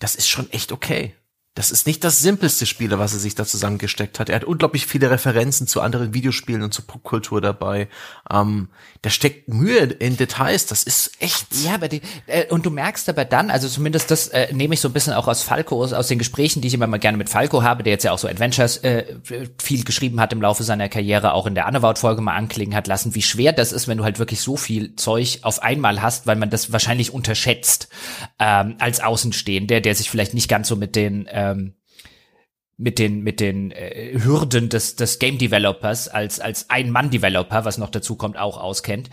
das 0.01 0.16
ist 0.16 0.29
schon 0.29 0.51
echt 0.51 0.72
okay 0.72 1.14
das 1.57 1.71
ist 1.71 1.87
nicht 1.87 2.05
das 2.05 2.21
simpelste 2.21 2.67
Spiel, 2.67 2.91
was 2.91 3.15
er 3.15 3.19
sich 3.19 3.35
da 3.35 3.47
zusammengesteckt 3.47 4.21
hat. 4.21 4.29
Er 4.29 4.37
hat 4.37 4.45
unglaublich 4.45 4.87
viele 4.87 5.11
Referenzen 5.11 5.67
zu 5.67 5.81
anderen 5.81 6.13
Videospielen 6.13 6.63
und 6.63 6.75
zur 6.75 6.87
Popkultur 6.87 7.41
dabei. 7.41 7.89
Ähm, 8.31 8.69
da 9.01 9.09
steckt 9.09 9.49
Mühe 9.49 9.79
in 9.79 10.19
Details. 10.19 10.67
Das 10.67 10.83
ist 10.83 11.13
echt. 11.19 11.47
Ja, 11.65 11.75
aber 11.75 11.89
die, 11.89 12.03
äh, 12.27 12.53
und 12.53 12.67
du 12.67 12.71
merkst 12.71 13.09
aber 13.09 13.25
dann, 13.25 13.51
also 13.51 13.69
zumindest 13.69 14.11
das 14.11 14.29
äh, 14.29 14.53
nehme 14.53 14.75
ich 14.75 14.83
so 14.83 14.89
ein 14.89 14.93
bisschen 14.93 15.15
auch 15.15 15.29
aus 15.29 15.43
Falco, 15.43 15.83
aus, 15.83 15.95
aus 15.95 16.09
den 16.09 16.19
Gesprächen, 16.19 16.61
die 16.61 16.69
ich 16.69 16.75
immer 16.75 16.87
mal 16.87 16.99
gerne 16.99 17.17
mit 17.17 17.31
Falco 17.31 17.63
habe, 17.63 17.83
der 17.83 17.95
jetzt 17.95 18.03
ja 18.03 18.13
auch 18.13 18.19
so 18.19 18.29
Adventures 18.29 18.77
äh, 18.79 19.17
viel 19.59 19.85
geschrieben 19.85 20.21
hat 20.21 20.35
im 20.35 20.43
Laufe 20.43 20.63
seiner 20.63 20.91
Karriere, 20.91 21.33
auch 21.33 21.47
in 21.47 21.55
der 21.55 21.67
Undervout-Folge 21.67 22.21
mal 22.21 22.37
anklingen 22.37 22.75
hat 22.77 22.87
lassen, 22.87 23.15
wie 23.15 23.23
schwer 23.23 23.55
das 23.55 23.73
ist, 23.73 23.89
wenn 23.89 23.97
du 23.97 24.05
halt 24.05 24.19
wirklich 24.19 24.43
so 24.43 24.59
viel 24.59 24.95
Zeug 24.97 25.39
auf 25.41 25.63
einmal 25.63 26.03
hast, 26.03 26.27
weil 26.27 26.37
man 26.37 26.51
das 26.51 26.71
wahrscheinlich 26.71 27.15
unterschätzt 27.15 27.89
ähm, 28.39 28.75
als 28.79 29.01
Außenstehender, 29.01 29.81
der 29.81 29.95
sich 29.95 30.11
vielleicht 30.11 30.35
nicht 30.35 30.51
ganz 30.51 30.69
so 30.69 30.77
mit 30.77 30.97
den 30.97 31.27
äh, 31.27 31.46
ähm, 31.53 31.75
mit 32.79 32.99
den 32.99 33.23
mit 33.23 33.41
den 33.41 33.71
äh, 33.71 34.19
Hürden 34.23 34.69
des 34.69 34.97
des 34.97 35.19
Game 35.19 35.39
Developers 35.39 36.09
als 36.09 36.41
als 36.41 36.69
ein 36.69 36.91
Mann 36.91 37.11
Developer, 37.11 37.65
was 37.65 37.79
noch 37.79 37.89
dazu 37.89 38.17
kommt, 38.17 38.37
auch 38.37 38.59
auskennt, 38.59 39.09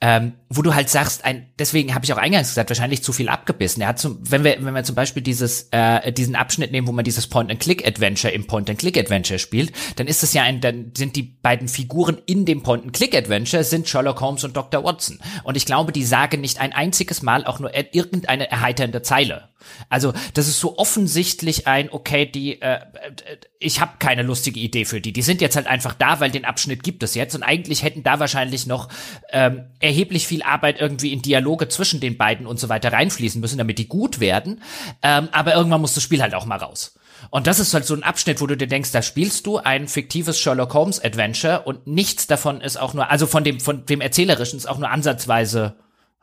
ähm, 0.00 0.34
wo 0.48 0.62
du 0.62 0.72
halt 0.72 0.88
sagst, 0.88 1.24
ein 1.24 1.48
deswegen 1.58 1.96
habe 1.96 2.04
ich 2.04 2.12
auch 2.12 2.18
eingangs 2.18 2.50
gesagt, 2.50 2.70
wahrscheinlich 2.70 3.02
zu 3.02 3.12
viel 3.12 3.28
abgebissen. 3.28 3.82
Er 3.82 3.88
hat 3.88 3.98
zum 3.98 4.18
wenn 4.22 4.44
wir 4.44 4.64
wenn 4.64 4.72
wir 4.72 4.84
zum 4.84 4.94
Beispiel 4.94 5.22
dieses 5.22 5.68
äh, 5.72 6.12
diesen 6.12 6.36
Abschnitt 6.36 6.70
nehmen, 6.70 6.86
wo 6.86 6.92
man 6.92 7.04
dieses 7.04 7.26
Point 7.26 7.50
and 7.50 7.58
Click 7.58 7.84
Adventure 7.84 8.32
im 8.32 8.46
Point 8.46 8.70
and 8.70 8.78
Click 8.78 8.96
Adventure 8.96 9.40
spielt, 9.40 9.72
dann 9.96 10.06
ist 10.06 10.22
es 10.22 10.32
ja 10.32 10.44
ein 10.44 10.60
dann 10.60 10.92
sind 10.96 11.16
die 11.16 11.24
beiden 11.24 11.66
Figuren 11.66 12.18
in 12.26 12.44
dem 12.44 12.62
Point 12.62 12.84
and 12.84 12.92
Click 12.92 13.16
Adventure 13.16 13.64
sind 13.64 13.88
Sherlock 13.88 14.20
Holmes 14.20 14.44
und 14.44 14.56
Dr. 14.56 14.84
Watson 14.84 15.18
und 15.42 15.56
ich 15.56 15.66
glaube, 15.66 15.90
die 15.90 16.04
sagen 16.04 16.40
nicht 16.40 16.60
ein 16.60 16.72
einziges 16.72 17.22
Mal 17.22 17.44
auch 17.44 17.58
nur 17.58 17.72
irgendeine 17.74 18.48
erheiternde 18.48 19.02
Zeile. 19.02 19.48
Also 19.88 20.12
das 20.34 20.48
ist 20.48 20.60
so 20.60 20.78
offensichtlich 20.78 21.66
ein, 21.66 21.90
okay, 21.90 22.26
die, 22.26 22.60
äh, 22.60 22.80
ich 23.58 23.80
habe 23.80 23.92
keine 23.98 24.22
lustige 24.22 24.60
Idee 24.60 24.84
für 24.84 25.00
die. 25.00 25.12
Die 25.12 25.22
sind 25.22 25.40
jetzt 25.40 25.56
halt 25.56 25.66
einfach 25.66 25.94
da, 25.94 26.20
weil 26.20 26.30
den 26.30 26.44
Abschnitt 26.44 26.82
gibt 26.82 27.02
es 27.02 27.14
jetzt 27.14 27.34
und 27.34 27.42
eigentlich 27.42 27.82
hätten 27.82 28.02
da 28.02 28.20
wahrscheinlich 28.20 28.66
noch 28.66 28.88
ähm, 29.30 29.64
erheblich 29.80 30.26
viel 30.26 30.42
Arbeit 30.42 30.80
irgendwie 30.80 31.12
in 31.12 31.22
Dialoge 31.22 31.68
zwischen 31.68 32.00
den 32.00 32.16
beiden 32.16 32.46
und 32.46 32.58
so 32.58 32.68
weiter 32.68 32.92
reinfließen 32.92 33.40
müssen, 33.40 33.58
damit 33.58 33.78
die 33.78 33.88
gut 33.88 34.20
werden. 34.20 34.62
Ähm, 35.02 35.28
aber 35.32 35.54
irgendwann 35.54 35.80
muss 35.80 35.94
das 35.94 36.02
Spiel 36.02 36.22
halt 36.22 36.34
auch 36.34 36.46
mal 36.46 36.58
raus. 36.58 36.94
Und 37.30 37.46
das 37.46 37.58
ist 37.58 37.74
halt 37.74 37.84
so 37.84 37.94
ein 37.94 38.02
Abschnitt, 38.02 38.40
wo 38.40 38.46
du 38.46 38.56
dir 38.56 38.68
denkst, 38.68 38.92
da 38.92 39.02
spielst 39.02 39.46
du 39.46 39.58
ein 39.58 39.88
fiktives 39.88 40.38
Sherlock 40.38 40.72
Holmes 40.74 41.02
Adventure 41.02 41.62
und 41.62 41.86
nichts 41.86 42.26
davon 42.26 42.60
ist 42.60 42.76
auch 42.78 42.94
nur, 42.94 43.10
also 43.10 43.26
von 43.26 43.44
dem, 43.44 43.60
von 43.60 43.86
dem 43.86 44.00
Erzählerischen 44.00 44.58
ist 44.58 44.66
auch 44.66 44.78
nur 44.78 44.90
ansatzweise 44.90 45.76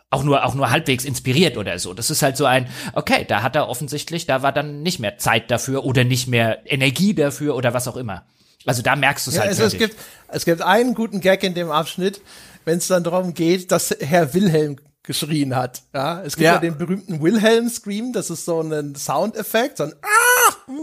auch 0.10 0.24
nur, 0.24 0.46
auch 0.46 0.56
nur 0.56 0.72
halbwegs 0.72 1.04
inspiriert 1.04 1.58
oder 1.58 1.78
so. 1.80 1.94
Das 1.94 2.10
ist 2.10 2.22
halt 2.22 2.38
so 2.38 2.46
ein, 2.46 2.70
okay, 2.94 3.26
da 3.28 3.44
hat 3.44 3.56
er 3.56 3.68
offensichtlich, 3.68 4.26
da 4.26 4.42
war 4.42 4.52
dann 4.52 4.82
nicht 4.84 5.00
mehr 5.00 5.18
Zeit 5.18 5.52
dafür 5.52 5.84
oder 5.84 6.04
nicht 6.04 6.28
mehr 6.28 6.60
Energie 6.66 7.14
dafür 7.14 7.56
oder 7.56 7.74
was 7.74 7.88
auch 7.88 7.98
immer. 7.98 8.26
Also 8.66 8.82
da 8.82 8.96
merkst 8.96 9.28
du 9.28 9.32
es 9.32 9.36
ja, 9.36 9.42
halt. 9.42 9.52
Also 9.52 9.64
es 9.64 9.78
gibt, 9.78 9.96
es 10.28 10.46
gibt 10.46 10.62
einen 10.62 10.94
guten 10.96 11.22
Gag 11.22 11.44
in 11.44 11.54
dem 11.54 11.70
Abschnitt, 11.70 12.22
wenn 12.66 12.78
es 12.78 12.88
dann 12.88 13.04
darum 13.04 13.34
geht, 13.34 13.72
dass 13.72 13.96
Herr 14.00 14.34
Wilhelm 14.34 14.78
geschrien 15.04 15.56
hat. 15.56 15.84
Ja, 15.94 16.22
es 16.24 16.36
gibt 16.36 16.46
ja, 16.46 16.54
ja 16.56 16.60
den 16.60 16.78
berühmten 16.78 17.22
Wilhelm 17.22 17.70
Scream, 17.70 18.12
das 18.12 18.30
ist 18.30 18.46
so 18.46 18.62
ein 18.62 18.96
Soundeffekt, 18.96 19.78
so 19.78 19.84
ein 19.84 19.94
Ah! 20.02 20.25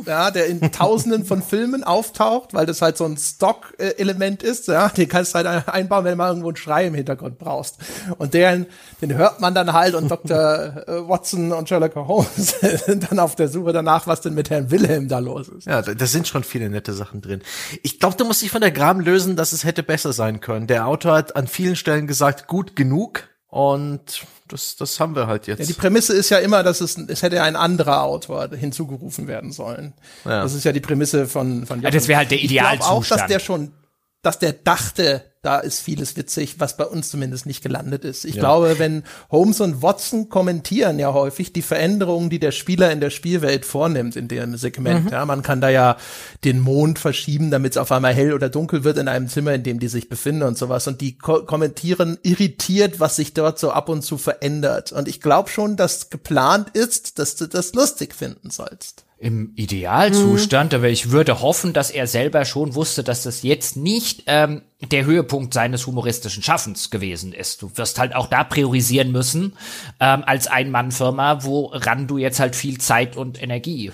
Ja, 0.07 0.31
der 0.31 0.47
in 0.47 0.61
Tausenden 0.73 1.25
von 1.25 1.43
Filmen 1.43 1.85
auftaucht, 1.85 2.55
weil 2.55 2.67
das 2.67 2.83
halt 2.83 2.97
so 2.97 3.05
ein 3.05 3.17
Stock-Element 3.17 4.43
ist. 4.43 4.69
Ja, 4.69 4.89
den 4.89 5.09
kannst 5.09 5.35
du 5.35 5.39
halt 5.39 5.69
einbauen, 5.69 6.05
wenn 6.05 6.13
du 6.13 6.17
mal 6.17 6.29
irgendwo 6.29 6.49
einen 6.49 6.57
Schrei 6.57 6.87
im 6.87 6.95
Hintergrund 6.95 7.39
brauchst. 7.39 7.79
Und 8.19 8.35
den, 8.35 8.67
den 9.01 9.15
hört 9.15 9.41
man 9.41 9.55
dann 9.55 9.73
halt 9.73 9.95
und 9.95 10.09
Dr. 10.09 10.87
Äh, 10.87 11.09
Watson 11.09 11.53
und 11.53 11.69
Sherlock 11.69 11.95
Holmes 11.97 12.55
sind 12.87 13.11
dann 13.11 13.19
auf 13.19 13.35
der 13.35 13.49
Suche 13.49 13.73
danach, 13.73 14.07
was 14.07 14.21
denn 14.21 14.35
mit 14.35 14.51
Herrn 14.51 14.71
Wilhelm 14.71 15.09
da 15.09 15.19
los 15.19 15.49
ist. 15.49 15.67
Ja, 15.67 15.83
da 15.83 16.07
sind 16.07 16.29
schon 16.29 16.45
viele 16.45 16.71
nette 16.71 16.93
Sachen 16.93 17.21
drin. 17.21 17.43
Ich 17.83 17.99
glaube, 17.99 18.17
du 18.17 18.25
musst 18.25 18.43
dich 18.43 18.51
von 18.51 18.61
der 18.61 18.71
Graben 18.71 19.01
lösen, 19.01 19.37
dass 19.37 19.53
es 19.53 19.65
hätte 19.65 19.83
besser 19.83 20.13
sein 20.13 20.41
können. 20.41 20.67
Der 20.67 20.87
Autor 20.87 21.15
hat 21.15 21.37
an 21.37 21.47
vielen 21.47 21.77
Stellen 21.77 22.07
gesagt, 22.07 22.47
gut 22.47 22.77
genug. 22.77 23.25
Und 23.49 24.23
das, 24.53 24.77
das 24.77 25.01
haben 25.01 25.17
wir 25.17 25.27
halt 25.27 25.47
jetzt. 25.47 25.61
Ja, 25.61 25.67
die 25.67 25.73
Prämisse 25.73 26.15
ist 26.15 26.29
ja 26.29 26.39
immer, 26.39 26.63
dass 26.63 26.81
es, 26.81 26.99
es 26.99 27.23
hätte 27.23 27.43
ein 27.43 27.57
anderer 27.57 28.03
Autor 28.03 28.51
hinzugerufen 28.55 29.27
werden 29.27 29.51
sollen. 29.51 29.95
Ja. 30.25 30.43
Das 30.43 30.55
ist 30.55 30.65
ja 30.65 30.73
die 30.73 30.81
Prämisse 30.81 31.27
von, 31.27 31.67
von 31.67 31.81
ja, 31.81 31.91
Das 31.91 32.07
wäre 32.07 32.19
halt 32.19 32.31
der 32.31 32.41
Idealzustand. 32.41 33.05
Ich 33.05 33.13
auch, 33.13 33.17
dass 33.17 33.27
der 33.27 33.39
schon, 33.39 33.73
dass 34.21 34.39
der 34.39 34.53
dachte, 34.53 35.32
da 35.43 35.59
ist 35.59 35.81
vieles 35.81 36.17
witzig, 36.17 36.61
was 36.61 36.77
bei 36.77 36.85
uns 36.85 37.11
zumindest 37.11 37.47
nicht 37.47 37.63
gelandet 37.63 38.05
ist. 38.05 38.25
Ich 38.25 38.37
ja. 38.37 38.43
glaube, 38.43 38.79
wenn 38.79 39.03
Holmes 39.29 39.61
und 39.61 39.83
Watson 39.83 40.29
kommentieren 40.29 41.01
ja 41.01 41.13
häufig 41.13 41.53
die 41.53 41.63
Veränderungen, 41.63 42.31
die 42.31 42.39
der 42.39 42.53
Spieler 42.53 42.93
in 42.93 43.01
der 43.01 43.11
Spielwelt 43.11 43.65
vornimmt 43.65 44.15
in 44.15 44.29
dem 44.29 44.57
Segment. 44.57 45.07
Mhm. 45.07 45.11
Ja, 45.11 45.27
man 45.27 45.43
kann 45.43 45.61
da 45.61 45.69
ja 45.69 45.97
den 46.45 46.61
Mond 46.61 47.01
verschieben, 47.01 47.51
damit 47.51 47.73
es 47.73 47.77
auf 47.77 47.91
einmal 47.91 48.15
hell 48.15 48.35
oder 48.35 48.49
dunkel 48.49 48.85
wird 48.85 48.99
in 48.99 49.09
einem 49.09 49.27
Zimmer, 49.27 49.53
in 49.53 49.65
dem 49.65 49.81
die 49.81 49.89
sich 49.89 50.09
befinden 50.09 50.45
und 50.45 50.57
sowas. 50.57 50.87
Und 50.87 51.01
die 51.01 51.19
ko 51.19 51.43
kommentieren 51.43 52.19
irritiert, 52.23 53.01
was 53.01 53.17
sich 53.17 53.35
dort 53.35 53.59
so 53.59 53.73
ab 53.73 53.89
und 53.89 54.03
zu 54.03 54.19
verändert. 54.19 54.93
Und 54.93 55.09
ich 55.09 55.21
glaube 55.21 55.51
schon, 55.51 55.77
dass 55.77 56.09
geplant 56.09 56.71
ist, 56.73 57.19
dass 57.19 57.35
du 57.35 57.49
das 57.49 57.75
lustig 57.75 58.15
finden 58.15 58.51
sollst 58.51 59.05
im 59.23 59.53
Idealzustand, 59.55 60.73
mhm. 60.73 60.79
aber 60.79 60.89
ich 60.89 61.13
würde 61.13 61.41
hoffen, 61.41 61.73
dass 61.73 61.93
er 61.93 62.09
selber 62.09 62.45
schon 62.45 62.75
wusste, 62.75 63.05
dass 63.05 63.23
das 63.23 63.43
jetzt 63.43 63.77
nicht 63.77 64.25
ähm, 64.27 64.63
der 64.81 65.05
Höhepunkt 65.05 65.55
seines 65.55 65.87
humoristischen 65.87 66.43
Schaffens 66.43 66.91
gewesen 66.91 67.33
ist. 67.33 67.63
Du 67.63 67.71
wirst 67.77 68.01
halt 68.01 68.17
auch 68.17 68.27
da 68.27 68.43
priorisieren 68.43 69.13
müssen, 69.13 69.55
ähm, 70.01 70.25
als 70.27 70.49
Ein-Mann-Firma, 70.49 71.45
woran 71.45 72.09
du 72.09 72.19
jetzt 72.19 72.41
halt 72.41 72.57
viel 72.57 72.79
Zeit 72.79 73.17
und 73.17 73.41
Energie 73.41 73.93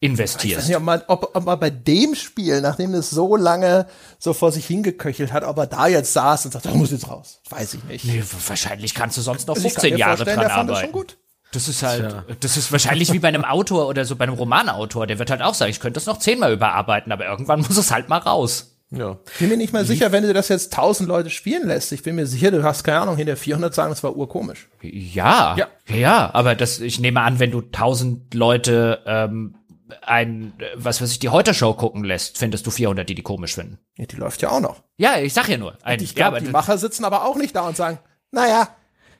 investierst. 0.00 0.46
Ich 0.46 0.56
weiß 0.56 0.68
nicht, 0.68 0.76
ob 0.78 0.82
man, 0.82 1.02
ob, 1.08 1.36
ob 1.36 1.44
man 1.44 1.60
bei 1.60 1.68
dem 1.68 2.14
Spiel, 2.14 2.62
nachdem 2.62 2.94
es 2.94 3.10
so 3.10 3.36
lange 3.36 3.86
so 4.18 4.32
vor 4.32 4.50
sich 4.50 4.64
hingeköchelt 4.64 5.30
hat, 5.30 5.44
ob 5.44 5.58
er 5.58 5.66
da 5.66 5.88
jetzt 5.88 6.14
saß 6.14 6.46
und 6.46 6.52
sagt, 6.52 6.64
das 6.64 6.74
muss 6.74 6.90
jetzt 6.90 7.06
raus. 7.06 7.42
Weiß 7.50 7.74
ich 7.74 7.84
nicht. 7.84 8.06
Nee, 8.06 8.24
wahrscheinlich 8.48 8.94
kannst 8.94 9.18
du 9.18 9.20
sonst 9.20 9.46
noch 9.46 9.58
15 9.58 9.98
Jahre 9.98 10.24
dran 10.24 10.38
arbeiten. 10.38 10.68
Das 10.68 10.80
schon 10.80 10.92
gut. 10.92 11.18
Das 11.52 11.68
ist 11.68 11.82
halt, 11.82 12.08
Tja. 12.08 12.24
das 12.40 12.56
ist 12.56 12.70
wahrscheinlich 12.70 13.12
wie 13.12 13.18
bei 13.18 13.28
einem 13.28 13.44
Autor 13.44 13.88
oder 13.88 14.04
so 14.04 14.14
bei 14.16 14.24
einem 14.24 14.34
Romanautor. 14.34 15.06
Der 15.06 15.18
wird 15.18 15.30
halt 15.30 15.42
auch 15.42 15.54
sagen, 15.54 15.70
ich 15.70 15.80
könnte 15.80 15.94
das 15.94 16.06
noch 16.06 16.18
zehnmal 16.18 16.52
überarbeiten, 16.52 17.10
aber 17.12 17.26
irgendwann 17.26 17.60
muss 17.68 17.76
es 17.76 17.90
halt 17.90 18.08
mal 18.08 18.18
raus. 18.18 18.76
Ja. 18.92 19.18
Ich 19.32 19.38
bin 19.38 19.50
mir 19.50 19.56
nicht 19.56 19.72
mal 19.72 19.84
sicher, 19.84 20.10
wenn 20.10 20.24
du 20.24 20.32
das 20.32 20.48
jetzt 20.48 20.72
tausend 20.72 21.08
Leute 21.08 21.30
spielen 21.30 21.68
lässt. 21.68 21.92
Ich 21.92 22.02
bin 22.02 22.16
mir 22.16 22.26
sicher, 22.26 22.50
du 22.50 22.64
hast 22.64 22.82
keine 22.82 23.00
Ahnung, 23.00 23.16
hinter 23.16 23.36
400 23.36 23.72
sagen, 23.72 23.90
das 23.90 24.02
war 24.02 24.16
urkomisch. 24.16 24.68
Ja, 24.82 25.56
ja, 25.56 25.68
ja, 25.88 26.30
aber 26.34 26.56
das, 26.56 26.80
ich 26.80 26.98
nehme 26.98 27.20
an, 27.20 27.38
wenn 27.38 27.52
du 27.52 27.60
tausend 27.60 28.34
Leute 28.34 29.00
ähm, 29.06 29.54
ein, 30.02 30.54
was 30.74 31.00
weiß 31.00 31.12
ich, 31.12 31.18
die 31.20 31.28
Heute-Show 31.28 31.74
gucken 31.74 32.02
lässt, 32.02 32.38
findest 32.38 32.66
du 32.66 32.72
400, 32.72 33.08
die 33.08 33.14
die 33.14 33.22
komisch 33.22 33.54
finden. 33.54 33.78
Ja, 33.96 34.06
die 34.06 34.16
läuft 34.16 34.42
ja 34.42 34.50
auch 34.50 34.60
noch. 34.60 34.82
Ja, 34.96 35.18
ich 35.18 35.34
sag 35.34 35.48
ja 35.48 35.56
nur. 35.56 35.78
Ein, 35.82 36.02
ich 36.02 36.16
glaube, 36.16 36.38
ja, 36.38 36.44
die 36.44 36.50
Macher 36.50 36.76
sitzen 36.76 37.04
aber 37.04 37.24
auch 37.24 37.36
nicht 37.36 37.54
da 37.54 37.68
und 37.68 37.76
sagen, 37.76 38.00
naja, 38.32 38.68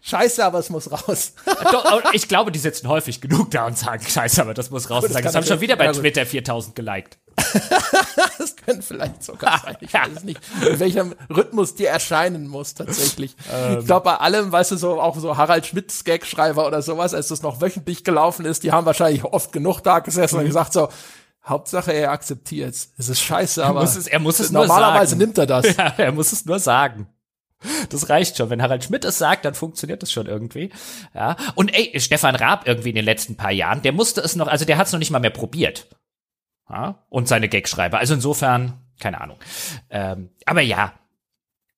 Scheiße, 0.03 0.45
aber 0.45 0.59
es 0.59 0.71
muss 0.71 0.91
raus. 0.91 1.35
Doch, 1.73 2.13
ich 2.13 2.27
glaube, 2.27 2.51
die 2.51 2.59
sitzen 2.59 2.89
häufig 2.89 3.21
genug 3.21 3.51
da 3.51 3.67
und 3.67 3.77
sagen, 3.77 4.03
Scheiße, 4.03 4.41
aber 4.41 4.55
das 4.55 4.71
muss 4.71 4.89
raus. 4.89 5.05
Gut, 5.05 5.15
das, 5.15 5.23
das 5.23 5.35
haben 5.35 5.45
schon 5.45 5.61
wieder 5.61 5.77
bei 5.77 5.85
ja, 5.85 5.93
Twitter 5.93 6.25
4000 6.25 6.75
geliked. 6.75 7.19
das 8.39 8.57
könnte 8.57 8.83
vielleicht 8.83 9.23
sogar 9.23 9.61
sein. 9.61 9.77
Ich 9.81 9.93
weiß 9.93 10.25
nicht, 10.25 10.41
in 10.67 10.81
welchem 10.81 11.15
Rhythmus 11.29 11.75
die 11.75 11.85
erscheinen 11.85 12.49
muss, 12.49 12.75
tatsächlich. 12.75 13.37
Ähm. 13.53 13.81
Ich 13.81 13.87
glaube, 13.87 14.05
bei 14.05 14.17
allem, 14.17 14.51
weißt 14.51 14.73
du, 14.73 14.77
so, 14.77 15.01
auch 15.01 15.19
so 15.19 15.37
Harald 15.37 15.67
Schmidts 15.67 16.05
Gagschreiber 16.05 16.67
oder 16.67 16.81
sowas, 16.83 17.13
als 17.13 17.29
das 17.29 17.43
noch 17.43 17.61
wöchentlich 17.61 18.03
gelaufen 18.03 18.47
ist, 18.47 18.63
die 18.63 18.73
haben 18.73 18.87
wahrscheinlich 18.87 19.25
oft 19.25 19.53
genug 19.53 19.81
da 19.81 19.99
gesessen 19.99 20.37
mhm. 20.37 20.41
und 20.41 20.47
gesagt 20.47 20.73
so, 20.73 20.89
Hauptsache 21.45 21.93
er 21.93 22.13
akzeptiert 22.13 22.75
es. 22.75 23.09
ist 23.09 23.21
scheiße, 23.21 23.65
aber 23.65 23.81
er 23.81 23.85
muss 23.85 23.97
es, 23.97 24.07
er 24.07 24.19
muss 24.19 24.41
es 24.41 24.51
normalerweise 24.51 25.17
nimmt 25.17 25.39
er 25.39 25.47
das. 25.47 25.67
Ja, 25.77 25.95
er 25.97 26.13
muss 26.13 26.33
es 26.33 26.45
nur 26.45 26.59
sagen. 26.59 27.07
Das 27.91 28.09
reicht 28.09 28.37
schon. 28.37 28.51
Wenn 28.51 28.63
Harald 28.63 28.85
Schmidt 28.85 29.05
es 29.05 29.19
sagt, 29.19 29.45
dann 29.45 29.55
funktioniert 29.55 30.03
das 30.03 30.11
schon 30.11 30.27
irgendwie. 30.27 30.71
Ja. 31.15 31.37
Und 31.55 31.75
ey, 31.75 31.99
Stefan 32.01 32.35
Raab 32.35 32.67
irgendwie 32.67 32.91
in 32.91 32.97
den 32.97 33.05
letzten 33.05 33.37
paar 33.37 33.53
Jahren, 33.53 33.83
der 33.83 33.93
musste 33.93 34.21
es 34.21 34.37
noch, 34.37 34.49
also 34.49 34.65
der 34.65 34.79
hat 34.79 34.87
es 34.87 34.93
noch 34.93 34.99
nicht 34.99 35.11
mal 35.11 35.19
mehr 35.19 35.31
probiert. 35.31 35.89
Ja. 36.69 37.05
Und 37.09 37.29
seine 37.29 37.49
Gagschreiber. 37.49 37.99
Also 37.99 38.15
insofern, 38.15 38.81
keine 38.99 39.21
Ahnung. 39.21 39.39
Ähm, 39.91 40.31
aber 40.47 40.61
ja, 40.61 40.95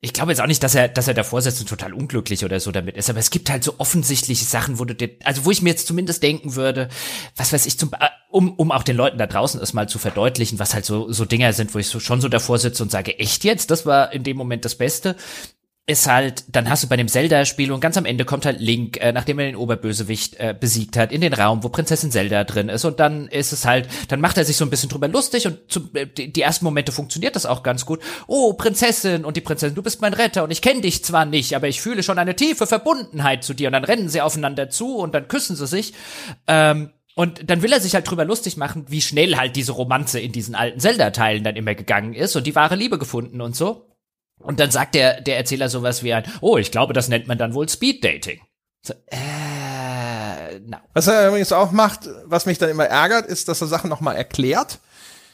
ich 0.04 0.12
glaube 0.12 0.32
jetzt 0.32 0.40
auch 0.40 0.48
nicht, 0.48 0.64
dass 0.64 0.74
er, 0.74 0.88
dass 0.88 1.06
er 1.06 1.14
davor 1.14 1.42
sitzt 1.42 1.60
und 1.60 1.68
total 1.68 1.94
unglücklich 1.94 2.44
oder 2.44 2.58
so 2.58 2.72
damit 2.72 2.96
ist, 2.96 3.08
aber 3.08 3.20
es 3.20 3.30
gibt 3.30 3.48
halt 3.48 3.62
so 3.62 3.74
offensichtliche 3.78 4.44
Sachen, 4.44 4.80
wo 4.80 4.84
du 4.84 4.96
dir, 4.96 5.10
also 5.22 5.44
wo 5.44 5.52
ich 5.52 5.62
mir 5.62 5.70
jetzt 5.70 5.86
zumindest 5.86 6.24
denken 6.24 6.56
würde, 6.56 6.88
was 7.36 7.52
weiß 7.52 7.66
ich, 7.66 7.78
zum, 7.78 7.92
äh, 7.92 8.08
um, 8.28 8.52
um 8.54 8.72
auch 8.72 8.82
den 8.82 8.96
Leuten 8.96 9.16
da 9.16 9.28
draußen 9.28 9.60
es 9.60 9.74
mal 9.74 9.88
zu 9.88 10.00
verdeutlichen, 10.00 10.58
was 10.58 10.74
halt 10.74 10.84
so, 10.84 11.12
so 11.12 11.24
Dinger 11.24 11.52
sind, 11.52 11.72
wo 11.72 11.78
ich 11.78 11.86
so, 11.86 12.00
schon 12.00 12.20
so 12.20 12.28
davor 12.28 12.58
sitze 12.58 12.82
und 12.82 12.90
sage, 12.90 13.16
echt 13.20 13.44
jetzt? 13.44 13.70
Das 13.70 13.86
war 13.86 14.12
in 14.12 14.24
dem 14.24 14.36
Moment 14.36 14.64
das 14.64 14.74
Beste 14.74 15.14
ist 15.84 16.06
halt, 16.06 16.44
dann 16.54 16.70
hast 16.70 16.84
du 16.84 16.88
bei 16.88 16.96
dem 16.96 17.08
Zelda-Spiel 17.08 17.72
und 17.72 17.80
ganz 17.80 17.96
am 17.96 18.04
Ende 18.04 18.24
kommt 18.24 18.46
halt 18.46 18.60
Link, 18.60 18.98
äh, 19.00 19.10
nachdem 19.10 19.40
er 19.40 19.46
den 19.46 19.56
Oberbösewicht 19.56 20.36
äh, 20.36 20.54
besiegt 20.58 20.96
hat, 20.96 21.10
in 21.10 21.20
den 21.20 21.34
Raum, 21.34 21.64
wo 21.64 21.70
Prinzessin 21.70 22.12
Zelda 22.12 22.44
drin 22.44 22.68
ist 22.68 22.84
und 22.84 23.00
dann 23.00 23.26
ist 23.26 23.52
es 23.52 23.64
halt, 23.64 23.88
dann 24.06 24.20
macht 24.20 24.36
er 24.36 24.44
sich 24.44 24.56
so 24.56 24.64
ein 24.64 24.70
bisschen 24.70 24.88
drüber 24.88 25.08
lustig 25.08 25.44
und 25.48 25.58
zu, 25.66 25.90
äh, 25.94 26.06
die, 26.06 26.40
ersten 26.40 26.64
Momente 26.64 26.92
funktioniert 26.92 27.34
das 27.34 27.46
auch 27.46 27.64
ganz 27.64 27.84
gut. 27.84 28.00
Oh, 28.28 28.52
Prinzessin 28.52 29.24
und 29.24 29.36
die 29.36 29.40
Prinzessin, 29.40 29.74
du 29.74 29.82
bist 29.82 30.00
mein 30.00 30.14
Retter 30.14 30.44
und 30.44 30.52
ich 30.52 30.62
kenne 30.62 30.82
dich 30.82 31.04
zwar 31.04 31.24
nicht, 31.24 31.56
aber 31.56 31.66
ich 31.66 31.80
fühle 31.80 32.04
schon 32.04 32.18
eine 32.18 32.36
tiefe 32.36 32.68
Verbundenheit 32.68 33.42
zu 33.42 33.52
dir 33.52 33.66
und 33.66 33.72
dann 33.72 33.84
rennen 33.84 34.08
sie 34.08 34.20
aufeinander 34.20 34.70
zu 34.70 34.98
und 34.98 35.16
dann 35.16 35.26
küssen 35.26 35.56
sie 35.56 35.66
sich. 35.66 35.94
Ähm, 36.46 36.90
und 37.14 37.50
dann 37.50 37.60
will 37.60 37.72
er 37.72 37.80
sich 37.80 37.94
halt 37.94 38.08
drüber 38.08 38.24
lustig 38.24 38.56
machen, 38.56 38.86
wie 38.88 39.02
schnell 39.02 39.36
halt 39.36 39.56
diese 39.56 39.72
Romanze 39.72 40.20
in 40.20 40.30
diesen 40.30 40.54
alten 40.54 40.78
Zelda-Teilen 40.78 41.42
dann 41.42 41.56
immer 41.56 41.74
gegangen 41.74 42.14
ist 42.14 42.36
und 42.36 42.46
die 42.46 42.54
wahre 42.54 42.76
Liebe 42.76 42.98
gefunden 42.98 43.40
und 43.40 43.56
so. 43.56 43.91
Und 44.42 44.60
dann 44.60 44.70
sagt 44.70 44.94
der, 44.94 45.20
der 45.20 45.36
Erzähler 45.36 45.68
sowas 45.68 46.02
wie 46.02 46.12
ein, 46.12 46.24
oh, 46.40 46.56
ich 46.56 46.70
glaube, 46.70 46.92
das 46.92 47.08
nennt 47.08 47.28
man 47.28 47.38
dann 47.38 47.54
wohl 47.54 47.68
Speed 47.68 48.04
Dating. 48.04 48.40
So, 48.84 48.94
äh, 49.06 50.58
no. 50.66 50.78
Was 50.92 51.06
er 51.06 51.28
übrigens 51.28 51.52
auch 51.52 51.70
macht, 51.70 52.08
was 52.24 52.46
mich 52.46 52.58
dann 52.58 52.70
immer 52.70 52.86
ärgert, 52.86 53.26
ist, 53.26 53.48
dass 53.48 53.60
er 53.60 53.68
Sachen 53.68 53.88
nochmal 53.88 54.16
erklärt. 54.16 54.80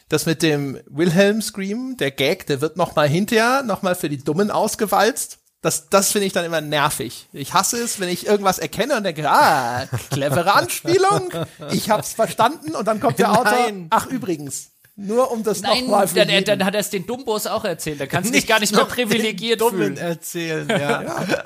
Das 0.09 0.27
mit 0.27 0.43
dem 0.43 0.81
Wilhelm 0.87 1.43
Scream, 1.43 1.97
der 1.99 2.11
Gag, 2.11 2.47
der 2.47 2.61
wird 2.61 2.77
nochmal 2.77 3.09
hinterher, 3.09 3.63
nochmal 3.63 3.95
für 3.95 4.09
die 4.09 4.23
Dummen 4.23 4.51
ausgewalzt. 4.51 5.39
Das, 5.61 5.89
das 5.91 6.13
finde 6.13 6.27
ich 6.27 6.33
dann 6.33 6.45
immer 6.45 6.61
nervig. 6.61 7.27
Ich 7.33 7.53
hasse 7.53 7.79
es, 7.83 7.99
wenn 7.99 8.09
ich 8.09 8.27
irgendwas 8.27 8.59
erkenne 8.59 8.97
und 8.97 9.03
denke, 9.03 9.29
ah, 9.29 9.87
clevere 10.11 10.55
Anspielung, 10.55 11.31
ich 11.73 11.91
hab's 11.91 12.13
verstanden 12.13 12.77
und 12.77 12.87
dann 12.87 13.01
kommt 13.01 13.19
der 13.19 13.33
Autor, 13.39 13.73
ach 13.91 14.07
übrigens, 14.07 14.71
nur 15.01 15.31
um 15.31 15.45
das 15.45 15.63
nochmal 15.63 16.09
für 16.09 16.25
dann, 16.25 16.45
dann 16.45 16.65
hat 16.65 16.75
er 16.75 16.81
es 16.81 16.91
den 16.91 17.07
Dumbos 17.07 17.47
auch 17.47 17.65
erzählt. 17.65 18.01
Da 18.01 18.07
kannst 18.07 18.31
du 18.31 18.35
dich 18.37 18.49
gar 18.49 18.59
nicht 18.59 18.75
mehr 18.75 18.85
privilegiert 18.85 19.61
den 19.61 19.69
fühlen. 19.69 19.97
erzählen, 19.97 20.67
ja. 20.69 21.03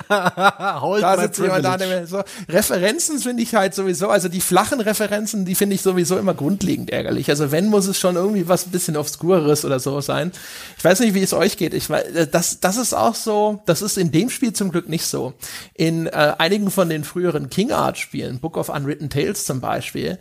ja. 0.09 0.81
da 0.99 1.21
sitzt 1.21 1.39
jemand 1.39 1.63
da, 1.63 2.07
so. 2.07 2.23
Referenzen 2.49 3.19
finde 3.19 3.43
ich 3.43 3.53
halt 3.53 3.75
sowieso, 3.75 4.09
also 4.09 4.27
die 4.27 4.41
flachen 4.41 4.81
Referenzen, 4.81 5.45
die 5.45 5.53
finde 5.53 5.75
ich 5.75 5.83
sowieso 5.83 6.17
immer 6.17 6.33
grundlegend 6.33 6.89
ärgerlich. 6.89 7.29
Also 7.29 7.51
wenn, 7.51 7.67
muss 7.67 7.85
es 7.85 7.99
schon 7.99 8.15
irgendwie 8.15 8.47
was 8.47 8.65
ein 8.65 8.71
bisschen 8.71 8.97
obskureres 8.97 9.65
oder 9.65 9.79
so 9.79 10.01
sein. 10.01 10.31
Ich 10.75 10.83
weiß 10.83 11.01
nicht, 11.01 11.13
wie 11.13 11.21
es 11.21 11.33
euch 11.33 11.55
geht. 11.55 11.75
Ich 11.75 11.91
weiß, 11.91 12.05
äh, 12.05 12.27
das, 12.27 12.59
das 12.59 12.77
ist 12.77 12.95
auch 12.95 13.13
so, 13.13 13.61
das 13.67 13.83
ist 13.83 13.99
in 13.99 14.11
dem 14.11 14.31
Spiel 14.31 14.53
zum 14.53 14.71
Glück 14.71 14.89
nicht 14.89 15.05
so. 15.05 15.33
In 15.75 16.07
äh, 16.07 16.33
einigen 16.39 16.71
von 16.71 16.89
den 16.89 17.03
früheren 17.03 17.51
King 17.51 17.71
Art 17.71 17.99
Spielen, 17.99 18.39
Book 18.39 18.57
of 18.57 18.69
Unwritten 18.69 19.11
Tales 19.11 19.45
zum 19.45 19.61
Beispiel, 19.61 20.17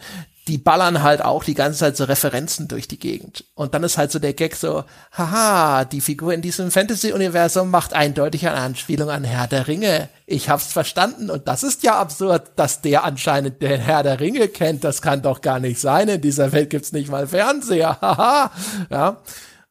die 0.49 0.59
ballern 0.59 1.03
halt 1.03 1.25
auch 1.25 1.45
die 1.45 1.55
ganze 1.55 1.79
Zeit 1.79 1.97
so 1.97 2.05
Referenzen 2.05 2.67
durch 2.67 2.89
die 2.89 2.99
Gegend. 2.99 3.45
Und 3.55 3.75
dann 3.75 3.85
ist 3.85 3.97
halt 3.97 4.11
so 4.11 4.19
der 4.19 4.33
Gag 4.33 4.57
so, 4.57 4.83
haha, 5.13 5.85
die 5.85 6.01
Figur 6.01 6.35
in 6.35 6.43
diesem 6.43 6.73
Fantasy-Universum 6.73 7.71
macht 7.71 7.95
eindeutig 7.95 8.49
eine 8.49 8.57
Anspielung 8.57 9.09
an 9.09 9.23
Herr 9.23 9.47
der 9.47 9.69
Ringe. 9.69 10.09
Ich 10.27 10.49
hab's 10.49 10.73
verstanden. 10.73 11.31
Und 11.31 11.47
das 11.47 11.63
ist 11.63 11.85
ja 11.85 11.99
absurd, 11.99 12.51
dass 12.57 12.81
der 12.81 13.05
anscheinend 13.05 13.63
den 13.63 13.81
Herr 13.81 14.03
der 14.03 14.19
Ringe 14.19 14.49
kennt. 14.49 14.83
Das 14.83 15.01
kann 15.01 15.23
doch 15.23 15.43
gar 15.43 15.61
nicht 15.61 15.81
sein. 15.81 16.09
In 16.09 16.21
dieser 16.21 16.51
Welt 16.51 16.71
gibt's 16.71 16.93
nicht 16.93 17.09
mal 17.09 17.29
Fernseher. 17.29 17.99
Haha. 18.01 18.51
ja. 18.91 19.23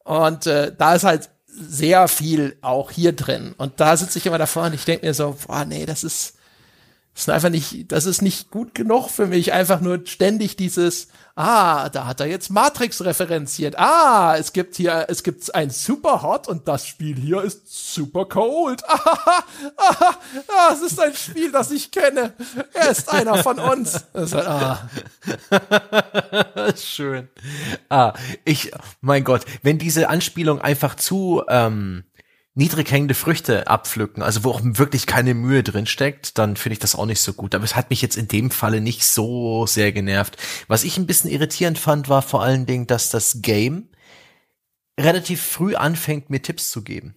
Und 0.05 0.47
äh, 0.47 0.73
da 0.77 0.95
ist 0.95 1.03
halt 1.03 1.29
sehr 1.47 2.07
viel 2.07 2.57
auch 2.61 2.91
hier 2.91 3.11
drin. 3.11 3.53
Und 3.57 3.81
da 3.81 3.97
sitze 3.97 4.19
ich 4.19 4.25
immer 4.25 4.37
davor 4.37 4.63
und 4.63 4.73
ich 4.73 4.85
denke 4.85 5.05
mir 5.05 5.13
so, 5.13 5.35
boah, 5.45 5.65
nee, 5.65 5.85
das 5.85 6.05
ist, 6.05 6.35
das 7.13 7.23
ist 7.23 7.29
einfach 7.29 7.49
nicht, 7.49 7.91
das 7.91 8.05
ist 8.05 8.21
nicht 8.21 8.51
gut 8.51 8.73
genug 8.73 9.09
für 9.09 9.27
mich. 9.27 9.51
Einfach 9.51 9.81
nur 9.81 10.01
ständig 10.05 10.55
dieses, 10.55 11.09
ah, 11.35 11.89
da 11.89 12.05
hat 12.07 12.21
er 12.21 12.27
jetzt 12.27 12.49
Matrix 12.49 13.03
referenziert. 13.03 13.77
Ah, 13.77 14.35
es 14.37 14.53
gibt 14.53 14.77
hier, 14.77 15.07
es 15.09 15.21
gibt 15.21 15.53
ein 15.53 15.69
Super 15.71 16.21
Hot 16.21 16.47
und 16.47 16.69
das 16.69 16.87
Spiel 16.87 17.17
hier 17.17 17.41
ist 17.41 17.93
Super 17.93 18.25
Cold. 18.25 18.81
Ah, 18.87 19.43
ah, 19.77 20.15
ah, 20.47 20.73
es 20.73 20.81
ist 20.81 20.99
ein 21.01 21.13
Spiel, 21.13 21.51
das 21.51 21.71
ich 21.71 21.91
kenne. 21.91 22.33
Er 22.73 22.89
ist 22.89 23.11
einer 23.11 23.37
von 23.43 23.59
uns. 23.59 24.05
Das 24.13 24.33
halt, 24.33 24.47
ah. 24.47 24.89
Schön. 26.77 27.27
Ah, 27.89 28.13
ich, 28.45 28.71
mein 29.01 29.25
Gott, 29.25 29.45
wenn 29.63 29.77
diese 29.77 30.07
Anspielung 30.07 30.61
einfach 30.61 30.95
zu, 30.95 31.43
ähm, 31.49 32.05
niedrig 32.53 32.91
hängende 32.91 33.13
Früchte 33.13 33.67
abpflücken, 33.67 34.21
also 34.23 34.43
wo 34.43 34.51
auch 34.51 34.61
wirklich 34.63 35.05
keine 35.05 35.33
Mühe 35.33 35.63
drin 35.63 35.85
steckt, 35.85 36.37
dann 36.37 36.57
finde 36.57 36.73
ich 36.73 36.79
das 36.79 36.95
auch 36.95 37.05
nicht 37.05 37.21
so 37.21 37.33
gut. 37.33 37.55
Aber 37.55 37.63
es 37.63 37.75
hat 37.75 37.89
mich 37.89 38.01
jetzt 38.01 38.17
in 38.17 38.27
dem 38.27 38.51
Falle 38.51 38.81
nicht 38.81 39.05
so 39.05 39.65
sehr 39.65 39.91
genervt. 39.91 40.37
Was 40.67 40.83
ich 40.83 40.97
ein 40.97 41.07
bisschen 41.07 41.31
irritierend 41.31 41.79
fand, 41.79 42.09
war 42.09 42.21
vor 42.21 42.43
allen 42.43 42.65
Dingen, 42.65 42.87
dass 42.87 43.09
das 43.09 43.41
Game 43.41 43.89
relativ 44.99 45.41
früh 45.41 45.75
anfängt, 45.75 46.29
mir 46.29 46.41
Tipps 46.41 46.69
zu 46.69 46.83
geben. 46.83 47.15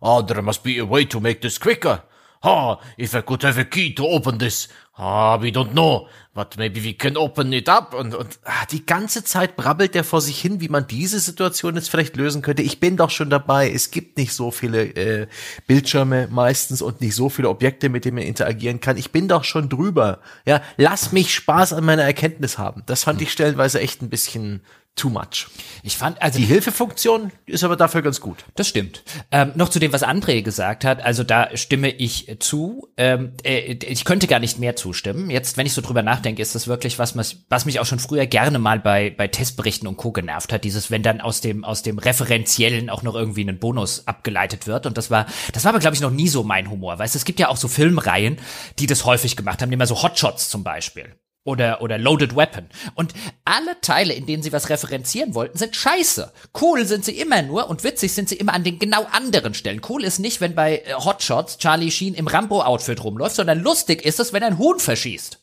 Oh, 0.00 0.22
there 0.22 0.42
must 0.42 0.62
be 0.62 0.80
a 0.80 0.88
way 0.88 1.04
to 1.04 1.18
make 1.18 1.40
this 1.40 1.58
quicker. 1.58 2.04
Ha, 2.42 2.80
if 2.98 3.14
I 3.14 3.22
could 3.22 3.42
have 3.42 3.58
a 3.58 3.64
key 3.64 3.94
to 3.94 4.04
open 4.04 4.38
this, 4.38 4.68
ah, 4.96 5.40
we 5.40 5.50
don't 5.50 5.72
know, 5.72 6.08
but 6.34 6.56
maybe 6.56 6.82
we 6.82 6.92
can 6.92 7.16
open 7.16 7.52
it 7.52 7.68
up. 7.68 7.94
Und, 7.94 8.14
und 8.14 8.38
ah, 8.44 8.66
die 8.70 8.84
ganze 8.84 9.24
Zeit 9.24 9.56
brabbelt 9.56 9.94
er 9.96 10.04
vor 10.04 10.20
sich 10.20 10.40
hin, 10.40 10.60
wie 10.60 10.68
man 10.68 10.86
diese 10.86 11.20
Situation 11.20 11.76
jetzt 11.76 11.90
vielleicht 11.90 12.16
lösen 12.16 12.42
könnte. 12.42 12.62
Ich 12.62 12.80
bin 12.80 12.96
doch 12.96 13.10
schon 13.10 13.30
dabei. 13.30 13.70
Es 13.70 13.90
gibt 13.90 14.18
nicht 14.18 14.32
so 14.32 14.50
viele 14.50 14.84
äh, 14.84 15.26
Bildschirme 15.66 16.28
meistens 16.30 16.82
und 16.82 17.00
nicht 17.00 17.14
so 17.14 17.28
viele 17.28 17.48
Objekte, 17.48 17.88
mit 17.88 18.04
denen 18.04 18.16
man 18.16 18.24
interagieren 18.24 18.80
kann. 18.80 18.96
Ich 18.96 19.12
bin 19.12 19.28
doch 19.28 19.44
schon 19.44 19.68
drüber. 19.68 20.20
Ja, 20.44 20.62
lass 20.76 21.12
mich 21.12 21.34
Spaß 21.34 21.72
an 21.72 21.84
meiner 21.84 22.04
Erkenntnis 22.04 22.58
haben. 22.58 22.82
Das 22.86 23.04
fand 23.04 23.22
ich 23.22 23.32
stellenweise 23.32 23.80
echt 23.80 24.02
ein 24.02 24.10
bisschen 24.10 24.62
too 24.98 25.08
much. 25.08 25.46
Ich 25.82 25.96
fand, 25.96 26.20
also 26.20 26.38
Die 26.38 26.44
Hilfefunktion 26.44 27.32
ist 27.46 27.64
aber 27.64 27.76
dafür 27.76 28.02
ganz 28.02 28.20
gut. 28.20 28.44
Das 28.56 28.68
stimmt. 28.68 29.02
Ähm, 29.30 29.52
noch 29.54 29.68
zu 29.68 29.78
dem, 29.78 29.92
was 29.92 30.04
André 30.04 30.42
gesagt 30.42 30.84
hat, 30.84 31.02
also 31.02 31.24
da 31.24 31.56
stimme 31.56 31.90
ich 31.90 32.36
zu. 32.40 32.88
Ähm, 32.96 33.32
äh, 33.44 33.74
ich 33.84 34.04
könnte 34.04 34.26
gar 34.26 34.40
nicht 34.40 34.58
mehr 34.58 34.76
zustimmen. 34.76 35.30
Jetzt, 35.30 35.56
wenn 35.56 35.66
ich 35.66 35.72
so 35.72 35.80
drüber 35.80 36.02
nachdenke, 36.02 36.42
ist 36.42 36.54
das 36.54 36.68
wirklich 36.68 36.98
was, 36.98 37.16
was, 37.16 37.64
mich 37.64 37.80
auch 37.80 37.86
schon 37.86 37.98
früher 37.98 38.26
gerne 38.26 38.58
mal 38.58 38.80
bei, 38.80 39.10
bei 39.10 39.28
Testberichten 39.28 39.88
und 39.88 39.96
Co. 39.96 40.12
genervt 40.12 40.52
hat. 40.52 40.64
Dieses, 40.64 40.90
wenn 40.90 41.02
dann 41.02 41.20
aus 41.20 41.40
dem, 41.40 41.64
aus 41.64 41.82
dem 41.82 41.98
Referenziellen 41.98 42.90
auch 42.90 43.02
noch 43.02 43.14
irgendwie 43.14 43.48
ein 43.48 43.58
Bonus 43.58 44.06
abgeleitet 44.06 44.66
wird. 44.66 44.86
Und 44.86 44.98
das 44.98 45.10
war, 45.10 45.26
das 45.52 45.64
war 45.64 45.70
aber, 45.70 45.80
glaube 45.80 45.94
ich, 45.94 46.00
noch 46.00 46.10
nie 46.10 46.28
so 46.28 46.42
mein 46.42 46.70
Humor. 46.70 46.98
Weißt 46.98 47.14
du, 47.14 47.18
es 47.18 47.24
gibt 47.24 47.40
ja 47.40 47.48
auch 47.48 47.56
so 47.56 47.68
Filmreihen, 47.68 48.38
die 48.78 48.86
das 48.86 49.04
häufig 49.04 49.36
gemacht 49.36 49.62
haben, 49.62 49.70
nehmen 49.70 49.80
wir 49.80 49.86
so 49.86 50.02
Hotshots 50.02 50.48
zum 50.50 50.64
Beispiel 50.64 51.14
oder, 51.44 51.80
oder 51.80 51.98
Loaded 51.98 52.36
Weapon. 52.36 52.66
Und 52.94 53.14
alle 53.44 53.80
Teile, 53.80 54.12
in 54.12 54.26
denen 54.26 54.42
sie 54.42 54.52
was 54.52 54.68
referenzieren 54.68 55.34
wollten, 55.34 55.56
sind 55.56 55.76
scheiße. 55.76 56.32
Cool 56.60 56.84
sind 56.84 57.04
sie 57.04 57.18
immer 57.18 57.42
nur 57.42 57.70
und 57.70 57.84
witzig 57.84 58.12
sind 58.12 58.28
sie 58.28 58.36
immer 58.36 58.54
an 58.54 58.64
den 58.64 58.78
genau 58.78 59.04
anderen 59.12 59.54
Stellen. 59.54 59.80
Cool 59.88 60.04
ist 60.04 60.18
nicht, 60.18 60.40
wenn 60.40 60.54
bei 60.54 60.78
äh, 60.78 60.94
Hotshots 60.94 61.58
Charlie 61.58 61.90
Sheen 61.90 62.14
im 62.14 62.26
Rambo-Outfit 62.26 63.02
rumläuft, 63.02 63.36
sondern 63.36 63.60
lustig 63.60 64.04
ist 64.04 64.20
es, 64.20 64.32
wenn 64.32 64.42
ein 64.42 64.58
Huhn 64.58 64.78
verschießt. 64.78 65.38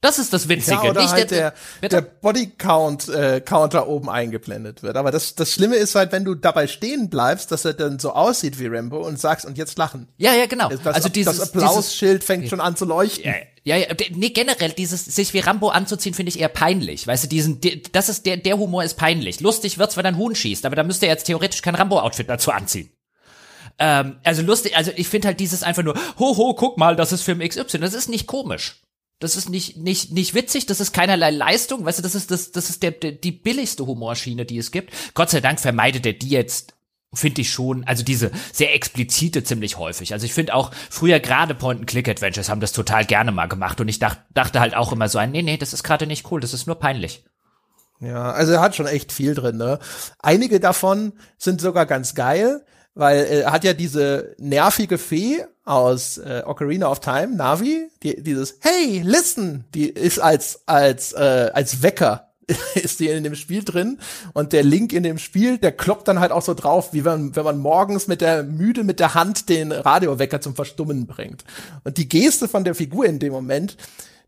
Das 0.00 0.18
ist 0.18 0.32
das 0.32 0.48
Witzige. 0.48 0.76
Ja, 0.84 0.90
oder 0.90 1.00
nicht 1.02 1.12
halt 1.12 1.30
der, 1.30 1.54
der 1.82 2.00
Body 2.02 2.48
Count 2.58 3.08
äh, 3.08 3.40
Counter 3.40 3.88
oben 3.88 4.08
eingeblendet 4.10 4.82
wird. 4.82 4.96
Aber 4.96 5.10
das, 5.10 5.34
das 5.34 5.52
Schlimme 5.52 5.76
ist 5.76 5.94
halt, 5.94 6.12
wenn 6.12 6.24
du 6.24 6.34
dabei 6.34 6.66
stehen 6.66 7.08
bleibst, 7.10 7.50
dass 7.50 7.64
er 7.64 7.74
dann 7.74 7.98
so 7.98 8.12
aussieht 8.12 8.58
wie 8.58 8.66
Rambo 8.66 8.98
und 9.06 9.18
sagst 9.18 9.46
und 9.46 9.56
jetzt 9.58 9.78
lachen. 9.78 10.08
ja, 10.18 10.34
ja, 10.34 10.46
genau. 10.46 10.68
Das, 10.68 10.94
also 10.94 11.08
dieses, 11.08 11.38
das 11.38 11.54
Applausschild 11.54 12.22
fängt 12.24 12.48
schon 12.48 12.60
an 12.60 12.76
zu 12.76 12.84
leuchten. 12.84 13.24
Ja, 13.24 13.34
ja, 13.64 13.76
ja, 13.76 13.86
nee, 14.14 14.30
generell, 14.30 14.70
dieses, 14.72 15.04
sich 15.04 15.32
wie 15.34 15.40
Rambo 15.40 15.70
anzuziehen, 15.70 16.14
finde 16.14 16.30
ich 16.30 16.38
eher 16.38 16.48
peinlich. 16.48 17.06
Weißt 17.06 17.24
du, 17.24 17.28
diesen, 17.28 17.60
die- 17.60 17.82
das 17.90 18.08
ist, 18.08 18.24
der, 18.26 18.36
der 18.36 18.58
Humor 18.58 18.84
ist 18.84 18.94
peinlich. 18.96 19.40
Lustig 19.40 19.76
wird's, 19.78 19.96
wenn 19.96 20.06
ein 20.06 20.16
Huhn 20.18 20.34
schießt, 20.36 20.64
aber 20.66 20.76
da 20.76 20.84
müsste 20.84 21.06
er 21.06 21.12
jetzt 21.12 21.24
theoretisch 21.24 21.62
kein 21.62 21.74
Rambo-Outfit 21.74 22.28
dazu 22.28 22.52
anziehen. 22.52 22.90
Ähm, 23.78 24.16
also 24.24 24.42
lustig, 24.42 24.76
also 24.76 24.92
ich 24.94 25.08
finde 25.08 25.28
halt 25.28 25.40
dieses 25.40 25.62
einfach 25.62 25.82
nur, 25.82 25.94
ho, 26.18 26.36
ho, 26.36 26.54
guck 26.54 26.78
mal, 26.78 26.96
das 26.96 27.12
ist 27.12 27.22
Film 27.22 27.40
XY. 27.40 27.78
Das 27.80 27.92
ist 27.94 28.08
nicht 28.08 28.26
komisch. 28.26 28.82
Das 29.18 29.36
ist 29.36 29.48
nicht, 29.48 29.78
nicht, 29.78 30.12
nicht 30.12 30.34
witzig, 30.34 30.66
das 30.66 30.80
ist 30.80 30.92
keinerlei 30.92 31.30
Leistung, 31.30 31.84
weißt 31.84 31.98
du, 31.98 32.02
das 32.02 32.14
ist, 32.14 32.30
das, 32.30 32.52
das 32.52 32.68
ist 32.68 32.82
der, 32.82 32.90
der, 32.90 33.12
die 33.12 33.32
billigste 33.32 33.86
Humorschiene, 33.86 34.44
die 34.44 34.58
es 34.58 34.70
gibt. 34.70 34.92
Gott 35.14 35.30
sei 35.30 35.40
Dank 35.40 35.58
vermeidet 35.58 36.04
er 36.04 36.12
die 36.12 36.28
jetzt 36.28 36.76
finde 37.14 37.40
ich 37.40 37.50
schon, 37.50 37.84
also 37.84 38.02
diese 38.02 38.30
sehr 38.52 38.74
explizite 38.74 39.42
ziemlich 39.42 39.78
häufig. 39.78 40.12
Also 40.12 40.26
ich 40.26 40.34
finde 40.34 40.54
auch 40.54 40.70
früher 40.90 41.20
gerade 41.20 41.54
Point-and-Click-Adventures 41.54 42.48
haben 42.48 42.60
das 42.60 42.72
total 42.72 43.04
gerne 43.04 43.32
mal 43.32 43.46
gemacht 43.46 43.80
und 43.80 43.88
ich 43.88 43.98
dach, 43.98 44.16
dachte 44.34 44.60
halt 44.60 44.74
auch 44.74 44.92
immer 44.92 45.08
so 45.08 45.18
ein, 45.18 45.32
nee, 45.32 45.42
nee, 45.42 45.56
das 45.56 45.72
ist 45.72 45.82
gerade 45.82 46.06
nicht 46.06 46.30
cool, 46.30 46.40
das 46.40 46.52
ist 46.52 46.66
nur 46.66 46.78
peinlich. 46.78 47.24
Ja, 48.00 48.32
also 48.32 48.52
er 48.52 48.60
hat 48.60 48.76
schon 48.76 48.86
echt 48.86 49.12
viel 49.12 49.34
drin, 49.34 49.56
ne? 49.56 49.78
Einige 50.18 50.60
davon 50.60 51.14
sind 51.38 51.62
sogar 51.62 51.86
ganz 51.86 52.14
geil, 52.14 52.64
weil 52.96 53.18
äh, 53.18 53.40
er 53.42 53.52
hat 53.52 53.62
ja 53.62 53.74
diese 53.74 54.34
nervige 54.38 54.98
Fee 54.98 55.44
aus 55.64 56.18
äh, 56.18 56.42
Ocarina 56.44 56.90
of 56.90 57.00
Time, 57.00 57.36
Navi, 57.36 57.88
die, 58.02 58.20
dieses 58.22 58.58
Hey, 58.60 59.02
listen, 59.04 59.64
die 59.74 59.88
ist 59.88 60.18
als 60.18 60.62
als 60.66 61.12
äh, 61.12 61.50
als 61.52 61.82
Wecker 61.82 62.32
ist 62.74 63.00
die 63.00 63.08
in 63.08 63.24
dem 63.24 63.34
Spiel 63.34 63.64
drin 63.64 63.98
und 64.32 64.52
der 64.52 64.62
Link 64.62 64.92
in 64.92 65.02
dem 65.02 65.18
Spiel, 65.18 65.58
der 65.58 65.72
kloppt 65.72 66.08
dann 66.08 66.20
halt 66.20 66.32
auch 66.32 66.42
so 66.42 66.54
drauf, 66.54 66.92
wie 66.92 67.04
wenn, 67.04 67.34
wenn 67.34 67.44
man 67.44 67.58
morgens 67.58 68.06
mit 68.06 68.20
der 68.20 68.44
müde 68.44 68.84
mit 68.84 69.00
der 69.00 69.14
Hand 69.14 69.48
den 69.48 69.72
Radiowecker 69.72 70.40
zum 70.40 70.54
Verstummen 70.54 71.06
bringt. 71.06 71.44
Und 71.84 71.98
die 71.98 72.08
Geste 72.08 72.48
von 72.48 72.64
der 72.64 72.76
Figur 72.76 73.04
in 73.04 73.18
dem 73.18 73.32
Moment, 73.32 73.76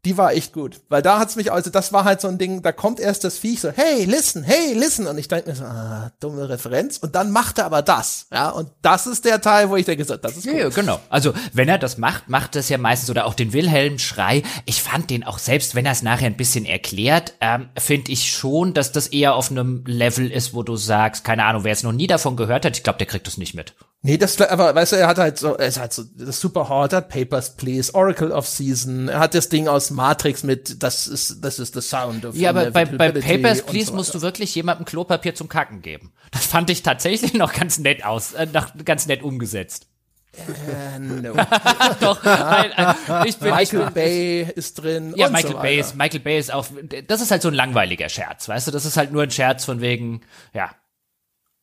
die 0.05 0.17
war 0.17 0.33
echt 0.33 0.53
gut, 0.53 0.81
weil 0.89 1.03
da 1.03 1.19
hat's 1.19 1.37
mich 1.37 1.51
also 1.53 1.71
das 1.71 1.93
war 1.93 2.05
halt 2.05 2.21
so 2.21 2.29
ein 2.29 2.39
Ding, 2.39 2.63
da 2.63 2.73
kommt 2.73 3.01
erst 3.01 3.25
das 3.25 3.37
Viech 3.39 3.61
so, 3.61 3.71
hey, 3.71 4.05
listen, 4.05 4.43
hey, 4.45 4.73
listen 4.75 5.07
und 5.07 5.19
ich 5.19 5.27
denke 5.29 5.51
mir 5.51 5.57
so, 5.57 5.65
ah, 5.65 6.13
dumme 6.21 6.49
Referenz 6.49 6.99
und 6.99 7.15
dann 7.15 7.31
macht 7.33 7.59
er 7.59 7.67
aber 7.67 7.83
das, 7.83 8.27
ja, 8.33 8.49
und 8.51 8.71
das 8.83 9.07
ist 9.07 9.25
der 9.25 9.41
Teil, 9.41 9.71
wo 9.71 9.77
ich 9.77 9.87
denke 9.87 10.05
so, 10.05 10.17
das 10.17 10.37
ist 10.37 10.45
Ja, 10.47 10.53
gut. 10.53 10.61
ja, 10.61 10.69
genau. 10.69 11.01
Also, 11.11 11.33
wenn 11.53 11.69
er 11.69 11.79
das 11.79 11.99
macht, 11.99 12.29
macht 12.29 12.55
das 12.55 12.69
ja 12.69 12.79
meistens 12.79 13.11
oder 13.11 13.27
auch 13.27 13.35
den 13.35 13.53
Wilhelm-Schrei. 13.53 14.43
Ich 14.67 14.83
fand 14.83 15.11
den 15.11 15.25
auch 15.25 15.39
selbst, 15.39 15.75
wenn 15.75 15.85
er 15.87 15.93
es 15.93 16.03
nachher 16.03 16.27
ein 16.27 16.37
bisschen 16.37 16.65
erklärt, 16.65 17.35
ähm, 17.41 17.69
finde 17.77 18.13
ich 18.13 18.31
schon, 18.31 18.75
dass 18.75 18.93
das 18.93 19.09
eher 19.09 19.35
auf 19.35 19.51
einem 19.51 19.85
Level 19.87 20.31
ist, 20.31 20.55
wo 20.55 20.63
du 20.63 20.77
sagst, 20.77 21.25
keine 21.25 21.45
Ahnung, 21.45 21.65
wer 21.65 21.73
jetzt 21.73 21.85
noch 21.85 21.93
nie 21.93 22.07
davon 22.07 22.37
gehört 22.37 22.65
hat, 22.65 22.77
ich 22.77 22.83
glaube, 22.83 22.99
der 22.99 23.07
kriegt 23.07 23.27
das 23.27 23.37
nicht 23.37 23.55
mit. 23.55 23.75
Nee, 24.03 24.17
das, 24.17 24.41
aber 24.41 24.75
weißt 24.77 24.93
du, 24.93 24.97
er 24.97 25.09
hat 25.09 25.19
halt 25.19 25.39
so, 25.39 25.55
er 25.57 25.67
ist 25.67 25.81
halt 25.81 25.93
so, 25.93 26.05
das 26.05 26.39
Super 26.39 26.69
er 26.71 26.97
hat 26.97 27.09
Papers, 27.09 27.57
Please, 27.57 27.93
Oracle 27.95 28.31
of 28.31 28.47
Season, 28.47 29.09
er 29.09 29.19
hat 29.19 29.35
das 29.35 29.49
Ding 29.49 29.67
aus 29.67 29.91
Matrix 29.91 30.45
mit, 30.45 30.85
das 30.85 31.09
ist, 31.09 31.45
das 31.45 31.59
ist 31.59 31.75
the 31.75 31.81
sound 31.81 32.25
of 32.25 32.37
Ja, 32.37 32.51
aber 32.51 32.71
bei, 32.71 32.85
bei 32.85 33.11
Papers, 33.11 33.63
Please 33.63 33.87
so 33.87 33.95
musst 33.95 34.15
du 34.15 34.23
wirklich 34.23 34.55
jemandem 34.55 34.85
Klopapier 34.85 35.35
zum 35.35 35.49
Kacken 35.49 35.83
geben. 35.83 36.13
Das 36.31 36.47
fand 36.47 36.71
ich 36.71 36.85
tatsächlich 36.85 37.35
noch 37.35 37.53
ganz 37.53 37.79
nett 37.79 38.05
aus, 38.05 38.35
äh, 38.35 38.47
noch 38.47 38.69
ganz 38.85 39.07
nett 39.09 39.25
umgesetzt. 39.25 39.89
Äh, 40.37 40.99
no. 41.01 41.33
Doch, 42.01 42.25
weil, 42.25 42.71
äh, 42.77 43.29
ich 43.29 43.39
bin, 43.39 43.49
ich 43.49 43.55
Michael 43.55 43.85
bin, 43.87 43.95
Bay 43.95 44.53
ist 44.55 44.75
drin. 44.75 45.13
Ja, 45.17 45.29
Michael 45.29 45.53
so 45.53 45.59
Bay 45.59 45.81
ist, 45.81 45.97
Michael 45.97 46.21
Bay 46.21 46.39
ist 46.39 46.53
auch, 46.53 46.67
das 47.09 47.21
ist 47.21 47.33
halt 47.33 47.43
so 47.43 47.49
ein 47.49 47.55
langweiliger 47.55 48.09
Scherz, 48.09 48.49
weißt 48.49 48.69
du, 48.69 48.71
das 48.71 48.85
ist 48.85 48.97
halt 48.97 49.11
nur 49.11 49.25
ein 49.25 49.31
Scherz 49.33 49.65
von 49.65 49.81
wegen, 49.81 50.21
ja, 50.55 50.71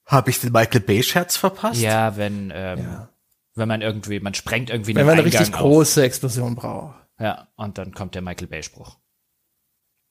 Habe 0.06 0.30
ich 0.30 0.40
den 0.40 0.52
Michael 0.52 0.82
Bay-Scherz 0.82 1.38
verpasst? 1.38 1.82
ja, 1.82 2.16
wenn, 2.16 2.52
ähm, 2.54 3.08
wenn 3.56 3.68
man 3.68 3.82
irgendwie, 3.82 4.20
man 4.20 4.34
sprengt 4.34 4.70
irgendwie 4.70 4.96
Wenn 4.96 5.06
man 5.06 5.16
eine 5.16 5.26
richtig 5.26 5.54
auf. 5.54 5.60
große 5.60 6.04
Explosion 6.04 6.56
braucht. 6.56 6.96
Ja, 7.20 7.48
und 7.56 7.78
dann 7.78 7.94
kommt 7.94 8.14
der 8.14 8.22
Michael 8.22 8.48
Bay 8.48 8.62
Spruch. 8.62 8.98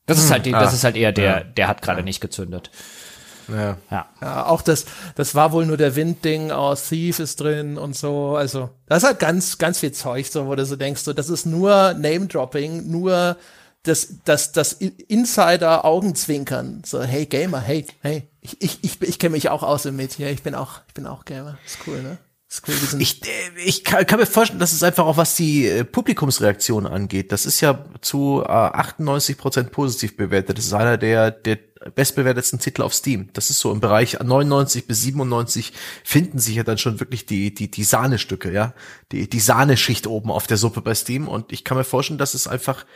Das 0.06 0.18
ist 0.18 0.30
halt, 0.30 0.46
die, 0.46 0.52
das 0.52 0.72
ah, 0.72 0.74
ist 0.74 0.84
halt 0.84 0.96
eher 0.96 1.12
der, 1.12 1.24
ja, 1.24 1.44
der 1.44 1.68
hat 1.68 1.82
gerade 1.82 2.02
nicht 2.02 2.20
gezündet. 2.20 2.70
Ja. 3.48 3.76
Ja. 3.90 4.06
Ja, 4.20 4.46
auch 4.46 4.62
das, 4.62 4.86
das 5.14 5.34
war 5.34 5.52
wohl 5.52 5.66
nur 5.66 5.76
der 5.76 5.96
Windding 5.96 6.50
aus 6.50 6.88
Thief 6.88 7.18
ist 7.18 7.40
drin 7.40 7.78
und 7.78 7.96
so. 7.96 8.36
Also, 8.36 8.70
das 8.86 9.02
ist 9.02 9.08
halt 9.08 9.18
ganz, 9.18 9.58
ganz 9.58 9.80
viel 9.80 9.92
Zeug, 9.92 10.26
so, 10.26 10.46
wo 10.46 10.54
du 10.54 10.64
so 10.64 10.76
denkst, 10.76 11.02
so, 11.02 11.12
das 11.12 11.28
ist 11.28 11.46
nur 11.46 11.94
Name-Dropping, 11.94 12.90
nur 12.90 13.36
das, 13.84 14.14
das, 14.24 14.52
das 14.52 14.72
Insider-Augenzwinkern. 14.72 16.82
So, 16.84 17.02
hey 17.02 17.26
Gamer, 17.26 17.60
hey, 17.60 17.86
hey, 18.00 18.28
ich, 18.40 18.60
ich, 18.60 18.78
ich, 18.82 19.00
ich 19.00 19.18
kenne 19.18 19.32
mich 19.32 19.50
auch 19.50 19.62
aus 19.62 19.84
im 19.84 19.96
Metier, 19.96 20.30
ich 20.30 20.42
bin 20.42 20.54
auch, 20.54 20.80
ich 20.88 20.94
bin 20.94 21.06
auch 21.06 21.24
Gamer. 21.24 21.58
Ist 21.64 21.78
cool, 21.86 22.02
ne? 22.02 22.18
Ist 22.48 22.62
cool, 22.66 22.74
Ich, 23.00 23.22
äh, 23.24 23.28
ich 23.64 23.84
kann, 23.84 24.06
kann 24.06 24.18
mir 24.18 24.26
vorstellen, 24.26 24.60
dass 24.60 24.72
es 24.72 24.82
einfach 24.82 25.04
auch, 25.04 25.18
was 25.18 25.36
die 25.36 25.66
äh, 25.66 25.84
Publikumsreaktion 25.84 26.86
angeht, 26.86 27.30
das 27.30 27.46
ist 27.46 27.60
ja 27.60 27.84
zu 28.00 28.42
äh, 28.44 28.48
98 28.48 29.36
Prozent 29.36 29.70
positiv 29.70 30.16
bewertet. 30.16 30.58
Das 30.58 30.64
ist 30.64 30.72
einer 30.72 30.96
der, 30.96 31.30
der 31.30 31.58
bestbewertetsten 31.94 32.60
Titel 32.60 32.82
auf 32.82 32.94
Steam. 32.94 33.28
Das 33.34 33.50
ist 33.50 33.58
so 33.58 33.70
im 33.70 33.80
Bereich 33.80 34.18
99 34.18 34.86
bis 34.86 35.02
97 35.02 35.74
finden 36.04 36.38
sich 36.38 36.56
ja 36.56 36.62
dann 36.62 36.78
schon 36.78 37.00
wirklich 37.00 37.26
die, 37.26 37.52
die, 37.52 37.70
die 37.70 37.84
Sahnestücke, 37.84 38.50
ja. 38.50 38.72
Die, 39.12 39.28
die 39.28 39.40
Sahneschicht 39.40 40.06
oben 40.06 40.30
auf 40.30 40.46
der 40.46 40.56
Suppe 40.56 40.80
bei 40.80 40.94
Steam. 40.94 41.28
Und 41.28 41.52
ich 41.52 41.64
kann 41.64 41.76
mir 41.76 41.84
vorstellen, 41.84 42.18
dass 42.18 42.32
es 42.32 42.46
einfach 42.46 42.86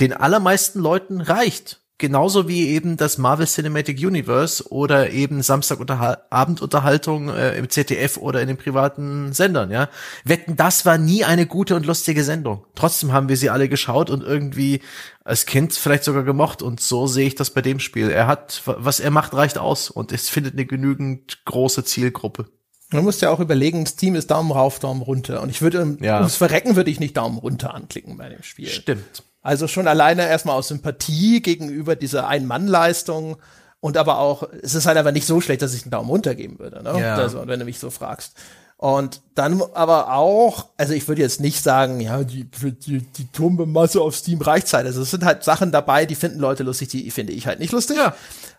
den 0.00 0.12
allermeisten 0.12 0.80
Leuten 0.80 1.20
reicht. 1.20 1.80
Genauso 1.98 2.46
wie 2.46 2.68
eben 2.68 2.98
das 2.98 3.16
Marvel 3.16 3.46
Cinematic 3.46 3.98
Universe 4.06 4.70
oder 4.70 5.10
eben 5.12 5.40
Samstagabendunterhaltung 5.40 7.30
äh, 7.30 7.56
im 7.56 7.70
ZDF 7.70 8.18
oder 8.18 8.42
in 8.42 8.48
den 8.48 8.58
privaten 8.58 9.32
Sendern, 9.32 9.70
ja. 9.70 9.88
Wetten, 10.24 10.56
das 10.56 10.84
war 10.84 10.98
nie 10.98 11.24
eine 11.24 11.46
gute 11.46 11.74
und 11.74 11.86
lustige 11.86 12.22
Sendung. 12.22 12.66
Trotzdem 12.74 13.12
haben 13.12 13.30
wir 13.30 13.38
sie 13.38 13.48
alle 13.48 13.70
geschaut 13.70 14.10
und 14.10 14.22
irgendwie 14.22 14.82
als 15.24 15.46
Kind 15.46 15.72
vielleicht 15.72 16.04
sogar 16.04 16.22
gemocht 16.24 16.60
und 16.60 16.80
so 16.80 17.06
sehe 17.06 17.26
ich 17.28 17.34
das 17.34 17.50
bei 17.50 17.62
dem 17.62 17.80
Spiel. 17.80 18.10
Er 18.10 18.26
hat, 18.26 18.62
was 18.66 19.00
er 19.00 19.10
macht, 19.10 19.32
reicht 19.32 19.56
aus 19.56 19.90
und 19.90 20.12
es 20.12 20.28
findet 20.28 20.52
eine 20.52 20.66
genügend 20.66 21.44
große 21.46 21.84
Zielgruppe. 21.84 22.46
Man 22.90 23.04
muss 23.04 23.20
ja 23.20 23.30
auch 23.30 23.40
überlegen, 23.40 23.84
Steam 23.86 24.14
ist 24.14 24.30
Daumen 24.30 24.52
rauf, 24.52 24.78
Daumen 24.78 25.02
runter. 25.02 25.42
Und 25.42 25.48
ich 25.50 25.60
würde, 25.60 25.96
Ja. 26.00 26.18
ums 26.18 26.36
Verrecken 26.36 26.76
würde 26.76 26.90
ich 26.90 27.00
nicht 27.00 27.16
Daumen 27.16 27.38
runter 27.38 27.74
anklicken 27.74 28.16
bei 28.16 28.28
dem 28.28 28.42
Spiel. 28.44 28.68
Stimmt. 28.68 29.24
Also 29.46 29.68
schon 29.68 29.86
alleine 29.86 30.28
erstmal 30.28 30.56
aus 30.56 30.66
Sympathie 30.66 31.40
gegenüber 31.40 31.94
dieser 31.94 32.26
Ein-Mann-Leistung 32.26 33.36
und 33.78 33.96
aber 33.96 34.18
auch, 34.18 34.48
es 34.62 34.74
ist 34.74 34.86
halt 34.86 34.98
aber 34.98 35.12
nicht 35.12 35.24
so 35.24 35.40
schlecht, 35.40 35.62
dass 35.62 35.72
ich 35.72 35.82
einen 35.82 35.92
Daumen 35.92 36.10
runter 36.10 36.34
geben 36.34 36.58
würde, 36.58 36.82
ne? 36.82 36.98
Ja. 37.00 37.14
Also, 37.14 37.46
wenn 37.46 37.60
du 37.60 37.64
mich 37.64 37.78
so 37.78 37.90
fragst. 37.90 38.34
Und 38.76 39.22
dann 39.36 39.62
aber 39.72 40.12
auch, 40.12 40.66
also 40.76 40.94
ich 40.94 41.06
würde 41.06 41.22
jetzt 41.22 41.40
nicht 41.40 41.62
sagen, 41.62 42.00
ja, 42.00 42.24
die, 42.24 42.44
die, 42.44 43.00
die 43.00 43.26
tumbe 43.30 43.66
Masse 43.66 44.00
auf 44.00 44.16
Steam 44.16 44.42
reicht's 44.42 44.72
halt. 44.72 44.84
Also 44.84 45.02
es 45.02 45.12
sind 45.12 45.24
halt 45.24 45.44
Sachen 45.44 45.70
dabei, 45.70 46.06
die 46.06 46.16
finden 46.16 46.40
Leute 46.40 46.64
lustig, 46.64 46.88
die 46.88 47.10
finde 47.12 47.32
ich 47.32 47.46
halt 47.46 47.60
nicht 47.60 47.72
lustig. 47.72 47.96
Ja. 47.98 48.16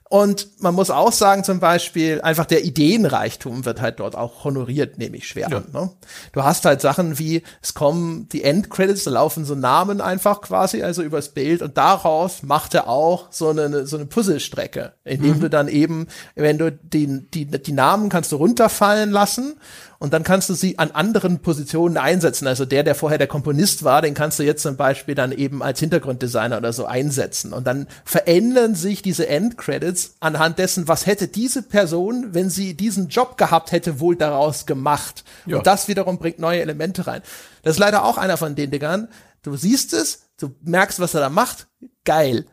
Und 0.09 0.61
man 0.61 0.73
muss 0.73 0.89
auch 0.89 1.11
sagen, 1.11 1.43
zum 1.43 1.59
Beispiel, 1.59 2.21
einfach 2.21 2.45
der 2.45 2.63
Ideenreichtum 2.63 3.65
wird 3.65 3.81
halt 3.81 3.99
dort 3.99 4.15
auch 4.15 4.45
honoriert, 4.45 4.97
nehme 4.97 5.17
ich 5.17 5.27
schwer 5.27 5.49
Ja. 5.49 5.57
an. 5.57 5.65
Ne? 5.73 5.89
Du 6.31 6.43
hast 6.43 6.63
halt 6.65 6.79
Sachen 6.81 7.19
wie, 7.19 7.43
es 7.61 7.73
kommen 7.73 8.29
die 8.29 8.43
Endcredits, 8.43 9.03
da 9.03 9.11
laufen 9.11 9.43
so 9.43 9.53
Namen 9.55 9.99
einfach 9.99 10.41
quasi, 10.41 10.81
also 10.81 11.01
übers 11.03 11.29
Bild 11.33 11.61
und 11.61 11.77
daraus 11.77 12.41
macht 12.43 12.73
er 12.73 12.87
auch 12.87 13.27
so 13.31 13.49
eine, 13.49 13.85
so 13.85 13.97
eine 13.97 14.05
Puzzlestrecke, 14.05 14.93
indem 15.03 15.41
du 15.41 15.49
dann 15.49 15.67
eben, 15.67 16.07
wenn 16.35 16.57
du 16.57 16.71
die, 16.71 17.29
die, 17.29 17.45
die 17.45 17.71
Namen 17.73 18.07
kannst 18.09 18.31
du 18.31 18.37
runterfallen 18.37 19.11
lassen 19.11 19.55
und 19.99 20.13
dann 20.13 20.23
kannst 20.23 20.49
du 20.49 20.53
sie 20.53 20.77
an 20.77 20.91
anderen 20.91 21.39
Positionen 21.39 21.97
einsetzen. 21.97 22.47
Also 22.47 22.65
der, 22.65 22.83
der 22.83 22.95
vorher 22.95 23.17
der 23.17 23.27
Komponist 23.27 23.83
war, 23.83 24.01
den 24.01 24.13
kannst 24.13 24.37
du 24.37 24.43
jetzt 24.43 24.61
zum 24.61 24.75
Beispiel 24.75 25.15
dann 25.15 25.31
eben 25.31 25.63
als 25.63 25.79
Hintergrunddesigner 25.79 26.57
oder 26.57 26.71
so 26.71 26.85
einsetzen. 26.85 27.51
Und 27.53 27.65
dann 27.65 27.87
verändern 28.05 28.75
sich 28.75 29.01
diese 29.01 29.27
Endcredits 29.27 30.15
anhand 30.19 30.59
dessen, 30.59 30.87
was 30.87 31.05
hätte 31.05 31.27
diese 31.27 31.63
Person, 31.63 32.33
wenn 32.33 32.49
sie 32.49 32.75
diesen 32.75 33.07
Job 33.07 33.37
gehabt 33.37 33.71
hätte, 33.71 33.99
wohl 33.99 34.15
daraus 34.15 34.65
gemacht. 34.65 35.23
Ja. 35.45 35.57
Und 35.57 35.67
das 35.67 35.87
wiederum 35.87 36.19
bringt 36.19 36.39
neue 36.39 36.61
Elemente 36.61 37.07
rein. 37.07 37.21
Das 37.63 37.75
ist 37.75 37.79
leider 37.79 38.03
auch 38.03 38.17
einer 38.17 38.37
von 38.37 38.55
den 38.55 38.69
Dingern. 38.69 39.07
Du 39.41 39.55
siehst 39.55 39.93
es, 39.93 40.23
du 40.39 40.53
merkst, 40.61 40.99
was 40.99 41.15
er 41.15 41.21
da 41.21 41.29
macht. 41.29 41.67
Geil. 42.05 42.45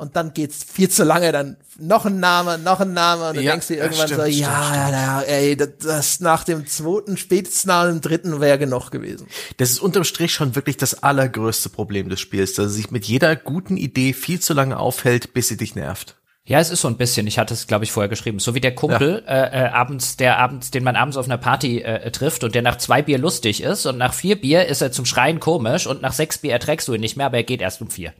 Und 0.00 0.16
dann 0.16 0.32
geht's 0.32 0.64
viel 0.64 0.88
zu 0.88 1.04
lange, 1.04 1.30
dann 1.30 1.58
noch 1.78 2.06
ein 2.06 2.20
Name, 2.20 2.56
noch 2.56 2.80
ein 2.80 2.94
Name, 2.94 3.28
und 3.28 3.36
dann 3.36 3.44
Ja, 3.44 3.50
denkst 3.50 3.66
du 3.66 3.76
ja, 3.76 3.82
irgendwann 3.82 4.06
stimmt, 4.06 4.20
so, 4.22 4.26
stimmt, 4.28 4.40
ja, 4.40 4.74
ja, 4.74 4.90
ja, 4.90 5.20
ey, 5.20 5.56
das, 5.58 5.68
das 5.78 6.20
nach 6.20 6.42
dem 6.42 6.66
zweiten, 6.66 7.18
spätestens 7.18 7.66
nach 7.66 7.84
dem 7.84 8.00
dritten 8.00 8.40
wäre 8.40 8.58
genug 8.58 8.90
gewesen. 8.90 9.26
Das 9.58 9.68
ist 9.68 9.78
unterm 9.78 10.04
Strich 10.04 10.32
schon 10.32 10.56
wirklich 10.56 10.78
das 10.78 11.02
allergrößte 11.02 11.68
Problem 11.68 12.08
des 12.08 12.18
Spiels, 12.18 12.54
dass 12.54 12.68
es 12.68 12.76
sich 12.76 12.90
mit 12.90 13.04
jeder 13.04 13.36
guten 13.36 13.76
Idee 13.76 14.14
viel 14.14 14.40
zu 14.40 14.54
lange 14.54 14.78
aufhält, 14.78 15.34
bis 15.34 15.48
sie 15.48 15.58
dich 15.58 15.74
nervt. 15.74 16.16
Ja, 16.46 16.60
es 16.60 16.70
ist 16.70 16.80
so 16.80 16.88
ein 16.88 16.96
bisschen. 16.96 17.26
Ich 17.26 17.38
hatte 17.38 17.52
es, 17.52 17.66
glaube 17.66 17.84
ich, 17.84 17.92
vorher 17.92 18.08
geschrieben. 18.08 18.38
So 18.38 18.54
wie 18.54 18.60
der 18.60 18.74
Kumpel 18.74 19.22
äh, 19.28 19.66
äh, 19.66 19.68
abends, 19.68 20.16
der 20.16 20.38
abends, 20.38 20.70
den 20.70 20.82
man 20.82 20.96
abends 20.96 21.18
auf 21.18 21.26
einer 21.26 21.36
Party 21.36 21.82
äh, 21.82 22.10
trifft 22.10 22.42
und 22.42 22.54
der 22.54 22.62
nach 22.62 22.78
zwei 22.78 23.02
Bier 23.02 23.18
lustig 23.18 23.62
ist 23.62 23.84
und 23.84 23.98
nach 23.98 24.14
vier 24.14 24.40
Bier 24.40 24.64
ist 24.64 24.80
er 24.80 24.92
zum 24.92 25.04
Schreien 25.04 25.40
komisch 25.40 25.86
und 25.86 26.00
nach 26.00 26.14
sechs 26.14 26.38
Bier 26.38 26.52
erträgst 26.52 26.88
du 26.88 26.94
ihn 26.94 27.02
nicht 27.02 27.18
mehr, 27.18 27.26
aber 27.26 27.36
er 27.36 27.44
geht 27.44 27.60
erst 27.60 27.82
um 27.82 27.90
vier. 27.90 28.14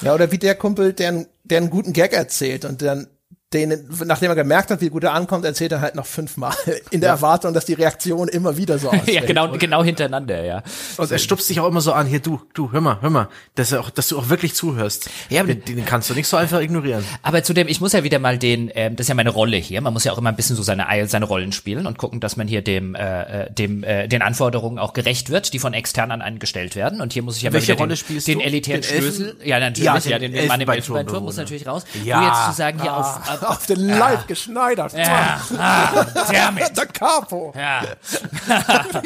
Ja, 0.00 0.14
oder 0.14 0.30
wie 0.32 0.38
der 0.38 0.54
Kumpel, 0.54 0.92
der, 0.92 1.08
einen- 1.08 1.26
der 1.44 1.58
einen 1.58 1.70
guten 1.70 1.92
Gag 1.92 2.12
erzählt 2.12 2.64
und 2.64 2.82
dann 2.82 3.06
den, 3.54 3.88
nachdem 4.04 4.30
er 4.30 4.34
gemerkt 4.34 4.70
hat, 4.70 4.80
wie 4.80 4.90
gut 4.90 5.04
er 5.04 5.12
ankommt, 5.14 5.44
erzählt 5.44 5.72
er 5.72 5.80
halt 5.80 5.94
noch 5.94 6.06
fünfmal 6.06 6.54
in 6.90 7.00
der 7.00 7.10
Erwartung, 7.10 7.54
dass 7.54 7.64
die 7.64 7.74
Reaktion 7.74 8.28
immer 8.28 8.56
wieder 8.56 8.78
so 8.78 8.88
ausfällt. 8.90 9.08
ja, 9.14 9.24
genau, 9.24 9.52
genau 9.52 9.82
hintereinander, 9.84 10.44
ja. 10.44 10.62
Und 10.96 11.10
er 11.10 11.18
stupst 11.18 11.48
dich 11.48 11.60
auch 11.60 11.68
immer 11.68 11.80
so 11.80 11.92
an, 11.92 12.06
hier 12.06 12.20
du, 12.20 12.40
du, 12.52 12.72
hör 12.72 12.80
mal, 12.80 12.98
hör 13.00 13.10
mal, 13.10 13.28
dass, 13.54 13.72
er 13.72 13.80
auch, 13.80 13.90
dass 13.90 14.08
du 14.08 14.18
auch 14.18 14.28
wirklich 14.28 14.54
zuhörst. 14.54 15.08
Ja, 15.30 15.42
aber- 15.42 15.54
den, 15.54 15.76
den 15.76 15.84
kannst 15.86 16.10
du 16.10 16.14
nicht 16.14 16.26
so 16.28 16.36
einfach 16.36 16.60
ignorieren. 16.60 17.04
Aber 17.22 17.42
zudem, 17.42 17.68
ich 17.68 17.80
muss 17.80 17.92
ja 17.92 18.02
wieder 18.04 18.18
mal 18.18 18.36
den, 18.38 18.70
ähm, 18.74 18.96
das 18.96 19.04
ist 19.04 19.08
ja 19.08 19.14
meine 19.14 19.30
Rolle 19.30 19.56
hier. 19.56 19.80
Man 19.80 19.92
muss 19.92 20.04
ja 20.04 20.12
auch 20.12 20.18
immer 20.18 20.30
ein 20.30 20.36
bisschen 20.36 20.56
so 20.56 20.62
seine 20.62 20.88
Ei- 20.88 21.06
seine 21.06 21.24
Rollen 21.26 21.52
spielen 21.52 21.86
und 21.86 21.96
gucken, 21.98 22.20
dass 22.20 22.36
man 22.36 22.48
hier 22.48 22.62
dem, 22.62 22.94
äh, 22.94 23.44
äh, 23.44 23.52
dem, 23.52 23.84
äh, 23.84 24.08
den 24.08 24.22
Anforderungen 24.22 24.78
auch 24.78 24.92
gerecht 24.92 25.30
wird, 25.30 25.52
die 25.52 25.58
von 25.58 25.74
extern 25.74 26.10
an 26.10 26.22
einen 26.22 26.38
gestellt 26.38 26.74
werden. 26.76 27.00
Und 27.00 27.12
hier 27.12 27.22
muss 27.22 27.36
ich 27.36 27.42
ja 27.42 27.50
mal 27.50 27.54
Welche 27.54 27.68
wieder 27.72 27.78
Rolle 27.78 27.88
den, 27.94 27.96
spielst 27.96 28.26
den 28.26 28.38
du? 28.40 28.44
elitären 28.44 28.80
Den 28.80 29.00
Schlüssel. 29.00 29.36
Ja, 29.44 29.60
natürlich, 29.60 29.84
Ja, 29.84 29.98
ja, 30.10 30.18
den 30.18 30.32
den, 30.32 30.48
Mann 30.48 30.60
im 30.60 30.68
Elfenbeinturm 30.68 31.22
muss 31.24 31.36
natürlich 31.36 31.66
raus. 31.66 31.84
Ja. 32.04 32.20
Nur 32.20 32.28
jetzt 32.28 32.44
zu 32.46 32.52
sagen, 32.52 32.80
hier 32.82 32.96
auf, 32.96 33.16
auf 33.28 33.43
Auf 33.44 33.66
den 33.66 33.88
Leib 33.88 34.26
geschneidert. 34.26 34.92
ja, 34.92 35.40
ah, 35.58 36.04
damn 36.30 36.58
it. 36.58 36.76
Der 36.76 36.86
Capo. 36.86 37.52
Ja. 37.56 37.82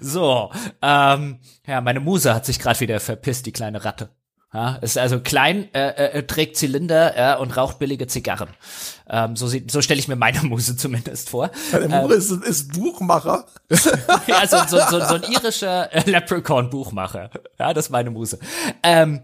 so, 0.00 0.50
ähm, 0.82 1.38
ja, 1.66 1.80
meine 1.80 2.00
Muse 2.00 2.34
hat 2.34 2.46
sich 2.46 2.58
gerade 2.58 2.80
wieder 2.80 3.00
verpisst, 3.00 3.46
die 3.46 3.52
kleine 3.52 3.84
Ratte. 3.84 4.10
Ja, 4.54 4.76
ist 4.76 4.96
also 4.96 5.18
klein, 5.18 5.68
äh, 5.74 5.88
äh, 5.88 6.22
trägt 6.22 6.56
Zylinder 6.56 7.18
ja, 7.18 7.34
und 7.38 7.56
raucht 7.56 7.80
billige 7.80 8.06
Zigarren. 8.06 8.50
Ähm, 9.10 9.34
so 9.34 9.48
sieht, 9.48 9.72
so 9.72 9.82
stelle 9.82 9.98
ich 9.98 10.06
mir 10.06 10.14
meine 10.14 10.42
Muse 10.42 10.76
zumindest 10.76 11.28
vor. 11.30 11.50
Der 11.72 11.88
Mure 11.88 12.14
ist, 12.14 12.30
ist 12.30 12.72
Buchmacher. 12.72 13.46
ja, 14.28 14.46
so, 14.46 14.58
so, 14.68 14.78
so, 14.78 15.04
so 15.04 15.14
ein 15.16 15.24
irischer 15.24 15.92
äh, 15.92 16.08
Leprechaun-Buchmacher. 16.08 17.30
Ja, 17.58 17.74
das 17.74 17.86
ist 17.86 17.90
meine 17.90 18.10
Muse. 18.10 18.38
Ähm, 18.84 19.22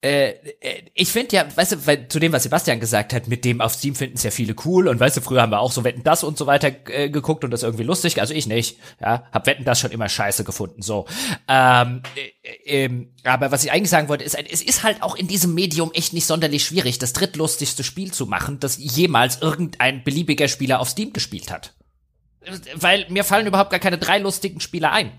äh, 0.00 0.28
äh, 0.60 0.82
ich 0.94 1.10
finde 1.10 1.34
ja, 1.34 1.56
weißt 1.56 1.72
du, 1.72 1.86
weil, 1.86 2.06
zu 2.06 2.20
dem, 2.20 2.32
was 2.32 2.44
Sebastian 2.44 2.78
gesagt 2.78 3.12
hat, 3.12 3.26
mit 3.26 3.44
dem 3.44 3.60
auf 3.60 3.74
Steam 3.74 3.96
finden 3.96 4.16
es 4.16 4.22
ja 4.22 4.30
viele 4.30 4.54
cool 4.64 4.86
und 4.86 5.00
weißt 5.00 5.16
du, 5.16 5.20
früher 5.20 5.42
haben 5.42 5.50
wir 5.50 5.58
auch 5.58 5.72
so 5.72 5.82
Wetten 5.82 6.04
das 6.04 6.22
und 6.22 6.38
so 6.38 6.46
weiter 6.46 6.70
äh, 6.88 7.10
geguckt 7.10 7.42
und 7.42 7.50
das 7.50 7.64
irgendwie 7.64 7.82
lustig, 7.82 8.20
also 8.20 8.32
ich 8.32 8.46
nicht, 8.46 8.78
ja, 9.00 9.24
hab 9.32 9.46
Wetten 9.46 9.64
das 9.64 9.80
schon 9.80 9.90
immer 9.90 10.08
scheiße 10.08 10.44
gefunden, 10.44 10.82
so. 10.82 11.06
Ähm, 11.48 12.02
äh, 12.44 12.84
ähm, 12.84 13.12
aber 13.24 13.50
was 13.50 13.64
ich 13.64 13.72
eigentlich 13.72 13.90
sagen 13.90 14.08
wollte, 14.08 14.22
ist, 14.22 14.38
es 14.38 14.62
ist 14.62 14.84
halt 14.84 15.02
auch 15.02 15.16
in 15.16 15.26
diesem 15.26 15.52
Medium 15.54 15.90
echt 15.92 16.12
nicht 16.12 16.26
sonderlich 16.26 16.64
schwierig, 16.64 16.98
das 17.00 17.12
drittlustigste 17.12 17.82
Spiel 17.82 18.12
zu 18.12 18.26
machen, 18.26 18.60
das 18.60 18.78
jemals 18.78 19.42
irgendein 19.42 20.04
beliebiger 20.04 20.46
Spieler 20.46 20.78
auf 20.78 20.90
Steam 20.90 21.12
gespielt 21.12 21.50
hat. 21.50 21.74
Weil 22.74 23.04
mir 23.08 23.24
fallen 23.24 23.48
überhaupt 23.48 23.70
gar 23.70 23.80
keine 23.80 23.98
drei 23.98 24.18
lustigen 24.18 24.60
Spiele 24.60 24.92
ein. 24.92 25.10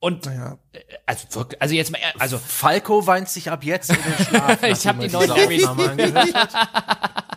Und 0.00 0.24
Ja. 0.26 0.58
äh, 0.72 0.78
also 1.06 1.26
wirklich, 1.34 1.60
also 1.60 1.74
jetzt 1.74 1.90
mal, 1.92 2.00
also 2.18 2.38
Falco 2.38 3.06
weint 3.06 3.28
sich 3.28 3.50
ab 3.50 3.62
jetzt 3.64 3.90
in 3.90 3.96
den 4.02 4.26
Schlaf. 4.26 4.62
Ich 4.62 4.86
hab 4.86 4.96
nachdem 4.96 5.50
er 5.50 5.58
die 5.58 5.64
neuen 5.64 5.90
angehört 5.90 6.34
hat. 6.34 7.29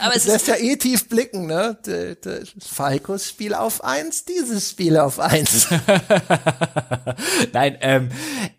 Aber 0.00 0.16
es 0.16 0.26
Lässt 0.26 0.48
ja 0.48 0.56
eh 0.56 0.76
tief 0.76 1.08
blicken, 1.08 1.46
ne? 1.46 1.76
Falkos 2.58 3.28
Spiel 3.28 3.54
auf 3.54 3.84
eins, 3.84 4.24
dieses 4.24 4.70
Spiel 4.70 4.96
auf 4.96 5.20
eins. 5.20 5.68
Nein, 7.52 7.76
ähm, 7.80 8.08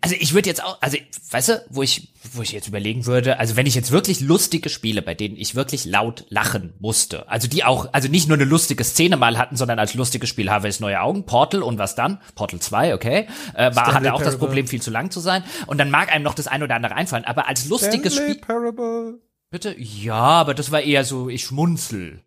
also 0.00 0.16
ich 0.18 0.34
würde 0.34 0.48
jetzt 0.48 0.62
auch, 0.64 0.78
also 0.80 0.96
weißt 1.30 1.48
du, 1.48 1.64
wo 1.70 1.82
ich, 1.82 2.12
wo 2.32 2.42
ich 2.42 2.52
jetzt 2.52 2.68
überlegen 2.68 3.06
würde, 3.06 3.38
also 3.38 3.56
wenn 3.56 3.66
ich 3.66 3.74
jetzt 3.74 3.90
wirklich 3.90 4.20
lustige 4.20 4.68
Spiele, 4.68 5.02
bei 5.02 5.14
denen 5.14 5.36
ich 5.36 5.54
wirklich 5.54 5.84
laut 5.84 6.24
lachen 6.28 6.74
musste, 6.78 7.28
also 7.28 7.48
die 7.48 7.64
auch, 7.64 7.88
also 7.92 8.08
nicht 8.08 8.28
nur 8.28 8.36
eine 8.36 8.44
lustige 8.44 8.84
Szene 8.84 9.16
mal 9.16 9.38
hatten, 9.38 9.56
sondern 9.56 9.78
als 9.78 9.94
lustiges 9.94 10.28
Spiel 10.28 10.50
Harvest 10.50 10.80
Neue 10.80 11.00
Augen, 11.00 11.26
Portal 11.26 11.62
und 11.62 11.78
was 11.78 11.94
dann? 11.94 12.20
Portal 12.34 12.60
2, 12.60 12.94
okay, 12.94 13.28
äh, 13.54 13.74
war, 13.74 13.92
hatte 13.92 14.14
auch 14.14 14.22
das. 14.22 14.36
Problem, 14.36 14.66
viel 14.66 14.82
zu 14.82 14.90
lang 14.90 15.10
zu 15.10 15.20
sein 15.20 15.44
und 15.66 15.78
dann 15.78 15.90
mag 15.90 16.12
einem 16.12 16.22
noch 16.22 16.34
das 16.34 16.46
ein 16.46 16.62
oder 16.62 16.74
andere 16.74 16.94
einfallen, 16.94 17.24
aber 17.24 17.48
als 17.48 17.68
lustiges 17.68 18.14
Stanley 18.14 18.34
Spiel, 18.34 18.42
Parable. 18.42 19.18
Bitte? 19.56 19.74
Ja, 19.80 20.14
aber 20.14 20.52
das 20.54 20.70
war 20.70 20.82
eher 20.82 21.04
so, 21.04 21.28
ich 21.30 21.44
schmunzel. 21.44 22.20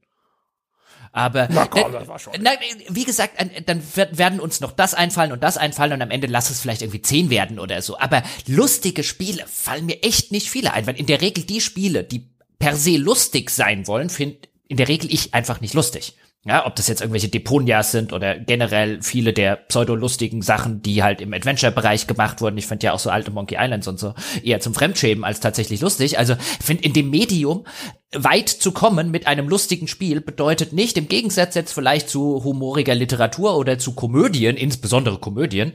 Aber 1.12 1.48
Na 1.52 1.66
komm, 1.66 1.90
äh, 1.94 2.00
das 2.00 2.08
war 2.08 2.20
schon. 2.20 2.34
na, 2.42 2.52
wie 2.90 3.04
gesagt, 3.04 3.40
an- 3.40 3.50
dann 3.66 3.82
werden 3.96 4.40
uns 4.40 4.60
noch 4.62 4.72
das 4.72 4.94
einfallen 4.94 5.32
und 5.32 5.42
das 5.44 5.58
einfallen 5.58 5.94
und 5.94 6.02
am 6.02 6.12
Ende 6.12 6.28
lass 6.28 6.50
es 6.50 6.62
vielleicht 6.62 6.82
irgendwie 6.84 7.02
zehn 7.02 7.30
werden 7.30 7.60
oder 7.60 7.82
so. 7.82 7.98
Aber 8.00 8.22
lustige 8.48 9.04
Spiele 9.04 9.44
fallen 9.48 9.86
mir 9.88 10.04
echt 10.04 10.32
nicht 10.32 10.50
viele 10.50 10.74
ein, 10.74 10.86
weil 10.88 10.98
in 11.00 11.08
der 11.08 11.22
Regel 11.22 11.44
die 11.44 11.62
Spiele, 11.62 12.04
die 12.04 12.30
per 12.60 12.76
se 12.76 12.98
lustig 12.98 13.50
sein 13.50 13.88
wollen, 13.88 14.10
finde 14.10 14.38
in 14.68 14.78
der 14.78 14.88
Regel 14.88 15.12
ich 15.14 15.34
einfach 15.34 15.62
nicht 15.62 15.74
lustig. 15.74 16.14
Ja, 16.46 16.66
ob 16.66 16.78
das 16.78 16.88
jetzt 16.88 17.02
irgendwelche 17.02 17.28
Deponias 17.28 17.92
sind 17.92 18.14
oder 18.14 18.40
generell 18.40 19.02
viele 19.02 19.34
der 19.34 19.58
pseudolustigen 19.58 20.42
Sachen, 20.42 20.82
die 20.82 21.04
halt 21.04 21.20
im 21.20 21.34
Adventure-Bereich 21.34 22.08
gemacht 22.08 22.40
wurden. 22.40 22.58
Ich 22.58 22.66
finde 22.66 22.86
ja 22.86 22.94
auch 22.94 23.00
so 23.00 23.10
alte 23.10 23.30
Monkey 23.30 23.58
Islands 23.60 23.90
und 23.90 24.00
so 24.00 24.14
eher 24.42 24.62
zum 24.62 24.74
Fremdschämen 24.74 25.26
als 25.26 25.42
tatsächlich 25.42 25.82
lustig. 25.82 26.18
Also 26.18 26.36
finde 26.62 26.86
in 26.86 26.94
dem 26.94 27.10
Medium 27.10 27.66
weit 28.12 28.50
zu 28.50 28.72
kommen 28.72 29.12
mit 29.12 29.28
einem 29.28 29.48
lustigen 29.48 29.88
Spiel 29.88 30.20
bedeutet 30.20 30.74
nicht, 30.74 30.98
im 30.98 31.08
Gegensatz 31.08 31.54
jetzt 31.54 31.74
vielleicht 31.74 32.10
zu 32.10 32.44
humoriger 32.44 32.96
Literatur 32.96 33.56
oder 33.56 33.78
zu 33.78 33.94
Komödien, 33.94 34.58
insbesondere 34.58 35.20
Komödien, 35.20 35.74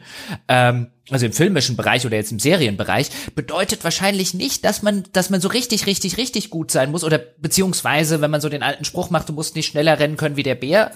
ähm, 0.49 0.89
also 1.11 1.27
im 1.27 1.33
filmischen 1.33 1.77
Bereich 1.77 2.05
oder 2.07 2.17
jetzt 2.17 2.33
im 2.33 2.41
Serienbereich, 2.41 3.09
bedeutet 3.37 3.85
wahrscheinlich 3.85 4.35
nicht, 4.35 4.65
dass 4.65 4.83
man, 4.83 5.05
dass 5.13 5.31
man 5.31 5.41
so 5.41 5.49
richtig, 5.49 5.87
richtig, 5.87 6.17
richtig 6.17 6.51
gut 6.51 6.73
sein 6.73 6.91
muss 6.91 7.05
oder 7.05 7.19
beziehungsweise, 7.19 8.21
wenn 8.21 8.33
man 8.33 8.41
so 8.41 8.49
den 8.49 8.65
alten 8.65 8.85
Spruch 8.85 9.11
macht, 9.11 9.29
du 9.29 9.33
musst 9.33 9.55
nicht 9.55 9.67
schneller 9.67 10.01
rennen 10.01 10.17
können 10.17 10.37
wie 10.37 10.43
der 10.43 10.57
Bär, 10.57 10.91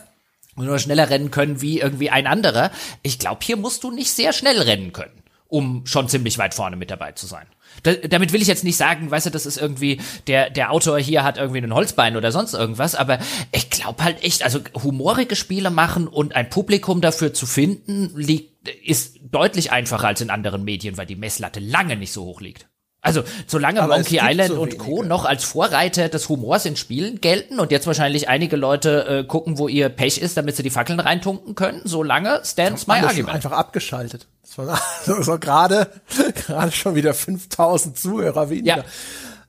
nur 0.56 0.80
schneller 0.80 1.08
rennen 1.08 1.30
können 1.30 1.60
wie 1.60 1.78
irgendwie 1.78 2.10
ein 2.10 2.26
anderer. 2.26 2.72
Ich 3.02 3.20
glaube, 3.20 3.44
hier 3.44 3.56
musst 3.56 3.84
du 3.84 3.92
nicht 3.92 4.10
sehr 4.10 4.32
schnell 4.32 4.60
rennen 4.60 4.92
können, 4.92 5.22
um 5.46 5.86
schon 5.86 6.08
ziemlich 6.08 6.36
weit 6.38 6.54
vorne 6.54 6.74
mit 6.74 6.90
dabei 6.90 7.12
zu 7.12 7.26
sein. 7.26 7.46
Da, 7.82 7.94
damit 7.94 8.32
will 8.32 8.42
ich 8.42 8.48
jetzt 8.48 8.64
nicht 8.64 8.76
sagen, 8.76 9.10
weißt 9.10 9.26
du, 9.26 9.30
das 9.30 9.46
ist 9.46 9.56
irgendwie, 9.56 10.00
der, 10.26 10.50
der 10.50 10.70
Autor 10.70 10.98
hier 10.98 11.24
hat 11.24 11.38
irgendwie 11.38 11.62
ein 11.62 11.74
Holzbein 11.74 12.16
oder 12.16 12.32
sonst 12.32 12.54
irgendwas, 12.54 12.94
aber 12.94 13.18
ich 13.52 13.70
glaube 13.70 14.04
halt 14.04 14.22
echt, 14.22 14.42
also 14.42 14.60
humorige 14.74 15.36
Spiele 15.36 15.70
machen 15.70 16.08
und 16.08 16.34
ein 16.34 16.50
Publikum 16.50 17.00
dafür 17.00 17.32
zu 17.32 17.46
finden, 17.46 18.12
liegt, 18.16 18.68
ist 18.84 19.18
deutlich 19.22 19.72
einfacher 19.72 20.08
als 20.08 20.20
in 20.20 20.30
anderen 20.30 20.64
Medien, 20.64 20.96
weil 20.96 21.06
die 21.06 21.16
Messlatte 21.16 21.60
lange 21.60 21.96
nicht 21.96 22.12
so 22.12 22.24
hoch 22.24 22.40
liegt. 22.40 22.66
Also, 23.00 23.22
solange 23.46 23.80
Aber 23.80 23.94
Monkey 23.94 24.18
Island 24.20 24.50
so 24.50 24.60
und 24.60 24.76
Co. 24.76 25.02
noch 25.04 25.24
als 25.24 25.44
Vorreiter 25.44 26.08
des 26.08 26.28
Humors 26.28 26.64
in 26.64 26.76
Spielen 26.76 27.20
gelten 27.20 27.60
und 27.60 27.70
jetzt 27.70 27.86
wahrscheinlich 27.86 28.28
einige 28.28 28.56
Leute 28.56 29.06
äh, 29.06 29.24
gucken, 29.24 29.56
wo 29.56 29.68
ihr 29.68 29.88
Pech 29.88 30.18
ist, 30.18 30.36
damit 30.36 30.56
sie 30.56 30.64
die 30.64 30.70
Fackeln 30.70 30.98
reintunken 30.98 31.54
können, 31.54 31.80
solange 31.84 32.40
stands 32.44 32.88
my 32.88 32.94
argument. 32.94 33.28
einfach 33.28 33.52
abgeschaltet. 33.52 34.26
Das 34.42 34.58
war 34.58 34.80
so, 35.04 35.22
so 35.22 35.38
gerade, 35.38 35.88
gerade 36.46 36.72
schon 36.72 36.96
wieder 36.96 37.14
5000 37.14 37.96
Zuhörer 37.96 38.50
weniger. 38.50 38.84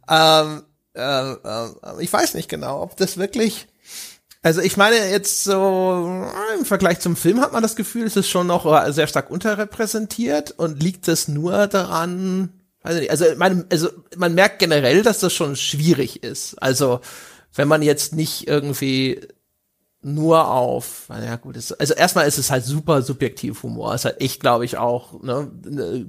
Ähm, 0.08 0.64
ähm, 0.96 1.38
ähm, 1.44 1.76
ich 2.00 2.14
weiß 2.14 2.36
nicht 2.36 2.50
genau, 2.50 2.84
ob 2.84 2.98
das 2.98 3.18
wirklich, 3.18 3.68
also 4.44 4.62
ich 4.62 4.78
meine 4.78 4.96
jetzt 5.10 5.44
so 5.44 6.24
im 6.58 6.66
Vergleich 6.66 7.00
zum 7.00 7.16
Film 7.16 7.42
hat 7.42 7.52
man 7.52 7.64
das 7.64 7.76
Gefühl, 7.76 8.06
es 8.06 8.16
ist 8.16 8.30
schon 8.30 8.46
noch 8.48 8.92
sehr 8.92 9.08
stark 9.08 9.32
unterrepräsentiert 9.32 10.52
und 10.52 10.84
liegt 10.84 11.08
es 11.08 11.28
nur 11.28 11.66
daran, 11.66 12.59
nicht, 12.96 13.12
also, 13.12 13.26
meine, 13.38 13.66
also 13.72 13.90
man 14.18 14.34
merkt 14.34 14.60
generell, 14.60 15.04
dass 15.04 15.20
das 15.20 15.34
schon 15.34 15.56
schwierig 15.56 16.24
ist. 16.24 16.56
Also 16.62 17.02
wenn 17.54 17.68
man 17.68 17.82
jetzt 17.82 18.14
nicht 18.14 18.48
irgendwie 18.48 19.22
nur 20.02 20.48
auf, 20.48 21.08
ja 21.10 21.36
gut, 21.36 21.58
es, 21.58 21.74
also 21.74 21.94
erstmal 21.94 22.26
ist 22.26 22.38
es 22.38 22.50
halt 22.50 22.64
super 22.64 23.02
subjektiv 23.02 23.64
Humor. 23.64 23.94
Es 23.94 24.02
ist 24.02 24.06
halt 24.06 24.22
echt, 24.22 24.40
glaube 24.40 24.64
ich, 24.64 24.78
auch 24.78 25.22
ne, 25.22 25.52
eine 25.66 26.06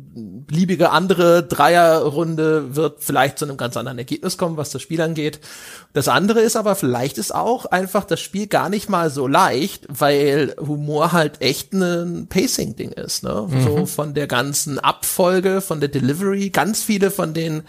beliebige 0.47 0.91
andere 0.91 1.43
Dreierrunde 1.43 2.77
wird 2.77 3.03
vielleicht 3.03 3.41
zu 3.41 3.47
einem 3.47 3.57
ganz 3.57 3.77
anderen 3.77 3.99
Ergebnis 3.99 4.39
kommen, 4.39 4.57
was 4.57 4.71
das 4.71 4.81
Spiel 4.81 5.01
angeht. 5.01 5.41
Das 5.93 6.07
andere 6.07 6.41
ist 6.41 6.55
aber, 6.55 6.77
vielleicht 6.77 7.19
ist 7.19 7.35
auch 7.35 7.67
einfach 7.67 8.05
das 8.05 8.21
Spiel 8.21 8.47
gar 8.47 8.69
nicht 8.69 8.89
mal 8.89 9.11
so 9.11 9.27
leicht, 9.27 9.87
weil 9.89 10.55
Humor 10.61 11.11
halt 11.11 11.43
echt 11.43 11.73
ein 11.73 12.29
Pacing-Ding 12.29 12.93
ist. 12.93 13.25
Ne? 13.25 13.49
Mhm. 13.51 13.63
So 13.65 13.87
von 13.87 14.15
der 14.15 14.29
ganzen 14.29 14.79
Abfolge, 14.79 15.61
von 15.61 15.81
der 15.81 15.89
Delivery, 15.89 16.51
ganz 16.51 16.81
viele 16.85 17.11
von 17.11 17.35
den 17.35 17.63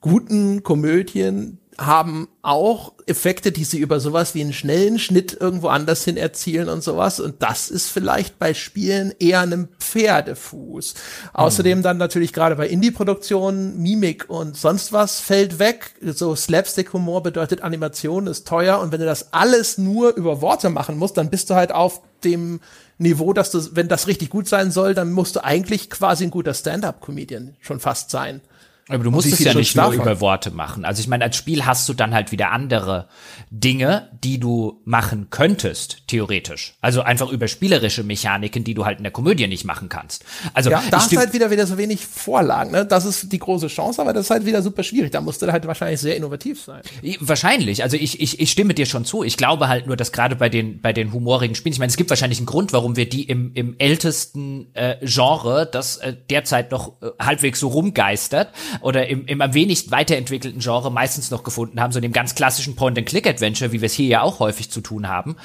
guten 0.00 0.64
Komödien, 0.64 1.58
haben 1.78 2.28
auch 2.42 2.94
Effekte, 3.06 3.52
die 3.52 3.62
sie 3.62 3.78
über 3.78 4.00
sowas 4.00 4.34
wie 4.34 4.40
einen 4.40 4.52
schnellen 4.52 4.98
Schnitt 4.98 5.36
irgendwo 5.38 5.68
anders 5.68 6.04
hin 6.04 6.16
erzielen 6.16 6.68
und 6.68 6.82
sowas. 6.82 7.20
Und 7.20 7.42
das 7.42 7.70
ist 7.70 7.88
vielleicht 7.88 8.38
bei 8.40 8.52
Spielen 8.52 9.14
eher 9.20 9.40
einem 9.40 9.68
Pferdefuß. 9.78 10.94
Mhm. 10.94 11.30
Außerdem 11.34 11.82
dann 11.82 11.96
natürlich 11.96 12.32
gerade 12.32 12.56
bei 12.56 12.66
Indie-Produktionen 12.66 13.80
Mimik 13.80 14.28
und 14.28 14.56
sonst 14.56 14.92
was 14.92 15.20
fällt 15.20 15.60
weg. 15.60 15.92
So 16.02 16.34
Slapstick-Humor 16.34 17.22
bedeutet 17.22 17.62
Animation 17.62 18.26
ist 18.26 18.48
teuer. 18.48 18.80
Und 18.80 18.90
wenn 18.90 19.00
du 19.00 19.06
das 19.06 19.32
alles 19.32 19.78
nur 19.78 20.14
über 20.16 20.40
Worte 20.40 20.70
machen 20.70 20.98
musst, 20.98 21.16
dann 21.16 21.30
bist 21.30 21.48
du 21.48 21.54
halt 21.54 21.70
auf 21.70 22.02
dem 22.24 22.60
Niveau, 22.98 23.32
dass 23.32 23.52
du, 23.52 23.76
wenn 23.76 23.86
das 23.86 24.08
richtig 24.08 24.30
gut 24.30 24.48
sein 24.48 24.72
soll, 24.72 24.94
dann 24.94 25.12
musst 25.12 25.36
du 25.36 25.44
eigentlich 25.44 25.88
quasi 25.88 26.24
ein 26.24 26.30
guter 26.30 26.54
Stand-up-Comedian 26.54 27.56
schon 27.60 27.78
fast 27.78 28.10
sein. 28.10 28.40
Aber 28.88 29.04
du 29.04 29.10
musst 29.10 29.32
es 29.32 29.38
ja 29.40 29.54
nicht 29.54 29.76
nur 29.76 29.92
über 29.92 30.20
Worte 30.20 30.50
machen. 30.50 30.84
Also 30.84 31.00
ich 31.00 31.08
meine, 31.08 31.24
als 31.24 31.36
Spiel 31.36 31.66
hast 31.66 31.88
du 31.88 31.94
dann 31.94 32.14
halt 32.14 32.32
wieder 32.32 32.50
andere 32.52 33.08
Dinge, 33.50 34.08
die 34.24 34.40
du 34.40 34.80
machen 34.84 35.28
könntest, 35.30 36.02
theoretisch. 36.06 36.74
Also 36.80 37.02
einfach 37.02 37.30
über 37.30 37.48
spielerische 37.48 38.02
Mechaniken, 38.02 38.64
die 38.64 38.74
du 38.74 38.84
halt 38.84 38.98
in 38.98 39.04
der 39.04 39.12
Komödie 39.12 39.46
nicht 39.46 39.64
machen 39.64 39.88
kannst. 39.88 40.24
Also 40.54 40.70
ja, 40.70 40.82
da 40.90 40.98
hast 40.98 41.16
halt 41.16 41.32
wieder 41.32 41.50
wieder 41.50 41.66
so 41.66 41.78
wenig 41.78 42.04
Vorlagen. 42.06 42.72
Ne? 42.72 42.86
Das 42.86 43.04
ist 43.04 43.32
die 43.32 43.38
große 43.38 43.68
Chance, 43.68 44.00
aber 44.00 44.12
das 44.12 44.26
ist 44.26 44.30
halt 44.30 44.46
wieder 44.46 44.62
super 44.62 44.82
schwierig. 44.82 45.12
Da 45.12 45.20
musst 45.20 45.42
du 45.42 45.50
halt 45.52 45.66
wahrscheinlich 45.66 46.00
sehr 46.00 46.16
innovativ 46.16 46.62
sein. 46.62 46.82
Wahrscheinlich. 47.20 47.82
Also 47.82 47.96
ich, 47.96 48.20
ich, 48.20 48.40
ich 48.40 48.50
stimme 48.50 48.74
dir 48.74 48.86
schon 48.86 49.04
zu. 49.04 49.22
Ich 49.22 49.36
glaube 49.36 49.68
halt 49.68 49.86
nur, 49.86 49.96
dass 49.96 50.12
gerade 50.12 50.36
bei 50.36 50.48
den 50.48 50.80
bei 50.80 50.92
den 50.92 51.12
humorigen 51.12 51.54
Spielen, 51.54 51.72
ich 51.72 51.78
meine, 51.78 51.90
es 51.90 51.96
gibt 51.96 52.10
wahrscheinlich 52.10 52.38
einen 52.38 52.46
Grund, 52.46 52.72
warum 52.72 52.96
wir 52.96 53.08
die 53.08 53.24
im, 53.24 53.52
im 53.54 53.74
ältesten 53.78 54.68
äh, 54.74 54.96
Genre, 55.02 55.68
das 55.70 55.98
äh, 55.98 56.14
derzeit 56.30 56.70
noch 56.70 57.00
äh, 57.02 57.10
halbwegs 57.18 57.60
so 57.60 57.68
rumgeistert, 57.68 58.48
oder 58.80 59.08
im, 59.08 59.26
im 59.26 59.40
am 59.40 59.54
wenigst 59.54 59.90
weiterentwickelten 59.90 60.60
Genre 60.60 60.90
meistens 60.90 61.30
noch 61.30 61.42
gefunden 61.42 61.80
haben, 61.80 61.92
so 61.92 62.00
dem 62.00 62.12
ganz 62.12 62.34
klassischen 62.34 62.76
Point-and-Click-Adventure, 62.76 63.72
wie 63.72 63.80
wir 63.80 63.86
es 63.86 63.94
hier 63.94 64.08
ja 64.08 64.22
auch 64.22 64.40
häufig 64.40 64.70
zu 64.70 64.80
tun 64.80 65.08
haben. 65.08 65.36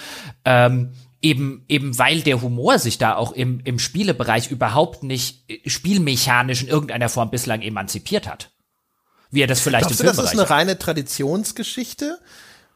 Ähm, 0.46 0.94
eben, 1.22 1.64
eben 1.68 1.98
weil 1.98 2.22
der 2.22 2.42
Humor 2.42 2.78
sich 2.78 2.98
da 2.98 3.16
auch 3.16 3.32
im, 3.32 3.62
im 3.64 3.80
Spielebereich 3.80 4.52
überhaupt 4.52 5.04
nicht 5.04 5.50
äh, 5.50 5.70
spielmechanisch 5.70 6.62
in 6.62 6.68
irgendeiner 6.68 7.10
Form 7.10 7.32
bislang 7.32 7.62
emanzipiert 7.62 8.28
hat. 8.28 8.52
Wie 9.32 9.42
er 9.42 9.48
das 9.48 9.62
vielleicht 9.62 9.88
Glaubst 9.88 10.02
im 10.02 10.06
du, 10.06 10.14
das 10.14 10.26
ist 10.26 10.40
eine 10.40 10.50
reine 10.50 10.78
Traditionsgeschichte? 10.78 12.20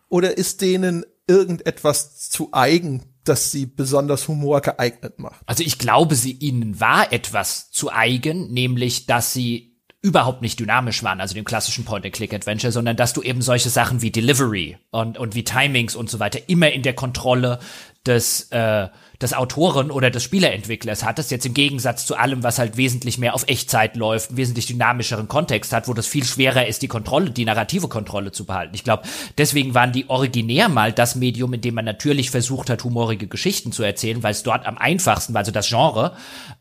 Oder 0.10 0.38
ist 0.38 0.62
denen 0.62 1.06
irgendetwas 1.28 2.30
zu 2.30 2.50
eigen, 2.54 3.14
dass 3.26 3.52
sie 3.52 3.66
besonders 3.66 4.28
Humor 4.28 4.62
geeignet 4.62 5.20
macht? 5.20 5.42
Also 5.46 5.64
ich 5.64 5.78
glaube, 5.78 6.16
sie 6.16 6.32
ihnen 6.32 6.80
war 6.80 7.12
etwas 7.12 7.70
zu 7.70 7.92
eigen, 7.92 8.52
nämlich, 8.52 9.06
dass 9.06 9.34
sie 9.34 9.67
überhaupt 10.02 10.42
nicht 10.42 10.60
dynamisch 10.60 11.04
waren, 11.04 11.20
also 11.20 11.34
den 11.34 11.44
klassischen 11.44 11.86
Point-and-Click-Adventure, 11.86 12.72
sondern 12.72 12.96
dass 12.96 13.14
du 13.14 13.22
eben 13.22 13.42
solche 13.42 13.70
Sachen 13.70 14.02
wie 14.02 14.12
Delivery 14.12 14.78
und, 14.92 15.18
und 15.18 15.36
wie 15.36 15.44
Timings 15.44 15.96
und 15.96 16.10
so 16.10 16.20
weiter 16.20 16.40
immer 16.48 16.72
in 16.72 16.84
der 16.84 16.94
Kontrolle 16.94 17.60
des 18.06 18.52
äh, 18.52 18.90
des 19.22 19.34
Autoren 19.34 19.90
oder 19.90 20.12
des 20.12 20.24
Spielerentwicklers 20.24 21.04
hat 21.04 21.18
es 21.18 21.32
jetzt 21.32 21.46
im 21.46 21.56
Gegensatz 21.56 22.06
zu 22.06 22.16
allem, 22.16 22.44
was 22.44 22.60
halt 22.60 22.78
wesentlich 22.78 23.18
mehr 23.18 23.34
auf 23.34 23.48
Echtzeit 23.48 23.96
läuft, 23.96 24.38
wesentlich 24.38 24.68
dynamischeren 24.68 25.28
Kontext 25.28 25.74
hat, 25.74 25.88
wo 25.88 25.94
das 25.94 26.06
viel 26.06 26.24
schwerer 26.24 26.68
ist, 26.68 26.84
die 26.84 26.88
Kontrolle, 26.88 27.32
die 27.32 27.46
narrative 27.46 27.88
Kontrolle 27.88 28.32
zu 28.32 28.46
behalten. 28.46 28.76
Ich 28.76 28.84
glaube, 28.84 29.04
deswegen 29.38 29.74
waren 29.74 29.92
die 29.92 30.10
originär 30.10 30.70
mal 30.70 30.92
das 30.92 31.16
Medium, 31.16 31.54
in 31.54 31.62
dem 31.62 31.74
man 31.74 31.86
natürlich 31.86 32.30
versucht 32.30 32.70
hat, 32.70 32.84
humorige 32.84 33.28
Geschichten 33.28 33.72
zu 33.72 33.82
erzählen, 33.82 34.22
weil 34.22 34.32
es 34.32 34.44
dort 34.44 34.68
am 34.68 34.78
einfachsten 34.78 35.34
war, 35.34 35.40
also 35.40 35.52
das 35.52 35.68
Genre. 35.68 36.16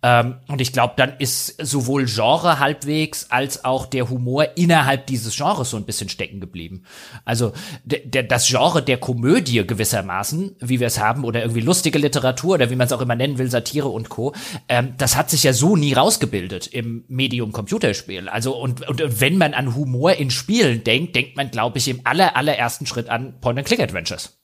Ähm, 0.07 0.37
und 0.47 0.61
ich 0.61 0.73
glaube, 0.73 0.95
dann 0.97 1.15
ist 1.19 1.57
sowohl 1.61 2.07
Genre 2.07 2.61
halbwegs 2.61 3.27
als 3.29 3.65
auch 3.65 3.87
der 3.87 4.09
Humor 4.09 4.47
innerhalb 4.55 5.09
dieses 5.09 5.37
Genres 5.37 5.71
so 5.71 5.77
ein 5.77 5.85
bisschen 5.85 6.09
stecken 6.09 6.39
geblieben. 6.39 6.85
Also 7.25 7.53
das 7.85 8.47
Genre 8.47 8.85
der 8.85 8.99
Komödie 8.99 9.67
gewissermaßen, 9.67 10.55
wie 10.61 10.79
wir 10.79 10.87
es 10.87 11.01
haben, 11.01 11.25
oder 11.25 11.41
irgendwie 11.41 11.61
lustige 11.61 11.99
Literatur, 11.99 12.55
oder 12.55 12.71
wie 12.71 12.77
man 12.77 12.87
es 12.87 12.93
auch 12.93 13.01
immer 13.01 13.17
nennen 13.17 13.39
will, 13.39 13.51
Satire 13.51 13.89
und 13.89 14.09
Co., 14.09 14.33
ähm, 14.69 14.95
das 14.97 15.17
hat 15.17 15.29
sich 15.29 15.43
ja 15.43 15.53
so 15.53 15.75
nie 15.75 15.95
rausgebildet 15.95 16.69
im 16.69 17.05
Medium 17.09 17.51
Computerspiel. 17.51 18.29
Also 18.29 18.57
und, 18.57 18.89
und 18.89 19.21
wenn 19.21 19.37
man 19.39 19.55
an 19.55 19.75
Humor 19.75 20.13
in 20.13 20.31
Spielen 20.31 20.85
denkt, 20.85 21.17
denkt 21.17 21.37
man, 21.37 21.51
glaube 21.51 21.79
ich, 21.79 21.89
im 21.89 22.03
aller, 22.05 22.37
allerersten 22.37 22.87
Schritt 22.87 23.09
an 23.09 23.41
Point-and-Click-Adventures. 23.41 24.39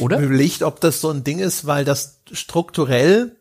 Oder? 0.00 0.18
Überlegt, 0.18 0.62
ob 0.62 0.80
das 0.80 1.00
so 1.00 1.10
ein 1.10 1.22
Ding 1.22 1.38
ist, 1.38 1.66
weil 1.66 1.84
das 1.84 2.22
strukturell 2.32 3.36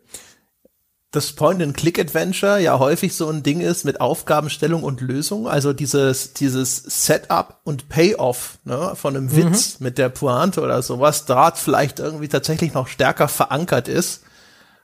das 1.13 1.33
Point-and-Click-Adventure 1.33 2.59
ja 2.59 2.79
häufig 2.79 3.15
so 3.15 3.29
ein 3.29 3.43
Ding 3.43 3.61
ist 3.61 3.85
mit 3.85 4.01
Aufgabenstellung 4.01 4.83
und 4.83 4.99
Lösung. 4.99 5.47
Also 5.47 5.71
dieses, 5.71 6.33
dieses 6.33 6.77
Setup 6.77 7.59
und 7.63 7.87
Payoff 7.87 8.57
ne, 8.65 8.93
von 8.95 9.15
einem 9.15 9.35
Witz 9.35 9.79
mhm. 9.79 9.83
mit 9.85 9.99
der 9.99 10.09
Pointe 10.09 10.59
oder 10.61 10.81
sowas, 10.81 11.25
dort 11.25 11.59
vielleicht 11.59 11.99
irgendwie 11.99 12.27
tatsächlich 12.27 12.73
noch 12.73 12.87
stärker 12.87 13.27
verankert 13.27 13.87
ist 13.87 14.23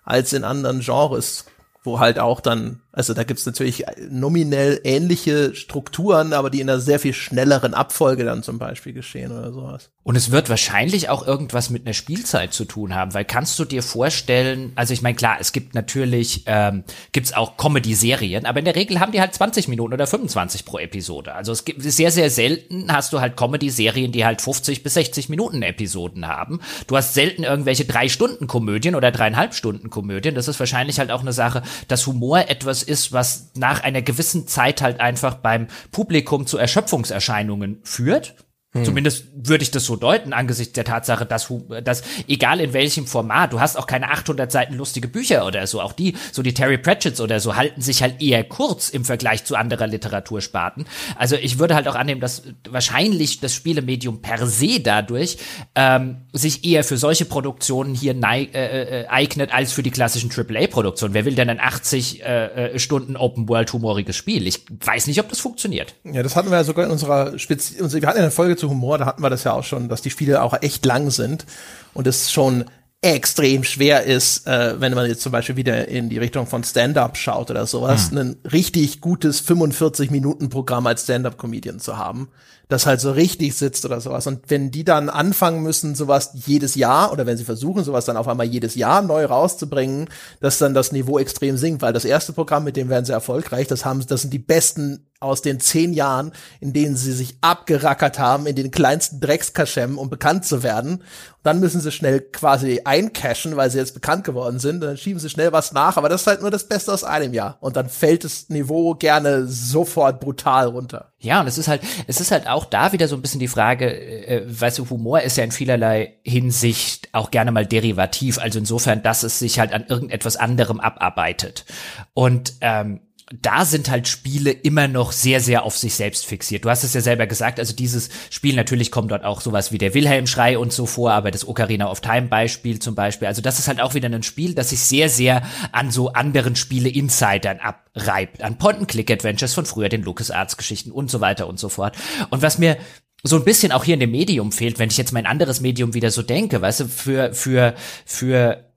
als 0.03 0.31
in 0.31 0.43
anderen 0.43 0.81
Genres, 0.81 1.45
wo 1.83 1.99
halt 1.99 2.19
auch 2.19 2.41
dann 2.41 2.79
also 2.91 3.13
da 3.13 3.23
gibt's 3.23 3.45
natürlich 3.45 3.85
nominell 4.09 4.81
ähnliche 4.83 5.53
Strukturen, 5.55 6.33
aber 6.33 6.49
die 6.49 6.59
in 6.59 6.69
einer 6.69 6.79
sehr 6.79 6.99
viel 6.99 7.13
schnelleren 7.13 7.73
Abfolge 7.73 8.25
dann 8.25 8.41
zum 8.41 8.57
Beispiel 8.57 8.93
geschehen 8.93 9.31
oder 9.31 9.53
sowas. 9.53 9.91
Und 10.03 10.15
es 10.15 10.31
wird 10.31 10.49
wahrscheinlich 10.49 11.09
auch 11.09 11.27
irgendwas 11.27 11.69
mit 11.69 11.85
einer 11.85 11.93
Spielzeit 11.93 12.51
zu 12.51 12.65
tun 12.65 12.95
haben, 12.95 13.13
weil 13.13 13.25
kannst 13.25 13.59
du 13.59 13.65
dir 13.65 13.83
vorstellen, 13.83 14.71
also 14.73 14.91
ich 14.91 15.03
meine, 15.03 15.15
klar, 15.15 15.37
es 15.39 15.51
gibt 15.51 15.75
natürlich, 15.75 16.43
ähm, 16.47 16.83
gibt's 17.11 17.31
auch 17.31 17.57
Comedy-Serien, 17.57 18.47
aber 18.47 18.57
in 18.57 18.65
der 18.65 18.75
Regel 18.75 18.99
haben 18.99 19.11
die 19.11 19.21
halt 19.21 19.35
20 19.35 19.67
Minuten 19.67 19.93
oder 19.93 20.07
25 20.07 20.65
pro 20.65 20.79
Episode. 20.79 21.35
Also 21.35 21.51
es 21.51 21.65
gibt 21.65 21.83
sehr, 21.83 22.09
sehr 22.09 22.31
selten 22.31 22.91
hast 22.91 23.13
du 23.13 23.21
halt 23.21 23.37
Comedy-Serien, 23.37 24.11
die 24.11 24.25
halt 24.25 24.41
50 24.41 24.81
bis 24.81 24.95
60 24.95 25.29
Minuten 25.29 25.61
Episoden 25.61 26.27
haben. 26.27 26.59
Du 26.87 26.97
hast 26.97 27.13
selten 27.13 27.43
irgendwelche 27.43 27.85
drei 27.85 28.09
Stunden 28.09 28.47
Komödien 28.47 28.95
oder 28.95 29.11
dreieinhalb 29.11 29.53
Stunden 29.53 29.89
Komödien. 29.91 30.33
Das 30.33 30.47
ist 30.47 30.59
wahrscheinlich 30.59 30.99
halt 30.99 31.11
auch 31.11 31.21
eine 31.21 31.33
Sache, 31.33 31.61
dass 31.87 32.07
Humor 32.07 32.49
etwas 32.49 32.78
ist, 32.83 33.11
was 33.11 33.51
nach 33.55 33.83
einer 33.83 34.01
gewissen 34.01 34.47
Zeit 34.47 34.81
halt 34.81 34.99
einfach 34.99 35.35
beim 35.35 35.67
Publikum 35.91 36.45
zu 36.45 36.57
Erschöpfungserscheinungen 36.57 37.79
führt. 37.83 38.35
Hm. 38.71 38.85
Zumindest 38.85 39.25
würde 39.33 39.63
ich 39.63 39.71
das 39.71 39.85
so 39.85 39.95
deuten, 39.95 40.31
angesichts 40.31 40.73
der 40.73 40.85
Tatsache, 40.85 41.25
dass, 41.25 41.51
dass 41.83 42.03
egal 42.27 42.59
in 42.59 42.73
welchem 42.73 43.07
Format, 43.07 43.51
du 43.51 43.59
hast 43.59 43.77
auch 43.77 43.87
keine 43.87 44.11
800 44.11 44.51
Seiten 44.51 44.75
lustige 44.75 45.07
Bücher 45.07 45.47
oder 45.47 45.65
so, 45.65 45.81
auch 45.81 45.93
die, 45.93 46.15
so 46.31 46.43
die 46.43 46.53
Terry 46.53 46.77
Pratchett's 46.77 47.19
oder 47.19 47.39
so, 47.39 47.55
halten 47.55 47.81
sich 47.81 48.03
halt 48.03 48.21
eher 48.21 48.43
kurz 48.43 48.89
im 48.89 49.05
Vergleich 49.05 49.43
zu 49.43 49.55
anderer 49.55 49.87
Literatursparten. 49.87 50.85
Also 51.17 51.35
ich 51.35 51.57
würde 51.57 51.73
halt 51.73 51.87
auch 51.87 51.95
annehmen, 51.95 52.21
dass 52.21 52.43
wahrscheinlich 52.69 53.39
das 53.39 53.55
Spielemedium 53.55 54.21
per 54.21 54.45
se 54.45 54.79
dadurch 54.79 55.37
ähm, 55.73 56.17
sich 56.31 56.63
eher 56.63 56.83
für 56.83 56.97
solche 56.97 57.25
Produktionen 57.25 57.95
hier 57.95 58.15
äh, 58.21 58.43
äh, 58.53 59.07
eignet, 59.07 59.51
als 59.51 59.71
für 59.71 59.81
die 59.81 59.89
klassischen 59.89 60.29
AAA-Produktionen. 60.31 61.15
Wer 61.15 61.25
will 61.25 61.33
denn 61.33 61.49
ein 61.49 61.59
80 61.59 62.21
äh, 62.21 62.73
äh, 62.75 62.79
Stunden 62.79 63.17
Open-World-humoriges 63.17 64.15
Spiel? 64.15 64.45
Ich 64.45 64.65
weiß 64.69 65.07
nicht, 65.07 65.19
ob 65.19 65.29
das 65.29 65.39
funktioniert. 65.39 65.95
Ja, 66.03 66.21
das 66.21 66.35
hatten 66.35 66.51
wir 66.51 66.57
ja 66.57 66.63
sogar 66.63 66.85
in 66.85 66.91
unserer 66.91 67.39
Spezi 67.39 67.79
wir 67.79 68.07
hatten 68.07 68.17
ja 68.17 68.23
eine 68.23 68.31
Folge 68.31 68.59
zu 68.59 68.68
Humor, 68.69 68.97
da 68.97 69.05
hatten 69.05 69.23
wir 69.23 69.29
das 69.29 69.43
ja 69.43 69.53
auch 69.53 69.63
schon, 69.63 69.89
dass 69.89 70.01
die 70.01 70.09
Spiele 70.09 70.41
auch 70.41 70.61
echt 70.61 70.85
lang 70.85 71.09
sind 71.11 71.45
und 71.93 72.07
es 72.07 72.31
schon 72.31 72.65
extrem 73.01 73.63
schwer 73.63 74.03
ist, 74.03 74.45
äh, 74.45 74.79
wenn 74.81 74.93
man 74.93 75.07
jetzt 75.07 75.21
zum 75.21 75.31
Beispiel 75.31 75.55
wieder 75.55 75.87
in 75.87 76.09
die 76.09 76.17
Richtung 76.17 76.47
von 76.47 76.65
Stand-up 76.65 77.15
schaut 77.15 77.49
oder 77.49 77.65
sowas, 77.65 78.11
hm. 78.11 78.17
ein 78.17 78.35
richtig 78.51 78.99
gutes 78.99 79.41
45-Minuten-Programm 79.47 80.85
als 80.85 81.03
Stand-up-Comedian 81.03 81.79
zu 81.79 81.97
haben, 81.97 82.27
das 82.67 82.85
halt 82.85 82.99
so 82.99 83.11
richtig 83.11 83.55
sitzt 83.55 83.85
oder 83.85 84.01
sowas. 84.01 84.27
Und 84.27 84.49
wenn 84.49 84.69
die 84.69 84.83
dann 84.83 85.09
anfangen 85.09 85.63
müssen, 85.63 85.95
sowas 85.95 86.31
jedes 86.45 86.75
Jahr, 86.75 87.13
oder 87.13 87.25
wenn 87.25 87.37
sie 87.37 87.45
versuchen, 87.45 87.85
sowas 87.85 88.03
dann 88.03 88.17
auf 88.17 88.27
einmal 88.27 88.47
jedes 88.47 88.75
Jahr 88.75 89.01
neu 89.01 89.23
rauszubringen, 89.23 90.09
dass 90.41 90.57
dann 90.57 90.73
das 90.73 90.91
Niveau 90.91 91.19
extrem 91.19 91.55
sinkt, 91.55 91.81
weil 91.81 91.93
das 91.93 92.05
erste 92.05 92.33
Programm, 92.33 92.65
mit 92.65 92.75
dem 92.75 92.89
werden 92.89 93.05
sie 93.05 93.13
erfolgreich, 93.13 93.67
das 93.67 93.85
haben, 93.85 94.05
das 94.05 94.21
sind 94.21 94.33
die 94.33 94.39
besten 94.39 95.08
aus 95.19 95.41
den 95.41 95.59
zehn 95.59 95.93
Jahren, 95.93 96.31
in 96.61 96.71
denen 96.71 96.95
sie 96.95 97.11
sich 97.11 97.37
abgerackert 97.41 98.19
haben 98.19 98.45
in 98.47 98.55
den 98.55 98.71
kleinsten 98.71 99.19
Dreckskaschem, 99.19 99.97
um 99.97 100.09
bekannt 100.09 100.45
zu 100.45 100.63
werden. 100.63 100.99
Und 100.99 101.03
dann 101.43 101.59
müssen 101.59 101.81
sie 101.81 101.91
schnell 101.91 102.21
quasi 102.21 102.81
eincashen, 102.85 103.57
weil 103.57 103.69
sie 103.69 103.79
jetzt 103.79 103.93
bekannt 103.93 104.23
geworden 104.23 104.59
sind. 104.59 104.75
Und 104.75 104.81
dann 104.81 104.97
schieben 104.97 105.19
sie 105.19 105.29
schnell 105.29 105.51
was 105.51 105.73
nach, 105.73 105.97
aber 105.97 106.07
das 106.07 106.21
ist 106.21 106.27
halt 106.27 106.41
nur 106.41 106.51
das 106.51 106.67
Beste 106.67 106.93
aus 106.93 107.03
einem 107.03 107.33
Jahr. 107.33 107.57
Und 107.59 107.75
dann 107.75 107.89
fällt 107.89 108.23
das 108.23 108.47
Niveau 108.49 108.95
gerne 108.95 109.45
sofort 109.47 110.21
brutal 110.21 110.67
runter. 110.67 111.11
Ja, 111.19 111.41
und 111.41 111.47
es 111.47 111.57
ist 111.57 111.67
halt, 111.67 111.81
es 112.07 112.21
ist 112.21 112.31
halt 112.31 112.47
auch 112.47 112.63
da 112.63 112.93
wieder 112.93 113.09
so 113.09 113.15
ein 113.15 113.21
bisschen 113.21 113.41
die 113.41 113.49
Frage, 113.49 113.91
äh, 113.91 114.43
weißt 114.47 114.79
du, 114.79 114.89
Humor 114.89 115.21
ist 115.21 115.35
ja 115.35 115.43
in 115.43 115.51
vielerlei 115.51 116.13
Hinsicht 116.23 117.09
auch 117.11 117.29
gerne 117.29 117.51
mal 117.51 117.65
derivativ, 117.65 118.37
also 118.37 118.59
insofern, 118.59 119.03
dass 119.03 119.23
es 119.23 119.39
sich 119.39 119.59
halt 119.59 119.73
an 119.73 119.85
irgendetwas 119.85 120.37
anderem 120.37 120.79
abarbeitet. 120.79 121.65
Und 122.13 122.53
ähm, 122.61 123.01
da 123.31 123.63
sind 123.63 123.89
halt 123.89 124.07
Spiele 124.07 124.51
immer 124.51 124.87
noch 124.87 125.11
sehr, 125.11 125.39
sehr 125.39 125.63
auf 125.63 125.77
sich 125.77 125.93
selbst 125.93 126.25
fixiert. 126.25 126.65
Du 126.65 126.69
hast 126.69 126.83
es 126.83 126.95
ja 126.95 127.01
selber 127.01 127.27
gesagt, 127.27 127.59
also 127.59 127.75
dieses 127.75 128.09
Spiel, 128.31 128.55
natürlich 128.55 128.91
kommt 128.91 129.11
dort 129.11 129.23
auch 129.23 129.41
sowas 129.41 129.71
wie 129.71 129.77
der 129.77 129.93
Wilhelm-Schrei 129.93 130.57
und 130.57 130.73
so 130.73 130.87
vor, 130.87 131.11
aber 131.11 131.29
das 131.29 131.47
Ocarina 131.47 131.91
of 131.91 132.01
Time-Beispiel 132.01 132.79
zum 132.79 132.95
Beispiel, 132.95 133.27
also 133.27 133.41
das 133.41 133.59
ist 133.59 133.67
halt 133.67 133.81
auch 133.81 133.93
wieder 133.93 134.09
ein 134.09 134.23
Spiel, 134.23 134.55
das 134.55 134.69
sich 134.69 134.79
sehr, 134.79 135.09
sehr 135.09 135.43
an 135.71 135.91
so 135.91 136.13
anderen 136.13 136.55
Spiele-Insidern 136.55 137.59
abreibt, 137.59 138.41
an 138.41 138.57
Point-and-Click-Adventures 138.57 139.53
von 139.53 139.65
früher, 139.65 139.89
den 139.89 140.03
LucasArts-Geschichten 140.03 140.91
und 140.91 141.11
so 141.11 141.21
weiter 141.21 141.47
und 141.47 141.59
so 141.59 141.69
fort. 141.69 141.95
Und 142.31 142.41
was 142.41 142.57
mir 142.57 142.77
so 143.21 143.35
ein 143.35 143.43
bisschen 143.43 143.71
auch 143.71 143.83
hier 143.83 143.95
in 143.95 143.99
dem 143.99 144.11
Medium 144.11 144.51
fehlt, 144.51 144.79
wenn 144.79 144.89
ich 144.89 144.97
jetzt 144.97 145.11
mein 145.11 145.25
anderes 145.25 145.61
Medium 145.61 145.93
wieder 145.93 146.09
so 146.09 146.23
denke, 146.23 146.61
weißt 146.61 146.79
du, 146.79 146.87
für, 146.87 147.33
für, 147.33 147.75
für 148.05 148.68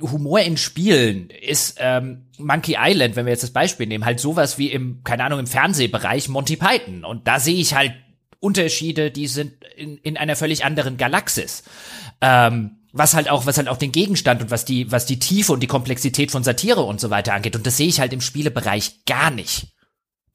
Humor 0.00 0.40
in 0.40 0.56
Spielen 0.56 1.30
ist 1.30 1.76
ähm, 1.80 2.26
Monkey 2.38 2.76
Island, 2.78 3.16
wenn 3.16 3.26
wir 3.26 3.32
jetzt 3.32 3.42
das 3.42 3.52
Beispiel 3.52 3.86
nehmen, 3.86 4.04
halt 4.04 4.20
sowas 4.20 4.58
wie 4.58 4.70
im, 4.70 5.02
keine 5.04 5.24
Ahnung, 5.24 5.40
im 5.40 5.46
Fernsehbereich 5.46 6.28
Monty 6.28 6.56
Python. 6.56 7.04
Und 7.04 7.26
da 7.26 7.40
sehe 7.40 7.56
ich 7.56 7.74
halt 7.74 7.94
Unterschiede, 8.40 9.10
die 9.10 9.26
sind 9.26 9.52
in, 9.76 9.96
in 9.98 10.16
einer 10.16 10.36
völlig 10.36 10.64
anderen 10.64 10.96
Galaxis. 10.96 11.64
Ähm, 12.20 12.78
was 12.92 13.14
halt 13.14 13.28
auch, 13.28 13.44
was 13.44 13.58
halt 13.58 13.68
auch 13.68 13.76
den 13.76 13.90
Gegenstand 13.90 14.40
und 14.40 14.50
was 14.52 14.64
die, 14.64 14.90
was 14.92 15.04
die 15.04 15.18
Tiefe 15.18 15.52
und 15.52 15.60
die 15.60 15.66
Komplexität 15.66 16.30
von 16.30 16.44
Satire 16.44 16.82
und 16.82 17.00
so 17.00 17.10
weiter 17.10 17.34
angeht. 17.34 17.56
Und 17.56 17.66
das 17.66 17.76
sehe 17.76 17.88
ich 17.88 17.98
halt 17.98 18.12
im 18.12 18.20
Spielebereich 18.20 19.04
gar 19.04 19.30
nicht 19.30 19.73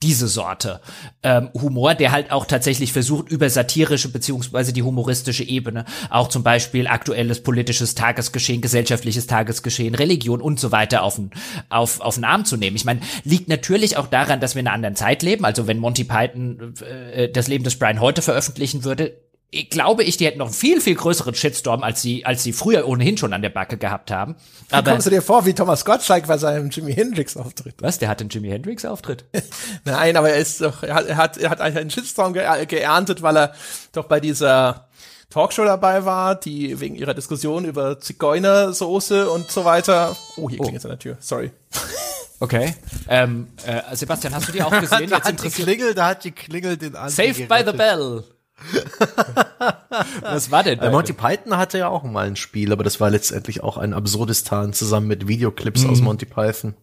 diese 0.02 0.30
Sorte 0.30 0.80
ähm, 1.24 1.50
Humor, 1.54 1.94
der 1.94 2.14
halt 2.14 2.32
auch 2.32 2.46
tatsächlich 2.46 2.94
versucht, 2.94 3.30
über 3.30 3.50
satirische 3.50 4.10
beziehungsweise 4.10 4.72
die 4.72 4.84
humoristische 4.84 5.44
Ebene 5.44 5.84
auch 6.10 6.30
zum 6.30 6.42
Beispiel 6.42 6.88
aktuelles 6.88 7.44
politisches 7.44 7.96
Tagesgeschehen, 7.96 8.62
gesellschaftliches 8.62 9.28
Tagesgeschehen, 9.28 9.96
Religion 9.96 10.42
und 10.42 10.58
so 10.58 10.72
weiter 10.72 11.04
auf 11.04 11.16
den, 11.16 11.32
auf, 11.68 12.00
auf 12.00 12.16
den 12.16 12.24
Arm 12.24 12.46
zu 12.46 12.56
nehmen. 12.56 12.78
Ich 12.78 12.86
meine, 12.86 13.02
liegt 13.26 13.50
natürlich 13.50 13.98
auch 13.98 14.08
daran, 14.08 14.40
dass 14.40 14.56
wir 14.56 14.62
in 14.62 14.68
einer 14.68 14.76
anderen 14.76 14.96
Zeit 14.96 15.22
leben. 15.22 15.44
Also 15.44 15.68
wenn 15.68 15.80
Monty 15.80 16.06
Python 16.06 16.74
äh, 16.82 17.30
das 17.30 17.50
Leben 17.50 17.66
des 17.66 17.78
Brian 17.78 18.00
heute 18.00 18.22
veröffentlichen 18.22 18.86
würde, 18.86 19.18
ich 19.52 19.70
glaube 19.70 20.04
ich, 20.04 20.18
die 20.18 20.26
hätten 20.26 20.38
noch 20.38 20.48
einen 20.48 20.54
viel, 20.54 20.80
viel 20.80 20.96
größeren 20.96 21.34
Shitstorm, 21.34 21.82
als 21.82 22.02
sie, 22.02 22.24
als 22.26 22.44
sie 22.44 22.54
früher 22.54 22.88
ohnehin 22.88 23.18
schon 23.18 23.34
an 23.34 23.42
der 23.42 23.50
Backe 23.50 23.78
gehabt 23.78 24.12
haben. 24.12 24.36
Aber 24.70 24.92
kommst 24.92 25.08
du 25.08 25.12
dir 25.12 25.24
vor, 25.24 25.46
wie 25.46 25.54
Thomas 25.54 25.86
Gottschalk 25.86 26.28
bei 26.28 26.38
seinem 26.38 26.70
Jimi 26.70 26.94
Hendrix 26.94 27.36
Auftritt? 27.36 27.76
Was? 27.80 27.98
Der 27.98 28.10
hat 28.10 28.22
einen 28.22 28.30
Jimi 28.30 28.50
Hendrix 28.50 28.86
Auftritt? 28.86 29.26
Nein, 29.86 30.18
aber 30.18 30.30
er 30.30 30.38
ist 30.38 30.62
doch, 30.62 30.84
er 30.84 30.94
hat, 30.94 31.08
er 31.08 31.18
hat, 31.18 31.38
er 31.38 31.50
hat 31.50 31.62
eigentlich 31.62 31.80
einen 31.80 31.90
Shitstorm 31.90 32.34
ge 32.34 32.66
geerntet, 32.68 33.24
weil 33.24 33.38
er 33.38 33.54
doch 33.92 34.06
bei 34.06 34.20
dieser 34.20 34.88
Talkshow 35.32 35.64
dabei 35.64 36.06
war, 36.06 36.36
die 36.36 36.80
wegen 36.80 36.96
ihrer 36.96 37.16
Diskussion 37.16 37.66
über 37.66 38.00
Zigeunersoße 38.00 39.30
und 39.30 39.50
so 39.50 39.66
weiter. 39.66 40.16
Oh, 40.38 40.48
hier 40.48 40.60
klingelt 40.60 40.84
oh. 40.86 40.88
an 40.88 40.92
der 40.92 41.00
Tür. 41.00 41.18
Sorry. 41.20 41.52
Okay. 42.42 42.74
Ähm, 43.10 43.50
äh, 43.66 43.94
Sebastian, 43.98 44.34
hast 44.34 44.48
du 44.48 44.54
die 44.54 44.64
auch 44.64 44.72
gesehen? 44.80 45.10
da, 45.10 45.22
hat 45.22 45.44
die 45.44 45.50
Klingel, 45.50 45.94
da 45.94 46.08
hat 46.08 46.24
die 46.24 46.32
Klingel 46.32 46.78
den 46.78 46.96
an. 46.96 47.10
Saved 47.10 47.50
by 47.50 47.64
the 47.66 47.74
Bell. 47.74 48.24
Was 50.22 50.52
war 50.52 50.64
denn? 50.64 50.80
Äh, 50.80 50.92
Monty 50.92 51.14
Python 51.14 51.58
hatte 51.58 51.78
ja 51.78 51.88
auch 51.88 52.04
mal 52.04 52.28
ein 52.28 52.36
Spiel, 52.36 52.72
aber 52.72 52.84
das 52.84 53.00
war 53.00 53.10
letztendlich 53.10 53.64
auch 53.64 53.78
ein 53.78 53.94
Absurdistan 53.94 54.74
zusammen 54.74 55.08
mit 55.08 55.28
Videoclips 55.28 55.84
mhm. 55.84 55.90
aus 55.90 56.02
Monty 56.02 56.26
Python. 56.26 56.76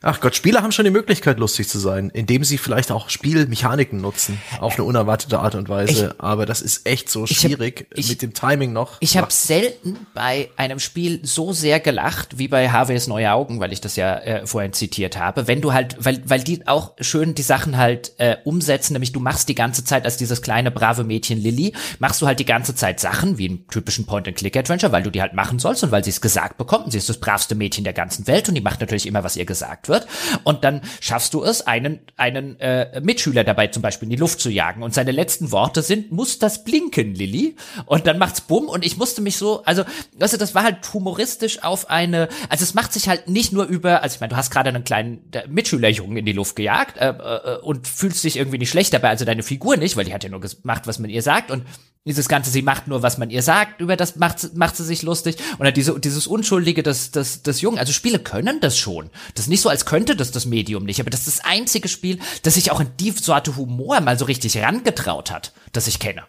Ach 0.00 0.20
Gott, 0.20 0.36
Spieler 0.36 0.62
haben 0.62 0.70
schon 0.70 0.84
die 0.84 0.92
Möglichkeit, 0.92 1.40
lustig 1.40 1.68
zu 1.68 1.80
sein, 1.80 2.10
indem 2.10 2.44
sie 2.44 2.56
vielleicht 2.56 2.92
auch 2.92 3.10
Spielmechaniken 3.10 4.00
nutzen, 4.00 4.40
auf 4.60 4.74
eine 4.74 4.84
unerwartete 4.84 5.40
Art 5.40 5.56
und 5.56 5.68
Weise. 5.68 6.14
Ich, 6.14 6.20
Aber 6.20 6.46
das 6.46 6.62
ist 6.62 6.86
echt 6.86 7.10
so 7.10 7.26
schwierig 7.26 7.88
ich, 7.94 8.08
mit 8.08 8.22
dem 8.22 8.32
Timing 8.32 8.72
noch. 8.72 8.98
Ich 9.00 9.16
habe 9.16 9.32
selten 9.32 9.98
bei 10.14 10.50
einem 10.56 10.78
Spiel 10.78 11.18
so 11.24 11.52
sehr 11.52 11.80
gelacht 11.80 12.38
wie 12.38 12.46
bei 12.46 12.70
Harveys 12.70 13.08
Neue 13.08 13.32
Augen, 13.32 13.58
weil 13.58 13.72
ich 13.72 13.80
das 13.80 13.96
ja 13.96 14.18
äh, 14.18 14.46
vorhin 14.46 14.72
zitiert 14.72 15.18
habe. 15.18 15.48
Wenn 15.48 15.60
du 15.60 15.72
halt, 15.72 15.96
weil, 15.98 16.22
weil 16.26 16.44
die 16.44 16.64
auch 16.68 16.92
schön 17.00 17.34
die 17.34 17.42
Sachen 17.42 17.76
halt 17.76 18.12
äh, 18.18 18.36
umsetzen, 18.44 18.92
nämlich 18.92 19.10
du 19.10 19.18
machst 19.18 19.48
die 19.48 19.56
ganze 19.56 19.84
Zeit 19.84 20.04
als 20.04 20.16
dieses 20.16 20.42
kleine 20.42 20.70
brave 20.70 21.02
Mädchen 21.02 21.38
Lilly, 21.40 21.72
machst 21.98 22.22
du 22.22 22.26
halt 22.28 22.38
die 22.38 22.44
ganze 22.44 22.76
Zeit 22.76 23.00
Sachen 23.00 23.36
wie 23.38 23.46
im 23.46 23.66
typischen 23.66 24.06
Point-and-Click-Adventure, 24.06 24.92
weil 24.92 25.02
du 25.02 25.10
die 25.10 25.22
halt 25.22 25.34
machen 25.34 25.58
sollst 25.58 25.82
und 25.82 25.90
weil 25.90 26.04
sie 26.04 26.10
es 26.10 26.20
gesagt 26.20 26.56
bekommt. 26.56 26.84
Und 26.84 26.90
sie 26.92 26.98
ist 26.98 27.08
das 27.08 27.18
bravste 27.18 27.56
Mädchen 27.56 27.82
der 27.82 27.94
ganzen 27.94 28.28
Welt 28.28 28.48
und 28.48 28.54
die 28.54 28.60
macht 28.60 28.78
natürlich 28.80 29.06
immer, 29.06 29.24
was 29.24 29.36
ihr 29.36 29.44
gesagt 29.44 29.87
wird. 29.88 30.06
Und 30.44 30.64
dann 30.64 30.82
schaffst 31.00 31.34
du 31.34 31.42
es, 31.42 31.66
einen, 31.66 32.00
einen 32.16 32.58
äh, 32.60 33.00
Mitschüler 33.00 33.44
dabei 33.44 33.68
zum 33.68 33.82
Beispiel 33.82 34.06
in 34.06 34.10
die 34.10 34.16
Luft 34.16 34.40
zu 34.40 34.50
jagen. 34.50 34.82
Und 34.82 34.94
seine 34.94 35.12
letzten 35.12 35.52
Worte 35.52 35.82
sind, 35.82 36.12
muss 36.12 36.38
das 36.38 36.64
blinken, 36.64 37.14
Lilly? 37.14 37.56
Und 37.86 38.06
dann 38.06 38.18
macht's 38.18 38.40
bumm 38.40 38.68
und 38.68 38.84
ich 38.84 38.96
musste 38.96 39.20
mich 39.20 39.36
so, 39.36 39.62
also, 39.64 39.84
weißt 40.18 40.34
du, 40.34 40.38
das 40.38 40.54
war 40.54 40.62
halt 40.62 40.92
humoristisch 40.92 41.62
auf 41.62 41.90
eine, 41.90 42.28
also 42.48 42.62
es 42.62 42.74
macht 42.74 42.92
sich 42.92 43.08
halt 43.08 43.28
nicht 43.28 43.52
nur 43.52 43.64
über, 43.64 44.02
also 44.02 44.14
ich 44.14 44.20
meine, 44.20 44.30
du 44.30 44.36
hast 44.36 44.50
gerade 44.50 44.68
einen 44.68 44.84
kleinen 44.84 45.30
Mitschülerjungen 45.48 46.16
in 46.16 46.26
die 46.26 46.32
Luft 46.32 46.56
gejagt 46.56 46.98
äh, 46.98 47.10
äh, 47.10 47.58
und 47.58 47.86
fühlst 47.86 48.24
dich 48.24 48.36
irgendwie 48.36 48.58
nicht 48.58 48.70
schlecht 48.70 48.92
dabei, 48.92 49.08
also 49.10 49.24
deine 49.24 49.42
Figur 49.42 49.76
nicht, 49.76 49.96
weil 49.96 50.04
die 50.04 50.14
hat 50.14 50.24
ja 50.24 50.30
nur 50.30 50.40
gemacht, 50.40 50.86
was 50.86 50.98
man 50.98 51.10
ihr 51.10 51.22
sagt 51.22 51.50
und 51.50 51.64
dieses 52.08 52.28
Ganze, 52.28 52.50
sie 52.50 52.62
macht 52.62 52.88
nur, 52.88 53.02
was 53.02 53.18
man 53.18 53.30
ihr 53.30 53.42
sagt, 53.42 53.80
über 53.80 53.96
das 53.96 54.16
macht, 54.16 54.56
macht 54.56 54.76
sie 54.76 54.84
sich 54.84 55.02
lustig. 55.02 55.36
Und 55.58 55.64
dann 55.64 55.74
diese, 55.74 55.98
dieses 56.00 56.26
Unschuldige 56.26 56.82
des, 56.82 57.10
des, 57.10 57.42
des 57.42 57.60
Jungen. 57.60 57.78
Also 57.78 57.92
Spiele 57.92 58.18
können 58.18 58.60
das 58.60 58.76
schon. 58.76 59.10
Das 59.34 59.44
ist 59.44 59.48
nicht 59.48 59.60
so, 59.60 59.68
als 59.68 59.86
könnte 59.86 60.16
das 60.16 60.30
das 60.30 60.46
Medium 60.46 60.84
nicht. 60.84 61.00
Aber 61.00 61.10
das 61.10 61.26
ist 61.26 61.38
das 61.38 61.44
einzige 61.44 61.88
Spiel, 61.88 62.18
das 62.42 62.54
sich 62.54 62.70
auch 62.70 62.80
in 62.80 62.90
die 62.98 63.10
Sorte 63.12 63.56
Humor 63.56 64.00
mal 64.00 64.18
so 64.18 64.24
richtig 64.24 64.56
rangetraut 64.58 65.30
hat, 65.30 65.52
das 65.72 65.86
ich 65.86 65.98
kenne. 65.98 66.24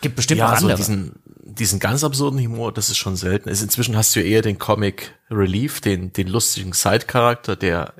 Gibt 0.00 0.16
bestimmt 0.16 0.38
ja, 0.38 0.48
auch 0.48 0.56
andere. 0.56 0.72
So 0.72 0.76
diesen, 0.76 1.12
diesen 1.42 1.78
ganz 1.78 2.02
absurden 2.04 2.40
Humor, 2.40 2.72
das 2.72 2.90
ist 2.90 2.96
schon 2.96 3.16
selten. 3.16 3.48
Also 3.48 3.64
inzwischen 3.64 3.96
hast 3.96 4.16
du 4.16 4.20
ja 4.20 4.26
eher 4.26 4.42
den 4.42 4.58
Comic 4.58 5.14
Relief, 5.30 5.80
den, 5.80 6.12
den 6.12 6.28
lustigen 6.28 6.72
Side-Charakter, 6.72 7.56
der 7.56 7.94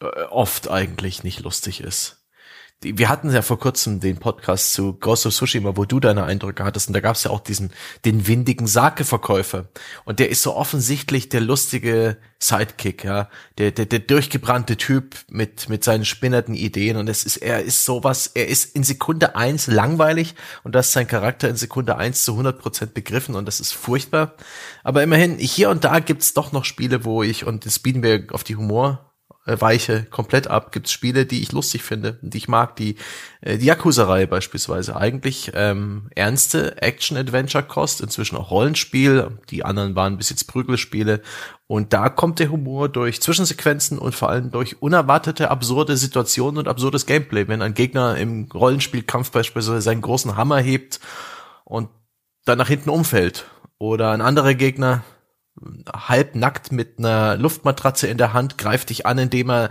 äh, 0.00 0.06
oft 0.30 0.70
eigentlich 0.70 1.24
nicht 1.24 1.40
lustig 1.40 1.80
ist 1.80 2.23
wir 2.84 3.08
hatten 3.08 3.32
ja 3.32 3.42
vor 3.42 3.58
kurzem 3.58 4.00
den 4.00 4.18
Podcast 4.18 4.74
zu 4.74 4.94
Ghost 4.94 5.22
Tsushima, 5.22 5.76
wo 5.76 5.84
du 5.84 6.00
deine 6.00 6.24
Eindrücke 6.24 6.64
hattest, 6.64 6.88
und 6.88 6.94
da 6.94 7.00
gab 7.00 7.16
es 7.16 7.24
ja 7.24 7.30
auch 7.30 7.40
diesen, 7.40 7.72
den 8.04 8.26
windigen 8.26 8.66
Sake-Verkäufer. 8.66 9.68
Und 10.04 10.18
der 10.18 10.28
ist 10.28 10.42
so 10.42 10.54
offensichtlich 10.54 11.28
der 11.30 11.40
lustige 11.40 12.18
Sidekick, 12.38 13.04
ja, 13.04 13.30
der, 13.56 13.70
der, 13.70 13.86
der 13.86 14.00
durchgebrannte 14.00 14.76
Typ 14.76 15.16
mit, 15.30 15.68
mit 15.68 15.82
seinen 15.82 16.04
spinnerten 16.04 16.54
Ideen. 16.54 16.96
Und 16.96 17.08
es 17.08 17.24
ist, 17.24 17.38
er 17.38 17.62
ist 17.62 17.84
sowas, 17.84 18.30
er 18.34 18.48
ist 18.48 18.76
in 18.76 18.84
Sekunde 18.84 19.34
eins 19.34 19.66
langweilig 19.66 20.34
und 20.62 20.74
das 20.74 20.88
ist 20.88 20.92
sein 20.92 21.06
Charakter 21.06 21.48
in 21.48 21.56
Sekunde 21.56 21.96
eins 21.96 22.24
zu 22.24 22.32
100 22.32 22.58
Prozent 22.58 22.94
begriffen 22.94 23.34
und 23.34 23.46
das 23.46 23.60
ist 23.60 23.72
furchtbar. 23.72 24.34
Aber 24.82 25.02
immerhin, 25.02 25.38
hier 25.38 25.70
und 25.70 25.84
da 25.84 26.00
gibt's 26.00 26.34
doch 26.34 26.52
noch 26.52 26.64
Spiele, 26.64 27.04
wo 27.04 27.22
ich, 27.22 27.46
und 27.46 27.64
das 27.64 27.78
bieten 27.78 28.02
wir 28.02 28.26
auf 28.30 28.44
die 28.44 28.56
Humor 28.56 29.13
äh, 29.46 29.60
weiche 29.60 30.04
komplett 30.04 30.46
ab. 30.46 30.72
Gibt 30.72 30.88
Spiele, 30.88 31.26
die 31.26 31.42
ich 31.42 31.52
lustig 31.52 31.82
finde, 31.82 32.18
die 32.22 32.38
ich 32.38 32.48
mag, 32.48 32.76
die 32.76 32.96
äh, 33.40 33.58
die 33.58 33.66
Yakuza-Reihe 33.66 34.26
beispielsweise. 34.26 34.96
Eigentlich 34.96 35.52
ähm, 35.54 36.08
ernste 36.14 36.80
Action-Adventure-Kost, 36.80 38.00
inzwischen 38.00 38.36
auch 38.36 38.50
Rollenspiel. 38.50 39.38
Die 39.50 39.64
anderen 39.64 39.94
waren 39.94 40.16
bis 40.16 40.30
jetzt 40.30 40.44
Prügelspiele. 40.44 41.20
Und 41.66 41.92
da 41.92 42.08
kommt 42.08 42.38
der 42.38 42.50
Humor 42.50 42.88
durch 42.88 43.20
Zwischensequenzen 43.20 43.98
und 43.98 44.14
vor 44.14 44.30
allem 44.30 44.50
durch 44.50 44.80
unerwartete, 44.82 45.50
absurde 45.50 45.96
Situationen 45.96 46.58
und 46.58 46.68
absurdes 46.68 47.06
Gameplay. 47.06 47.48
Wenn 47.48 47.62
ein 47.62 47.74
Gegner 47.74 48.16
im 48.16 48.48
Rollenspielkampf 48.52 49.30
beispielsweise 49.30 49.80
seinen 49.80 50.02
großen 50.02 50.36
Hammer 50.36 50.58
hebt 50.58 51.00
und 51.64 51.88
dann 52.44 52.58
nach 52.58 52.68
hinten 52.68 52.90
umfällt. 52.90 53.46
Oder 53.78 54.12
ein 54.12 54.20
anderer 54.20 54.54
Gegner 54.54 55.02
halbnackt 55.92 56.72
mit 56.72 56.98
einer 56.98 57.36
Luftmatratze 57.36 58.06
in 58.06 58.18
der 58.18 58.32
Hand, 58.32 58.58
greift 58.58 58.90
dich 58.90 59.06
an, 59.06 59.18
indem 59.18 59.50
er 59.50 59.70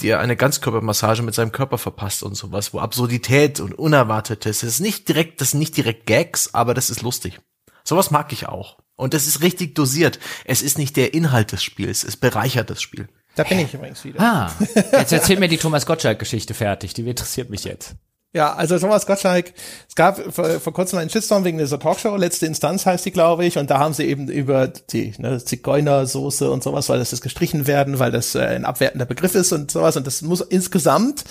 dir 0.00 0.20
eine 0.20 0.36
Ganzkörpermassage 0.36 1.22
mit 1.22 1.34
seinem 1.34 1.52
Körper 1.52 1.78
verpasst 1.78 2.22
und 2.22 2.36
sowas, 2.36 2.72
wo 2.72 2.78
Absurdität 2.78 3.60
und 3.60 3.74
Unerwartetes, 3.74 4.60
das 4.60 4.70
ist 4.70 4.80
nicht 4.80 5.08
direkt, 5.08 5.40
das 5.40 5.50
sind 5.50 5.60
nicht 5.60 5.76
direkt 5.76 6.06
Gags, 6.06 6.54
aber 6.54 6.74
das 6.74 6.90
ist 6.90 7.02
lustig. 7.02 7.40
Sowas 7.84 8.10
mag 8.10 8.32
ich 8.32 8.46
auch. 8.46 8.78
Und 8.96 9.14
das 9.14 9.26
ist 9.26 9.42
richtig 9.42 9.74
dosiert. 9.74 10.18
Es 10.44 10.60
ist 10.60 10.76
nicht 10.76 10.96
der 10.96 11.14
Inhalt 11.14 11.52
des 11.52 11.62
Spiels, 11.62 12.04
es 12.04 12.16
bereichert 12.16 12.70
das 12.70 12.82
Spiel. 12.82 13.08
Da 13.34 13.44
bin 13.44 13.60
ich 13.60 13.72
übrigens 13.72 14.04
wieder. 14.04 14.20
Ah, 14.20 14.52
jetzt 14.92 15.12
erzähl 15.12 15.38
mir 15.38 15.48
die 15.48 15.58
Thomas 15.58 15.86
Gottschalk-Geschichte 15.86 16.54
fertig, 16.54 16.94
die 16.94 17.08
interessiert 17.08 17.50
mich 17.50 17.64
jetzt. 17.64 17.94
Ja, 18.34 18.52
also 18.52 18.78
Thomas 18.78 19.06
Gottschalk, 19.06 19.54
es 19.88 19.94
gab 19.94 20.18
vor, 20.34 20.60
vor 20.60 20.74
kurzem 20.74 20.98
einen 20.98 21.08
Shitstorm 21.08 21.44
wegen 21.44 21.56
dieser 21.56 21.80
Talkshow, 21.80 22.14
letzte 22.14 22.44
Instanz 22.44 22.84
heißt 22.84 23.06
die, 23.06 23.10
glaube 23.10 23.46
ich, 23.46 23.56
und 23.56 23.70
da 23.70 23.78
haben 23.78 23.94
sie 23.94 24.04
eben 24.04 24.28
über 24.28 24.68
die 24.68 25.14
ne, 25.16 25.42
Zigeunersoße 25.42 26.50
und 26.50 26.62
sowas, 26.62 26.90
weil 26.90 26.98
das 26.98 27.14
ist 27.14 27.22
gestrichen 27.22 27.66
werden, 27.66 27.98
weil 27.98 28.12
das 28.12 28.34
äh, 28.34 28.40
ein 28.40 28.66
abwertender 28.66 29.06
Begriff 29.06 29.34
ist 29.34 29.52
und 29.52 29.70
sowas. 29.70 29.96
Und 29.96 30.06
das 30.06 30.20
muss 30.20 30.42
insgesamt, 30.42 31.24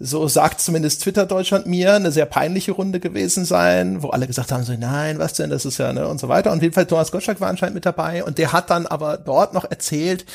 so 0.00 0.26
sagt 0.26 0.60
zumindest 0.60 1.02
Twitter 1.02 1.24
Deutschland 1.24 1.66
mir, 1.66 1.94
eine 1.94 2.10
sehr 2.10 2.26
peinliche 2.26 2.72
Runde 2.72 2.98
gewesen 2.98 3.44
sein, 3.44 4.02
wo 4.02 4.08
alle 4.08 4.26
gesagt 4.26 4.50
haben 4.50 4.64
so, 4.64 4.72
nein, 4.72 5.20
was 5.20 5.34
denn, 5.34 5.50
das 5.50 5.64
ist 5.64 5.78
ja, 5.78 5.92
ne, 5.92 6.08
und 6.08 6.18
so 6.18 6.28
weiter. 6.28 6.50
Und 6.50 6.56
auf 6.58 6.62
jeden 6.64 6.74
Fall 6.74 6.86
Thomas 6.86 7.12
Gottschalk 7.12 7.40
war 7.40 7.48
anscheinend 7.48 7.76
mit 7.76 7.86
dabei. 7.86 8.24
Und 8.24 8.38
der 8.38 8.52
hat 8.52 8.70
dann 8.70 8.88
aber 8.88 9.18
dort 9.18 9.54
noch 9.54 9.70
erzählt, 9.70 10.26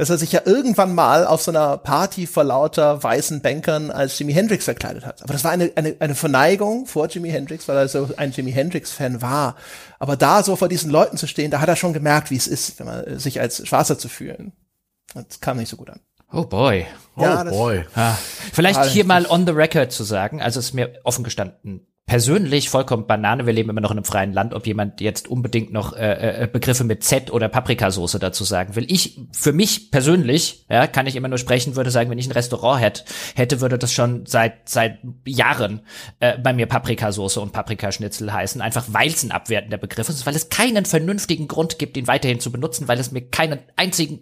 dass 0.00 0.08
er 0.08 0.16
sich 0.16 0.32
ja 0.32 0.40
irgendwann 0.46 0.94
mal 0.94 1.26
auf 1.26 1.42
so 1.42 1.50
einer 1.50 1.76
Party 1.76 2.26
vor 2.26 2.42
lauter 2.42 3.02
weißen 3.02 3.42
Bankern 3.42 3.90
als 3.90 4.18
Jimi 4.18 4.32
Hendrix 4.32 4.64
verkleidet 4.64 5.04
hat. 5.04 5.22
Aber 5.22 5.34
das 5.34 5.44
war 5.44 5.50
eine, 5.50 5.72
eine, 5.74 5.94
eine 5.98 6.14
Verneigung 6.14 6.86
vor 6.86 7.06
Jimi 7.08 7.28
Hendrix, 7.28 7.68
weil 7.68 7.76
er 7.76 7.86
so 7.86 8.08
ein 8.16 8.30
Jimi 8.30 8.50
Hendrix-Fan 8.50 9.20
war. 9.20 9.56
Aber 9.98 10.16
da 10.16 10.42
so 10.42 10.56
vor 10.56 10.70
diesen 10.70 10.90
Leuten 10.90 11.18
zu 11.18 11.26
stehen, 11.26 11.50
da 11.50 11.60
hat 11.60 11.68
er 11.68 11.76
schon 11.76 11.92
gemerkt, 11.92 12.30
wie 12.30 12.36
es 12.36 12.46
ist, 12.46 12.78
wenn 12.78 12.86
man 12.86 13.18
sich 13.18 13.42
als 13.42 13.68
Schwarzer 13.68 13.98
zu 13.98 14.08
fühlen. 14.08 14.52
Das 15.12 15.40
kam 15.40 15.58
nicht 15.58 15.68
so 15.68 15.76
gut 15.76 15.90
an. 15.90 16.00
Oh 16.32 16.46
boy. 16.46 16.86
Oh 17.16 17.22
Ja, 17.22 17.44
boy. 17.44 17.84
Ah. 17.94 18.16
Vielleicht 18.54 18.82
hier 18.86 19.04
mal 19.04 19.26
on 19.26 19.44
the 19.44 19.52
record 19.52 19.92
zu 19.92 20.04
sagen, 20.04 20.40
also 20.40 20.60
es 20.60 20.68
ist 20.68 20.72
mir 20.72 20.98
offen 21.04 21.24
gestanden 21.24 21.86
persönlich 22.10 22.70
vollkommen 22.70 23.06
Banane, 23.06 23.46
wir 23.46 23.52
leben 23.52 23.70
immer 23.70 23.80
noch 23.80 23.92
in 23.92 23.98
einem 23.98 24.04
freien 24.04 24.32
Land, 24.32 24.52
ob 24.52 24.66
jemand 24.66 25.00
jetzt 25.00 25.28
unbedingt 25.28 25.72
noch 25.72 25.92
äh, 25.92 26.42
äh, 26.42 26.48
Begriffe 26.52 26.82
mit 26.82 27.04
Z 27.04 27.32
oder 27.32 27.48
Paprikasauce 27.48 28.18
dazu 28.20 28.42
sagen 28.42 28.74
will. 28.74 28.84
Ich, 28.88 29.20
für 29.30 29.52
mich 29.52 29.92
persönlich, 29.92 30.66
ja, 30.68 30.88
kann 30.88 31.06
ich 31.06 31.14
immer 31.14 31.28
nur 31.28 31.38
sprechen, 31.38 31.76
würde 31.76 31.92
sagen, 31.92 32.10
wenn 32.10 32.18
ich 32.18 32.26
ein 32.26 32.32
Restaurant 32.32 32.80
hätte, 32.82 33.04
hätte, 33.36 33.60
würde 33.60 33.78
das 33.78 33.92
schon 33.92 34.26
seit 34.26 34.68
seit 34.68 34.98
Jahren 35.24 35.82
äh, 36.18 36.36
bei 36.36 36.52
mir 36.52 36.66
Paprikasauce 36.66 37.36
und 37.36 37.52
Paprikaschnitzel 37.52 38.32
heißen, 38.32 38.60
einfach 38.60 38.86
weil 38.88 39.10
es 39.10 39.22
ein 39.22 39.30
abwertender 39.30 39.78
Begriff 39.78 40.08
ist, 40.08 40.26
weil 40.26 40.34
es 40.34 40.48
keinen 40.48 40.86
vernünftigen 40.86 41.46
Grund 41.46 41.78
gibt, 41.78 41.96
ihn 41.96 42.08
weiterhin 42.08 42.40
zu 42.40 42.50
benutzen, 42.50 42.88
weil 42.88 42.98
es 42.98 43.12
mir 43.12 43.22
keinen 43.22 43.60
einzigen 43.76 44.18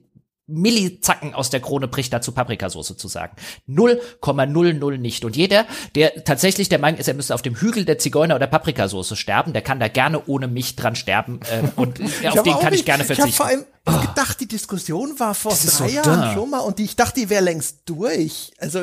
Millizacken 0.48 1.34
aus 1.34 1.50
der 1.50 1.60
Krone 1.60 1.88
bricht 1.88 2.12
dazu 2.12 2.32
Paprikasauce 2.32 2.96
zu 2.96 3.06
sagen. 3.08 3.36
0,00 3.68 4.96
nicht. 4.98 5.24
Und 5.24 5.36
jeder, 5.36 5.66
der 5.94 6.24
tatsächlich 6.24 6.68
der 6.68 6.78
Meinung 6.78 6.98
ist, 6.98 7.06
er 7.08 7.14
müsste 7.14 7.34
auf 7.34 7.42
dem 7.42 7.54
Hügel 7.54 7.84
der 7.84 7.98
Zigeuner 7.98 8.34
oder 8.34 8.46
Paprikasauce 8.46 9.16
sterben, 9.16 9.52
der 9.52 9.62
kann 9.62 9.78
da 9.80 9.88
gerne 9.88 10.22
ohne 10.26 10.48
mich 10.48 10.74
dran 10.76 10.96
sterben. 10.96 11.40
Äh, 11.48 11.62
und 11.76 12.00
auf 12.00 12.42
den 12.42 12.52
kann 12.58 12.72
ich 12.74 12.80
nicht- 12.80 12.86
gerne 12.86 13.04
Ich 13.04 13.10
habe 13.10 13.16
verzichten. 13.30 13.32
vor 13.36 13.46
allem 13.46 13.64
gedacht, 14.08 14.40
die 14.40 14.48
Diskussion 14.48 15.18
war 15.18 15.34
vor 15.34 15.52
Das 15.52 15.64
drei 15.78 15.88
so 15.88 15.94
Jahren 15.94 16.20
dumm. 16.22 16.32
schon 16.34 16.50
mal 16.50 16.58
und 16.58 16.78
die, 16.78 16.84
ich 16.84 16.96
dachte, 16.96 17.20
die 17.20 17.30
wäre 17.30 17.42
längst 17.42 17.78
durch. 17.86 18.52
Also 18.58 18.82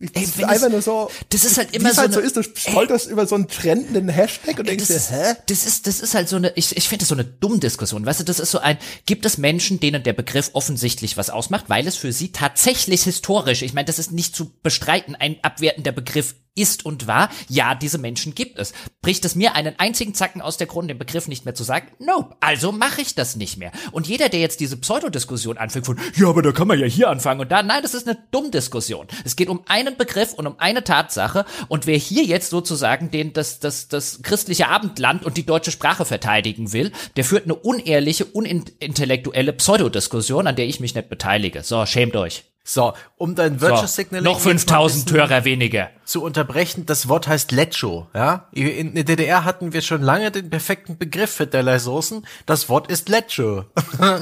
ich, 0.00 0.10
Ey, 0.14 0.22
das 0.22 0.36
ist 0.36 0.44
einfach 0.44 0.68
nur 0.70 0.82
so. 0.82 1.10
das 1.30 1.44
ist 1.44 1.56
halt 1.56 1.74
immer 1.74 1.92
so 1.94 1.98
halt 2.02 2.12
so 2.12 2.18
eine- 2.18 2.26
ist. 2.26 2.36
Du 2.36 2.42
stolperst 2.42 3.08
über 3.08 3.26
so 3.26 3.36
einen 3.36 3.46
trendenden 3.48 4.08
Hashtag 4.08 4.58
und 4.58 4.68
denkst 4.68 4.88
das, 4.88 5.08
dir, 5.08 5.14
hä? 5.16 5.34
das 5.46 5.64
ist, 5.64 5.86
das 5.86 6.00
ist 6.00 6.14
halt 6.14 6.28
so 6.28 6.36
eine, 6.36 6.52
ich, 6.56 6.76
ich 6.76 6.88
finde 6.88 7.02
das 7.02 7.08
so 7.08 7.14
eine 7.14 7.24
dumme 7.24 7.58
Diskussion. 7.58 8.04
Weißt 8.04 8.20
du, 8.20 8.24
das 8.24 8.40
ist 8.40 8.50
so 8.50 8.58
ein, 8.58 8.76
gibt 9.06 9.24
es 9.24 9.38
Menschen, 9.38 9.78
denen 9.80 10.02
der 10.02 10.12
Begriff 10.12 10.50
offensichtlich 10.52 11.16
was 11.16 11.30
ausmacht, 11.30 11.66
weil 11.68 11.86
es 11.86 11.96
für 11.96 12.12
sie 12.12 12.32
tatsächlich 12.32 13.04
historisch, 13.04 13.62
ich 13.62 13.72
meine, 13.72 13.86
das 13.86 13.98
ist 14.00 14.10
nicht 14.12 14.34
zu 14.34 14.50
bestreiten, 14.62 15.14
ein 15.14 15.36
abwertender 15.42 15.92
Begriff 15.92 16.34
ist 16.54 16.86
und 16.86 17.06
war. 17.06 17.30
Ja, 17.48 17.74
diese 17.74 17.98
Menschen 17.98 18.34
gibt 18.34 18.58
es. 18.58 18.72
Bricht 19.02 19.24
es 19.24 19.34
mir 19.34 19.54
einen 19.54 19.78
einzigen 19.78 20.14
Zacken 20.14 20.40
aus 20.40 20.56
der 20.56 20.66
Krone, 20.66 20.88
den 20.88 20.98
Begriff 20.98 21.28
nicht 21.28 21.44
mehr 21.44 21.54
zu 21.54 21.64
sagen? 21.64 21.88
Nope. 21.98 22.36
Also 22.40 22.72
mache 22.72 23.00
ich 23.00 23.14
das 23.14 23.36
nicht 23.36 23.58
mehr. 23.58 23.72
Und 23.92 24.06
jeder, 24.06 24.28
der 24.28 24.40
jetzt 24.40 24.60
diese 24.60 24.76
Pseudodiskussion 24.76 25.58
anfängt 25.58 25.86
von, 25.86 25.98
ja, 26.16 26.28
aber 26.28 26.42
da 26.42 26.52
kann 26.52 26.68
man 26.68 26.78
ja 26.78 26.86
hier 26.86 27.10
anfangen 27.10 27.40
und 27.40 27.50
da, 27.50 27.62
nein, 27.62 27.82
das 27.82 27.94
ist 27.94 28.08
eine 28.08 28.18
Dummdiskussion. 28.30 29.08
Es 29.24 29.36
geht 29.36 29.48
um 29.48 29.62
einen 29.66 29.96
Begriff 29.96 30.32
und 30.34 30.46
um 30.46 30.58
eine 30.58 30.84
Tatsache. 30.84 31.44
Und 31.68 31.86
wer 31.86 31.96
hier 31.96 32.24
jetzt 32.24 32.50
sozusagen 32.50 33.10
den, 33.10 33.32
das, 33.32 33.58
das, 33.58 33.88
das 33.88 34.22
christliche 34.22 34.68
Abendland 34.68 35.24
und 35.24 35.36
die 35.36 35.46
deutsche 35.46 35.70
Sprache 35.70 36.04
verteidigen 36.04 36.72
will, 36.72 36.92
der 37.16 37.24
führt 37.24 37.44
eine 37.44 37.54
unehrliche, 37.54 38.24
unintellektuelle 38.24 39.52
Pseudodiskussion, 39.52 40.46
an 40.46 40.56
der 40.56 40.66
ich 40.66 40.80
mich 40.80 40.94
nicht 40.94 41.08
beteilige. 41.08 41.62
So, 41.62 41.84
schämt 41.86 42.16
euch. 42.16 42.44
So, 42.66 42.94
um 43.18 43.34
dein 43.34 43.60
Virtual 43.60 43.86
So, 43.86 43.94
Signaling 43.94 44.24
noch 44.24 44.42
mal 44.42 44.50
ein 44.52 44.58
5000 44.58 45.04
bisschen 45.04 45.20
Hörer 45.20 45.44
weniger. 45.44 45.90
zu 46.06 46.22
unterbrechen, 46.22 46.86
das 46.86 47.08
Wort 47.08 47.28
heißt 47.28 47.52
Lecho, 47.52 48.08
ja? 48.14 48.48
In 48.52 48.94
der 48.94 49.04
DDR 49.04 49.44
hatten 49.44 49.74
wir 49.74 49.82
schon 49.82 50.00
lange 50.00 50.30
den 50.30 50.48
perfekten 50.48 50.96
Begriff 50.96 51.30
für 51.30 51.46
derlei 51.46 51.78
Soßen. 51.78 52.26
Das 52.46 52.70
Wort 52.70 52.90
ist 52.90 53.08
Lecho. 53.10 53.66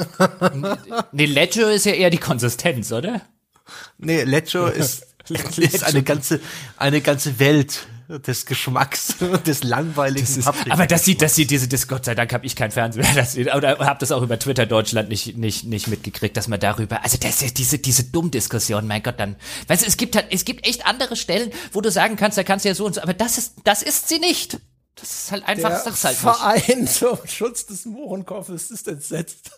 Nee, 1.13 1.27
Ledger 1.27 1.71
ist 1.71 1.87
ja 1.87 1.93
eher 1.93 2.11
die 2.11 2.19
Konsistenz, 2.19 2.91
oder? 2.91 3.21
Nee, 3.99 4.25
Lecho 4.25 4.67
ist, 4.67 5.07
ist 5.57 5.85
eine 5.85 6.03
ganze, 6.03 6.41
eine 6.77 7.01
ganze 7.01 7.39
Welt 7.39 7.87
des 8.19 8.47
Geschmacks, 8.47 9.17
des 9.47 9.63
langweiligen 9.63 10.43
Paprika. 10.43 10.75
Aber 10.75 10.87
das 10.87 11.05
sieht, 11.05 11.23
das 11.23 11.35
sieht 11.35 11.51
diese 11.51 11.69
Dis 11.69 11.89
Gott 11.89 12.05
sei 12.05 12.15
Dank 12.15 12.33
habe 12.33 12.47
ich 12.47 12.57
kein 12.57 12.71
Fernsehen, 12.71 13.07
das, 13.15 13.37
oder 13.37 13.79
habe 13.79 13.99
das 14.01 14.13
auch 14.13 14.23
über 14.23 14.39
Twitter 14.39 14.67
Deutschland 14.67 15.09
nicht 15.09 15.37
nicht 15.37 15.65
nicht 15.65 15.89
mitgekriegt, 15.89 16.37
dass 16.37 16.49
man 16.49 16.61
darüber, 16.61 17.03
also 17.05 17.19
das 17.21 17.43
ist 17.43 17.59
diese 17.59 17.79
diese 17.79 18.05
Dummdiskussion, 18.05 18.87
mein 18.87 19.03
Gott, 19.03 19.19
dann, 19.19 19.37
weißt 19.69 19.83
du, 19.83 19.87
es 19.87 19.97
gibt 19.97 20.17
halt, 20.17 20.27
es 20.31 20.45
gibt 20.45 20.67
echt 20.67 20.87
andere 20.87 21.17
Stellen, 21.17 21.51
wo 21.73 21.81
du 21.81 21.91
sagen 21.91 22.17
kannst, 22.17 22.39
da 22.39 22.43
kannst 22.43 22.65
du 22.65 22.69
ja 22.69 22.75
so 22.75 22.87
und 22.87 22.95
so, 22.95 23.03
aber 23.03 23.15
das 23.15 23.39
ist 23.39 23.55
das 23.65 23.83
ist 23.83 24.09
sie 24.09 24.19
nicht. 24.19 24.59
Das 24.95 25.11
ist 25.11 25.33
halt 25.33 25.49
einfach, 25.49 25.71
Der 25.71 25.79
sag's 25.93 26.05
halt 26.05 26.23
nicht. 26.23 26.67
Verein 26.69 26.87
zum 26.89 27.19
Schutz 27.27 27.67
des 27.67 27.87
Mohrenkopfes 27.87 28.71
ist 28.71 28.87
entsetzt. 28.89 29.51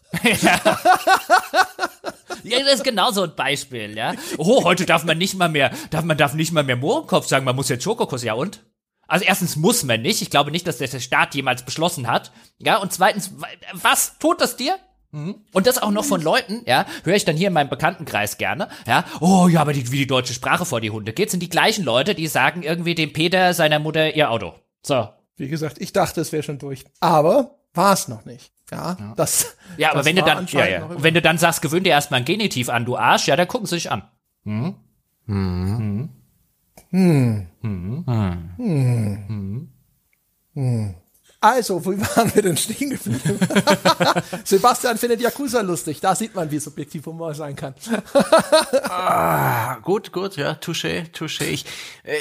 Ja, 2.42 2.60
das 2.60 2.74
ist 2.74 2.84
genau 2.84 3.10
so 3.10 3.22
ein 3.24 3.34
Beispiel, 3.34 3.96
ja. 3.96 4.14
Oh, 4.38 4.64
heute 4.64 4.84
darf 4.86 5.04
man 5.04 5.18
nicht 5.18 5.34
mal 5.34 5.48
mehr, 5.48 5.70
darf 5.90 6.04
man 6.04 6.16
darf 6.18 6.34
nicht 6.34 6.52
mal 6.52 6.62
mehr 6.64 6.76
Mohrenkopf 6.76 7.26
sagen, 7.26 7.44
man 7.44 7.56
muss 7.56 7.68
jetzt 7.68 7.84
Schokokuss, 7.84 8.22
ja 8.22 8.34
und? 8.34 8.64
Also 9.06 9.24
erstens 9.24 9.56
muss 9.56 9.82
man 9.84 10.02
nicht, 10.02 10.22
ich 10.22 10.30
glaube 10.30 10.50
nicht, 10.50 10.66
dass 10.66 10.78
das 10.78 10.90
der 10.90 11.00
Staat 11.00 11.34
jemals 11.34 11.62
beschlossen 11.64 12.06
hat, 12.06 12.32
ja, 12.58 12.76
und 12.78 12.92
zweitens, 12.92 13.32
wa- 13.38 13.46
was 13.72 14.18
tut 14.18 14.40
das 14.40 14.56
dir? 14.56 14.76
Mhm. 15.10 15.44
Und 15.52 15.66
das 15.66 15.78
auch 15.78 15.90
noch 15.90 16.04
von 16.04 16.20
Leuten, 16.22 16.62
ja, 16.66 16.86
höre 17.04 17.14
ich 17.16 17.24
dann 17.24 17.36
hier 17.36 17.48
in 17.48 17.52
meinem 17.54 17.68
Bekanntenkreis 17.70 18.38
gerne, 18.38 18.68
ja, 18.86 19.04
oh 19.20 19.48
ja, 19.48 19.60
aber 19.60 19.72
die, 19.72 19.90
wie 19.92 19.98
die 19.98 20.06
deutsche 20.06 20.32
Sprache 20.34 20.64
vor 20.64 20.80
die 20.80 20.90
Hunde 20.90 21.12
geht, 21.12 21.30
sind 21.30 21.40
die 21.40 21.48
gleichen 21.50 21.84
Leute, 21.84 22.14
die 22.14 22.26
sagen 22.28 22.62
irgendwie 22.62 22.94
dem 22.94 23.12
Peter 23.12 23.52
seiner 23.54 23.78
Mutter 23.78 24.14
ihr 24.14 24.30
Auto. 24.30 24.54
So. 24.82 25.08
Wie 25.36 25.48
gesagt, 25.48 25.80
ich 25.80 25.92
dachte, 25.92 26.20
es 26.20 26.32
wäre 26.32 26.42
schon 26.42 26.58
durch. 26.58 26.84
Aber 27.00 27.58
war 27.74 27.92
es 27.92 28.08
noch 28.08 28.24
nicht. 28.24 28.52
Ja, 28.70 28.96
das. 29.16 29.56
Ja, 29.76 29.90
aber 29.90 29.98
das 29.98 30.06
wenn 30.06 30.16
du 30.16 30.22
dann, 30.22 30.46
ja, 30.46 30.66
ja. 30.66 31.02
wenn 31.02 31.14
du 31.14 31.20
dann 31.20 31.38
sagst, 31.38 31.60
gewöhn 31.60 31.84
dir 31.84 31.90
erstmal 31.90 32.20
ein 32.20 32.24
Genitiv 32.24 32.68
an, 32.68 32.84
du 32.84 32.96
Arsch, 32.96 33.26
ja, 33.26 33.36
dann 33.36 33.48
gucken 33.48 33.66
sie 33.66 33.74
sich 33.74 33.90
an. 33.90 34.02
Also, 41.44 41.84
wo 41.84 41.90
waren 41.90 42.34
wir 42.34 42.40
denn 42.40 42.56
stehen 42.56 42.88
geblieben? 42.88 43.38
Sebastian 44.44 44.96
findet 44.96 45.20
Yakuza 45.20 45.60
lustig. 45.60 46.00
Da 46.00 46.14
sieht 46.14 46.34
man, 46.34 46.50
wie 46.50 46.58
subjektiv 46.58 47.04
Humor 47.04 47.34
sein 47.34 47.54
kann. 47.54 47.74
Ah, 48.84 49.76
gut, 49.82 50.12
gut, 50.12 50.36
ja, 50.36 50.52
touché, 50.52 51.04
touché. 51.12 51.44
Ich, 51.44 51.66
äh, 52.04 52.14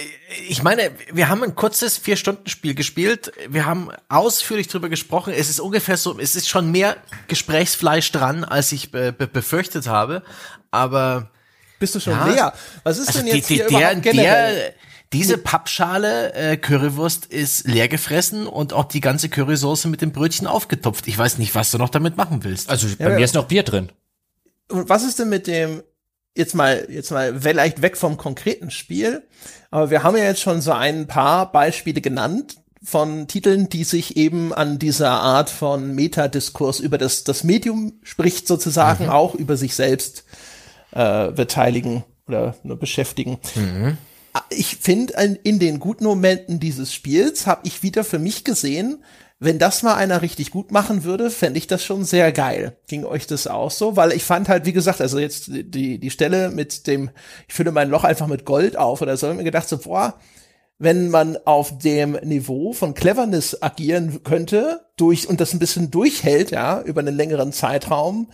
ich 0.49 0.61
meine, 0.63 0.91
wir 1.11 1.29
haben 1.29 1.43
ein 1.43 1.55
kurzes 1.55 1.97
Vier-Stunden-Spiel 1.97 2.73
gespielt. 2.75 3.31
Wir 3.47 3.65
haben 3.65 3.89
ausführlich 4.09 4.67
drüber 4.67 4.89
gesprochen. 4.89 5.33
Es 5.33 5.49
ist 5.49 5.59
ungefähr 5.59 5.95
so, 5.97 6.19
es 6.19 6.35
ist 6.35 6.49
schon 6.49 6.71
mehr 6.71 6.97
Gesprächsfleisch 7.27 8.11
dran, 8.11 8.43
als 8.43 8.71
ich 8.71 8.91
be 8.91 9.13
be 9.13 9.27
befürchtet 9.27 9.87
habe. 9.87 10.23
Aber 10.71 11.29
Bist 11.79 11.95
du 11.95 11.99
schon 11.99 12.13
Ja. 12.13 12.27
leer? 12.27 12.53
Was 12.83 12.97
ist 12.97 13.07
also 13.09 13.19
denn 13.19 13.27
die, 13.27 13.37
jetzt 13.37 13.49
die, 13.49 13.55
hier 13.55 13.67
der, 13.67 13.77
überhaupt 13.79 14.01
generell? 14.03 14.55
der, 14.55 14.73
diese 15.13 15.37
Pappschale 15.37 16.33
äh, 16.33 16.57
Currywurst 16.57 17.27
ist 17.27 17.67
leer 17.67 17.87
gefressen 17.87 18.47
und 18.47 18.73
auch 18.73 18.85
die 18.85 18.99
ganze 18.99 19.29
Currysoße 19.29 19.87
mit 19.87 20.01
dem 20.01 20.11
Brötchen 20.11 20.47
aufgetopft. 20.47 21.07
Ich 21.07 21.17
weiß 21.17 21.37
nicht, 21.37 21.55
was 21.55 21.71
du 21.71 21.77
noch 21.77 21.89
damit 21.89 22.17
machen 22.17 22.43
willst. 22.43 22.69
Also 22.69 22.87
bei 22.97 23.09
ja. 23.09 23.15
mir 23.15 23.23
ist 23.23 23.35
noch 23.35 23.45
Bier 23.45 23.63
drin. 23.63 23.91
Und 24.69 24.89
was 24.89 25.03
ist 25.03 25.19
denn 25.19 25.29
mit 25.29 25.47
dem, 25.47 25.83
jetzt 26.35 26.55
mal, 26.55 26.87
jetzt 26.89 27.11
mal 27.11 27.39
vielleicht 27.39 27.81
weg 27.81 27.95
vom 27.95 28.17
konkreten 28.17 28.71
Spiel, 28.71 29.23
aber 29.71 29.89
wir 29.89 30.03
haben 30.03 30.17
ja 30.17 30.23
jetzt 30.23 30.41
schon 30.41 30.61
so 30.61 30.71
ein 30.71 31.07
paar 31.07 31.51
Beispiele 31.51 32.01
genannt 32.01 32.57
von 32.83 33.27
Titeln, 33.27 33.69
die 33.69 33.85
sich 33.85 34.17
eben 34.17 34.53
an 34.53 34.77
dieser 34.77 35.11
Art 35.11 35.49
von 35.49 35.95
Metadiskurs 35.95 36.79
über 36.79 36.97
das, 36.97 37.23
das 37.23 37.43
Medium 37.43 37.93
spricht 38.03 38.47
sozusagen 38.47 39.09
auch 39.09 39.35
über 39.35 39.55
sich 39.57 39.75
selbst 39.75 40.25
äh, 40.91 41.31
beteiligen 41.31 42.03
oder 42.27 42.55
nur 42.63 42.77
beschäftigen. 42.77 43.39
Ich 44.49 44.77
finde, 44.77 45.13
in- 45.43 45.59
den 45.59 45.79
guten 45.79 46.05
Momenten 46.05 46.59
dieses 46.59 46.93
Spiels 46.93 47.45
habe 47.47 47.61
ich 47.65 47.83
wieder 47.83 48.03
für 48.03 48.19
mich 48.19 48.43
gesehen, 48.43 49.03
wenn 49.39 49.59
das 49.59 49.83
mal 49.83 49.95
einer 49.95 50.21
richtig 50.21 50.51
gut 50.51 50.71
machen 50.71 51.03
würde, 51.03 51.29
fände 51.29 51.57
ich 51.57 51.67
das 51.67 51.83
schon 51.83 52.05
sehr 52.05 52.31
geil. 52.31 52.77
Ging 52.87 53.03
euch 53.03 53.27
das 53.27 53.45
auch 53.45 53.71
so? 53.71 53.97
Weil 53.97 54.13
ich 54.13 54.23
fand 54.23 54.47
halt, 54.47 54.65
wie 54.65 54.71
gesagt, 54.73 55.01
also 55.01 55.19
jetzt 55.19 55.47
die, 55.51 55.99
die 55.99 56.09
Stelle 56.09 56.49
mit 56.49 56.87
dem, 56.87 57.09
ich 57.47 57.53
fülle 57.53 57.71
mein 57.73 57.89
Loch 57.89 58.05
einfach 58.05 58.27
mit 58.27 58.45
Gold 58.45 58.77
auf 58.77 59.01
oder 59.01 59.17
so, 59.17 59.29
ich 59.29 59.35
mir 59.35 59.43
gedacht 59.43 59.67
so, 59.67 59.77
boah, 59.79 60.17
wenn 60.79 61.09
man 61.09 61.37
auf 61.45 61.77
dem 61.77 62.13
Niveau 62.23 62.73
von 62.73 62.93
Cleverness 62.93 63.61
agieren 63.61 64.23
könnte, 64.23 64.85
durch, 64.95 65.27
und 65.27 65.41
das 65.41 65.53
ein 65.53 65.59
bisschen 65.59 65.91
durchhält, 65.91 66.51
ja, 66.51 66.81
über 66.81 67.01
einen 67.01 67.15
längeren 67.15 67.51
Zeitraum, 67.51 68.29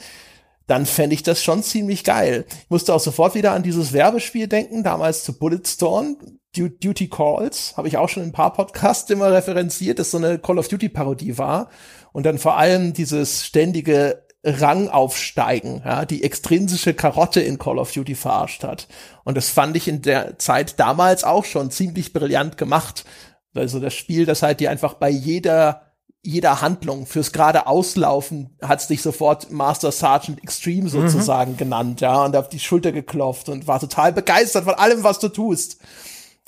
dann 0.70 0.86
fände 0.86 1.16
ich 1.16 1.24
das 1.24 1.44
schon 1.44 1.64
ziemlich 1.64 2.04
geil. 2.04 2.46
Ich 2.48 2.70
musste 2.70 2.94
auch 2.94 3.00
sofort 3.00 3.34
wieder 3.34 3.54
an 3.54 3.64
dieses 3.64 3.92
Werbespiel 3.92 4.48
denken, 4.48 4.84
damals 4.84 5.24
zu 5.24 5.38
Bulletstorm. 5.38 6.18
Du 6.56 6.68
Duty 6.68 7.10
Calls, 7.10 7.76
habe 7.78 7.88
ich 7.88 7.98
auch 7.98 8.10
schon 8.10 8.24
in 8.24 8.30
ein 8.30 8.34
paar 8.34 8.54
Podcasts 8.54 9.10
immer 9.10 9.32
referenziert, 9.32 10.00
dass 10.00 10.12
so 10.12 10.18
eine 10.18 10.40
Call 10.40 10.58
of 10.58 10.68
Duty 10.68 10.90
Parodie 10.90 11.38
war 11.38 11.70
und 12.12 12.26
dann 12.26 12.40
vor 12.40 12.58
allem 12.58 12.94
dieses 12.94 13.46
ständige 13.46 14.26
Rangaufsteigen, 14.44 15.82
ja, 15.84 16.06
die 16.06 16.24
extrinsische 16.24 16.94
Karotte 16.94 17.42
in 17.42 17.58
Call 17.58 17.78
of 17.78 17.92
Duty 17.92 18.16
verarscht 18.16 18.64
hat. 18.64 18.88
Und 19.24 19.38
das 19.38 19.50
fand 19.50 19.76
ich 19.76 19.88
in 19.88 20.02
der 20.02 20.40
Zeit 20.40 20.80
damals 20.80 21.24
auch 21.24 21.46
schon 21.46 21.72
ziemlich 21.72 22.14
brillant 22.14 22.58
gemacht. 22.58 23.06
Also 23.54 23.80
das 23.80 23.94
Spiel, 23.94 24.26
das 24.26 24.42
halt 24.42 24.60
dir 24.60 24.72
einfach 24.72 24.94
bei 24.94 25.10
jeder 25.10 25.89
jeder 26.22 26.62
Handlung 26.62 27.06
fürs 27.06 27.32
gerade 27.32 27.68
Auslaufen 27.68 28.50
hat's 28.62 28.88
dich 28.88 29.02
sofort 29.02 29.52
Master 29.52 29.92
Sergeant 29.92 30.44
Extreme 30.44 30.84
mhm. 30.84 30.90
sozusagen 30.90 31.54
mhm. 31.54 31.58
genannt, 31.58 32.02
ja, 32.02 32.26
und 32.26 32.36
auf 32.36 32.50
die 32.50 32.60
Schulter 32.60 32.92
geklopft 32.92 33.50
und 33.50 33.68
war 33.68 33.80
total 33.80 34.12
begeistert 34.12 34.66
von 34.66 34.74
allem, 34.74 35.04
was 35.04 35.20
du 35.20 35.30
tust. 35.30 35.78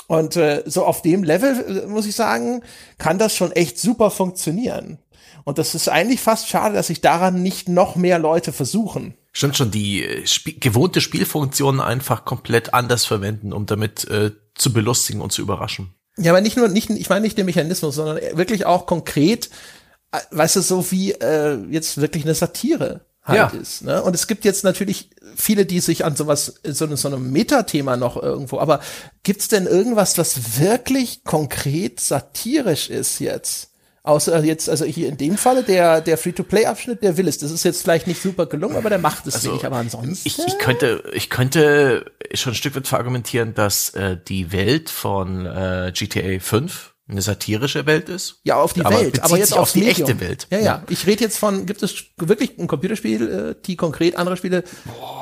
Und 0.08 0.36
äh, 0.36 0.64
so 0.66 0.86
auf 0.86 1.02
dem 1.02 1.24
Level, 1.24 1.84
äh, 1.84 1.88
muss 1.88 2.06
ich 2.06 2.16
sagen, 2.16 2.64
kann 2.98 3.18
das 3.18 3.36
schon 3.36 3.54
echt 3.54 3.80
super 3.80 4.12
funktionieren. 4.12 4.98
Und 5.46 5.58
das 5.58 5.74
ist 5.74 5.88
eigentlich 5.88 6.20
fast 6.20 6.50
schade, 6.50 6.76
dass 6.76 6.88
sich 6.88 7.02
daran 7.02 7.42
nicht 7.42 7.70
noch 7.70 7.96
mehr 7.96 8.20
Leute 8.20 8.52
versuchen. 8.52 9.16
Stimmt 9.32 9.56
schon, 9.56 9.72
die 9.72 10.04
äh, 10.04 10.24
Sp 10.28 10.60
gewohnte 10.60 11.00
Spielfunktionen 11.00 11.80
einfach 11.80 12.26
komplett 12.26 12.74
anders 12.74 13.06
verwenden, 13.06 13.54
um 13.54 13.66
damit 13.66 14.04
äh, 14.10 14.32
zu 14.54 14.74
belustigen 14.74 15.22
und 15.22 15.32
zu 15.32 15.42
überraschen. 15.42 15.96
Ja, 16.18 16.32
aber 16.32 16.42
nicht 16.42 16.58
nur, 16.58 16.68
nicht, 16.68 16.90
ich 16.90 17.10
meine 17.10 17.22
nicht 17.22 17.38
den 17.38 17.46
Mechanismus, 17.46 17.96
sondern 17.96 18.20
wirklich 18.34 18.66
auch 18.66 18.86
konkret, 18.86 19.50
äh, 20.12 20.20
weißt 20.32 20.58
du, 20.58 20.62
so 20.62 20.92
wie 20.92 21.12
äh, 21.14 21.58
jetzt 21.70 22.00
wirklich 22.00 22.24
eine 22.24 22.36
Satire 22.36 23.02
halt 23.24 23.54
ja. 23.54 23.60
ist. 23.60 23.84
Ne? 23.84 24.02
Und 24.02 24.14
es 24.14 24.28
gibt 24.28 24.46
jetzt 24.46 24.64
natürlich 24.64 25.12
viele, 25.36 25.66
die 25.66 25.80
sich 25.80 26.06
an 26.06 26.16
sowas, 26.16 26.60
so, 26.64 26.94
so 26.96 27.08
einem 27.08 27.32
Metathema 27.32 27.98
noch 27.98 28.22
irgendwo, 28.22 28.60
aber 28.60 28.82
gibt's 29.24 29.48
denn 29.48 29.68
irgendwas, 29.68 30.18
was 30.18 30.60
wirklich 30.60 31.24
konkret 31.24 32.00
satirisch 32.00 32.90
ist 32.90 33.20
jetzt? 33.20 33.71
Außer 34.04 34.44
jetzt, 34.44 34.68
also 34.68 34.84
hier 34.84 35.10
in 35.10 35.18
dem 35.18 35.38
Falle, 35.38 35.62
der, 35.62 36.02
der 36.02 36.18
Free-to-Play-Abschnitt, 36.18 37.04
der 37.04 37.18
will 37.18 37.28
es. 37.28 37.38
Das 37.38 37.52
ist 37.52 37.64
jetzt 37.64 37.84
vielleicht 37.84 38.08
nicht 38.08 38.20
super 38.20 38.48
gelungen, 38.48 38.76
aber 38.76 38.90
der 38.90 38.98
macht 38.98 39.28
es 39.28 39.36
also, 39.36 39.54
nicht. 39.54 39.64
Aber 39.64 39.78
ansonsten. 39.78 40.28
Ich, 40.28 40.40
ich 40.40 40.58
könnte, 40.58 41.04
ich 41.14 41.30
könnte 41.30 42.06
schon 42.34 42.54
ein 42.54 42.56
Stück 42.56 42.76
weit 42.76 42.88
verargumentieren, 42.88 43.54
dass 43.54 43.92
äh, 43.92 44.18
die 44.28 44.52
Welt 44.52 44.90
von 44.90 45.46
äh, 45.46 45.92
GTA 45.94 46.40
5 46.40 46.91
eine 47.12 47.22
satirische 47.22 47.86
Welt 47.86 48.10
ist. 48.10 48.40
Ja, 48.44 48.56
auf 48.56 48.74
die 48.74 48.84
aber 48.84 49.00
Welt, 49.00 49.22
aber 49.22 49.38
jetzt 49.38 49.56
auf 49.56 49.72
die 49.72 49.82
Medium. 49.82 50.10
echte 50.10 50.20
Welt. 50.20 50.48
Ja, 50.50 50.60
ja. 50.60 50.84
Ich 50.90 51.06
rede 51.06 51.24
jetzt 51.24 51.38
von, 51.38 51.66
gibt 51.66 51.84
es 51.84 52.06
wirklich 52.18 52.58
ein 52.58 52.68
Computerspiel, 52.68 53.56
äh, 53.58 53.62
die 53.66 53.76
konkret 53.76 54.16
andere 54.16 54.38
Spiele, 54.38 54.64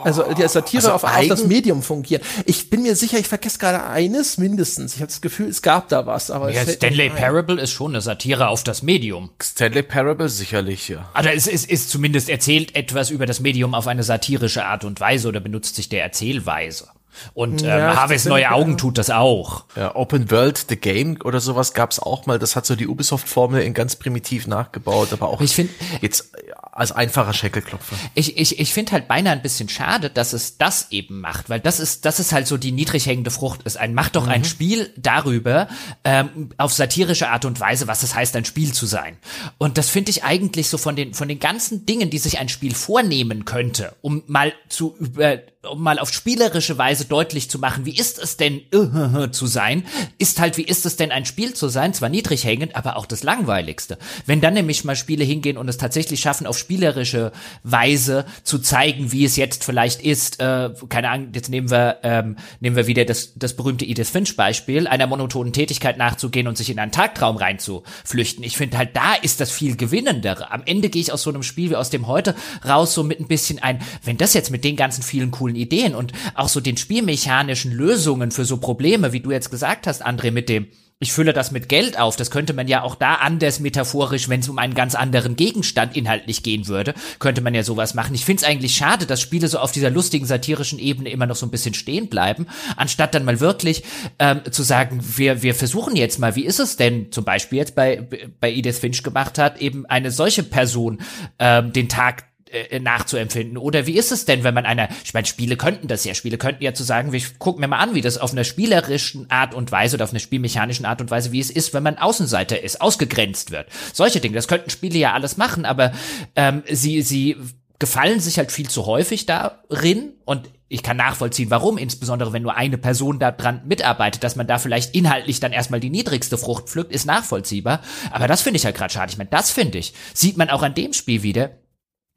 also 0.04 0.24
die 0.34 0.44
als 0.44 0.54
Satire 0.54 0.84
also 0.84 0.92
auf, 0.92 1.04
auf 1.04 1.28
das 1.28 1.46
Medium 1.46 1.82
fungieren. 1.82 2.24
Ich 2.46 2.70
bin 2.70 2.84
mir 2.84 2.96
sicher, 2.96 3.18
ich 3.18 3.28
vergesse 3.28 3.60
gerade 3.60 3.84
eines 3.84 4.38
mindestens. 4.38 4.96
Ich 4.96 5.02
habe 5.02 5.08
das 5.08 5.22
Gefühl, 5.22 5.50
es 5.50 5.62
gab 5.62 5.90
da 5.90 6.06
was, 6.06 6.32
aber 6.32 6.52
ja, 6.52 6.66
Stanley 6.66 7.10
Parable 7.10 7.60
ist 7.60 7.72
schon 7.72 7.92
eine 7.92 8.02
Satire 8.02 8.48
auf 8.48 8.64
das 8.64 8.84
Medium. 8.84 9.32
Stanley 9.42 9.84
Parable 9.84 10.30
sicherlich, 10.30 10.90
ja. 10.90 11.10
Also 11.14 11.30
es 11.30 11.48
ist, 11.48 11.70
ist 11.70 11.90
zumindest 11.90 12.30
erzählt 12.30 12.76
etwas 12.76 13.10
über 13.10 13.26
das 13.26 13.40
Medium 13.40 13.74
auf 13.74 13.88
eine 13.88 14.04
satirische 14.04 14.66
Art 14.66 14.86
und 14.86 15.00
Weise 15.00 15.28
oder 15.28 15.40
benutzt 15.40 15.76
sich 15.76 15.90
der 15.90 16.04
Erzählweise. 16.04 16.88
Und 17.34 17.62
ähm, 17.62 17.68
ja, 17.68 17.96
Harveys 17.96 18.26
neue 18.26 18.52
Augen 18.52 18.78
tut 18.78 18.98
das 18.98 19.10
auch. 19.10 19.66
Ja, 19.76 19.96
Open 19.96 20.32
World, 20.32 20.66
The 20.70 20.76
Game 20.76 21.20
oder 21.24 21.40
sowas 21.40 21.74
gab's 21.74 22.00
auch 22.00 22.26
mal. 22.26 22.40
Das 22.40 22.56
hat 22.56 22.66
so 22.66 22.76
die 22.76 22.88
Ubisoft-Formel 22.88 23.62
in 23.62 23.74
ganz 23.74 23.96
primitiv 23.96 24.48
nachgebaut, 24.48 25.14
aber 25.14 25.30
auch 25.30 25.42
ich 25.42 25.56
find, 25.56 25.70
jetzt 26.02 26.32
als 26.80 26.94
einfacher 26.94 27.34
Schäkelklopfer. 27.34 27.98
Ich, 28.14 28.38
ich, 28.38 28.58
ich 28.58 28.74
finde 28.74 28.94
halt 28.94 29.10
beinahe 29.10 29.34
ein 29.34 29.42
bisschen 29.42 29.68
schade, 29.68 30.10
dass 30.10 30.32
es 30.32 30.58
das 30.58 30.88
eben 30.92 31.20
macht, 31.20 31.50
weil 31.50 31.60
das 31.60 31.82
ist, 31.82 32.06
das 32.06 32.22
ist 32.22 32.32
halt 32.32 32.48
so 32.48 32.56
die 32.56 32.72
niedrig 32.72 33.06
hängende 33.06 33.32
Frucht 33.32 33.64
ist. 33.64 33.78
Ein 33.78 33.94
macht 33.94 34.16
doch 34.16 34.26
mhm. 34.26 34.32
ein 34.32 34.46
Spiel 34.46 34.90
darüber, 34.96 35.68
ähm, 36.06 36.52
auf 36.58 36.72
satirische 36.72 37.30
Art 37.30 37.44
und 37.44 37.60
Weise, 37.60 37.88
was 37.88 38.04
es 38.04 38.16
heißt, 38.16 38.34
ein 38.38 38.46
Spiel 38.46 38.72
zu 38.72 38.86
sein. 38.86 39.18
Und 39.58 39.78
das 39.78 39.90
finde 39.90 40.12
ich 40.12 40.24
eigentlich 40.24 40.70
so 40.70 40.78
von 40.78 40.96
den, 40.96 41.14
von 41.14 41.28
den 41.28 41.40
ganzen 41.40 41.86
Dingen, 41.86 42.10
die 42.10 42.18
sich 42.18 42.40
ein 42.40 42.48
Spiel 42.48 42.74
vornehmen 42.74 43.44
könnte, 43.44 43.96
um 44.02 44.24
mal 44.28 44.54
zu 44.70 44.96
über 45.00 45.40
um 45.68 45.84
mal 45.84 46.00
auf 46.00 46.14
spielerische 46.14 46.78
Weise 46.78 47.04
deutlich 47.04 47.50
zu 47.50 47.60
machen, 47.60 47.86
wie 47.86 47.96
ist 47.96 48.18
es 48.18 48.38
denn 48.38 48.62
uh, 48.74 49.28
zu 49.28 49.46
sein, 49.46 49.84
ist 50.18 50.40
halt, 50.40 50.56
wie 50.56 50.64
ist 50.64 50.86
es 50.86 50.96
denn 50.96 51.12
ein 51.12 51.26
Spiel 51.26 51.54
zu 51.54 51.68
sein, 51.68 51.94
zwar 51.94 52.08
niedrig 52.08 52.46
hängend, 52.46 52.78
aber 52.78 52.96
auch 52.96 53.06
das 53.06 53.24
langweiligste. 53.24 53.98
Wenn 54.26 54.40
dann 54.40 54.54
nämlich 54.54 54.86
mal 54.86 54.96
Spiele 54.96 55.26
hingehen 55.26 55.58
und 55.58 55.68
es 55.68 55.78
tatsächlich 55.78 56.22
schaffen, 56.22 56.48
auf 56.48 56.58
spielerische 56.58 57.34
Weise 57.64 58.26
zu 58.44 58.60
zeigen, 58.60 59.12
wie 59.12 59.26
es 59.26 59.36
jetzt 59.36 59.66
vielleicht 59.66 60.02
ist, 60.02 60.40
äh, 60.40 60.70
keine 60.88 61.10
Ahnung, 61.10 61.30
jetzt 61.34 61.50
nehmen 61.50 61.70
wir, 61.70 61.98
ähm, 62.04 62.38
nehmen 62.62 62.78
wir 62.78 62.88
wieder 62.88 63.04
das, 63.04 63.34
das 63.36 63.54
berühmte 63.54 63.84
Edith 63.84 64.10
Finch 64.10 64.38
Beispiel, 64.38 64.88
einer 64.88 65.08
monotonen 65.08 65.52
Tätigkeit 65.52 65.98
nachzugehen 65.98 66.48
und 66.48 66.58
sich 66.58 66.70
in 66.70 66.80
einen 66.80 66.94
Tagtraum 66.94 67.36
reinzuflüchten. 67.36 68.46
Ich 68.46 68.56
finde 68.56 68.78
halt, 68.78 68.96
da 68.96 69.14
ist 69.16 69.42
das 69.42 69.52
viel 69.52 69.76
gewinnendere. 69.76 70.52
Am 70.52 70.64
Ende 70.66 70.90
gehe 70.90 71.02
ich 71.02 71.12
aus 71.12 71.24
so 71.24 71.30
einem 71.30 71.44
Spiel 71.44 71.70
wie 71.72 71.76
aus 71.76 71.90
dem 71.90 72.08
heute 72.08 72.34
raus 72.66 72.94
so 72.94 73.04
mit 73.04 73.20
ein 73.20 73.28
bisschen 73.28 73.60
ein, 73.60 73.82
wenn 74.06 74.16
das 74.16 74.34
jetzt 74.34 74.52
mit 74.52 74.64
den 74.64 74.78
ganzen 74.78 75.04
vielen 75.04 75.32
coolen 75.32 75.49
Ideen 75.56 75.96
und 75.96 76.14
auch 76.36 76.50
so 76.50 76.60
den 76.60 76.78
spielmechanischen 76.78 77.72
Lösungen 77.72 78.32
für 78.32 78.46
so 78.46 78.58
Probleme, 78.58 79.14
wie 79.14 79.20
du 79.20 79.32
jetzt 79.32 79.52
gesagt 79.52 79.88
hast, 79.88 80.06
André, 80.06 80.32
mit 80.32 80.50
dem 80.50 80.68
ich 81.02 81.14
fülle 81.14 81.32
das 81.32 81.52
mit 81.52 81.70
Geld 81.70 81.98
auf. 81.98 82.18
Das 82.18 82.30
könnte 82.30 82.54
man 82.54 82.68
ja 82.68 82.84
auch 82.84 82.96
da 82.96 83.16
anders 83.16 83.62
metaphorisch, 83.62 84.28
wenn 84.28 84.42
es 84.42 84.50
um 84.50 84.58
einen 84.58 84.74
ganz 84.74 84.96
anderen 84.96 85.38
Gegenstand 85.38 85.96
inhaltlich 85.96 86.44
gehen 86.44 86.68
würde, 86.68 86.94
könnte 87.20 87.40
man 87.40 87.56
ja 87.56 87.64
sowas 87.64 87.94
machen. 87.94 88.16
Ich 88.16 88.26
finde 88.26 88.44
es 88.44 88.48
eigentlich 88.48 88.76
schade, 88.76 89.06
dass 89.06 89.22
Spiele 89.22 89.48
so 89.48 89.60
auf 89.60 89.72
dieser 89.72 89.90
lustigen 89.90 90.26
satirischen 90.26 90.78
Ebene 90.78 91.10
immer 91.10 91.26
noch 91.26 91.38
so 91.38 91.46
ein 91.46 91.52
bisschen 91.52 91.74
stehen 91.74 92.10
bleiben, 92.10 92.48
anstatt 92.76 93.14
dann 93.16 93.24
mal 93.24 93.40
wirklich 93.40 93.84
ähm, 94.20 94.42
zu 94.52 94.62
sagen, 94.62 95.00
wir, 95.02 95.42
wir 95.42 95.56
versuchen 95.56 95.96
jetzt 95.96 96.20
mal, 96.20 96.36
wie 96.36 96.46
ist 96.46 96.60
es 96.60 96.76
denn 96.76 97.14
zum 97.14 97.24
Beispiel 97.24 97.60
jetzt 97.60 97.76
bei, 97.76 98.06
bei 98.42 98.52
Edith 98.52 98.80
Finch 98.80 99.02
gemacht 99.02 99.38
hat, 99.38 99.62
eben 99.62 99.86
eine 99.86 100.12
solche 100.12 100.44
Person 100.44 101.00
ähm, 101.40 101.72
den 101.72 101.88
Tag 101.88 102.29
äh, 102.52 102.80
nachzuempfinden? 102.80 103.58
Oder 103.58 103.88
wie 103.88 103.98
ist 103.98 104.12
es 104.12 104.26
denn, 104.26 104.44
wenn 104.44 104.54
man 104.54 104.66
einer, 104.66 104.90
ich 105.04 105.14
meine, 105.14 105.28
Spiele 105.28 105.58
könnten 105.58 105.88
das 105.88 106.06
ja, 106.06 106.14
Spiele 106.14 106.38
könnten 106.38 106.64
ja 106.64 106.74
zu 106.74 106.84
sagen, 106.84 107.12
wir 107.12 107.22
gucken 107.38 107.62
mir 107.62 107.68
mal 107.68 107.80
an, 107.80 107.94
wie 107.94 108.02
das 108.02 108.18
auf 108.18 108.32
einer 108.32 108.44
spielerischen 108.44 109.30
Art 109.30 109.54
und 109.54 109.72
Weise 109.72 109.96
oder 109.96 110.06
auf 110.06 110.12
einer 110.12 110.20
spielmechanischen 110.20 110.86
Art 110.86 111.02
und 111.02 111.12
Weise, 111.12 111.32
wie 111.32 111.40
es 111.40 111.50
ist, 111.50 111.74
wenn 111.74 111.84
man 111.84 111.98
Außenseiter 111.98 112.62
ist, 112.62 112.82
ausgegrenzt 112.82 113.52
wird. 113.52 113.68
Solche 113.94 114.20
Dinge, 114.20 114.36
das 114.36 114.48
könnten 114.48 114.70
Spiele 114.70 114.98
ja 114.98 115.14
alles 115.14 115.38
machen, 115.38 115.66
aber 115.66 115.92
ähm, 116.36 116.64
sie, 116.70 117.02
sie 117.02 117.38
gefallen 117.80 118.20
sich 118.20 118.38
halt 118.38 118.52
viel 118.52 118.70
zu 118.70 118.86
häufig 118.86 119.26
darin 119.26 120.14
und 120.26 120.50
ich 120.70 120.84
kann 120.84 120.98
nachvollziehen, 120.98 121.50
warum, 121.50 121.78
insbesondere 121.80 122.32
wenn 122.32 122.44
nur 122.44 122.56
eine 122.56 122.78
Person 122.78 123.18
da 123.18 123.32
dran 123.32 123.62
mitarbeitet, 123.66 124.24
dass 124.24 124.36
man 124.36 124.46
da 124.46 124.60
vielleicht 124.60 124.94
inhaltlich 124.94 125.40
dann 125.40 125.52
erstmal 125.52 125.80
die 125.80 125.90
niedrigste 125.90 126.38
Frucht 126.38 126.70
pflückt, 126.70 126.94
ist 126.94 127.08
nachvollziehbar. 127.08 127.82
Aber 128.12 128.28
das 128.28 128.42
finde 128.42 128.58
ich 128.58 128.66
halt 128.66 128.78
gerade 128.78 128.94
schade. 128.94 129.12
Ich 129.12 129.18
meine, 129.18 129.32
das 129.32 129.50
finde 129.50 129.80
ich, 129.80 129.94
sieht 130.14 130.38
man 130.38 130.52
auch 130.52 130.62
an 130.62 130.76
dem 130.76 130.94
Spiel 130.94 131.24
wieder, 131.24 131.52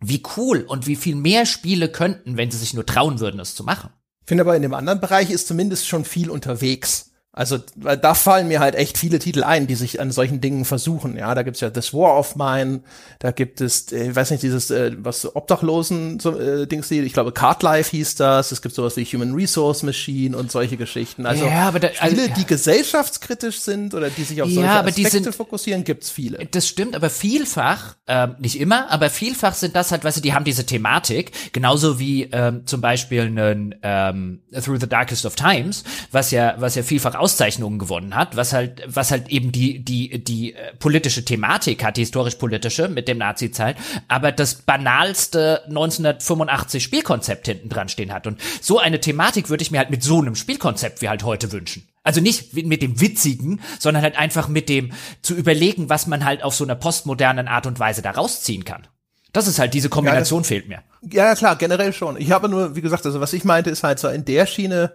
wie 0.02 0.22
cool 0.36 0.62
und 0.62 0.86
wie 0.86 0.96
viel 0.96 1.14
mehr 1.14 1.46
Spiele 1.46 1.88
könnten, 1.88 2.36
wenn 2.36 2.50
sie 2.50 2.58
sich 2.58 2.74
nur 2.74 2.84
trauen 2.84 3.20
würden, 3.20 3.40
es 3.40 3.54
zu 3.54 3.64
machen. 3.64 3.90
Ich 4.20 4.28
finde 4.28 4.42
aber 4.42 4.56
in 4.56 4.62
dem 4.62 4.74
anderen 4.74 5.00
Bereich 5.00 5.30
ist 5.30 5.48
zumindest 5.48 5.86
schon 5.86 6.04
viel 6.04 6.30
unterwegs. 6.30 7.11
Also 7.34 7.59
weil 7.76 7.96
da 7.96 8.12
fallen 8.12 8.48
mir 8.48 8.60
halt 8.60 8.74
echt 8.74 8.98
viele 8.98 9.18
Titel 9.18 9.42
ein, 9.42 9.66
die 9.66 9.74
sich 9.74 10.00
an 10.00 10.10
solchen 10.10 10.42
Dingen 10.42 10.66
versuchen. 10.66 11.16
Ja, 11.16 11.34
da 11.34 11.42
gibt's 11.42 11.60
ja 11.60 11.70
This 11.70 11.94
War 11.94 12.18
of 12.18 12.36
Mine, 12.36 12.80
da 13.20 13.30
gibt 13.30 13.62
es, 13.62 13.90
äh, 13.90 14.10
ich 14.10 14.16
weiß 14.16 14.32
nicht, 14.32 14.42
dieses 14.42 14.70
äh, 14.70 14.92
was 14.98 15.34
Obdachlosen 15.34 16.20
so, 16.20 16.38
äh, 16.38 16.66
Dings, 16.66 16.90
ich 16.90 17.14
glaube 17.14 17.32
Card 17.32 17.62
Life 17.62 17.90
hieß 17.92 18.16
das. 18.16 18.52
Es 18.52 18.60
gibt 18.60 18.74
sowas 18.74 18.98
wie 18.98 19.06
Human 19.06 19.32
Resource 19.32 19.82
Machine 19.82 20.36
und 20.36 20.52
solche 20.52 20.76
Geschichten. 20.76 21.24
Also 21.24 21.46
ja, 21.46 21.68
aber 21.68 21.80
da, 21.80 21.88
also, 22.00 22.16
Spiele, 22.16 22.34
die 22.36 22.44
gesellschaftskritisch 22.44 23.60
sind 23.60 23.94
oder 23.94 24.10
die 24.10 24.24
sich 24.24 24.42
auf 24.42 24.50
solche 24.50 24.68
ja, 24.68 24.80
Aspekte 24.80 25.10
sind, 25.10 25.34
fokussieren, 25.34 25.84
gibt's 25.84 26.10
viele. 26.10 26.44
Das 26.50 26.68
stimmt, 26.68 26.94
aber 26.94 27.09
vielfach, 27.09 27.96
ähm, 28.09 28.36
nicht 28.40 28.60
immer, 28.60 28.90
aber 28.90 29.09
vielfach 29.09 29.54
sind 29.54 29.74
das 29.74 29.90
halt, 29.90 30.04
weißt 30.04 30.18
du, 30.18 30.20
die 30.20 30.34
haben 30.34 30.44
diese 30.44 30.66
Thematik, 30.66 31.32
genauso 31.54 31.98
wie 31.98 32.24
ähm, 32.24 32.66
zum 32.66 32.82
Beispiel 32.82 33.22
ein 33.22 33.74
ähm, 33.82 34.42
Through 34.52 34.80
the 34.80 34.86
Darkest 34.86 35.24
of 35.24 35.34
Times, 35.34 35.82
was 36.10 36.30
ja, 36.30 36.56
was 36.59 36.74
ja 36.74 36.82
vielfach 36.82 37.22
Auszeichnungen 37.23 37.78
gewonnen 37.78 38.15
hat, 38.15 38.36
was 38.36 38.53
halt, 38.53 38.82
was 38.86 39.11
halt 39.11 39.28
eben 39.28 39.53
die, 39.53 39.78
die, 39.85 40.23
die 40.23 40.55
äh, 40.55 40.74
politische 40.74 41.24
Thematik 41.24 41.85
hat, 41.85 41.97
die 41.97 42.03
historisch-politische 42.03 42.89
mit 42.89 43.09
dem 43.09 43.19
Nazi-Zeit, 43.19 43.77
aber 44.09 44.32
das 44.32 44.57
banalste 44.57 45.62
1985 45.69 46.82
Spielkonzept 46.82 47.47
hinten 47.47 47.69
dran 47.69 47.89
stehen 47.89 48.12
hat. 48.12 48.27
Und 48.27 48.40
so 48.61 48.78
eine 48.78 49.01
Thematik 49.01 49.49
würde 49.49 49.62
ich 49.62 49.70
mir 49.70 49.78
halt 49.78 49.90
mit 49.90 50.03
so 50.03 50.20
einem 50.20 50.35
Spielkonzept 50.35 51.01
wie 51.01 51.09
halt 51.09 51.23
heute 51.23 51.53
wünschen. 51.53 51.89
Also 52.03 52.20
nicht 52.20 52.55
mit 52.55 52.82
dem 52.82 53.01
Witzigen, 53.01 53.61
sondern 53.78 54.03
halt 54.03 54.19
einfach 54.19 54.49
mit 54.49 54.69
dem 54.69 54.93
zu 55.23 55.35
überlegen, 55.35 55.89
was 55.89 56.09
man 56.09 56.24
halt 56.24 56.43
auf 56.43 56.55
so 56.55 56.65
einer 56.65 56.74
postmodernen 56.74 57.47
Art 57.47 57.66
und 57.66 57.78
Weise 57.78 58.03
da 58.03 58.11
rausziehen 58.11 58.65
kann. 58.65 58.89
Das 59.32 59.48
ist 59.48 59.59
halt, 59.59 59.72
diese 59.72 59.88
Kombination 59.88 60.38
ja, 60.38 60.42
das, 60.42 60.48
fehlt 60.48 60.68
mir. 60.68 60.82
Ja, 61.10 61.34
klar, 61.34 61.56
generell 61.56 61.92
schon. 61.92 62.20
Ich 62.20 62.30
habe 62.30 62.48
nur, 62.48 62.76
wie 62.76 62.82
gesagt, 62.82 63.06
also 63.06 63.20
was 63.20 63.32
ich 63.32 63.44
meinte, 63.44 63.70
ist 63.70 63.82
halt 63.82 63.98
so 63.98 64.09
in 64.09 64.24
der 64.24 64.46
Schiene, 64.46 64.92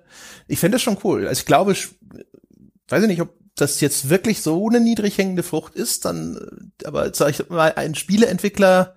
ich 0.48 0.60
finde 0.60 0.78
es 0.78 0.84
schon 0.84 0.98
cool. 1.04 1.28
Also 1.28 1.40
ich 1.40 1.46
glaube, 1.46 1.72
ich 1.72 1.88
weiß 2.88 3.02
ich 3.04 3.10
nicht, 3.10 3.22
ob 3.22 3.34
das 3.56 3.82
jetzt 3.82 4.10
wirklich 4.10 4.42
so 4.42 4.68
eine 4.68 4.80
niedrig 4.80 5.18
hängende 5.18 5.44
Frucht 5.44 5.76
ist, 5.76 6.06
dann, 6.06 6.72
aber 6.86 7.14
sag 7.14 7.32
ich 7.32 7.50
mal, 7.50 7.74
ein 7.76 7.96
Spieleentwickler, 7.96 8.96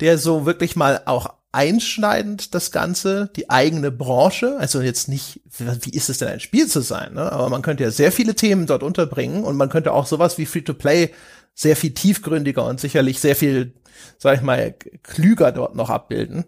der 0.00 0.18
so 0.18 0.46
wirklich 0.46 0.76
mal 0.76 1.02
auch 1.04 1.34
einschneidend, 1.52 2.54
das 2.54 2.70
Ganze, 2.70 3.30
die 3.36 3.50
eigene 3.50 3.90
Branche. 3.90 4.56
Also 4.58 4.80
jetzt 4.80 5.08
nicht, 5.08 5.40
wie 5.58 5.90
ist 5.90 6.08
es 6.08 6.18
denn 6.18 6.28
ein 6.28 6.40
Spiel 6.40 6.68
zu 6.68 6.80
sein, 6.80 7.14
ne? 7.14 7.30
aber 7.30 7.48
man 7.48 7.62
könnte 7.62 7.82
ja 7.82 7.90
sehr 7.90 8.12
viele 8.12 8.34
Themen 8.34 8.66
dort 8.66 8.82
unterbringen 8.82 9.44
und 9.44 9.56
man 9.56 9.68
könnte 9.68 9.92
auch 9.92 10.06
sowas 10.06 10.38
wie 10.38 10.46
Free-to-Play 10.46 11.10
sehr 11.54 11.76
viel 11.76 11.92
tiefgründiger 11.92 12.64
und 12.64 12.80
sicherlich 12.80 13.20
sehr 13.20 13.36
viel, 13.36 13.74
sag 14.18 14.36
ich 14.36 14.42
mal, 14.42 14.74
klüger 15.02 15.52
dort 15.52 15.74
noch 15.74 15.90
abbilden, 15.90 16.44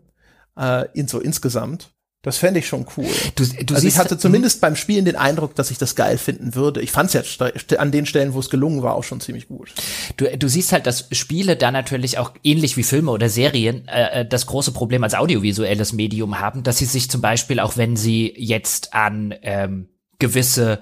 äh, 0.58 0.86
in 0.94 1.08
so 1.08 1.18
insgesamt. 1.20 1.90
Das 2.24 2.36
fände 2.38 2.60
ich 2.60 2.68
schon 2.68 2.86
cool. 2.96 3.08
Du, 3.34 3.44
du 3.44 3.74
also 3.74 3.82
siehst, 3.82 3.96
ich 3.96 3.98
hatte 3.98 4.16
zumindest 4.16 4.60
beim 4.60 4.76
Spielen 4.76 5.04
den 5.04 5.16
Eindruck, 5.16 5.56
dass 5.56 5.72
ich 5.72 5.78
das 5.78 5.96
geil 5.96 6.18
finden 6.18 6.54
würde. 6.54 6.80
Ich 6.80 6.92
fand 6.92 7.12
es 7.12 7.14
ja 7.14 7.22
st- 7.22 7.74
an 7.78 7.90
den 7.90 8.06
Stellen, 8.06 8.32
wo 8.32 8.38
es 8.38 8.48
gelungen 8.48 8.80
war, 8.84 8.94
auch 8.94 9.02
schon 9.02 9.20
ziemlich 9.20 9.48
gut. 9.48 9.74
Du, 10.18 10.26
du 10.38 10.48
siehst 10.48 10.70
halt, 10.70 10.86
dass 10.86 11.08
Spiele 11.10 11.56
da 11.56 11.72
natürlich 11.72 12.18
auch 12.18 12.30
ähnlich 12.44 12.76
wie 12.76 12.84
Filme 12.84 13.10
oder 13.10 13.28
Serien 13.28 13.88
äh, 13.88 14.20
äh, 14.20 14.24
das 14.24 14.46
große 14.46 14.70
Problem 14.70 15.02
als 15.02 15.16
audiovisuelles 15.16 15.94
Medium 15.94 16.38
haben, 16.38 16.62
dass 16.62 16.78
sie 16.78 16.84
sich 16.84 17.10
zum 17.10 17.22
Beispiel, 17.22 17.58
auch 17.58 17.76
wenn 17.76 17.96
sie 17.96 18.32
jetzt 18.36 18.94
an 18.94 19.34
ähm, 19.42 19.88
gewisse 20.20 20.78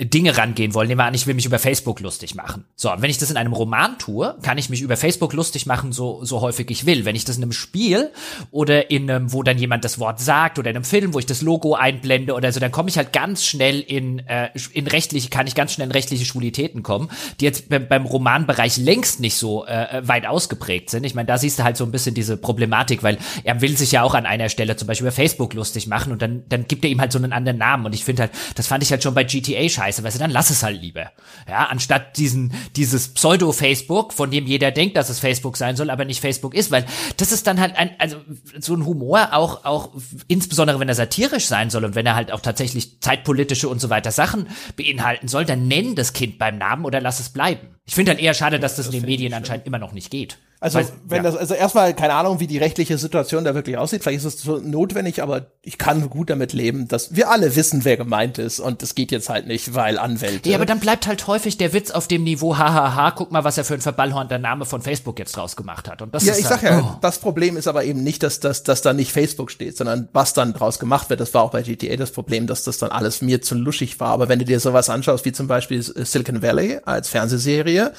Dinge 0.00 0.36
rangehen 0.36 0.74
wollen. 0.74 0.88
Nehmen 0.88 1.00
wir 1.00 1.04
an, 1.04 1.14
ich 1.14 1.26
will 1.26 1.34
mich 1.34 1.46
über 1.46 1.58
Facebook 1.58 2.00
lustig 2.00 2.34
machen. 2.34 2.64
So, 2.76 2.92
und 2.92 3.02
wenn 3.02 3.10
ich 3.10 3.18
das 3.18 3.30
in 3.30 3.36
einem 3.36 3.52
Roman 3.52 3.98
tue, 3.98 4.36
kann 4.42 4.58
ich 4.58 4.70
mich 4.70 4.80
über 4.80 4.96
Facebook 4.96 5.32
lustig 5.32 5.66
machen, 5.66 5.92
so, 5.92 6.24
so 6.24 6.40
häufig 6.40 6.70
ich 6.70 6.86
will. 6.86 7.04
Wenn 7.04 7.16
ich 7.16 7.24
das 7.24 7.36
in 7.36 7.42
einem 7.42 7.52
Spiel 7.52 8.10
oder 8.50 8.90
in 8.90 9.10
einem, 9.10 9.32
wo 9.32 9.42
dann 9.42 9.58
jemand 9.58 9.84
das 9.84 9.98
Wort 9.98 10.20
sagt 10.20 10.58
oder 10.58 10.70
in 10.70 10.76
einem 10.76 10.84
Film, 10.84 11.14
wo 11.14 11.18
ich 11.18 11.26
das 11.26 11.42
Logo 11.42 11.74
einblende 11.74 12.34
oder 12.34 12.52
so, 12.52 12.60
dann 12.60 12.72
komme 12.72 12.88
ich 12.88 12.96
halt 12.96 13.12
ganz 13.12 13.44
schnell 13.44 13.80
in, 13.80 14.20
äh, 14.20 14.50
in 14.72 14.86
rechtliche, 14.86 15.30
kann 15.30 15.46
ich 15.46 15.54
ganz 15.54 15.72
schnell 15.72 15.86
in 15.86 15.92
rechtliche 15.92 16.24
Schwulitäten 16.24 16.82
kommen, 16.82 17.10
die 17.40 17.44
jetzt 17.44 17.68
beim, 17.68 17.88
beim 17.88 18.06
Romanbereich 18.06 18.76
längst 18.76 19.20
nicht 19.20 19.36
so 19.36 19.66
äh, 19.66 20.02
weit 20.06 20.26
ausgeprägt 20.26 20.90
sind. 20.90 21.04
Ich 21.04 21.14
meine, 21.14 21.26
da 21.26 21.38
siehst 21.38 21.58
du 21.58 21.64
halt 21.64 21.76
so 21.76 21.84
ein 21.84 21.92
bisschen 21.92 22.14
diese 22.14 22.36
Problematik, 22.36 23.02
weil 23.02 23.18
er 23.44 23.60
will 23.60 23.76
sich 23.76 23.92
ja 23.92 24.02
auch 24.02 24.14
an 24.14 24.26
einer 24.26 24.48
Stelle 24.48 24.76
zum 24.76 24.86
Beispiel 24.86 25.06
über 25.06 25.12
Facebook 25.12 25.54
lustig 25.54 25.86
machen 25.86 26.12
und 26.12 26.22
dann, 26.22 26.44
dann 26.48 26.66
gibt 26.66 26.84
er 26.84 26.90
ihm 26.90 27.00
halt 27.00 27.12
so 27.12 27.18
einen 27.18 27.32
anderen 27.32 27.58
Namen. 27.58 27.86
Und 27.86 27.94
ich 27.94 28.04
finde 28.04 28.22
halt, 28.22 28.32
das 28.54 28.66
fand 28.66 28.82
ich 28.82 28.90
halt 28.90 29.02
schon 29.02 29.14
bei 29.14 29.24
GTA 29.24 29.67
scheiße, 29.68 30.02
weißt 30.02 30.16
du, 30.16 30.20
dann 30.20 30.30
lass 30.30 30.50
es 30.50 30.62
halt 30.62 30.80
lieber. 30.80 31.12
Ja, 31.48 31.66
anstatt 31.66 32.16
diesen, 32.16 32.52
dieses 32.76 33.08
Pseudo-Facebook, 33.08 34.12
von 34.12 34.30
dem 34.30 34.46
jeder 34.46 34.70
denkt, 34.70 34.96
dass 34.96 35.08
es 35.08 35.18
Facebook 35.18 35.56
sein 35.56 35.76
soll, 35.76 35.90
aber 35.90 36.04
nicht 36.04 36.20
Facebook 36.20 36.54
ist, 36.54 36.70
weil 36.70 36.84
das 37.16 37.32
ist 37.32 37.46
dann 37.46 37.60
halt 37.60 37.76
ein, 37.76 37.90
also 37.98 38.18
so 38.58 38.74
ein 38.74 38.84
Humor 38.84 39.30
auch, 39.32 39.64
auch, 39.64 39.90
insbesondere 40.28 40.80
wenn 40.80 40.88
er 40.88 40.94
satirisch 40.94 41.46
sein 41.46 41.70
soll 41.70 41.84
und 41.84 41.94
wenn 41.94 42.06
er 42.06 42.14
halt 42.14 42.32
auch 42.32 42.40
tatsächlich 42.40 43.00
zeitpolitische 43.00 43.68
und 43.68 43.80
so 43.80 43.90
weiter 43.90 44.10
Sachen 44.10 44.48
beinhalten 44.76 45.28
soll, 45.28 45.44
dann 45.44 45.68
nenn 45.68 45.94
das 45.94 46.12
Kind 46.12 46.38
beim 46.38 46.58
Namen 46.58 46.84
oder 46.84 47.00
lass 47.00 47.20
es 47.20 47.30
bleiben. 47.30 47.68
Ich 47.84 47.94
finde 47.94 48.12
dann 48.12 48.22
eher 48.22 48.34
schade, 48.34 48.60
dass 48.60 48.76
das, 48.76 48.86
in 48.86 48.92
den 48.92 49.04
Medien 49.04 49.32
anscheinend 49.34 49.66
immer 49.66 49.78
noch 49.78 49.92
nicht 49.92 50.10
geht. 50.10 50.38
Also 50.60 50.78
Weil- 50.78 50.88
wenn 51.06 51.24
ja. 51.24 51.30
das, 51.30 51.36
also 51.36 51.54
erstmal 51.54 51.94
keine 51.94 52.14
Ahnung, 52.14 52.40
wie 52.40 52.48
die 52.48 52.58
rechtliche 52.58 52.98
Situation 52.98 53.44
da 53.44 53.54
wirklich 53.54 53.78
aussieht. 53.78 54.02
Vielleicht 54.02 54.24
ist 54.24 54.34
es 54.34 54.42
so 54.42 54.58
notwendig, 54.58 55.22
aber 55.22 55.46
ich 55.62 55.78
kann 55.78 56.10
gut 56.10 56.30
damit 56.30 56.52
leben, 56.52 56.88
dass 56.88 57.14
wir 57.14 57.30
alle 57.30 57.54
wissen, 57.54 57.84
wer 57.84 57.96
gemeint 57.96 58.38
ist 58.38 58.58
und 58.58 58.82
das 58.82 58.96
geht 58.96 59.12
jetzt 59.12 59.28
halt 59.28 59.46
nicht, 59.46 59.74
weil 59.74 59.98
Anwälte. 59.98 60.48
Ja, 60.50 60.56
aber 60.56 60.66
dann 60.66 60.80
bleibt 60.80 61.06
halt 61.06 61.26
häufig 61.28 61.58
der 61.58 61.72
Witz 61.72 61.92
auf 61.92 62.08
dem 62.08 62.24
Niveau, 62.24 62.58
hahaha, 62.58 63.12
guck 63.12 63.30
mal, 63.30 63.44
was 63.44 63.56
er 63.56 63.64
für 63.64 63.74
ein 63.74 63.80
verballhornter 63.80 64.38
Name 64.38 64.64
von 64.64 64.82
Facebook 64.82 65.18
jetzt 65.20 65.36
draus 65.36 65.54
gemacht 65.54 65.88
hat. 65.88 66.02
Und 66.02 66.12
das 66.14 66.24
ja, 66.24 66.32
ist 66.32 66.40
ich 66.40 66.46
halt, 66.46 66.60
sag 66.60 66.70
ja, 66.70 66.80
oh. 66.80 66.98
das 67.00 67.18
Problem 67.18 67.56
ist 67.56 67.68
aber 67.68 67.84
eben 67.84 68.02
nicht, 68.02 68.24
dass, 68.24 68.40
dass, 68.40 68.64
dass 68.64 68.82
da 68.82 68.92
nicht 68.92 69.12
Facebook 69.12 69.52
steht, 69.52 69.76
sondern 69.76 70.08
was 70.12 70.32
dann 70.32 70.54
draus 70.54 70.80
gemacht 70.80 71.08
wird. 71.08 71.20
Das 71.20 71.32
war 71.34 71.42
auch 71.42 71.50
bei 71.50 71.62
GTA 71.62 71.96
das 71.96 72.10
Problem, 72.10 72.48
dass 72.48 72.64
das 72.64 72.78
dann 72.78 72.90
alles 72.90 73.22
mir 73.22 73.42
zu 73.42 73.54
luschig 73.54 74.00
war. 74.00 74.08
Aber 74.08 74.28
wenn 74.28 74.40
du 74.40 74.44
dir 74.44 74.58
sowas 74.58 74.90
anschaust, 74.90 75.24
wie 75.24 75.32
zum 75.32 75.46
Beispiel 75.46 75.82
Silicon 75.82 76.42
Valley 76.42 76.80
als 76.84 77.08
Fernsehserie, 77.08 77.92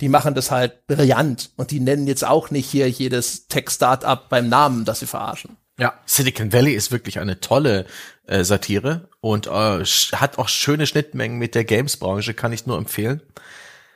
die 0.00 0.08
machen 0.08 0.34
das 0.34 0.50
halt 0.50 0.86
brillant 0.86 1.50
und 1.56 1.70
die 1.70 1.80
nennen 1.80 2.06
jetzt 2.06 2.24
auch 2.24 2.50
nicht 2.50 2.68
hier 2.70 2.88
jedes 2.88 3.46
Tech-Startup 3.48 4.28
beim 4.28 4.48
Namen, 4.48 4.84
das 4.84 5.00
sie 5.00 5.06
verarschen. 5.06 5.56
Ja, 5.78 5.94
Silicon 6.06 6.52
Valley 6.52 6.74
ist 6.74 6.92
wirklich 6.92 7.18
eine 7.18 7.40
tolle 7.40 7.86
äh, 8.26 8.44
Satire 8.44 9.08
und 9.20 9.46
äh, 9.46 9.84
hat 10.14 10.38
auch 10.38 10.48
schöne 10.48 10.86
Schnittmengen 10.86 11.38
mit 11.38 11.54
der 11.54 11.64
Games-Branche, 11.64 12.34
kann 12.34 12.52
ich 12.52 12.66
nur 12.66 12.76
empfehlen. 12.78 13.22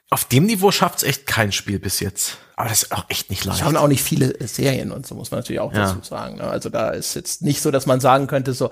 Auf 0.08 0.24
dem 0.24 0.46
Niveau 0.46 0.70
schafft's 0.70 1.02
echt 1.02 1.26
kein 1.26 1.52
Spiel 1.52 1.78
bis 1.78 2.00
jetzt. 2.00 2.38
Aber 2.54 2.68
das 2.68 2.84
ist 2.84 2.92
auch 2.92 3.04
echt 3.08 3.28
nicht 3.28 3.44
leicht. 3.44 3.60
Die 3.60 3.64
haben 3.64 3.76
auch 3.76 3.88
nicht 3.88 4.02
viele 4.02 4.34
Serien 4.46 4.90
und 4.92 5.06
so 5.06 5.14
muss 5.14 5.30
man 5.30 5.40
natürlich 5.40 5.60
auch 5.60 5.72
Ja. 5.74 5.92
dazu 5.92 5.98
sagen. 6.02 6.36
Ne? 6.36 6.44
Also 6.44 6.70
da 6.70 6.90
ist 6.90 7.14
jetzt 7.14 7.42
nicht 7.42 7.60
so, 7.60 7.70
dass 7.70 7.86
man 7.86 8.00
sagen 8.00 8.26
könnte 8.28 8.52
so, 8.54 8.70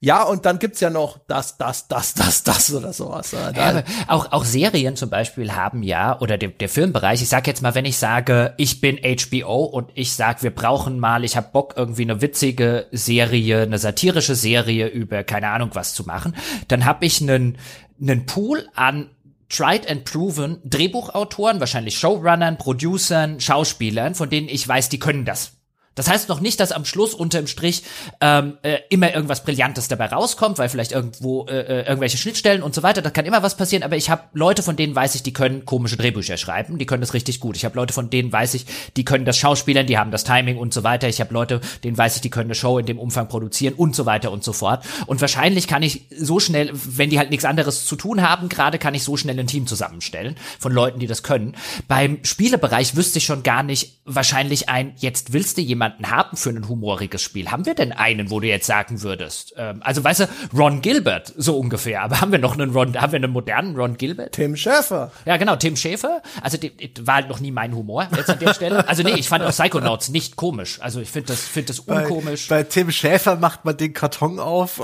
ja, 0.00 0.22
und 0.22 0.44
dann 0.44 0.58
gibt's 0.58 0.80
ja 0.80 0.90
noch 0.90 1.18
das, 1.26 1.56
das, 1.56 1.88
das, 1.88 2.14
das, 2.14 2.42
das 2.44 2.72
oder 2.72 2.92
sowas. 2.92 3.32
Ja, 3.32 3.82
auch, 4.08 4.30
auch 4.32 4.44
Serien 4.44 4.96
zum 4.96 5.10
Beispiel 5.10 5.52
haben 5.52 5.82
ja, 5.82 6.20
oder 6.20 6.36
der, 6.36 6.50
der 6.50 6.68
Filmbereich, 6.68 7.22
ich 7.22 7.28
sag 7.28 7.46
jetzt 7.46 7.62
mal, 7.62 7.74
wenn 7.74 7.84
ich 7.84 7.96
sage, 7.96 8.54
ich 8.58 8.80
bin 8.80 8.98
HBO 8.98 9.64
und 9.64 9.90
ich 9.94 10.12
sag, 10.12 10.42
wir 10.42 10.54
brauchen 10.54 10.98
mal, 10.98 11.24
ich 11.24 11.36
hab 11.36 11.52
Bock, 11.52 11.74
irgendwie 11.76 12.02
eine 12.02 12.20
witzige 12.20 12.86
Serie, 12.92 13.62
eine 13.62 13.78
satirische 13.78 14.34
Serie 14.34 14.88
über 14.88 15.24
keine 15.24 15.48
Ahnung 15.48 15.70
was 15.72 15.94
zu 15.94 16.04
machen, 16.04 16.36
dann 16.68 16.84
hab 16.84 17.02
ich 17.02 17.22
einen, 17.22 17.58
einen 18.00 18.26
Pool 18.26 18.68
an 18.74 19.10
tried 19.48 19.88
and 19.88 20.04
proven 20.04 20.58
Drehbuchautoren, 20.64 21.60
wahrscheinlich 21.60 21.98
Showrunnern, 21.98 22.58
Producern, 22.58 23.40
Schauspielern, 23.40 24.14
von 24.14 24.28
denen 24.28 24.48
ich 24.48 24.66
weiß, 24.66 24.88
die 24.88 24.98
können 24.98 25.24
das. 25.24 25.55
Das 25.96 26.08
heißt 26.08 26.28
noch 26.28 26.40
nicht, 26.40 26.60
dass 26.60 26.70
am 26.70 26.84
Schluss 26.84 27.14
unterm 27.14 27.48
Strich 27.48 27.82
ähm, 28.20 28.58
äh, 28.62 28.78
immer 28.90 29.12
irgendwas 29.12 29.42
Brillantes 29.42 29.88
dabei 29.88 30.06
rauskommt, 30.06 30.58
weil 30.58 30.68
vielleicht 30.68 30.92
irgendwo 30.92 31.46
äh, 31.46 31.58
äh, 31.58 31.86
irgendwelche 31.86 32.18
Schnittstellen 32.18 32.62
und 32.62 32.74
so 32.74 32.82
weiter, 32.82 33.02
da 33.02 33.10
kann 33.10 33.24
immer 33.24 33.42
was 33.42 33.56
passieren, 33.56 33.82
aber 33.82 33.96
ich 33.96 34.10
habe 34.10 34.22
Leute, 34.34 34.62
von 34.62 34.76
denen 34.76 34.94
weiß 34.94 35.14
ich, 35.14 35.22
die 35.22 35.32
können 35.32 35.64
komische 35.64 35.96
Drehbücher 35.96 36.36
schreiben, 36.36 36.78
die 36.78 36.86
können 36.86 37.00
das 37.00 37.14
richtig 37.14 37.40
gut. 37.40 37.56
Ich 37.56 37.64
habe 37.64 37.76
Leute, 37.76 37.94
von 37.94 38.10
denen 38.10 38.30
weiß 38.30 38.54
ich, 38.54 38.66
die 38.96 39.04
können 39.04 39.24
das 39.24 39.38
Schauspielern, 39.38 39.86
die 39.86 39.96
haben 39.96 40.10
das 40.10 40.24
Timing 40.24 40.58
und 40.58 40.74
so 40.74 40.84
weiter. 40.84 41.08
Ich 41.08 41.20
habe 41.20 41.32
Leute, 41.32 41.60
denen 41.82 41.96
weiß 41.96 42.16
ich, 42.16 42.20
die 42.20 42.30
können 42.30 42.48
eine 42.48 42.54
Show 42.54 42.78
in 42.78 42.86
dem 42.86 42.98
Umfang 42.98 43.28
produzieren 43.28 43.74
und 43.74 43.96
so 43.96 44.04
weiter 44.04 44.30
und 44.32 44.44
so 44.44 44.52
fort. 44.52 44.84
Und 45.06 45.22
wahrscheinlich 45.22 45.66
kann 45.66 45.82
ich 45.82 46.02
so 46.16 46.40
schnell, 46.40 46.70
wenn 46.74 47.08
die 47.08 47.18
halt 47.18 47.30
nichts 47.30 47.46
anderes 47.46 47.86
zu 47.86 47.96
tun 47.96 48.20
haben, 48.20 48.50
gerade 48.50 48.78
kann 48.78 48.94
ich 48.94 49.02
so 49.02 49.16
schnell 49.16 49.40
ein 49.40 49.46
Team 49.46 49.66
zusammenstellen 49.66 50.36
von 50.58 50.72
Leuten, 50.72 50.98
die 50.98 51.06
das 51.06 51.22
können. 51.22 51.56
Beim 51.88 52.18
Spielebereich 52.22 52.96
wüsste 52.96 53.18
ich 53.18 53.24
schon 53.24 53.42
gar 53.42 53.62
nicht 53.62 53.94
wahrscheinlich 54.04 54.68
ein, 54.68 54.92
jetzt 54.98 55.32
willst 55.32 55.56
du 55.56 55.62
jemanden 55.62 55.85
haben 56.04 56.36
für 56.36 56.50
ein 56.50 56.68
humoriges 56.68 57.22
Spiel. 57.22 57.50
Haben 57.50 57.66
wir 57.66 57.74
denn 57.74 57.92
einen, 57.92 58.30
wo 58.30 58.40
du 58.40 58.46
jetzt 58.46 58.66
sagen 58.66 59.02
würdest? 59.02 59.54
Ähm, 59.56 59.80
also 59.82 60.02
weißt 60.04 60.20
du, 60.20 60.28
Ron 60.54 60.82
Gilbert, 60.82 61.32
so 61.36 61.58
ungefähr. 61.58 62.02
Aber 62.02 62.20
haben 62.20 62.32
wir 62.32 62.38
noch 62.38 62.54
einen 62.54 62.70
Ron, 62.70 63.00
haben 63.00 63.12
wir 63.12 63.16
einen 63.16 63.32
modernen 63.32 63.76
Ron 63.76 63.96
Gilbert? 63.96 64.32
Tim 64.32 64.56
Schäfer. 64.56 65.10
Ja, 65.24 65.36
genau, 65.36 65.56
Tim 65.56 65.76
Schäfer. 65.76 66.22
Also 66.42 66.56
die, 66.58 66.76
die, 66.76 67.06
war 67.06 67.16
halt 67.16 67.28
noch 67.28 67.40
nie 67.40 67.50
mein 67.50 67.74
Humor 67.74 68.08
jetzt 68.16 68.30
an 68.30 68.38
der 68.38 68.54
Stelle. 68.54 68.88
Also 68.88 69.02
nee, 69.02 69.14
ich 69.14 69.28
fand 69.28 69.44
auch 69.44 69.50
Psychonauts 69.50 70.08
nicht 70.08 70.36
komisch. 70.36 70.78
Also 70.80 71.00
ich 71.00 71.10
finde 71.10 71.28
das, 71.28 71.40
finde 71.40 71.68
das 71.68 71.80
unkomisch. 71.80 72.48
Bei, 72.48 72.62
bei 72.62 72.62
Tim 72.64 72.90
Schäfer 72.90 73.36
macht 73.36 73.64
man 73.64 73.76
den 73.76 73.92
Karton 73.92 74.38
auf 74.38 74.80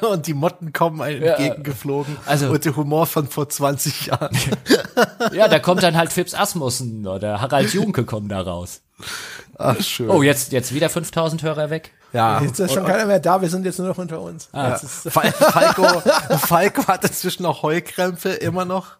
und 0.00 0.26
die 0.26 0.34
Motten 0.34 0.72
kommen 0.72 1.00
einem 1.00 1.22
entgegengeflogen. 1.22 2.16
also- 2.26 2.50
und 2.50 2.64
der 2.64 2.76
Humor 2.76 3.06
von 3.06 3.28
vor 3.28 3.48
20 3.48 4.06
Jahren. 4.06 4.36
Ja, 5.32 5.48
da 5.48 5.58
kommt 5.58 5.82
dann 5.82 5.96
halt 5.96 6.12
Fips 6.12 6.34
Asmussen 6.34 7.06
oder 7.06 7.40
Harald 7.40 7.72
Junke 7.72 8.04
kommen 8.04 8.28
da 8.28 8.40
raus. 8.40 8.82
Ach, 9.58 9.80
schön. 9.80 10.08
Oh, 10.10 10.22
jetzt, 10.22 10.52
jetzt 10.52 10.74
wieder 10.74 10.88
5000 10.88 11.42
Hörer 11.42 11.70
weg. 11.70 11.92
ja. 12.12 12.40
Jetzt 12.40 12.58
ist 12.58 12.72
schon 12.72 12.84
keiner 12.86 13.06
mehr 13.06 13.20
da, 13.20 13.40
wir 13.42 13.48
sind 13.48 13.64
jetzt 13.64 13.78
nur 13.78 13.88
noch 13.88 13.98
unter 13.98 14.20
uns. 14.20 14.48
Ah. 14.52 14.74
Ist, 14.74 15.08
Fal- 15.10 15.32
Falco, 15.32 16.00
Falco 16.38 16.86
hat 16.86 17.04
inzwischen 17.04 17.44
auch 17.46 17.62
Heulkrämpfe, 17.62 18.30
immer 18.30 18.64
noch. 18.64 18.86
hatte 18.90 18.98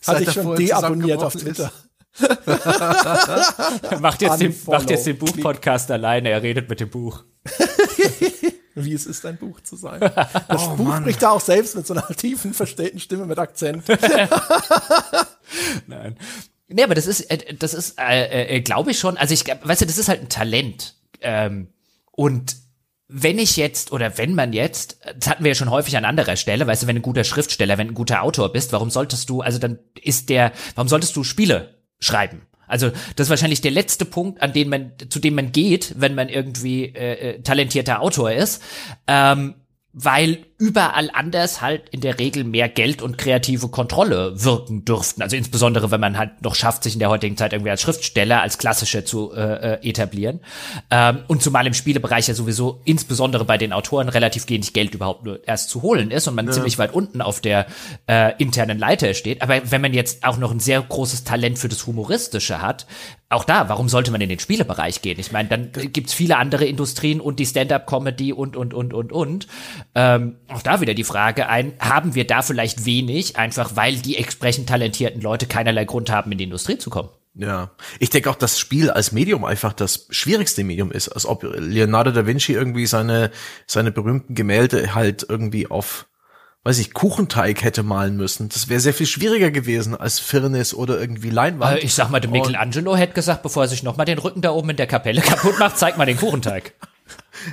Seit 0.00 0.20
ich 0.22 0.28
er 0.28 0.32
schon 0.34 0.56
deabonniert 0.56 1.22
auf 1.22 1.32
Twitter. 1.34 1.70
Macht 4.00 4.22
jetzt, 4.22 4.40
den, 4.40 4.54
macht 4.66 4.88
jetzt 4.90 5.06
den 5.06 5.18
Buchpodcast 5.18 5.90
alleine, 5.90 6.30
er 6.30 6.42
redet 6.42 6.68
mit 6.68 6.80
dem 6.80 6.88
Buch. 6.88 7.24
Wie 8.74 8.92
es 8.92 9.06
ist, 9.06 9.24
ein 9.26 9.36
Buch 9.38 9.60
zu 9.60 9.76
sein. 9.76 10.00
Das 10.00 10.76
Buch 10.76 10.96
spricht 10.96 11.22
da 11.22 11.30
auch 11.30 11.40
selbst 11.40 11.76
mit 11.76 11.86
so 11.86 11.94
einer 11.94 12.06
tiefen, 12.08 12.52
verstellten 12.54 13.00
Stimme 13.00 13.24
mit 13.26 13.38
Akzent. 13.38 13.84
Nein. 15.86 16.16
Nee, 16.68 16.82
aber 16.82 16.94
das 16.94 17.06
ist, 17.06 17.22
äh, 17.30 17.54
das 17.54 17.74
ist, 17.74 17.98
äh, 17.98 18.56
äh, 18.56 18.60
glaube 18.60 18.90
ich 18.90 18.98
schon, 18.98 19.16
also 19.16 19.34
ich, 19.34 19.44
weißt 19.46 19.82
du, 19.82 19.86
das 19.86 19.98
ist 19.98 20.08
halt 20.08 20.20
ein 20.20 20.28
Talent. 20.28 20.94
Ähm, 21.20 21.68
und 22.12 22.56
wenn 23.08 23.38
ich 23.38 23.56
jetzt, 23.56 23.92
oder 23.92 24.18
wenn 24.18 24.34
man 24.34 24.52
jetzt, 24.52 24.98
das 25.16 25.28
hatten 25.28 25.44
wir 25.44 25.52
ja 25.52 25.54
schon 25.54 25.70
häufig 25.70 25.96
an 25.96 26.04
anderer 26.04 26.36
Stelle, 26.36 26.66
weißt 26.66 26.82
du, 26.82 26.86
wenn 26.88 26.96
ein 26.96 27.02
guter 27.02 27.22
Schriftsteller, 27.22 27.78
wenn 27.78 27.88
ein 27.88 27.94
guter 27.94 28.22
Autor 28.22 28.52
bist, 28.52 28.72
warum 28.72 28.90
solltest 28.90 29.30
du, 29.30 29.42
also 29.42 29.58
dann 29.58 29.78
ist 30.02 30.28
der, 30.28 30.52
warum 30.74 30.88
solltest 30.88 31.14
du 31.14 31.22
Spiele 31.22 31.76
schreiben? 32.00 32.42
Also 32.66 32.90
das 33.14 33.26
ist 33.26 33.30
wahrscheinlich 33.30 33.60
der 33.60 33.70
letzte 33.70 34.04
Punkt, 34.04 34.42
an 34.42 34.52
den 34.52 34.68
man, 34.68 34.92
zu 35.08 35.20
dem 35.20 35.36
man 35.36 35.52
geht, 35.52 35.94
wenn 35.98 36.16
man 36.16 36.28
irgendwie 36.28 36.86
äh, 36.86 37.36
äh, 37.36 37.42
talentierter 37.42 38.00
Autor 38.02 38.32
ist, 38.32 38.60
ähm, 39.06 39.54
weil 39.92 40.44
überall 40.58 41.10
anders 41.12 41.60
halt 41.60 41.90
in 41.90 42.00
der 42.00 42.18
Regel 42.18 42.44
mehr 42.44 42.70
Geld 42.70 43.02
und 43.02 43.18
kreative 43.18 43.68
Kontrolle 43.68 44.42
wirken 44.42 44.86
dürften. 44.86 45.20
Also 45.20 45.36
insbesondere, 45.36 45.90
wenn 45.90 46.00
man 46.00 46.16
halt 46.16 46.42
noch 46.42 46.54
schafft, 46.54 46.82
sich 46.82 46.94
in 46.94 46.98
der 46.98 47.10
heutigen 47.10 47.36
Zeit 47.36 47.52
irgendwie 47.52 47.70
als 47.70 47.82
Schriftsteller, 47.82 48.40
als 48.40 48.56
klassischer 48.56 49.04
zu 49.04 49.32
äh, 49.34 49.74
äh, 49.74 49.88
etablieren. 49.88 50.40
Ähm, 50.90 51.18
und 51.26 51.42
zumal 51.42 51.66
im 51.66 51.74
Spielebereich 51.74 52.28
ja 52.28 52.34
sowieso 52.34 52.80
insbesondere 52.84 53.44
bei 53.44 53.58
den 53.58 53.74
Autoren 53.74 54.08
relativ 54.08 54.48
wenig 54.48 54.72
Geld 54.72 54.94
überhaupt 54.94 55.24
nur 55.24 55.46
erst 55.46 55.68
zu 55.68 55.82
holen 55.82 56.10
ist 56.10 56.26
und 56.26 56.34
man 56.34 56.46
ja. 56.46 56.52
ziemlich 56.52 56.78
weit 56.78 56.94
unten 56.94 57.20
auf 57.20 57.40
der 57.40 57.66
äh, 58.06 58.32
internen 58.38 58.78
Leiter 58.78 59.12
steht. 59.12 59.42
Aber 59.42 59.60
wenn 59.70 59.82
man 59.82 59.92
jetzt 59.92 60.24
auch 60.24 60.38
noch 60.38 60.52
ein 60.52 60.60
sehr 60.60 60.80
großes 60.80 61.24
Talent 61.24 61.58
für 61.58 61.68
das 61.68 61.86
Humoristische 61.86 62.62
hat, 62.62 62.86
auch 63.28 63.44
da, 63.44 63.68
warum 63.68 63.88
sollte 63.88 64.12
man 64.12 64.20
in 64.20 64.28
den 64.28 64.38
Spielebereich 64.38 65.02
gehen? 65.02 65.18
Ich 65.18 65.32
meine, 65.32 65.48
dann 65.48 65.70
gibt's 65.72 66.14
viele 66.14 66.36
andere 66.36 66.64
Industrien 66.64 67.20
und 67.20 67.40
die 67.40 67.46
Stand-up-Comedy 67.46 68.32
und, 68.32 68.56
und, 68.56 68.72
und, 68.72 68.94
und, 68.94 69.12
und. 69.12 69.48
Ähm, 69.96 70.36
auch 70.48 70.62
da 70.62 70.80
wieder 70.80 70.94
die 70.94 71.04
Frage 71.04 71.48
ein, 71.48 71.72
haben 71.78 72.14
wir 72.14 72.26
da 72.26 72.42
vielleicht 72.42 72.84
wenig, 72.84 73.36
einfach 73.36 73.76
weil 73.76 73.96
die 73.96 74.16
entsprechend 74.16 74.68
talentierten 74.68 75.20
Leute 75.20 75.46
keinerlei 75.46 75.84
Grund 75.84 76.10
haben, 76.10 76.32
in 76.32 76.38
die 76.38 76.44
Industrie 76.44 76.78
zu 76.78 76.90
kommen? 76.90 77.08
Ja, 77.34 77.70
ich 77.98 78.10
denke 78.10 78.30
auch, 78.30 78.36
dass 78.36 78.58
Spiel 78.58 78.90
als 78.90 79.12
Medium 79.12 79.44
einfach 79.44 79.74
das 79.74 80.06
schwierigste 80.10 80.64
Medium 80.64 80.90
ist, 80.90 81.08
als 81.08 81.26
ob 81.26 81.42
Leonardo 81.42 82.10
da 82.10 82.26
Vinci 82.26 82.54
irgendwie 82.54 82.86
seine, 82.86 83.30
seine 83.66 83.92
berühmten 83.92 84.34
Gemälde 84.34 84.94
halt 84.94 85.26
irgendwie 85.28 85.66
auf 85.70 86.06
weiß 86.66 86.80
ich, 86.80 86.94
Kuchenteig 86.94 87.62
hätte 87.62 87.84
malen 87.84 88.16
müssen. 88.16 88.48
Das 88.48 88.68
wäre 88.68 88.80
sehr 88.80 88.92
viel 88.92 89.06
schwieriger 89.06 89.52
gewesen 89.52 89.94
als 89.94 90.18
Firnis 90.18 90.74
oder 90.74 90.98
irgendwie 90.98 91.30
Leinwand. 91.30 91.78
Äh, 91.78 91.84
ich 91.84 91.94
sag 91.94 92.10
mal, 92.10 92.18
der 92.18 92.28
Michelangelo 92.28 92.96
hätte 92.96 93.12
gesagt, 93.12 93.44
bevor 93.44 93.62
er 93.62 93.68
sich 93.68 93.84
noch 93.84 93.96
mal 93.96 94.04
den 94.04 94.18
Rücken 94.18 94.42
da 94.42 94.50
oben 94.50 94.70
in 94.70 94.76
der 94.76 94.88
Kapelle 94.88 95.20
kaputt 95.22 95.60
macht, 95.60 95.78
zeig 95.78 95.96
mal 95.96 96.06
den 96.06 96.16
Kuchenteig. 96.16 96.72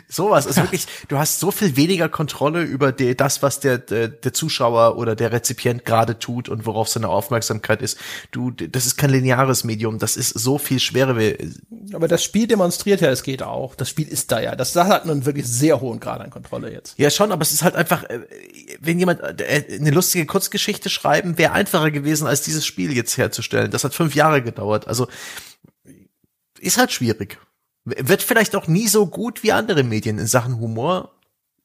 Sowas 0.07 0.45
ist 0.45 0.57
wirklich, 0.57 0.85
du 1.07 1.17
hast 1.17 1.39
so 1.39 1.51
viel 1.51 1.75
weniger 1.75 2.09
Kontrolle 2.09 2.63
über 2.63 2.91
die, 2.91 3.15
das, 3.15 3.41
was 3.41 3.59
der, 3.59 3.77
der, 3.77 4.07
der 4.07 4.33
Zuschauer 4.33 4.97
oder 4.97 5.15
der 5.15 5.31
Rezipient 5.31 5.85
gerade 5.85 6.19
tut 6.19 6.49
und 6.49 6.65
worauf 6.65 6.89
seine 6.89 7.09
Aufmerksamkeit 7.09 7.81
ist. 7.81 7.97
Du, 8.31 8.51
das 8.51 8.85
ist 8.85 8.97
kein 8.97 9.09
lineares 9.09 9.63
Medium, 9.63 9.99
das 9.99 10.17
ist 10.17 10.29
so 10.29 10.57
viel 10.57 10.79
schwerer. 10.79 11.17
Aber 11.93 12.07
das 12.07 12.23
Spiel 12.23 12.47
demonstriert 12.47 13.01
ja, 13.01 13.09
es 13.09 13.23
geht 13.23 13.43
auch. 13.43 13.75
Das 13.75 13.89
Spiel 13.89 14.07
ist 14.07 14.31
da 14.31 14.39
ja. 14.39 14.55
Das, 14.55 14.75
hat 14.75 15.03
einen 15.03 15.25
wirklich 15.25 15.47
sehr 15.47 15.81
hohen 15.81 15.99
Grad 15.99 16.21
an 16.21 16.29
Kontrolle 16.29 16.71
jetzt. 16.71 16.97
Ja, 16.97 17.09
schon, 17.09 17.31
aber 17.31 17.41
es 17.41 17.51
ist 17.51 17.63
halt 17.63 17.75
einfach, 17.75 18.03
äh, 18.05 18.21
wenn 18.79 18.99
jemand 18.99 19.21
äh, 19.41 19.65
eine 19.79 19.91
lustige 19.91 20.25
Kurzgeschichte 20.25 20.89
schreiben, 20.89 21.37
wäre 21.37 21.53
einfacher 21.53 21.91
gewesen, 21.91 22.27
als 22.27 22.41
dieses 22.41 22.65
Spiel 22.65 22.95
jetzt 22.95 23.17
herzustellen. 23.17 23.71
Das 23.71 23.83
hat 23.83 23.93
fünf 23.93 24.15
Jahre 24.15 24.41
gedauert. 24.41 24.87
Also, 24.87 25.07
ist 26.59 26.77
halt 26.77 26.91
schwierig. 26.91 27.37
Wird 27.85 28.23
vielleicht 28.23 28.55
auch 28.55 28.67
nie 28.67 28.87
so 28.87 29.07
gut 29.07 29.43
wie 29.43 29.51
andere 29.51 29.83
Medien 29.83 30.17
in 30.17 30.27
Sachen 30.27 30.59
Humor. 30.59 31.19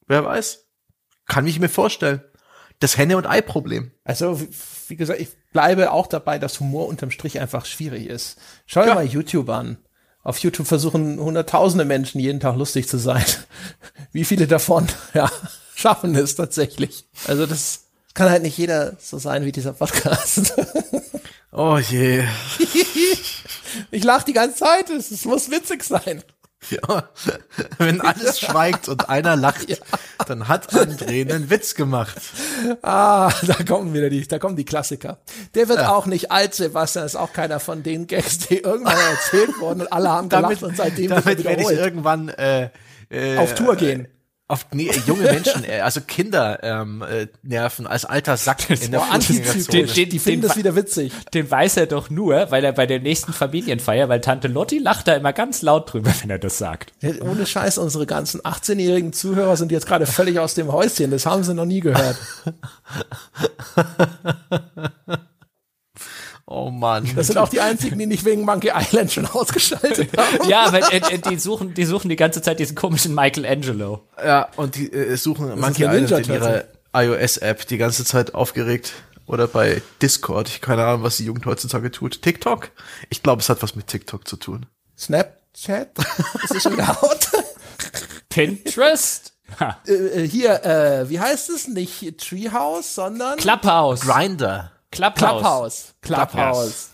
Wer 0.07 0.25
weiß. 0.25 0.67
Kann 1.27 1.47
ich 1.47 1.61
mir 1.61 1.69
vorstellen. 1.69 2.23
Das 2.81 2.97
Henne- 2.97 3.17
und 3.17 3.27
Ei-Problem. 3.27 3.93
Also, 4.05 4.41
wie 4.89 4.97
gesagt, 4.97 5.21
ich 5.21 5.29
bleibe 5.53 5.93
auch 5.93 6.07
dabei, 6.07 6.39
dass 6.39 6.61
Humor 6.61 6.89
unterm 6.89 7.11
Strich 7.11 7.41
einfach 7.41 7.67
schwierig 7.67 8.07
ist. 8.07 8.39
Schau 8.67 8.83
dir 8.83 8.89
ja. 8.89 8.95
mal 8.95 9.05
YouTube 9.05 9.49
an. 9.49 9.79
Auf 10.23 10.39
YouTube 10.39 10.67
versuchen 10.67 11.19
hunderttausende 11.19 11.85
Menschen 11.85 12.21
jeden 12.21 12.41
Tag 12.41 12.57
lustig 12.57 12.89
zu 12.89 12.99
sein. 12.99 13.25
Wie 14.13 14.25
viele 14.25 14.47
davon, 14.47 14.87
ja, 15.15 15.31
schaffen 15.75 16.15
es 16.17 16.35
tatsächlich? 16.35 17.07
Also 17.27 17.47
das 17.47 17.85
kann 18.15 18.31
halt 18.31 18.43
nicht 18.43 18.59
jeder 18.59 18.97
so 18.99 19.19
sein 19.19 19.45
wie 19.45 19.53
dieser 19.53 19.73
Podcast. 19.73 20.55
Oh 21.53 21.79
je. 21.79 22.25
Ich 23.91 24.03
lach 24.03 24.23
die 24.23 24.33
ganze 24.33 24.57
Zeit, 24.57 24.89
es, 24.91 25.25
muss 25.25 25.51
witzig 25.51 25.85
sein. 25.85 26.23
Ja, 26.71 27.09
wenn 27.79 28.01
alles 28.01 28.41
schweigt 28.41 28.89
und 28.89 29.09
einer 29.09 29.37
lacht, 29.37 29.69
ja. 29.69 29.77
dann 30.27 30.49
hat 30.49 30.73
André 30.75 31.21
einen 31.21 31.51
Witz 31.51 31.75
gemacht. 31.75 32.17
Ah, 32.83 33.31
da 33.47 33.55
kommen 33.63 33.95
wieder 33.95 34.11
die, 34.11 34.27
da 34.27 34.39
kommen 34.39 34.57
die 34.57 34.65
Klassiker. 34.65 35.19
Der 35.55 35.69
wird 35.69 35.81
ja. 35.81 35.91
auch 35.91 36.07
nicht 36.07 36.33
alt, 36.33 36.55
Sebastian, 36.55 37.07
ist 37.07 37.15
auch 37.15 37.33
keiner 37.33 37.61
von 37.61 37.83
den 37.83 38.07
Gags, 38.07 38.39
die 38.39 38.59
irgendwann 38.59 38.99
erzählt 38.99 39.59
wurden 39.61 39.83
und 39.83 39.93
alle 39.93 40.09
haben 40.09 40.29
damit, 40.29 40.59
gelacht 40.59 40.63
und 40.65 40.77
seitdem 40.77 41.11
damit 41.11 41.45
werde 41.45 41.63
ich 41.63 41.71
irgendwann 41.71 42.29
äh, 42.31 42.71
äh, 43.11 43.37
auf 43.37 43.55
Tour 43.55 43.77
gehen 43.77 44.09
auf 44.49 44.67
nee, 44.73 44.91
junge 45.07 45.23
Menschen, 45.25 45.63
äh, 45.65 45.81
also 45.81 46.01
Kinder 46.01 46.61
ähm, 46.63 47.03
äh, 47.03 47.27
nerven 47.43 47.87
als 47.87 48.07
alter 48.07 48.39
Sack 48.39 48.71
in 48.71 48.91
der. 48.91 49.03
Den, 49.71 49.87
den, 49.87 50.09
die 50.09 50.19
finden 50.19 50.49
das 50.49 50.57
wieder 50.57 50.75
witzig. 50.75 51.13
Den 51.35 51.51
weiß 51.51 51.77
er 51.77 51.87
doch 51.87 52.09
nur, 52.09 52.51
weil 52.51 52.65
er 52.65 52.73
bei 52.73 52.87
der 52.87 52.99
nächsten 52.99 53.35
Familienfeier, 53.35 54.09
weil 54.09 54.23
Tante 54.23 54.49
Lotti 54.49 54.79
lacht 54.79 55.07
da 55.07 55.15
immer 55.15 55.35
ganz 55.35 55.61
laut 55.61 55.93
drüber, 55.93 56.11
wenn 56.23 56.31
er 56.31 56.39
das 56.39 56.57
sagt. 56.57 56.93
Ohne 57.21 57.45
Scheiß, 57.45 57.77
unsere 57.77 58.07
ganzen 58.07 58.41
18-jährigen 58.41 59.13
Zuhörer 59.13 59.57
sind 59.57 59.71
jetzt 59.71 59.87
gerade 59.87 60.07
völlig 60.07 60.39
aus 60.39 60.55
dem 60.55 60.73
Häuschen. 60.73 61.11
Das 61.11 61.27
haben 61.27 61.45
sie 61.45 61.53
noch 61.53 61.67
nie 61.67 61.81
gehört. 61.81 62.17
Oh 66.51 66.71
Mann. 66.71 67.07
Das 67.15 67.27
sind 67.27 67.37
auch 67.37 67.51
die 67.51 67.61
einzigen, 67.61 67.99
die 67.99 68.07
nicht 68.07 68.25
wegen 68.25 68.47
Monkey 68.47 68.71
Island 68.75 69.13
schon 69.13 69.27
ausgeschaltet 69.27 70.09
haben. 70.17 70.49
ja, 70.49 70.65
aber 70.65 70.91
äh, 70.91 70.97
äh, 70.97 71.19
die 71.19 71.39
suchen, 71.39 71.75
die 71.75 71.85
suchen 71.85 72.09
die 72.09 72.17
ganze 72.17 72.41
Zeit 72.41 72.59
diesen 72.59 72.75
komischen 72.75 73.15
Michelangelo. 73.15 74.09
Ja, 74.17 74.49
und 74.57 74.75
die 74.75 74.91
äh, 74.91 75.17
suchen 75.17 75.49
das 75.49 75.59
Monkey 75.59 75.85
Island 75.85 76.27
in 76.27 76.33
ihrer 76.33 76.65
iOS-App 76.95 77.67
die 77.67 77.77
ganze 77.77 78.03
Zeit 78.07 78.35
aufgeregt. 78.35 78.95
Oder 79.27 79.47
bei 79.47 79.83
Discord. 80.01 80.49
Ich 80.49 80.63
keine 80.63 80.87
Ahnung, 80.87 81.03
was 81.03 81.19
die 81.19 81.27
Jugend 81.27 81.45
heutzutage 81.45 81.91
tut. 81.91 82.23
TikTok? 82.23 82.71
Ich 83.11 83.23
glaube, 83.23 83.43
es 83.43 83.51
hat 83.51 83.63
was 83.63 83.77
mit 83.77 83.87
TikTok 83.87 84.27
zu 84.27 84.37
tun. 84.39 84.65
Snapchat? 84.97 85.91
Ist 86.45 86.55
das 86.55 86.63
schon 86.63 86.81
out? 86.81 87.29
Pinterest? 88.31 89.35
Äh, 89.87 89.93
äh, 89.93 90.27
hier, 90.27 90.65
äh, 90.65 91.11
wie 91.11 91.21
heißt 91.21 91.51
es? 91.51 91.69
Nicht 91.69 92.19
Treehouse, 92.19 92.95
sondern 92.95 93.37
Clubhouse. 93.37 94.01
Grinder. 94.01 94.73
Clubhouse. 94.91 95.95
Clubhouse. 96.01 96.31
Clubhouse. 96.31 96.91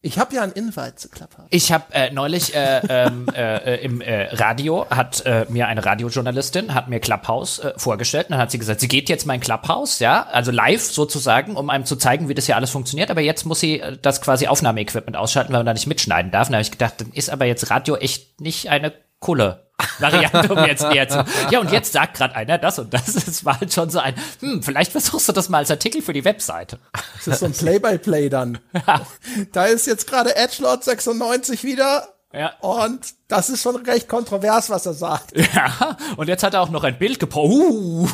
Ich 0.00 0.16
habe 0.16 0.32
ja 0.36 0.42
einen 0.42 0.52
Invite 0.52 0.94
zu 0.94 1.08
Clubhouse. 1.08 1.48
Ich 1.50 1.72
habe 1.72 1.92
äh, 1.92 2.12
neulich 2.12 2.54
äh, 2.54 2.80
ähm, 2.88 3.26
äh, 3.34 3.74
äh, 3.74 3.84
im 3.84 4.00
äh, 4.00 4.32
Radio 4.34 4.86
hat 4.88 5.26
äh, 5.26 5.44
mir 5.48 5.66
eine 5.66 5.84
Radiojournalistin 5.84 6.72
hat 6.72 6.88
mir 6.88 7.00
Clubhouse 7.00 7.58
äh, 7.58 7.72
vorgestellt 7.76 8.26
und 8.26 8.32
dann 8.32 8.40
hat 8.40 8.52
sie 8.52 8.60
gesagt, 8.60 8.80
sie 8.80 8.86
geht 8.86 9.08
jetzt 9.08 9.26
mein 9.26 9.40
Clubhouse, 9.40 9.98
ja, 9.98 10.22
also 10.30 10.52
live 10.52 10.82
sozusagen, 10.82 11.56
um 11.56 11.68
einem 11.68 11.84
zu 11.84 11.96
zeigen, 11.96 12.28
wie 12.28 12.34
das 12.34 12.46
hier 12.46 12.54
alles 12.54 12.70
funktioniert, 12.70 13.10
aber 13.10 13.22
jetzt 13.22 13.44
muss 13.44 13.58
sie 13.58 13.80
äh, 13.80 13.98
das 14.00 14.20
quasi 14.20 14.46
Aufnahmeequipment 14.46 15.16
ausschalten, 15.16 15.52
weil 15.52 15.60
man 15.60 15.66
da 15.66 15.74
nicht 15.74 15.88
mitschneiden 15.88 16.30
darf. 16.30 16.46
Und 16.46 16.52
da 16.52 16.58
habe 16.58 16.62
ich 16.62 16.70
gedacht, 16.70 16.94
dann 17.00 17.10
ist 17.12 17.28
aber 17.28 17.46
jetzt 17.46 17.68
Radio 17.70 17.96
echt 17.96 18.40
nicht 18.40 18.68
eine 18.68 18.92
Kulle. 19.18 19.67
Variante, 19.98 20.52
um 20.52 20.64
jetzt 20.64 20.82
näher 20.88 21.08
zu. 21.08 21.24
Ja, 21.50 21.60
und 21.60 21.70
jetzt 21.70 21.92
sagt 21.92 22.16
gerade 22.16 22.34
einer 22.34 22.58
das 22.58 22.78
und 22.78 22.92
das. 22.92 23.08
Es 23.28 23.44
war 23.44 23.60
halt 23.60 23.72
schon 23.72 23.90
so 23.90 23.98
ein, 23.98 24.14
hm, 24.40 24.62
vielleicht 24.62 24.92
versuchst 24.92 25.28
du 25.28 25.32
das 25.32 25.48
mal 25.48 25.58
als 25.58 25.70
Artikel 25.70 26.02
für 26.02 26.12
die 26.12 26.24
Webseite. 26.24 26.78
Das 27.24 27.26
ist 27.26 27.40
so 27.40 27.46
ein 27.46 27.52
Play-by-Play 27.78 28.26
-play 28.26 28.28
dann. 28.30 28.58
Ja. 28.72 29.06
Da 29.52 29.66
ist 29.66 29.86
jetzt 29.86 30.06
gerade 30.06 30.34
Edgelord 30.34 30.84
96 30.84 31.64
wieder. 31.64 32.08
Ja. 32.32 32.52
Und 32.60 33.00
das 33.28 33.48
ist 33.48 33.62
schon 33.62 33.76
recht 33.76 34.08
kontrovers, 34.08 34.68
was 34.70 34.86
er 34.86 34.94
sagt. 34.94 35.32
Ja, 35.54 35.96
und 36.16 36.28
jetzt 36.28 36.42
hat 36.42 36.54
er 36.54 36.60
auch 36.60 36.70
noch 36.70 36.84
ein 36.84 36.98
Bild 36.98 37.18
gepostet. 37.18 37.58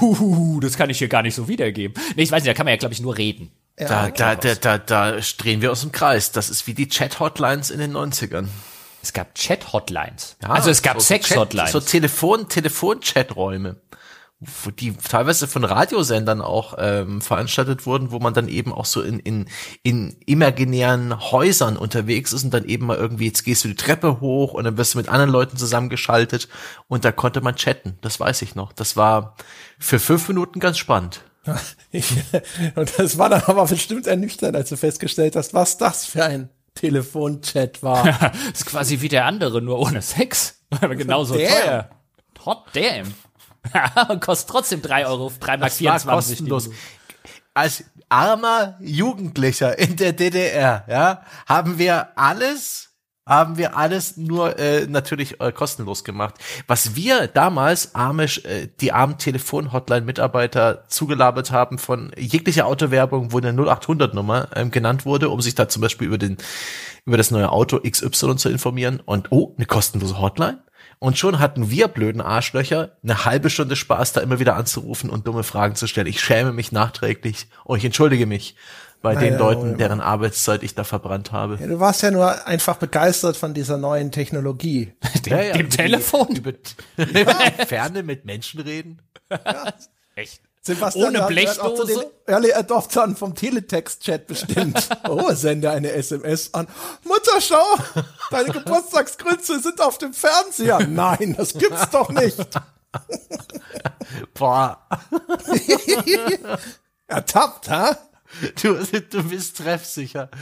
Uh, 0.01 0.61
das 0.61 0.77
kann 0.77 0.89
ich 0.89 0.99
hier 0.99 1.09
gar 1.09 1.23
nicht 1.23 1.35
so 1.35 1.49
wiedergeben. 1.49 2.01
Nee, 2.15 2.23
ich 2.23 2.31
weiß 2.31 2.43
nicht, 2.43 2.51
da 2.51 2.55
kann 2.55 2.65
man 2.65 2.73
ja, 2.73 2.79
glaube 2.79 2.95
ich, 2.95 3.01
nur 3.01 3.19
reden. 3.19 3.51
Ja, 3.79 3.89
da, 3.89 4.11
da, 4.11 4.35
da, 4.37 4.55
da, 4.55 4.79
da 4.79 5.19
drehen 5.37 5.61
wir 5.61 5.73
aus 5.73 5.81
dem 5.81 5.91
Kreis. 5.91 6.31
Das 6.31 6.49
ist 6.49 6.67
wie 6.67 6.75
die 6.75 6.89
Chat-Hotlines 6.89 7.71
in 7.71 7.81
den 7.81 7.93
90ern. 7.93 8.47
Es 9.05 9.13
gab 9.13 9.35
Chat-Hotlines. 9.35 10.37
Ja, 10.43 10.49
also 10.49 10.71
es 10.71 10.81
gab 10.81 10.95
so 10.95 11.01
Sex-Hotlines. 11.01 11.73
So 11.73 11.81
Telefon, 11.81 12.49
Telefon-Chaträume 12.49 13.77
die 14.79 14.95
teilweise 14.97 15.47
von 15.47 15.65
Radiosendern 15.65 16.41
auch 16.41 16.75
ähm, 16.79 17.21
veranstaltet 17.21 17.87
wurden, 17.87 18.11
wo 18.11 18.19
man 18.19 18.35
dann 18.35 18.49
eben 18.49 18.73
auch 18.73 18.85
so 18.85 19.03
in, 19.03 19.19
in, 19.19 19.47
in 19.83 20.17
imaginären 20.27 21.31
Häusern 21.31 21.77
unterwegs 21.77 22.33
ist 22.33 22.45
und 22.45 22.53
dann 22.53 22.65
eben 22.67 22.87
mal 22.87 22.97
irgendwie, 22.97 23.27
jetzt 23.27 23.45
gehst 23.45 23.65
du 23.65 23.69
die 23.69 23.77
Treppe 23.77 24.21
hoch 24.21 24.55
und 24.55 24.65
dann 24.65 24.77
wirst 24.77 24.95
du 24.95 24.99
mit 24.99 25.09
anderen 25.09 25.31
Leuten 25.31 25.57
zusammengeschaltet 25.57 26.49
und 26.89 27.05
da 27.05 27.13
konnte 27.13 27.41
man 27.41 27.57
chatten, 27.57 27.99
das 28.01 28.21
weiß 28.21 28.43
ich 28.43 28.55
noch. 28.55 28.73
Das 28.73 28.97
war 28.97 29.37
für 29.79 29.99
fünf 29.99 30.29
Minuten 30.29 30.61
ganz 30.61 30.79
spannend. 30.79 31.23
und 32.75 32.99
das 32.99 33.19
war 33.19 33.29
dann 33.29 33.43
aber 33.43 33.67
bestimmt 33.67 34.07
ernüchternd, 34.07 34.57
als 34.57 34.71
du 34.71 34.77
festgestellt 34.77 35.37
hast, 35.37 35.55
was 35.55 35.79
das 35.79 36.07
für 36.07 36.25
ein 36.25 36.49
Telefonchat 36.75 37.83
war. 37.83 38.05
das 38.51 38.61
ist 38.61 38.67
quasi 38.67 39.01
wie 39.01 39.09
der 39.09 39.25
andere, 39.27 39.63
nur 39.63 39.79
ohne 39.79 40.03
Sex. 40.03 40.61
Aber 40.71 40.97
genauso 40.97 41.35
damn. 41.35 41.49
teuer. 41.49 41.91
Hot 42.45 42.65
damn. 42.73 43.15
Und 44.09 44.21
kostet 44.25 44.51
trotzdem 44.51 44.83
drei 44.83 45.07
Euro, 45.07 45.33
drei 45.41 45.57
Mark 45.57 45.73
24. 45.73 46.39
kostenlos. 46.39 46.71
Als 47.55 47.85
armer 48.09 48.77
Jugendlicher 48.81 49.79
in 49.79 49.97
der 49.97 50.13
DDR, 50.13 50.85
ja, 50.89 51.25
haben 51.47 51.79
wir 51.79 52.19
alles 52.19 52.94
haben 53.27 53.57
wir 53.57 53.77
alles 53.77 54.17
nur 54.17 54.59
äh, 54.59 54.87
natürlich 54.87 55.41
äh, 55.41 55.51
kostenlos 55.53 56.05
gemacht. 56.05 56.35
Was 56.67 56.95
wir 56.95 57.27
damals 57.27 57.95
arme, 57.95 58.25
äh, 58.25 58.69
die 58.81 58.93
armen 58.93 59.19
Telefon-Hotline-Mitarbeiter 59.19 60.85
zugelabert 60.89 61.51
haben 61.51 61.79
von 61.79 62.13
jeglicher 62.19 62.67
Autowerbung, 62.67 63.33
wo 63.33 63.39
eine 63.39 63.53
0800-Nummer 63.53 64.49
ähm, 64.55 64.71
genannt 64.71 65.07
wurde, 65.07 65.31
um 65.31 65.41
sich 65.41 65.55
da 65.55 65.69
zum 65.69 65.83
Beispiel 65.83 66.09
über 66.09 66.19
den 66.19 66.37
über 67.07 67.19
das 67.19 67.31
neue 67.31 67.53
Auto 67.53 67.81
XY 67.81 68.37
zu 68.37 68.49
informieren 68.49 69.03
und 69.05 69.31
oh, 69.31 69.53
eine 69.57 69.67
kostenlose 69.67 70.19
Hotline. 70.21 70.65
Und 70.99 71.19
schon 71.19 71.39
hatten 71.39 71.71
wir 71.71 71.89
blöden 71.89 72.23
Arschlöcher 72.23 72.93
eine 73.03 73.27
halbe 73.27 73.51
Stunde 73.51 73.77
Spaß, 73.77 74.15
da 74.15 74.23
immer 74.23 74.39
wieder 74.39 74.57
anzurufen 74.57 75.11
und 75.11 75.27
dumme 75.27 75.43
Fragen 75.43 75.75
zu 75.75 75.87
stellen. 75.87 76.07
Ich 76.07 76.21
schäme 76.21 76.53
mich 76.53 76.73
nachträglich 76.73 77.49
und 77.65 77.77
ich 77.77 77.85
entschuldige 77.85 78.25
mich 78.25 78.57
bei 79.05 79.15
den 79.15 79.35
ja, 79.35 79.39
Leuten, 79.39 79.73
ja. 79.73 79.77
deren 79.77 80.01
Arbeitszeit 80.01 80.63
ich 80.63 80.75
da 80.75 80.83
verbrannt 80.83 81.31
habe. 81.31 81.59
Ja, 81.61 81.67
du 81.67 81.79
warst 81.79 82.01
ja 82.03 82.11
nur 82.11 82.47
einfach 82.47 82.79
begeistert 82.79 83.37
von 83.37 83.53
dieser 83.55 83.77
neuen 83.77 84.11
Technologie. 84.11 84.95
Ja, 85.27 85.41
ja, 85.41 85.53
dem 85.53 85.61
über 85.61 85.69
die- 85.71 85.77
Telefon? 85.77 86.37
Über 86.37 86.53
Ferne 87.67 88.03
mit 88.03 88.25
Menschen 88.25 88.61
reden. 88.61 89.01
Echt? 90.17 90.41
Sebastian 90.63 91.09
Ohne 91.17 91.27
Blechdose? 91.27 91.87
den 91.87 92.03
Early 92.27 92.53
Adoptern 92.53 93.17
vom 93.17 93.35
Teletext-Chat 93.35 94.27
bestimmt. 94.27 94.89
Oh, 95.09 95.31
sende 95.33 95.71
eine 95.71 95.93
SMS 95.93 96.53
an. 96.55 96.67
Mutter, 97.05 97.41
schau, 97.41 98.03
deine 98.31 98.51
Geburtstagsgrütze 98.51 99.61
sind 99.61 99.81
auf 99.83 99.99
dem 99.99 100.13
Fernseher. 100.15 100.87
Nein, 100.89 101.35
das 101.37 101.53
gibt's 101.55 101.91
doch 101.91 102.09
nicht. 102.11 102.39
Boah, 104.35 104.79
Ertappt, 107.07 107.69
ha? 107.71 107.97
Du, 108.63 108.75
du 109.11 109.23
bist 109.25 109.59
treffsicher. 109.59 110.31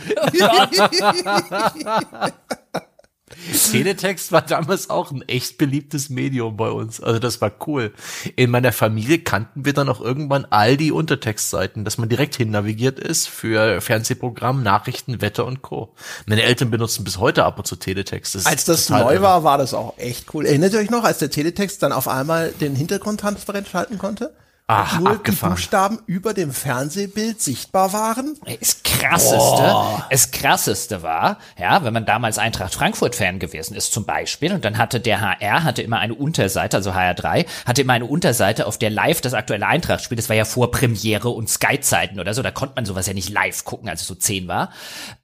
Teletext 3.71 4.33
war 4.33 4.43
damals 4.43 4.91
auch 4.91 5.11
ein 5.11 5.23
echt 5.23 5.59
beliebtes 5.59 6.11
Medium 6.11 6.57
bei 6.57 6.71
uns. 6.71 7.01
Also 7.01 7.19
das 7.19 7.41
war 7.41 7.53
cool. 7.67 7.93
In 8.37 8.51
meiner 8.51 8.73
Familie 8.73 9.19
kannten 9.19 9.65
wir 9.65 9.73
dann 9.73 9.89
auch 9.89 10.01
irgendwann 10.01 10.47
all 10.51 10.77
die 10.77 10.93
Untertextseiten, 10.93 11.85
dass 11.85 11.99
man 11.99 12.09
direkt 12.09 12.37
hin 12.37 12.51
navigiert 12.51 12.99
ist 12.99 13.29
für 13.29 13.81
Fernsehprogramm, 13.81 14.63
Nachrichten, 14.63 15.21
Wetter 15.21 15.47
und 15.47 15.63
Co. 15.63 15.95
Meine 16.27 16.43
Eltern 16.43 16.71
benutzen 16.71 17.05
bis 17.05 17.19
heute 17.19 17.45
ab 17.45 17.59
und 17.59 17.67
zu 17.67 17.77
Teletext. 17.77 18.35
ist 18.35 18.47
Als 18.47 18.65
das 18.65 18.89
neu 18.91 19.15
irre. 19.15 19.23
war, 19.23 19.45
war 19.45 19.59
das 19.59 19.75
auch 19.75 19.99
echt 19.99 20.33
cool. 20.35 20.47
Erinnert 20.47 20.75
ihr 20.75 20.81
euch 20.81 20.91
noch, 20.91 21.05
als 21.05 21.19
der 21.19 21.31
Teletext 21.31 21.83
dann 21.83 21.93
auf 21.93 22.09
einmal 22.09 22.51
den 22.53 22.77
Hintergrund 22.77 23.21
transparent 23.21 23.69
schalten 23.69 23.99
konnte? 23.99 24.35
Ach, 24.73 24.99
Nur 24.99 25.11
abgefahren. 25.11 25.51
die 25.53 25.61
Buchstaben 25.61 25.99
über 26.07 26.33
dem 26.35 26.53
Fernsehbild 26.53 27.41
sichtbar 27.43 27.93
waren? 27.93 28.37
Das 28.61 28.83
krasseste, 28.83 29.77
das 30.11 30.31
krasseste 30.31 31.03
war, 31.03 31.39
ja, 31.59 31.85
wenn 31.85 31.93
man 31.93 32.07
damals 32.07 32.39
Eintracht 32.39 32.75
Frankfurt 32.75 33.15
Fan 33.15 33.39
gewesen 33.39 33.75
ist 33.75 33.93
zum 33.93 34.07
Beispiel 34.07 34.53
und 34.53 34.65
dann 34.65 34.79
hatte 34.79 35.01
der 35.01 35.21
HR 35.21 35.65
hatte 35.65 35.83
immer 35.83 35.99
eine 35.99 36.15
Unterseite, 36.15 36.77
also 36.79 36.93
HR3 36.93 37.47
hatte 37.67 37.83
immer 37.83 37.93
eine 37.93 38.07
Unterseite, 38.07 38.67
auf 38.67 38.79
der 38.79 38.91
live 38.91 39.21
das 39.21 39.35
aktuelle 39.35 39.67
Eintracht 39.67 40.03
spielt. 40.05 40.19
Das 40.19 40.29
war 40.29 40.37
ja 40.37 40.45
vor 40.45 40.71
Premiere 40.71 41.29
und 41.29 41.51
Sky-Zeiten 41.51 42.19
oder 42.19 42.33
so, 42.33 42.43
da 42.43 42.51
konnte 42.51 42.75
man 42.77 42.87
sowas 42.87 43.07
ja 43.07 43.13
nicht 43.13 43.29
live 43.29 43.65
gucken, 43.65 43.89
als 43.89 44.03
es 44.03 44.07
so 44.07 44.15
10 44.15 44.49
war. 44.49 44.71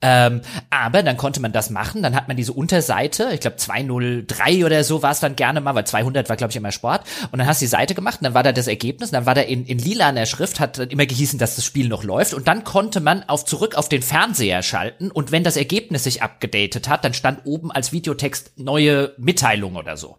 Ähm, 0.03 0.43
aber 0.71 1.03
dann 1.03 1.17
konnte 1.17 1.41
man 1.41 1.53
das 1.53 1.71
machen, 1.71 2.03
dann 2.03 2.15
hat 2.15 2.29
man 2.29 2.37
diese 2.37 2.53
Unterseite, 2.53 3.31
ich 3.33 3.41
glaube 3.41 3.57
203 3.57 4.65
oder 4.65 4.85
so 4.85 5.03
war 5.03 5.13
es 5.13 5.21
dann 5.21 5.37
gerne 5.37 5.61
mal, 5.61 5.75
weil 5.75 5.87
200 5.87 6.29
war 6.29 6.37
glaube 6.37 6.51
ich 6.51 6.57
immer 6.57 6.73
Sport 6.73 7.03
und 7.31 7.39
dann 7.39 7.49
hast 7.49 7.61
du 7.61 7.65
die 7.65 7.71
Seite 7.71 7.95
gemacht 7.95 8.21
und 8.21 8.25
dann 8.25 8.35
war 8.35 8.43
da 8.43 8.53
das 8.53 8.67
Ergebnis 8.67 9.11
und 9.11 9.15
dann 9.15 9.27
war 9.27 9.38
da 9.39 9.45
in, 9.45 9.65
in 9.67 9.79
lilaner 9.79 10.27
Schrift, 10.27 10.61
hat 10.61 10.79
immer 10.79 11.07
gehießen, 11.07 11.39
dass 11.39 11.57
das 11.57 11.65
Spiel 11.65 11.89
noch 11.89 12.05
läuft 12.05 12.35
und 12.35 12.49
dann 12.49 12.65
konnte 12.65 13.01
man 13.01 13.23
auf 13.25 13.45
zurück 13.45 13.75
auf 13.77 13.89
den 13.89 14.03
Fernseher 14.03 14.63
schalten 14.63 15.11
und 15.11 15.33
wenn 15.33 15.45
das 15.45 15.57
Ergebnis 15.57 16.05
sich 16.05 16.23
abgedatet 16.23 16.89
hat, 16.89 17.05
dann 17.05 17.15
stand 17.15 17.47
oben 17.47 17.71
als 17.71 17.93
Videotext 17.93 18.53
neue 18.57 19.15
Mitteilung 19.17 19.77
oder 19.77 19.97
so. 19.97 20.19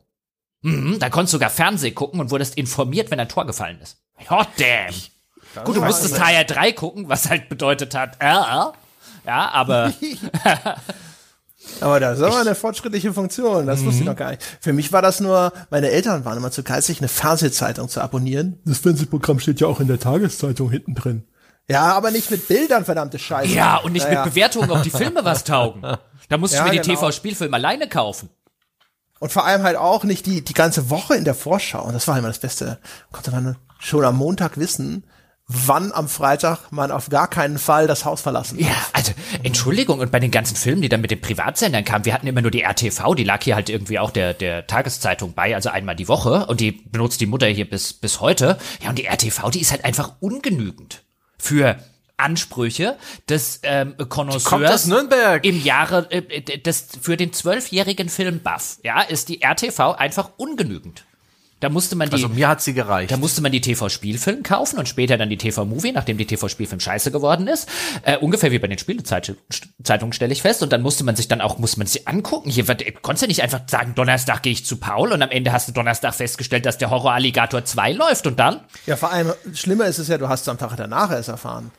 Mhm, 0.62 1.00
da 1.00 1.10
konntest 1.10 1.34
du 1.34 1.36
sogar 1.36 1.50
Fernseh 1.50 1.92
gucken 1.92 2.20
und 2.20 2.32
wurdest 2.32 2.58
informiert, 2.58 3.12
wenn 3.12 3.20
ein 3.20 3.30
Tor 3.30 3.46
gefallen 3.46 3.80
ist. 3.82 3.98
Hot 4.30 4.48
damn. 4.58 5.66
Gut, 5.66 5.76
du 5.76 5.82
musstest 5.82 6.20
HR3 6.20 6.74
gucken, 6.74 7.10
was 7.10 7.30
halt 7.30 7.50
bedeutet 7.50 7.96
hat, 7.96 8.18
äh, 8.20 8.26
ja, 8.26 8.74
aber 9.26 9.94
Aber 11.82 12.00
das 12.00 12.20
ist 12.20 12.24
aber 12.26 12.40
eine 12.40 12.56
fortschrittliche 12.56 13.14
Funktion, 13.14 13.66
das 13.68 13.84
wusste 13.86 14.02
ich 14.02 14.06
noch 14.06 14.16
gar 14.16 14.32
nicht. 14.32 14.44
Für 14.62 14.74
mich 14.74 14.92
war 14.92 15.02
das 15.02 15.20
nur, 15.20 15.54
meine 15.70 15.90
Eltern 15.90 16.26
waren 16.26 16.38
immer 16.38 16.52
zu 16.52 16.64
geizig, 16.64 17.00
eine 17.00 17.08
Fernsehzeitung 17.08 17.88
zu 17.90 18.02
abonnieren. 18.02 18.60
Das 18.66 18.80
Fernsehprogramm 18.80 19.40
steht 19.40 19.60
ja 19.62 19.68
auch 19.68 19.80
in 19.80 19.88
der 19.88 20.00
Tageszeitung 20.00 20.70
hinten 20.70 20.96
drin. 20.96 21.24
Ja, 21.70 21.94
aber 21.94 22.12
nicht 22.12 22.32
mit 22.32 22.48
Bildern, 22.48 22.84
verdammte 22.84 23.20
Scheiße. 23.20 23.54
ja, 23.54 23.78
und 23.78 23.94
nicht 23.94 24.06
Naja. 24.08 24.24
mit 24.26 24.34
Bewertungen, 24.34 24.72
ob 24.72 24.82
die 24.84 24.90
Filme 24.90 25.24
was 25.24 25.44
taugen. 25.44 25.82
Da 26.28 26.38
musst 26.38 26.54
Ja, 26.56 26.62
du 26.64 26.66
mir 26.70 26.80
die 26.82 26.88
genau. 26.88 27.00
TV-Spielfilme 27.00 27.56
alleine 27.56 27.88
kaufen. 27.88 28.30
Und 29.20 29.32
vor 29.32 29.46
allem 29.46 29.64
halt 29.64 29.76
auch 29.76 30.04
nicht 30.04 30.26
die, 30.26 30.44
die 30.44 30.54
ganze 30.54 30.90
Woche 30.90 31.16
in 31.16 31.26
der 31.26 31.36
Vorschau. 31.36 31.84
Und 31.84 31.94
das 31.94 32.08
war 32.08 32.18
immer 32.18 32.30
das 32.30 32.40
Beste. 32.40 32.80
Konnte 33.12 33.32
man 33.32 33.58
schon 33.78 34.04
am 34.06 34.16
Montag 34.18 34.58
wissen, 34.58 35.04
wann 35.50 35.92
am 35.92 36.08
Freitag 36.08 36.72
man 36.72 36.92
auf 36.92 37.10
gar 37.10 37.28
keinen 37.28 37.58
Fall 37.58 37.88
das 37.88 38.06
Haus 38.06 38.22
verlassen 38.22 38.60
darf. 38.60 38.70
Ja, 38.70 38.76
also 38.94 39.12
Entschuldigung, 39.42 40.00
und 40.00 40.12
bei 40.12 40.20
den 40.20 40.30
ganzen 40.30 40.56
Filmen, 40.56 40.84
die 40.84 40.90
dann 40.90 41.02
mit 41.02 41.10
den 41.10 41.20
Privatsendern 41.20 41.84
kamen, 41.84 42.06
wir 42.06 42.14
hatten 42.14 42.28
immer 42.28 42.42
nur 42.42 42.52
die 42.52 42.62
RTV, 42.62 43.16
die 43.16 43.24
lag 43.24 43.44
hier 43.44 43.56
halt 43.56 43.70
irgendwie 43.70 43.98
auch 43.98 44.12
der, 44.12 44.36
der 44.36 44.68
Tageszeitung 44.68 45.34
bei, 45.34 45.56
also 45.56 45.70
einmal 45.70 45.96
die 45.96 46.08
Woche, 46.08 46.46
und 46.46 46.62
die 46.62 46.72
benutzt 46.72 47.20
die 47.20 47.26
Mutter 47.26 47.48
hier 47.48 47.68
bis, 47.68 47.94
bis 47.94 48.22
heute. 48.22 48.60
Ja, 48.82 48.90
und 48.90 49.00
die 49.00 49.06
RTV, 49.06 49.50
die 49.50 49.62
ist 49.62 49.72
halt 49.72 49.86
einfach 49.86 50.14
ungenügend 50.20 51.02
für 51.40 51.78
Ansprüche 52.18 52.98
des 53.28 53.62
ähm, 53.64 53.96
Connoisseurs 53.98 54.86
Nürnberg. 54.86 55.44
im 55.46 55.64
Jahre 55.64 56.12
äh, 56.12 56.60
des 56.60 56.88
für 57.02 57.18
den 57.18 57.34
zwölfjährigen 57.34 58.10
Film 58.10 58.42
Buff, 58.42 58.78
ja, 58.84 59.02
ist 59.02 59.30
die 59.30 59.42
RTV 59.42 59.94
einfach 59.94 60.32
ungenügend. 60.38 61.06
Da 61.60 61.70
musste 61.70 61.96
man 61.96 62.10
die 62.10 62.14
Also 62.14 62.30
mir 62.30 62.48
hat 62.48 62.62
sie 62.62 62.74
gereicht. 62.74 63.12
da 63.12 63.18
musste 63.18 63.42
man 63.42 63.52
die 63.52 63.60
TV-Spielfilm 63.60 64.44
kaufen 64.44 64.80
und 64.80 64.88
später 64.88 65.18
dann 65.18 65.30
die 65.30 65.38
TV-Movie, 65.38 65.92
nachdem 65.92 66.18
die 66.18 66.26
TV-Spielfilm 66.26 66.80
scheiße 66.80 67.12
geworden 67.12 67.48
ist. 67.48 67.68
Äh, 68.04 68.18
ungefähr 68.18 68.52
wie 68.52 68.60
bei 68.60 68.68
den 68.68 68.78
Spielezeitungen 68.78 70.14
stelle 70.14 70.32
ich 70.32 70.42
fest. 70.42 70.64
Und 70.64 70.72
dann 70.72 70.82
musste 70.82 71.04
man 71.04 71.16
sich 71.16 71.28
dann 71.28 71.42
auch, 71.42 71.58
musste 71.58 71.80
man 71.80 71.88
sich 71.88 72.08
angucken. 72.08 72.50
Hier 72.50 72.68
wird, 72.68 73.02
konntest 73.02 73.24
du 73.24 73.28
nicht 73.28 73.44
einfach 73.44 73.62
sagen, 73.68 73.94
Donnerstag 73.96 74.42
gehe 74.44 74.54
ich 74.54 74.66
zu 74.66 74.78
Paul 74.78 75.12
und 75.12 75.22
am 75.22 75.32
Ende 75.32 75.52
hast 75.52 75.68
du 75.68 75.74
Donnerstag 75.74 76.16
festgestellt, 76.16 76.66
dass 76.66 76.78
der 76.78 76.90
Horror 76.90 77.14
Alligator 77.14 77.66
2 77.66 77.92
läuft 77.92 78.26
und 78.28 78.40
dann? 78.40 78.62
Ja, 78.86 78.96
vor 78.96 79.12
allem, 79.12 79.34
schlimmer 79.54 79.86
ist 79.86 79.98
es 80.00 80.08
ja, 80.08 80.18
du 80.18 80.30
hast 80.30 80.42
es 80.42 80.50
am 80.50 80.58
Tag 80.58 80.76
danach 80.78 81.12
erst 81.12 81.30
erfahren. 81.30 81.72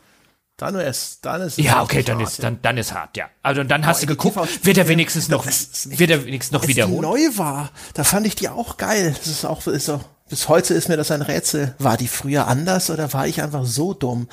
Dann 0.61 0.79
erst, 0.79 1.25
dann 1.25 1.41
ist 1.41 1.59
es 1.59 1.65
Ja, 1.65 1.83
okay, 1.83 2.03
dann 2.03 2.19
hart, 2.19 2.29
ist, 2.29 2.39
ja. 2.39 2.43
dann, 2.45 2.59
dann 2.61 2.77
ist 2.77 2.93
hart, 2.93 3.17
ja. 3.17 3.31
Also 3.43 3.65
dann 3.65 3.87
hast 3.87 4.01
Boah, 4.01 4.07
du 4.07 4.15
geguckt, 4.15 4.67
wird 4.67 4.77
er 4.79 4.89
wenigstens 4.89 5.29
noch, 5.29 5.47
ist 5.47 5.99
wird 5.99 6.11
er 6.11 6.27
wenigstens 6.27 6.53
noch 6.53 6.69
wiederholt? 6.69 7.01
neu 7.01 7.19
war, 7.37 7.71
da 7.95 8.05
fand 8.05 8.27
ich 8.27 8.35
die 8.37 8.49
auch 8.51 8.77
geil. 8.77 9.15
Das 9.17 9.27
ist 9.27 9.45
auch, 9.47 9.67
ist 9.67 9.87
so, 9.87 10.01
bis 10.29 10.49
heute 10.49 10.75
ist 10.75 10.89
mir 10.89 10.97
das 10.99 11.11
ein 11.11 11.23
Rätsel. 11.23 11.75
War 11.79 11.97
die 11.97 12.09
früher 12.09 12.47
anders 12.47 12.91
oder 12.91 13.13
war 13.15 13.27
ich 13.27 13.43
einfach 13.43 13.65
so 13.65 13.95
dumm? 13.95 14.29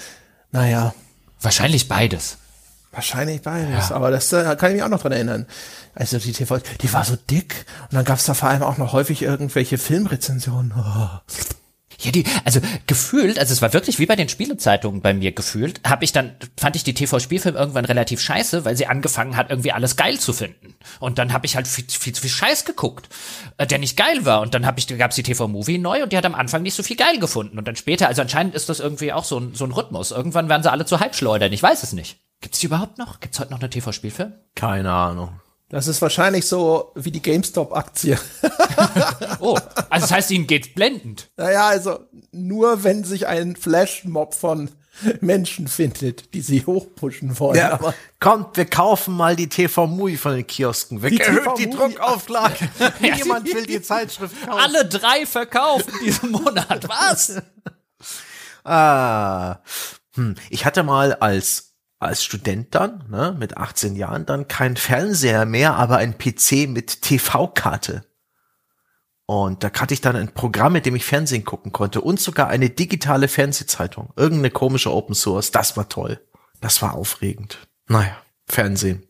Naja, 0.51 0.93
Wahrscheinlich 1.39 1.87
beides. 1.87 2.37
wahrscheinlich 2.91 3.41
beides. 3.43 3.91
Aber 3.91 4.11
das 4.11 4.27
da 4.29 4.55
kann 4.55 4.71
ich 4.71 4.75
mich 4.75 4.83
auch 4.83 4.89
noch 4.89 5.01
dran 5.01 5.11
erinnern. 5.13 5.45
Also 5.95 6.19
die 6.19 6.31
TV, 6.33 6.59
die 6.81 6.91
war 6.93 7.05
so 7.05 7.15
dick 7.15 7.65
und 7.89 7.93
dann 7.95 8.05
gab's 8.05 8.25
da 8.25 8.33
vor 8.33 8.49
allem 8.49 8.63
auch 8.63 8.77
noch 8.77 8.91
häufig 8.93 9.21
irgendwelche 9.21 9.77
Filmrezensionen. 9.77 10.73
Oh. 10.77 11.09
Ja, 11.99 12.11
die, 12.11 12.25
also 12.45 12.59
gefühlt, 12.85 13.39
also 13.39 13.51
es 13.53 13.61
war 13.61 13.73
wirklich 13.73 13.97
wie 13.97 14.05
bei 14.05 14.15
den 14.15 14.29
Spielezeitungen 14.29 15.01
bei 15.01 15.15
mir 15.15 15.31
gefühlt, 15.31 15.81
habe 15.83 16.03
ich 16.03 16.11
dann, 16.11 16.35
fand 16.55 16.75
ich 16.75 16.83
die 16.83 16.93
TV-Spielfilm 16.93 17.55
irgendwann 17.55 17.85
relativ 17.85 18.21
scheiße, 18.21 18.65
weil 18.65 18.77
sie 18.77 18.85
angefangen 18.85 19.35
hat, 19.35 19.49
irgendwie 19.49 19.71
alles 19.71 19.95
geil 19.95 20.19
zu 20.19 20.31
finden. 20.31 20.75
Und 20.99 21.17
dann 21.17 21.33
habe 21.33 21.47
ich 21.47 21.55
halt 21.55 21.67
viel, 21.67 21.87
zu 21.87 22.21
viel 22.21 22.29
Scheiß 22.29 22.65
geguckt, 22.65 23.09
äh, 23.57 23.65
der 23.65 23.79
nicht 23.79 23.97
geil 23.97 24.25
war. 24.25 24.41
Und 24.41 24.53
dann 24.53 24.67
hab 24.67 24.77
ich, 24.77 24.87
gab's 24.87 25.15
die 25.15 25.23
TV-Movie 25.23 25.79
neu 25.79 26.03
und 26.03 26.13
die 26.13 26.17
hat 26.17 26.25
am 26.25 26.35
Anfang 26.35 26.61
nicht 26.61 26.75
so 26.75 26.83
viel 26.83 26.97
geil 26.97 27.19
gefunden. 27.19 27.57
Und 27.57 27.67
dann 27.67 27.75
später, 27.75 28.07
also 28.07 28.21
anscheinend 28.21 28.53
ist 28.53 28.69
das 28.69 28.79
irgendwie 28.79 29.11
auch 29.11 29.25
so 29.25 29.39
ein, 29.39 29.55
so 29.55 29.65
ein 29.65 29.71
Rhythmus. 29.71 30.11
Irgendwann 30.11 30.49
werden 30.49 30.61
sie 30.61 30.71
alle 30.71 30.85
zu 30.85 30.99
Halbschleudern, 30.99 31.51
ich 31.51 31.63
weiß 31.63 31.81
es 31.81 31.93
nicht. 31.93 32.19
Gibt's 32.41 32.59
die 32.59 32.67
überhaupt 32.67 32.99
noch? 32.99 33.19
Gibt's 33.19 33.39
heute 33.39 33.51
noch 33.51 33.59
eine 33.59 33.71
TV-Spielfilm? 33.71 34.33
Keine 34.53 34.91
Ahnung. 34.91 35.39
Das 35.69 35.87
ist 35.87 36.01
wahrscheinlich 36.01 36.45
so 36.45 36.91
wie 36.95 37.11
die 37.11 37.21
GameStop-Aktie. 37.21 38.17
Oh, 39.39 39.57
also 39.89 40.05
das 40.05 40.11
heißt, 40.11 40.31
ihnen 40.31 40.47
geht's 40.47 40.69
blendend. 40.73 41.29
Naja, 41.37 41.67
also 41.67 41.99
nur 42.31 42.83
wenn 42.83 43.03
sich 43.03 43.27
ein 43.27 43.55
Flashmob 43.55 44.33
von 44.33 44.69
Menschen 45.21 45.67
findet, 45.67 46.33
die 46.33 46.41
sie 46.41 46.65
hochpushen 46.65 47.39
wollen. 47.39 47.57
Ja, 47.57 47.73
Aber 47.73 47.93
kommt, 48.19 48.57
wir 48.57 48.65
kaufen 48.65 49.15
mal 49.15 49.35
die 49.35 49.47
TV-Movie 49.47 50.17
von 50.17 50.35
den 50.35 50.47
Kiosken 50.47 51.01
weg. 51.01 51.11
Die 51.13 51.19
Erhöht 51.21 51.57
die. 51.57 51.69
Druckauflage. 51.69 52.69
Niemand 52.99 53.45
will 53.53 53.65
die 53.65 53.81
Zeitschrift 53.81 54.35
kaufen. 54.45 54.59
Alle 54.59 54.85
drei 54.85 55.25
verkaufen 55.25 55.93
diesen 56.03 56.31
Monat. 56.31 56.87
Was? 56.87 57.41
Ah, 58.63 59.59
hm. 60.15 60.35
Ich 60.49 60.65
hatte 60.65 60.83
mal 60.83 61.13
als 61.13 61.66
als 61.99 62.23
Student 62.23 62.75
dann, 62.75 63.05
ne, 63.09 63.35
mit 63.37 63.57
18 63.57 63.95
Jahren, 63.95 64.25
dann 64.25 64.47
kein 64.47 64.75
Fernseher 64.77 65.45
mehr, 65.45 65.75
aber 65.75 65.97
ein 65.97 66.17
PC 66.17 66.67
mit 66.67 67.01
TV-Karte. 67.01 68.03
Und 69.25 69.63
da 69.63 69.71
hatte 69.73 69.93
ich 69.93 69.99
dann 69.99 70.15
ein 70.15 70.33
Programm, 70.33 70.73
mit 70.73 70.85
dem 70.85 70.95
ich 70.95 71.03
Fernsehen 71.03 71.43
gucken 71.43 71.73
konnte 71.73 71.99
und 71.99 72.19
sogar 72.19 72.47
eine 72.47 72.69
digitale 72.69 73.27
Fernsehzeitung. 73.27 74.13
Irgendeine 74.15 74.51
komische 74.51 74.93
Open 74.93 75.15
Source. 75.15 75.51
Das 75.51 75.75
war 75.75 75.89
toll. 75.89 76.21
Das 76.61 76.81
war 76.81 76.93
aufregend. 76.93 77.67
Naja, 77.87 78.15
Fernsehen. 78.45 79.05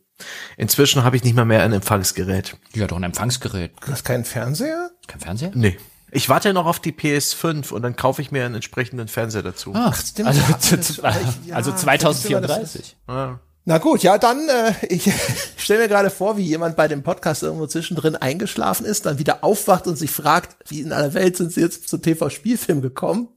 Inzwischen 0.56 1.04
habe 1.04 1.16
ich 1.16 1.22
nicht 1.22 1.36
mal 1.36 1.44
mehr 1.44 1.62
ein 1.62 1.72
Empfangsgerät. 1.72 2.56
Ja, 2.74 2.88
doch 2.88 2.96
ein 2.96 3.04
Empfangsgerät. 3.04 3.72
du 3.80 3.92
hast 3.92 4.04
keinen 4.04 4.24
Fernseher? 4.24 4.90
Kein 5.06 5.20
Fernseher? 5.20 5.52
Nee. 5.54 5.78
Ich 6.10 6.28
warte 6.28 6.52
noch 6.54 6.66
auf 6.66 6.80
die 6.80 6.92
PS5 6.92 7.72
und 7.72 7.82
dann 7.82 7.96
kaufe 7.96 8.22
ich 8.22 8.30
mir 8.30 8.44
einen 8.46 8.54
entsprechenden 8.56 9.08
Fernseher 9.08 9.42
dazu. 9.42 9.72
Ach, 9.74 9.94
stimmt. 9.94 10.28
also, 10.28 10.40
Ja, 10.40 10.56
das- 10.76 11.00
also 11.00 11.70
ja, 11.70 11.76
2034. 11.76 12.96
Ja. 13.08 13.40
Na 13.64 13.76
gut, 13.78 14.02
ja, 14.02 14.16
dann, 14.16 14.48
äh, 14.48 14.72
ich 14.88 15.12
stelle 15.58 15.82
mir 15.82 15.88
gerade 15.88 16.08
vor, 16.08 16.38
wie 16.38 16.42
jemand 16.44 16.76
bei 16.76 16.88
dem 16.88 17.02
Podcast 17.02 17.42
irgendwo 17.42 17.66
zwischendrin 17.66 18.16
eingeschlafen 18.16 18.86
ist, 18.86 19.04
dann 19.04 19.18
wieder 19.18 19.44
aufwacht 19.44 19.86
und 19.86 19.96
sich 19.96 20.10
fragt, 20.10 20.56
wie 20.70 20.80
in 20.80 20.92
aller 20.92 21.12
Welt 21.12 21.36
sind 21.36 21.52
sie 21.52 21.60
jetzt 21.60 21.88
zu 21.88 21.98
TV-Spielfilm 21.98 22.80
gekommen? 22.80 23.28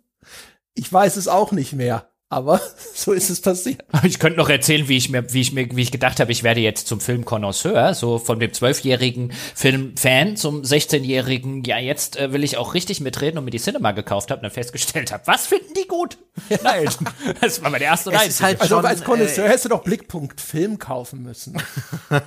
Ich 0.74 0.92
weiß 0.92 1.18
es 1.18 1.28
auch 1.28 1.52
nicht 1.52 1.74
mehr. 1.74 2.11
Aber 2.32 2.62
so 2.96 3.12
ist 3.12 3.30
es 3.30 3.42
passiert. 3.42 3.84
Ich 4.04 4.18
könnte 4.18 4.38
noch 4.38 4.48
erzählen, 4.48 4.88
wie 4.88 4.96
ich 4.96 5.10
mir, 5.10 5.34
wie 5.34 5.42
ich 5.42 5.52
mir, 5.52 5.68
wie 5.76 5.82
ich 5.82 5.92
gedacht 5.92 6.22
habe, 6.22 6.32
ich 6.32 6.44
werde 6.44 6.62
jetzt 6.62 6.88
zum 6.88 7.02
Filmkonnoisseur, 7.02 7.94
so 7.94 8.20
von 8.20 8.40
dem 8.40 8.54
zwölfjährigen 8.54 9.34
Filmfan 9.54 10.38
zum 10.38 10.62
16-jährigen, 10.62 11.66
ja, 11.66 11.78
jetzt 11.78 12.16
äh, 12.16 12.32
will 12.32 12.46
ich 12.46 12.56
auch 12.56 12.74
richtig 12.74 13.02
mitreden 13.02 13.38
und 13.38 13.44
mir 13.44 13.52
die 13.52 13.60
Cinema 13.60 13.92
gekauft 13.92 14.32
habe 14.32 14.40
und 14.40 14.44
dann 14.44 14.52
festgestellt 14.52 15.12
habe, 15.12 15.24
was 15.28 15.46
finden 15.46 15.74
die 15.74 15.86
gut? 15.88 16.18
Nein, 16.64 16.90
das 17.42 17.62
war 17.62 17.70
meine 17.70 17.84
erste 17.84 18.14
Es 18.14 18.28
ist 18.28 18.42
halt 18.42 18.62
Also 18.62 18.76
schon, 18.76 18.86
als 18.86 19.04
Connoisseur 19.04 19.46
äh, 19.46 19.50
hättest 19.50 19.66
du 19.66 19.70
doch 19.70 19.84
Blickpunkt 19.84 20.40
Film 20.40 20.80
kaufen 20.80 21.24
müssen. 21.24 21.62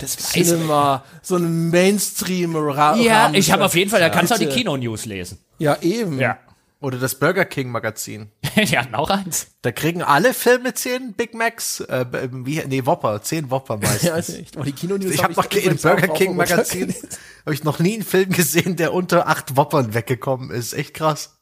Das 0.00 0.16
Cinema, 0.16 1.04
so 1.22 1.36
ein 1.36 1.70
mainstream 1.70 2.54
Ja, 2.54 3.30
ich 3.32 3.52
habe 3.52 3.64
auf 3.64 3.74
jeden 3.74 3.90
Fall, 3.90 4.00
da 4.00 4.08
kannst 4.08 4.30
du 4.30 4.34
auch 4.34 4.38
die. 4.38 4.46
Kino-News 4.46 5.04
lesen. 5.04 5.38
Ja, 5.58 5.76
eben. 5.80 6.18
Ja. 6.18 6.38
Oder 6.80 6.98
das 6.98 7.14
Burger 7.14 7.46
King 7.46 7.70
Magazin. 7.70 8.30
ja, 8.54 8.86
noch 8.86 9.08
eins. 9.08 9.48
Da 9.62 9.72
kriegen 9.72 10.02
alle 10.02 10.34
Filme 10.34 10.74
10 10.74 11.14
Big 11.14 11.34
Macs, 11.34 11.80
äh, 11.80 12.04
wie, 12.30 12.62
nee, 12.66 12.84
Whopper, 12.84 13.22
10 13.22 13.50
Whopper 13.50 13.76
meistens. 13.82 14.02
Ja, 14.02 14.14
weiß 14.14 14.28
nicht. 14.30 14.56
Aber 14.56 14.66
die 14.66 14.74
ich 15.08 15.22
habe 15.22 15.34
noch 15.34 15.50
im 15.50 15.76
Burger 15.76 16.08
King 16.08 16.36
Magazin 16.36 16.94
habe 17.46 17.54
ich 17.54 17.64
noch 17.64 17.78
nie 17.78 17.94
einen 17.94 18.02
Film 18.02 18.30
gesehen, 18.30 18.76
der 18.76 18.92
unter 18.92 19.26
acht 19.26 19.56
Whoppern 19.56 19.94
weggekommen 19.94 20.50
ist. 20.50 20.74
Echt 20.74 20.92
krass. 20.92 21.36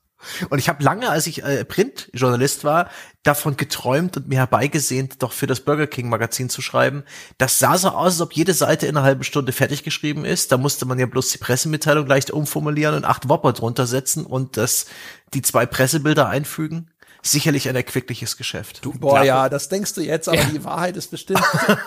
Und 0.48 0.58
ich 0.58 0.68
habe 0.68 0.82
lange, 0.82 1.10
als 1.10 1.26
ich 1.26 1.42
äh, 1.42 1.64
Printjournalist 1.64 2.64
war, 2.64 2.88
davon 3.22 3.56
geträumt 3.56 4.16
und 4.16 4.28
mir 4.28 4.38
herbeigesehnt, 4.38 5.22
doch 5.22 5.32
für 5.32 5.46
das 5.46 5.60
Burger 5.60 5.86
King 5.86 6.08
Magazin 6.08 6.48
zu 6.48 6.62
schreiben. 6.62 7.04
Das 7.38 7.58
sah 7.58 7.78
so 7.78 7.88
aus, 7.88 8.14
als 8.14 8.20
ob 8.20 8.32
jede 8.34 8.52
Seite 8.52 8.86
in 8.86 8.96
einer 8.96 9.04
halben 9.04 9.24
Stunde 9.24 9.52
fertig 9.52 9.82
geschrieben 9.82 10.24
ist. 10.24 10.52
Da 10.52 10.58
musste 10.58 10.86
man 10.86 10.98
ja 10.98 11.06
bloß 11.06 11.30
die 11.30 11.38
Pressemitteilung 11.38 12.06
leicht 12.06 12.30
umformulieren 12.30 12.94
und 12.94 13.04
acht 13.04 13.28
Whopper 13.28 13.52
drunter 13.52 13.86
setzen 13.86 14.26
und 14.26 14.56
das 14.56 14.86
die 15.34 15.42
zwei 15.42 15.66
Pressebilder 15.66 16.28
einfügen. 16.28 16.88
Sicherlich 17.26 17.70
ein 17.70 17.76
erquickliches 17.76 18.36
Geschäft. 18.36 18.82
Boah, 18.82 19.12
Klar. 19.12 19.24
ja, 19.24 19.48
das 19.48 19.70
denkst 19.70 19.94
du 19.94 20.02
jetzt, 20.02 20.28
aber 20.28 20.44
die 20.52 20.62
Wahrheit 20.62 20.94
ist 20.98 21.10
bestimmt 21.10 21.40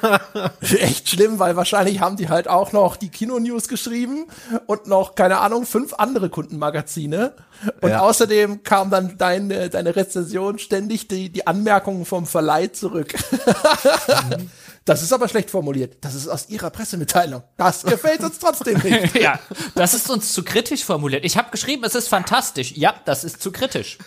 echt 0.61 1.09
schlimm, 1.09 1.37
weil 1.37 1.55
wahrscheinlich 1.55 1.99
haben 1.99 2.15
die 2.17 2.27
halt 2.27 2.47
auch 2.47 2.71
noch 2.71 2.95
die 2.95 3.09
Kino-News 3.09 3.67
geschrieben 3.67 4.25
und 4.65 4.87
noch, 4.87 5.13
keine 5.13 5.37
Ahnung, 5.37 5.67
fünf 5.67 5.93
andere 5.93 6.29
Kundenmagazine. 6.29 7.33
Und 7.81 7.89
Ja. 7.91 7.99
außerdem 7.99 8.63
kam 8.63 8.89
dann 8.89 9.19
deine, 9.19 9.69
deine 9.69 9.95
Rezension 9.95 10.57
ständig 10.57 11.07
die, 11.07 11.29
die 11.29 11.45
Anmerkungen 11.45 12.05
vom 12.05 12.25
Verleih 12.25 12.69
zurück. 12.69 13.13
Das 14.87 15.03
ist 15.03 15.11
aber 15.11 15.27
schlecht 15.27 15.51
formuliert. 15.51 15.97
Das 15.99 16.15
ist 16.15 16.29
aus 16.29 16.47
ihrer 16.47 16.69
Pressemitteilung. 16.69 17.43
Das 17.57 17.83
gefällt 17.83 18.21
uns 18.21 18.39
trotzdem 18.39 18.79
nicht. 18.79 19.15
ja, 19.21 19.37
das 19.75 19.93
ist 19.93 20.09
uns 20.09 20.31
zu 20.31 20.43
kritisch 20.43 20.85
formuliert. 20.85 21.25
Ich 21.25 21.35
habe 21.35 21.51
geschrieben, 21.51 21.83
es 21.83 21.93
ist 21.93 22.07
fantastisch. 22.07 22.71
Ja, 22.71 22.95
das 23.03 23.25
ist 23.25 23.41
zu 23.41 23.51
kritisch. 23.51 23.97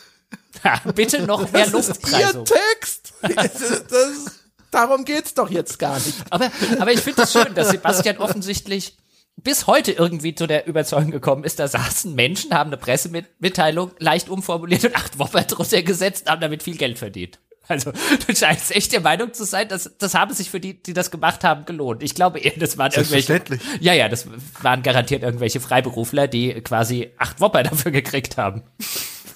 Bitte 0.95 1.23
noch 1.23 1.53
mehr 1.53 1.69
Das 1.69 1.91
ist 1.91 2.11
ihr. 2.11 2.45
Text. 2.45 3.13
Das, 3.21 3.53
das, 3.53 4.41
darum 4.71 5.05
geht's 5.05 5.35
doch 5.35 5.51
jetzt 5.51 5.79
gar 5.79 5.97
nicht. 5.97 6.15
Aber, 6.31 6.51
aber 6.79 6.93
ich 6.93 7.01
finde 7.01 7.23
es 7.23 7.33
schön, 7.33 7.55
dass 7.55 7.69
Sebastian 7.69 8.17
offensichtlich 8.17 8.97
bis 9.37 9.67
heute 9.67 9.93
irgendwie 9.93 10.35
zu 10.35 10.47
der 10.47 10.67
Überzeugung 10.67 11.11
gekommen 11.11 11.45
ist, 11.45 11.59
da 11.59 11.69
saßen 11.69 12.15
Menschen, 12.15 12.55
haben 12.55 12.71
eine 12.71 12.79
Pressemitteilung 12.79 13.91
leicht 13.99 14.31
umformuliert 14.31 14.85
und 14.87 14.97
acht 14.97 15.19
Wopper 15.19 15.43
drunter 15.43 15.83
gesetzt, 15.83 16.29
haben 16.29 16.41
damit 16.41 16.63
viel 16.63 16.79
Geld 16.79 16.99
verdient. 16.99 17.39
Also 17.71 17.93
du 18.27 18.35
scheinst 18.35 18.75
echt 18.75 18.93
der 18.93 19.01
Meinung 19.01 19.33
zu 19.33 19.45
sein, 19.45 19.69
dass 19.69 19.91
das 19.99 20.15
haben 20.15 20.35
sich 20.35 20.51
für 20.51 20.61
die, 20.61 20.83
die 20.83 20.93
das 20.93 21.11
gemacht 21.11 21.45
haben, 21.45 21.65
gelohnt. 21.65 22.03
Ich 22.03 22.15
glaube 22.15 22.41
eher, 22.41 22.53
das 22.57 22.77
waren 22.77 22.93
irgendwelche. 22.93 23.41
Ja, 23.81 23.95
ja, 23.95 24.09
das 24.09 24.27
waren 24.61 24.83
garantiert 24.83 25.23
irgendwelche 25.23 25.61
Freiberufler, 25.61 26.27
die 26.27 26.61
quasi 26.63 27.11
acht 27.17 27.41
Wopper 27.41 27.63
dafür 27.63 27.93
gekriegt 27.93 28.37
haben. 28.37 28.63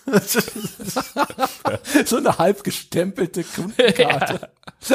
So 2.05 2.17
eine 2.19 2.37
halb 2.39 2.63
gestempelte 2.65 3.43
Kundenkarte. 3.45 4.51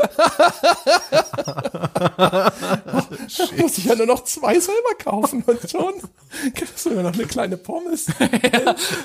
Muss 3.58 3.78
ich 3.78 3.86
ja 3.86 3.96
nur 3.96 4.06
noch 4.06 4.24
zwei 4.24 4.60
selber 4.60 4.94
kaufen 5.04 5.44
und 5.44 5.70
schon 5.70 5.94
gibt 6.54 6.76
es 6.76 6.84
sogar 6.84 7.04
noch 7.04 7.14
eine 7.14 7.26
kleine 7.26 7.58
Pommes. 7.58 8.06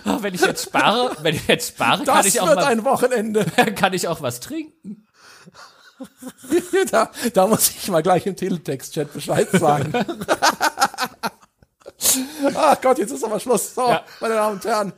Ah, 0.04 0.18
Wenn 0.20 0.34
ich 0.34 0.42
jetzt 0.42 0.64
spare, 0.64 1.16
wenn 1.22 1.34
ich 1.34 1.46
jetzt 1.48 1.68
spare, 1.68 2.04
kann 2.04 2.16
Das 2.16 2.26
ich 2.26 2.38
auch 2.40 2.46
wird 2.48 2.56
mal, 2.56 2.64
ein 2.66 2.84
Wochenende. 2.84 3.46
kann 3.74 3.94
ich 3.94 4.06
auch 4.08 4.20
was 4.20 4.40
trinken. 4.40 5.06
da, 6.90 7.10
da 7.32 7.46
muss 7.46 7.70
ich 7.70 7.88
mal 7.88 8.02
gleich 8.02 8.26
im 8.26 8.36
Teletext-Chat 8.36 9.12
Bescheid 9.14 9.48
sagen. 9.52 9.92
Ach 12.54 12.80
Gott, 12.80 12.98
jetzt 12.98 13.12
ist 13.12 13.24
aber 13.24 13.40
Schluss. 13.40 13.74
So, 13.74 13.88
Ja. 13.88 14.04
meine 14.20 14.34
Damen 14.34 14.54
und 14.56 14.64
Herren. 14.64 14.92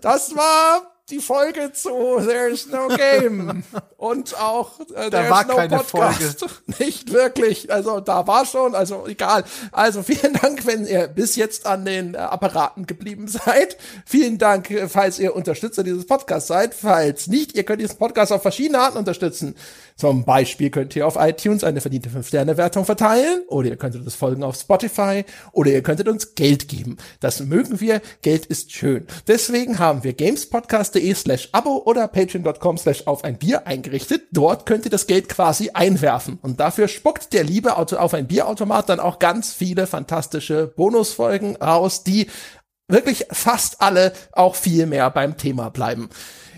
Das 0.00 0.34
war 0.36 0.88
die 1.10 1.18
Folge 1.18 1.72
zu 1.72 1.90
There's 2.24 2.68
No 2.68 2.88
Game. 2.88 3.64
Und 3.98 4.38
auch 4.40 4.80
äh, 4.94 5.10
Da 5.10 5.10
There's 5.10 5.30
war 5.30 5.44
no 5.46 5.56
keine 5.56 5.76
Podcast. 5.78 6.46
Nicht 6.78 7.12
wirklich. 7.12 7.70
Also 7.72 8.00
da 8.00 8.26
war 8.26 8.46
schon, 8.46 8.74
also 8.74 9.06
egal. 9.06 9.44
Also 9.72 10.02
vielen 10.02 10.32
Dank, 10.34 10.64
wenn 10.64 10.86
ihr 10.86 11.08
bis 11.08 11.36
jetzt 11.36 11.66
an 11.66 11.84
den 11.84 12.14
äh, 12.14 12.18
Apparaten 12.18 12.86
geblieben 12.86 13.28
seid. 13.28 13.76
Vielen 14.06 14.38
Dank, 14.38 14.70
äh, 14.70 14.88
falls 14.88 15.18
ihr 15.18 15.34
Unterstützer 15.36 15.82
dieses 15.82 16.06
Podcasts 16.06 16.48
seid. 16.48 16.72
Falls 16.74 17.26
nicht, 17.26 17.54
ihr 17.56 17.64
könnt 17.64 17.80
diesen 17.82 17.98
Podcast 17.98 18.32
auf 18.32 18.42
verschiedene 18.42 18.78
Arten 18.78 18.96
unterstützen. 18.96 19.54
Zum 19.96 20.24
Beispiel 20.24 20.70
könnt 20.70 20.96
ihr 20.96 21.06
auf 21.06 21.16
iTunes 21.18 21.64
eine 21.64 21.80
verdiente 21.80 22.08
5-Sterne-Wertung 22.10 22.84
verteilen 22.84 23.42
oder 23.48 23.68
ihr 23.68 23.76
könntet 23.76 24.02
uns 24.02 24.14
folgen 24.14 24.42
auf 24.42 24.56
Spotify 24.56 25.24
oder 25.52 25.70
ihr 25.70 25.82
könntet 25.82 26.08
uns 26.08 26.34
Geld 26.34 26.68
geben. 26.68 26.96
Das 27.20 27.40
mögen 27.40 27.80
wir. 27.80 28.00
Geld 28.22 28.46
ist 28.46 28.72
schön. 28.72 29.06
Deswegen 29.28 29.78
haben 29.78 30.04
wir 30.04 30.12
gamespodcast.de 30.12 31.14
slash 31.14 31.48
abo 31.52 31.82
oder 31.84 32.08
patreon.com 32.08 32.78
slash 32.78 33.06
auf 33.06 33.24
ein 33.24 33.38
Bier 33.38 33.66
eingerichtet. 33.66 34.22
Dort 34.32 34.66
könnt 34.66 34.84
ihr 34.84 34.90
das 34.90 35.06
Geld 35.06 35.28
quasi 35.28 35.70
einwerfen. 35.72 36.38
Und 36.42 36.60
dafür 36.60 36.88
spuckt 36.88 37.32
der 37.32 37.44
liebe 37.44 37.76
Auto 37.76 37.96
auf 37.96 38.14
ein 38.14 38.26
Bierautomat 38.26 38.88
dann 38.88 39.00
auch 39.00 39.18
ganz 39.18 39.52
viele 39.52 39.86
fantastische 39.86 40.66
Bonusfolgen 40.66 41.56
raus, 41.56 42.04
die 42.04 42.28
wirklich 42.88 43.26
fast 43.30 43.80
alle 43.80 44.12
auch 44.32 44.54
viel 44.54 44.86
mehr 44.86 45.10
beim 45.10 45.36
Thema 45.36 45.70
bleiben. 45.70 46.10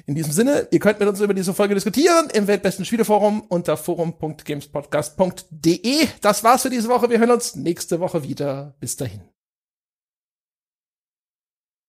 In 0.07 0.15
diesem 0.15 0.33
Sinne, 0.33 0.69
ihr 0.71 0.81
könnt 0.81 1.01
mit 1.01 1.09
uns 1.09 1.19
über 1.21 1.33
diese 1.33 1.55
Folge 1.55 1.75
diskutieren 1.75 2.29
im 2.35 2.47
Weltbesten 2.47 2.85
Spieleforum 2.85 3.41
unter 3.49 3.79
forum.gamespodcast.de. 3.79 6.09
Das 6.21 6.45
war's 6.45 6.61
für 6.63 6.71
diese 6.71 6.89
Woche. 6.89 7.09
Wir 7.09 7.19
hören 7.19 7.31
uns 7.31 7.57
nächste 7.57 8.01
Woche 8.01 8.23
wieder. 8.23 8.75
Bis 8.81 8.97
dahin. 8.97 9.23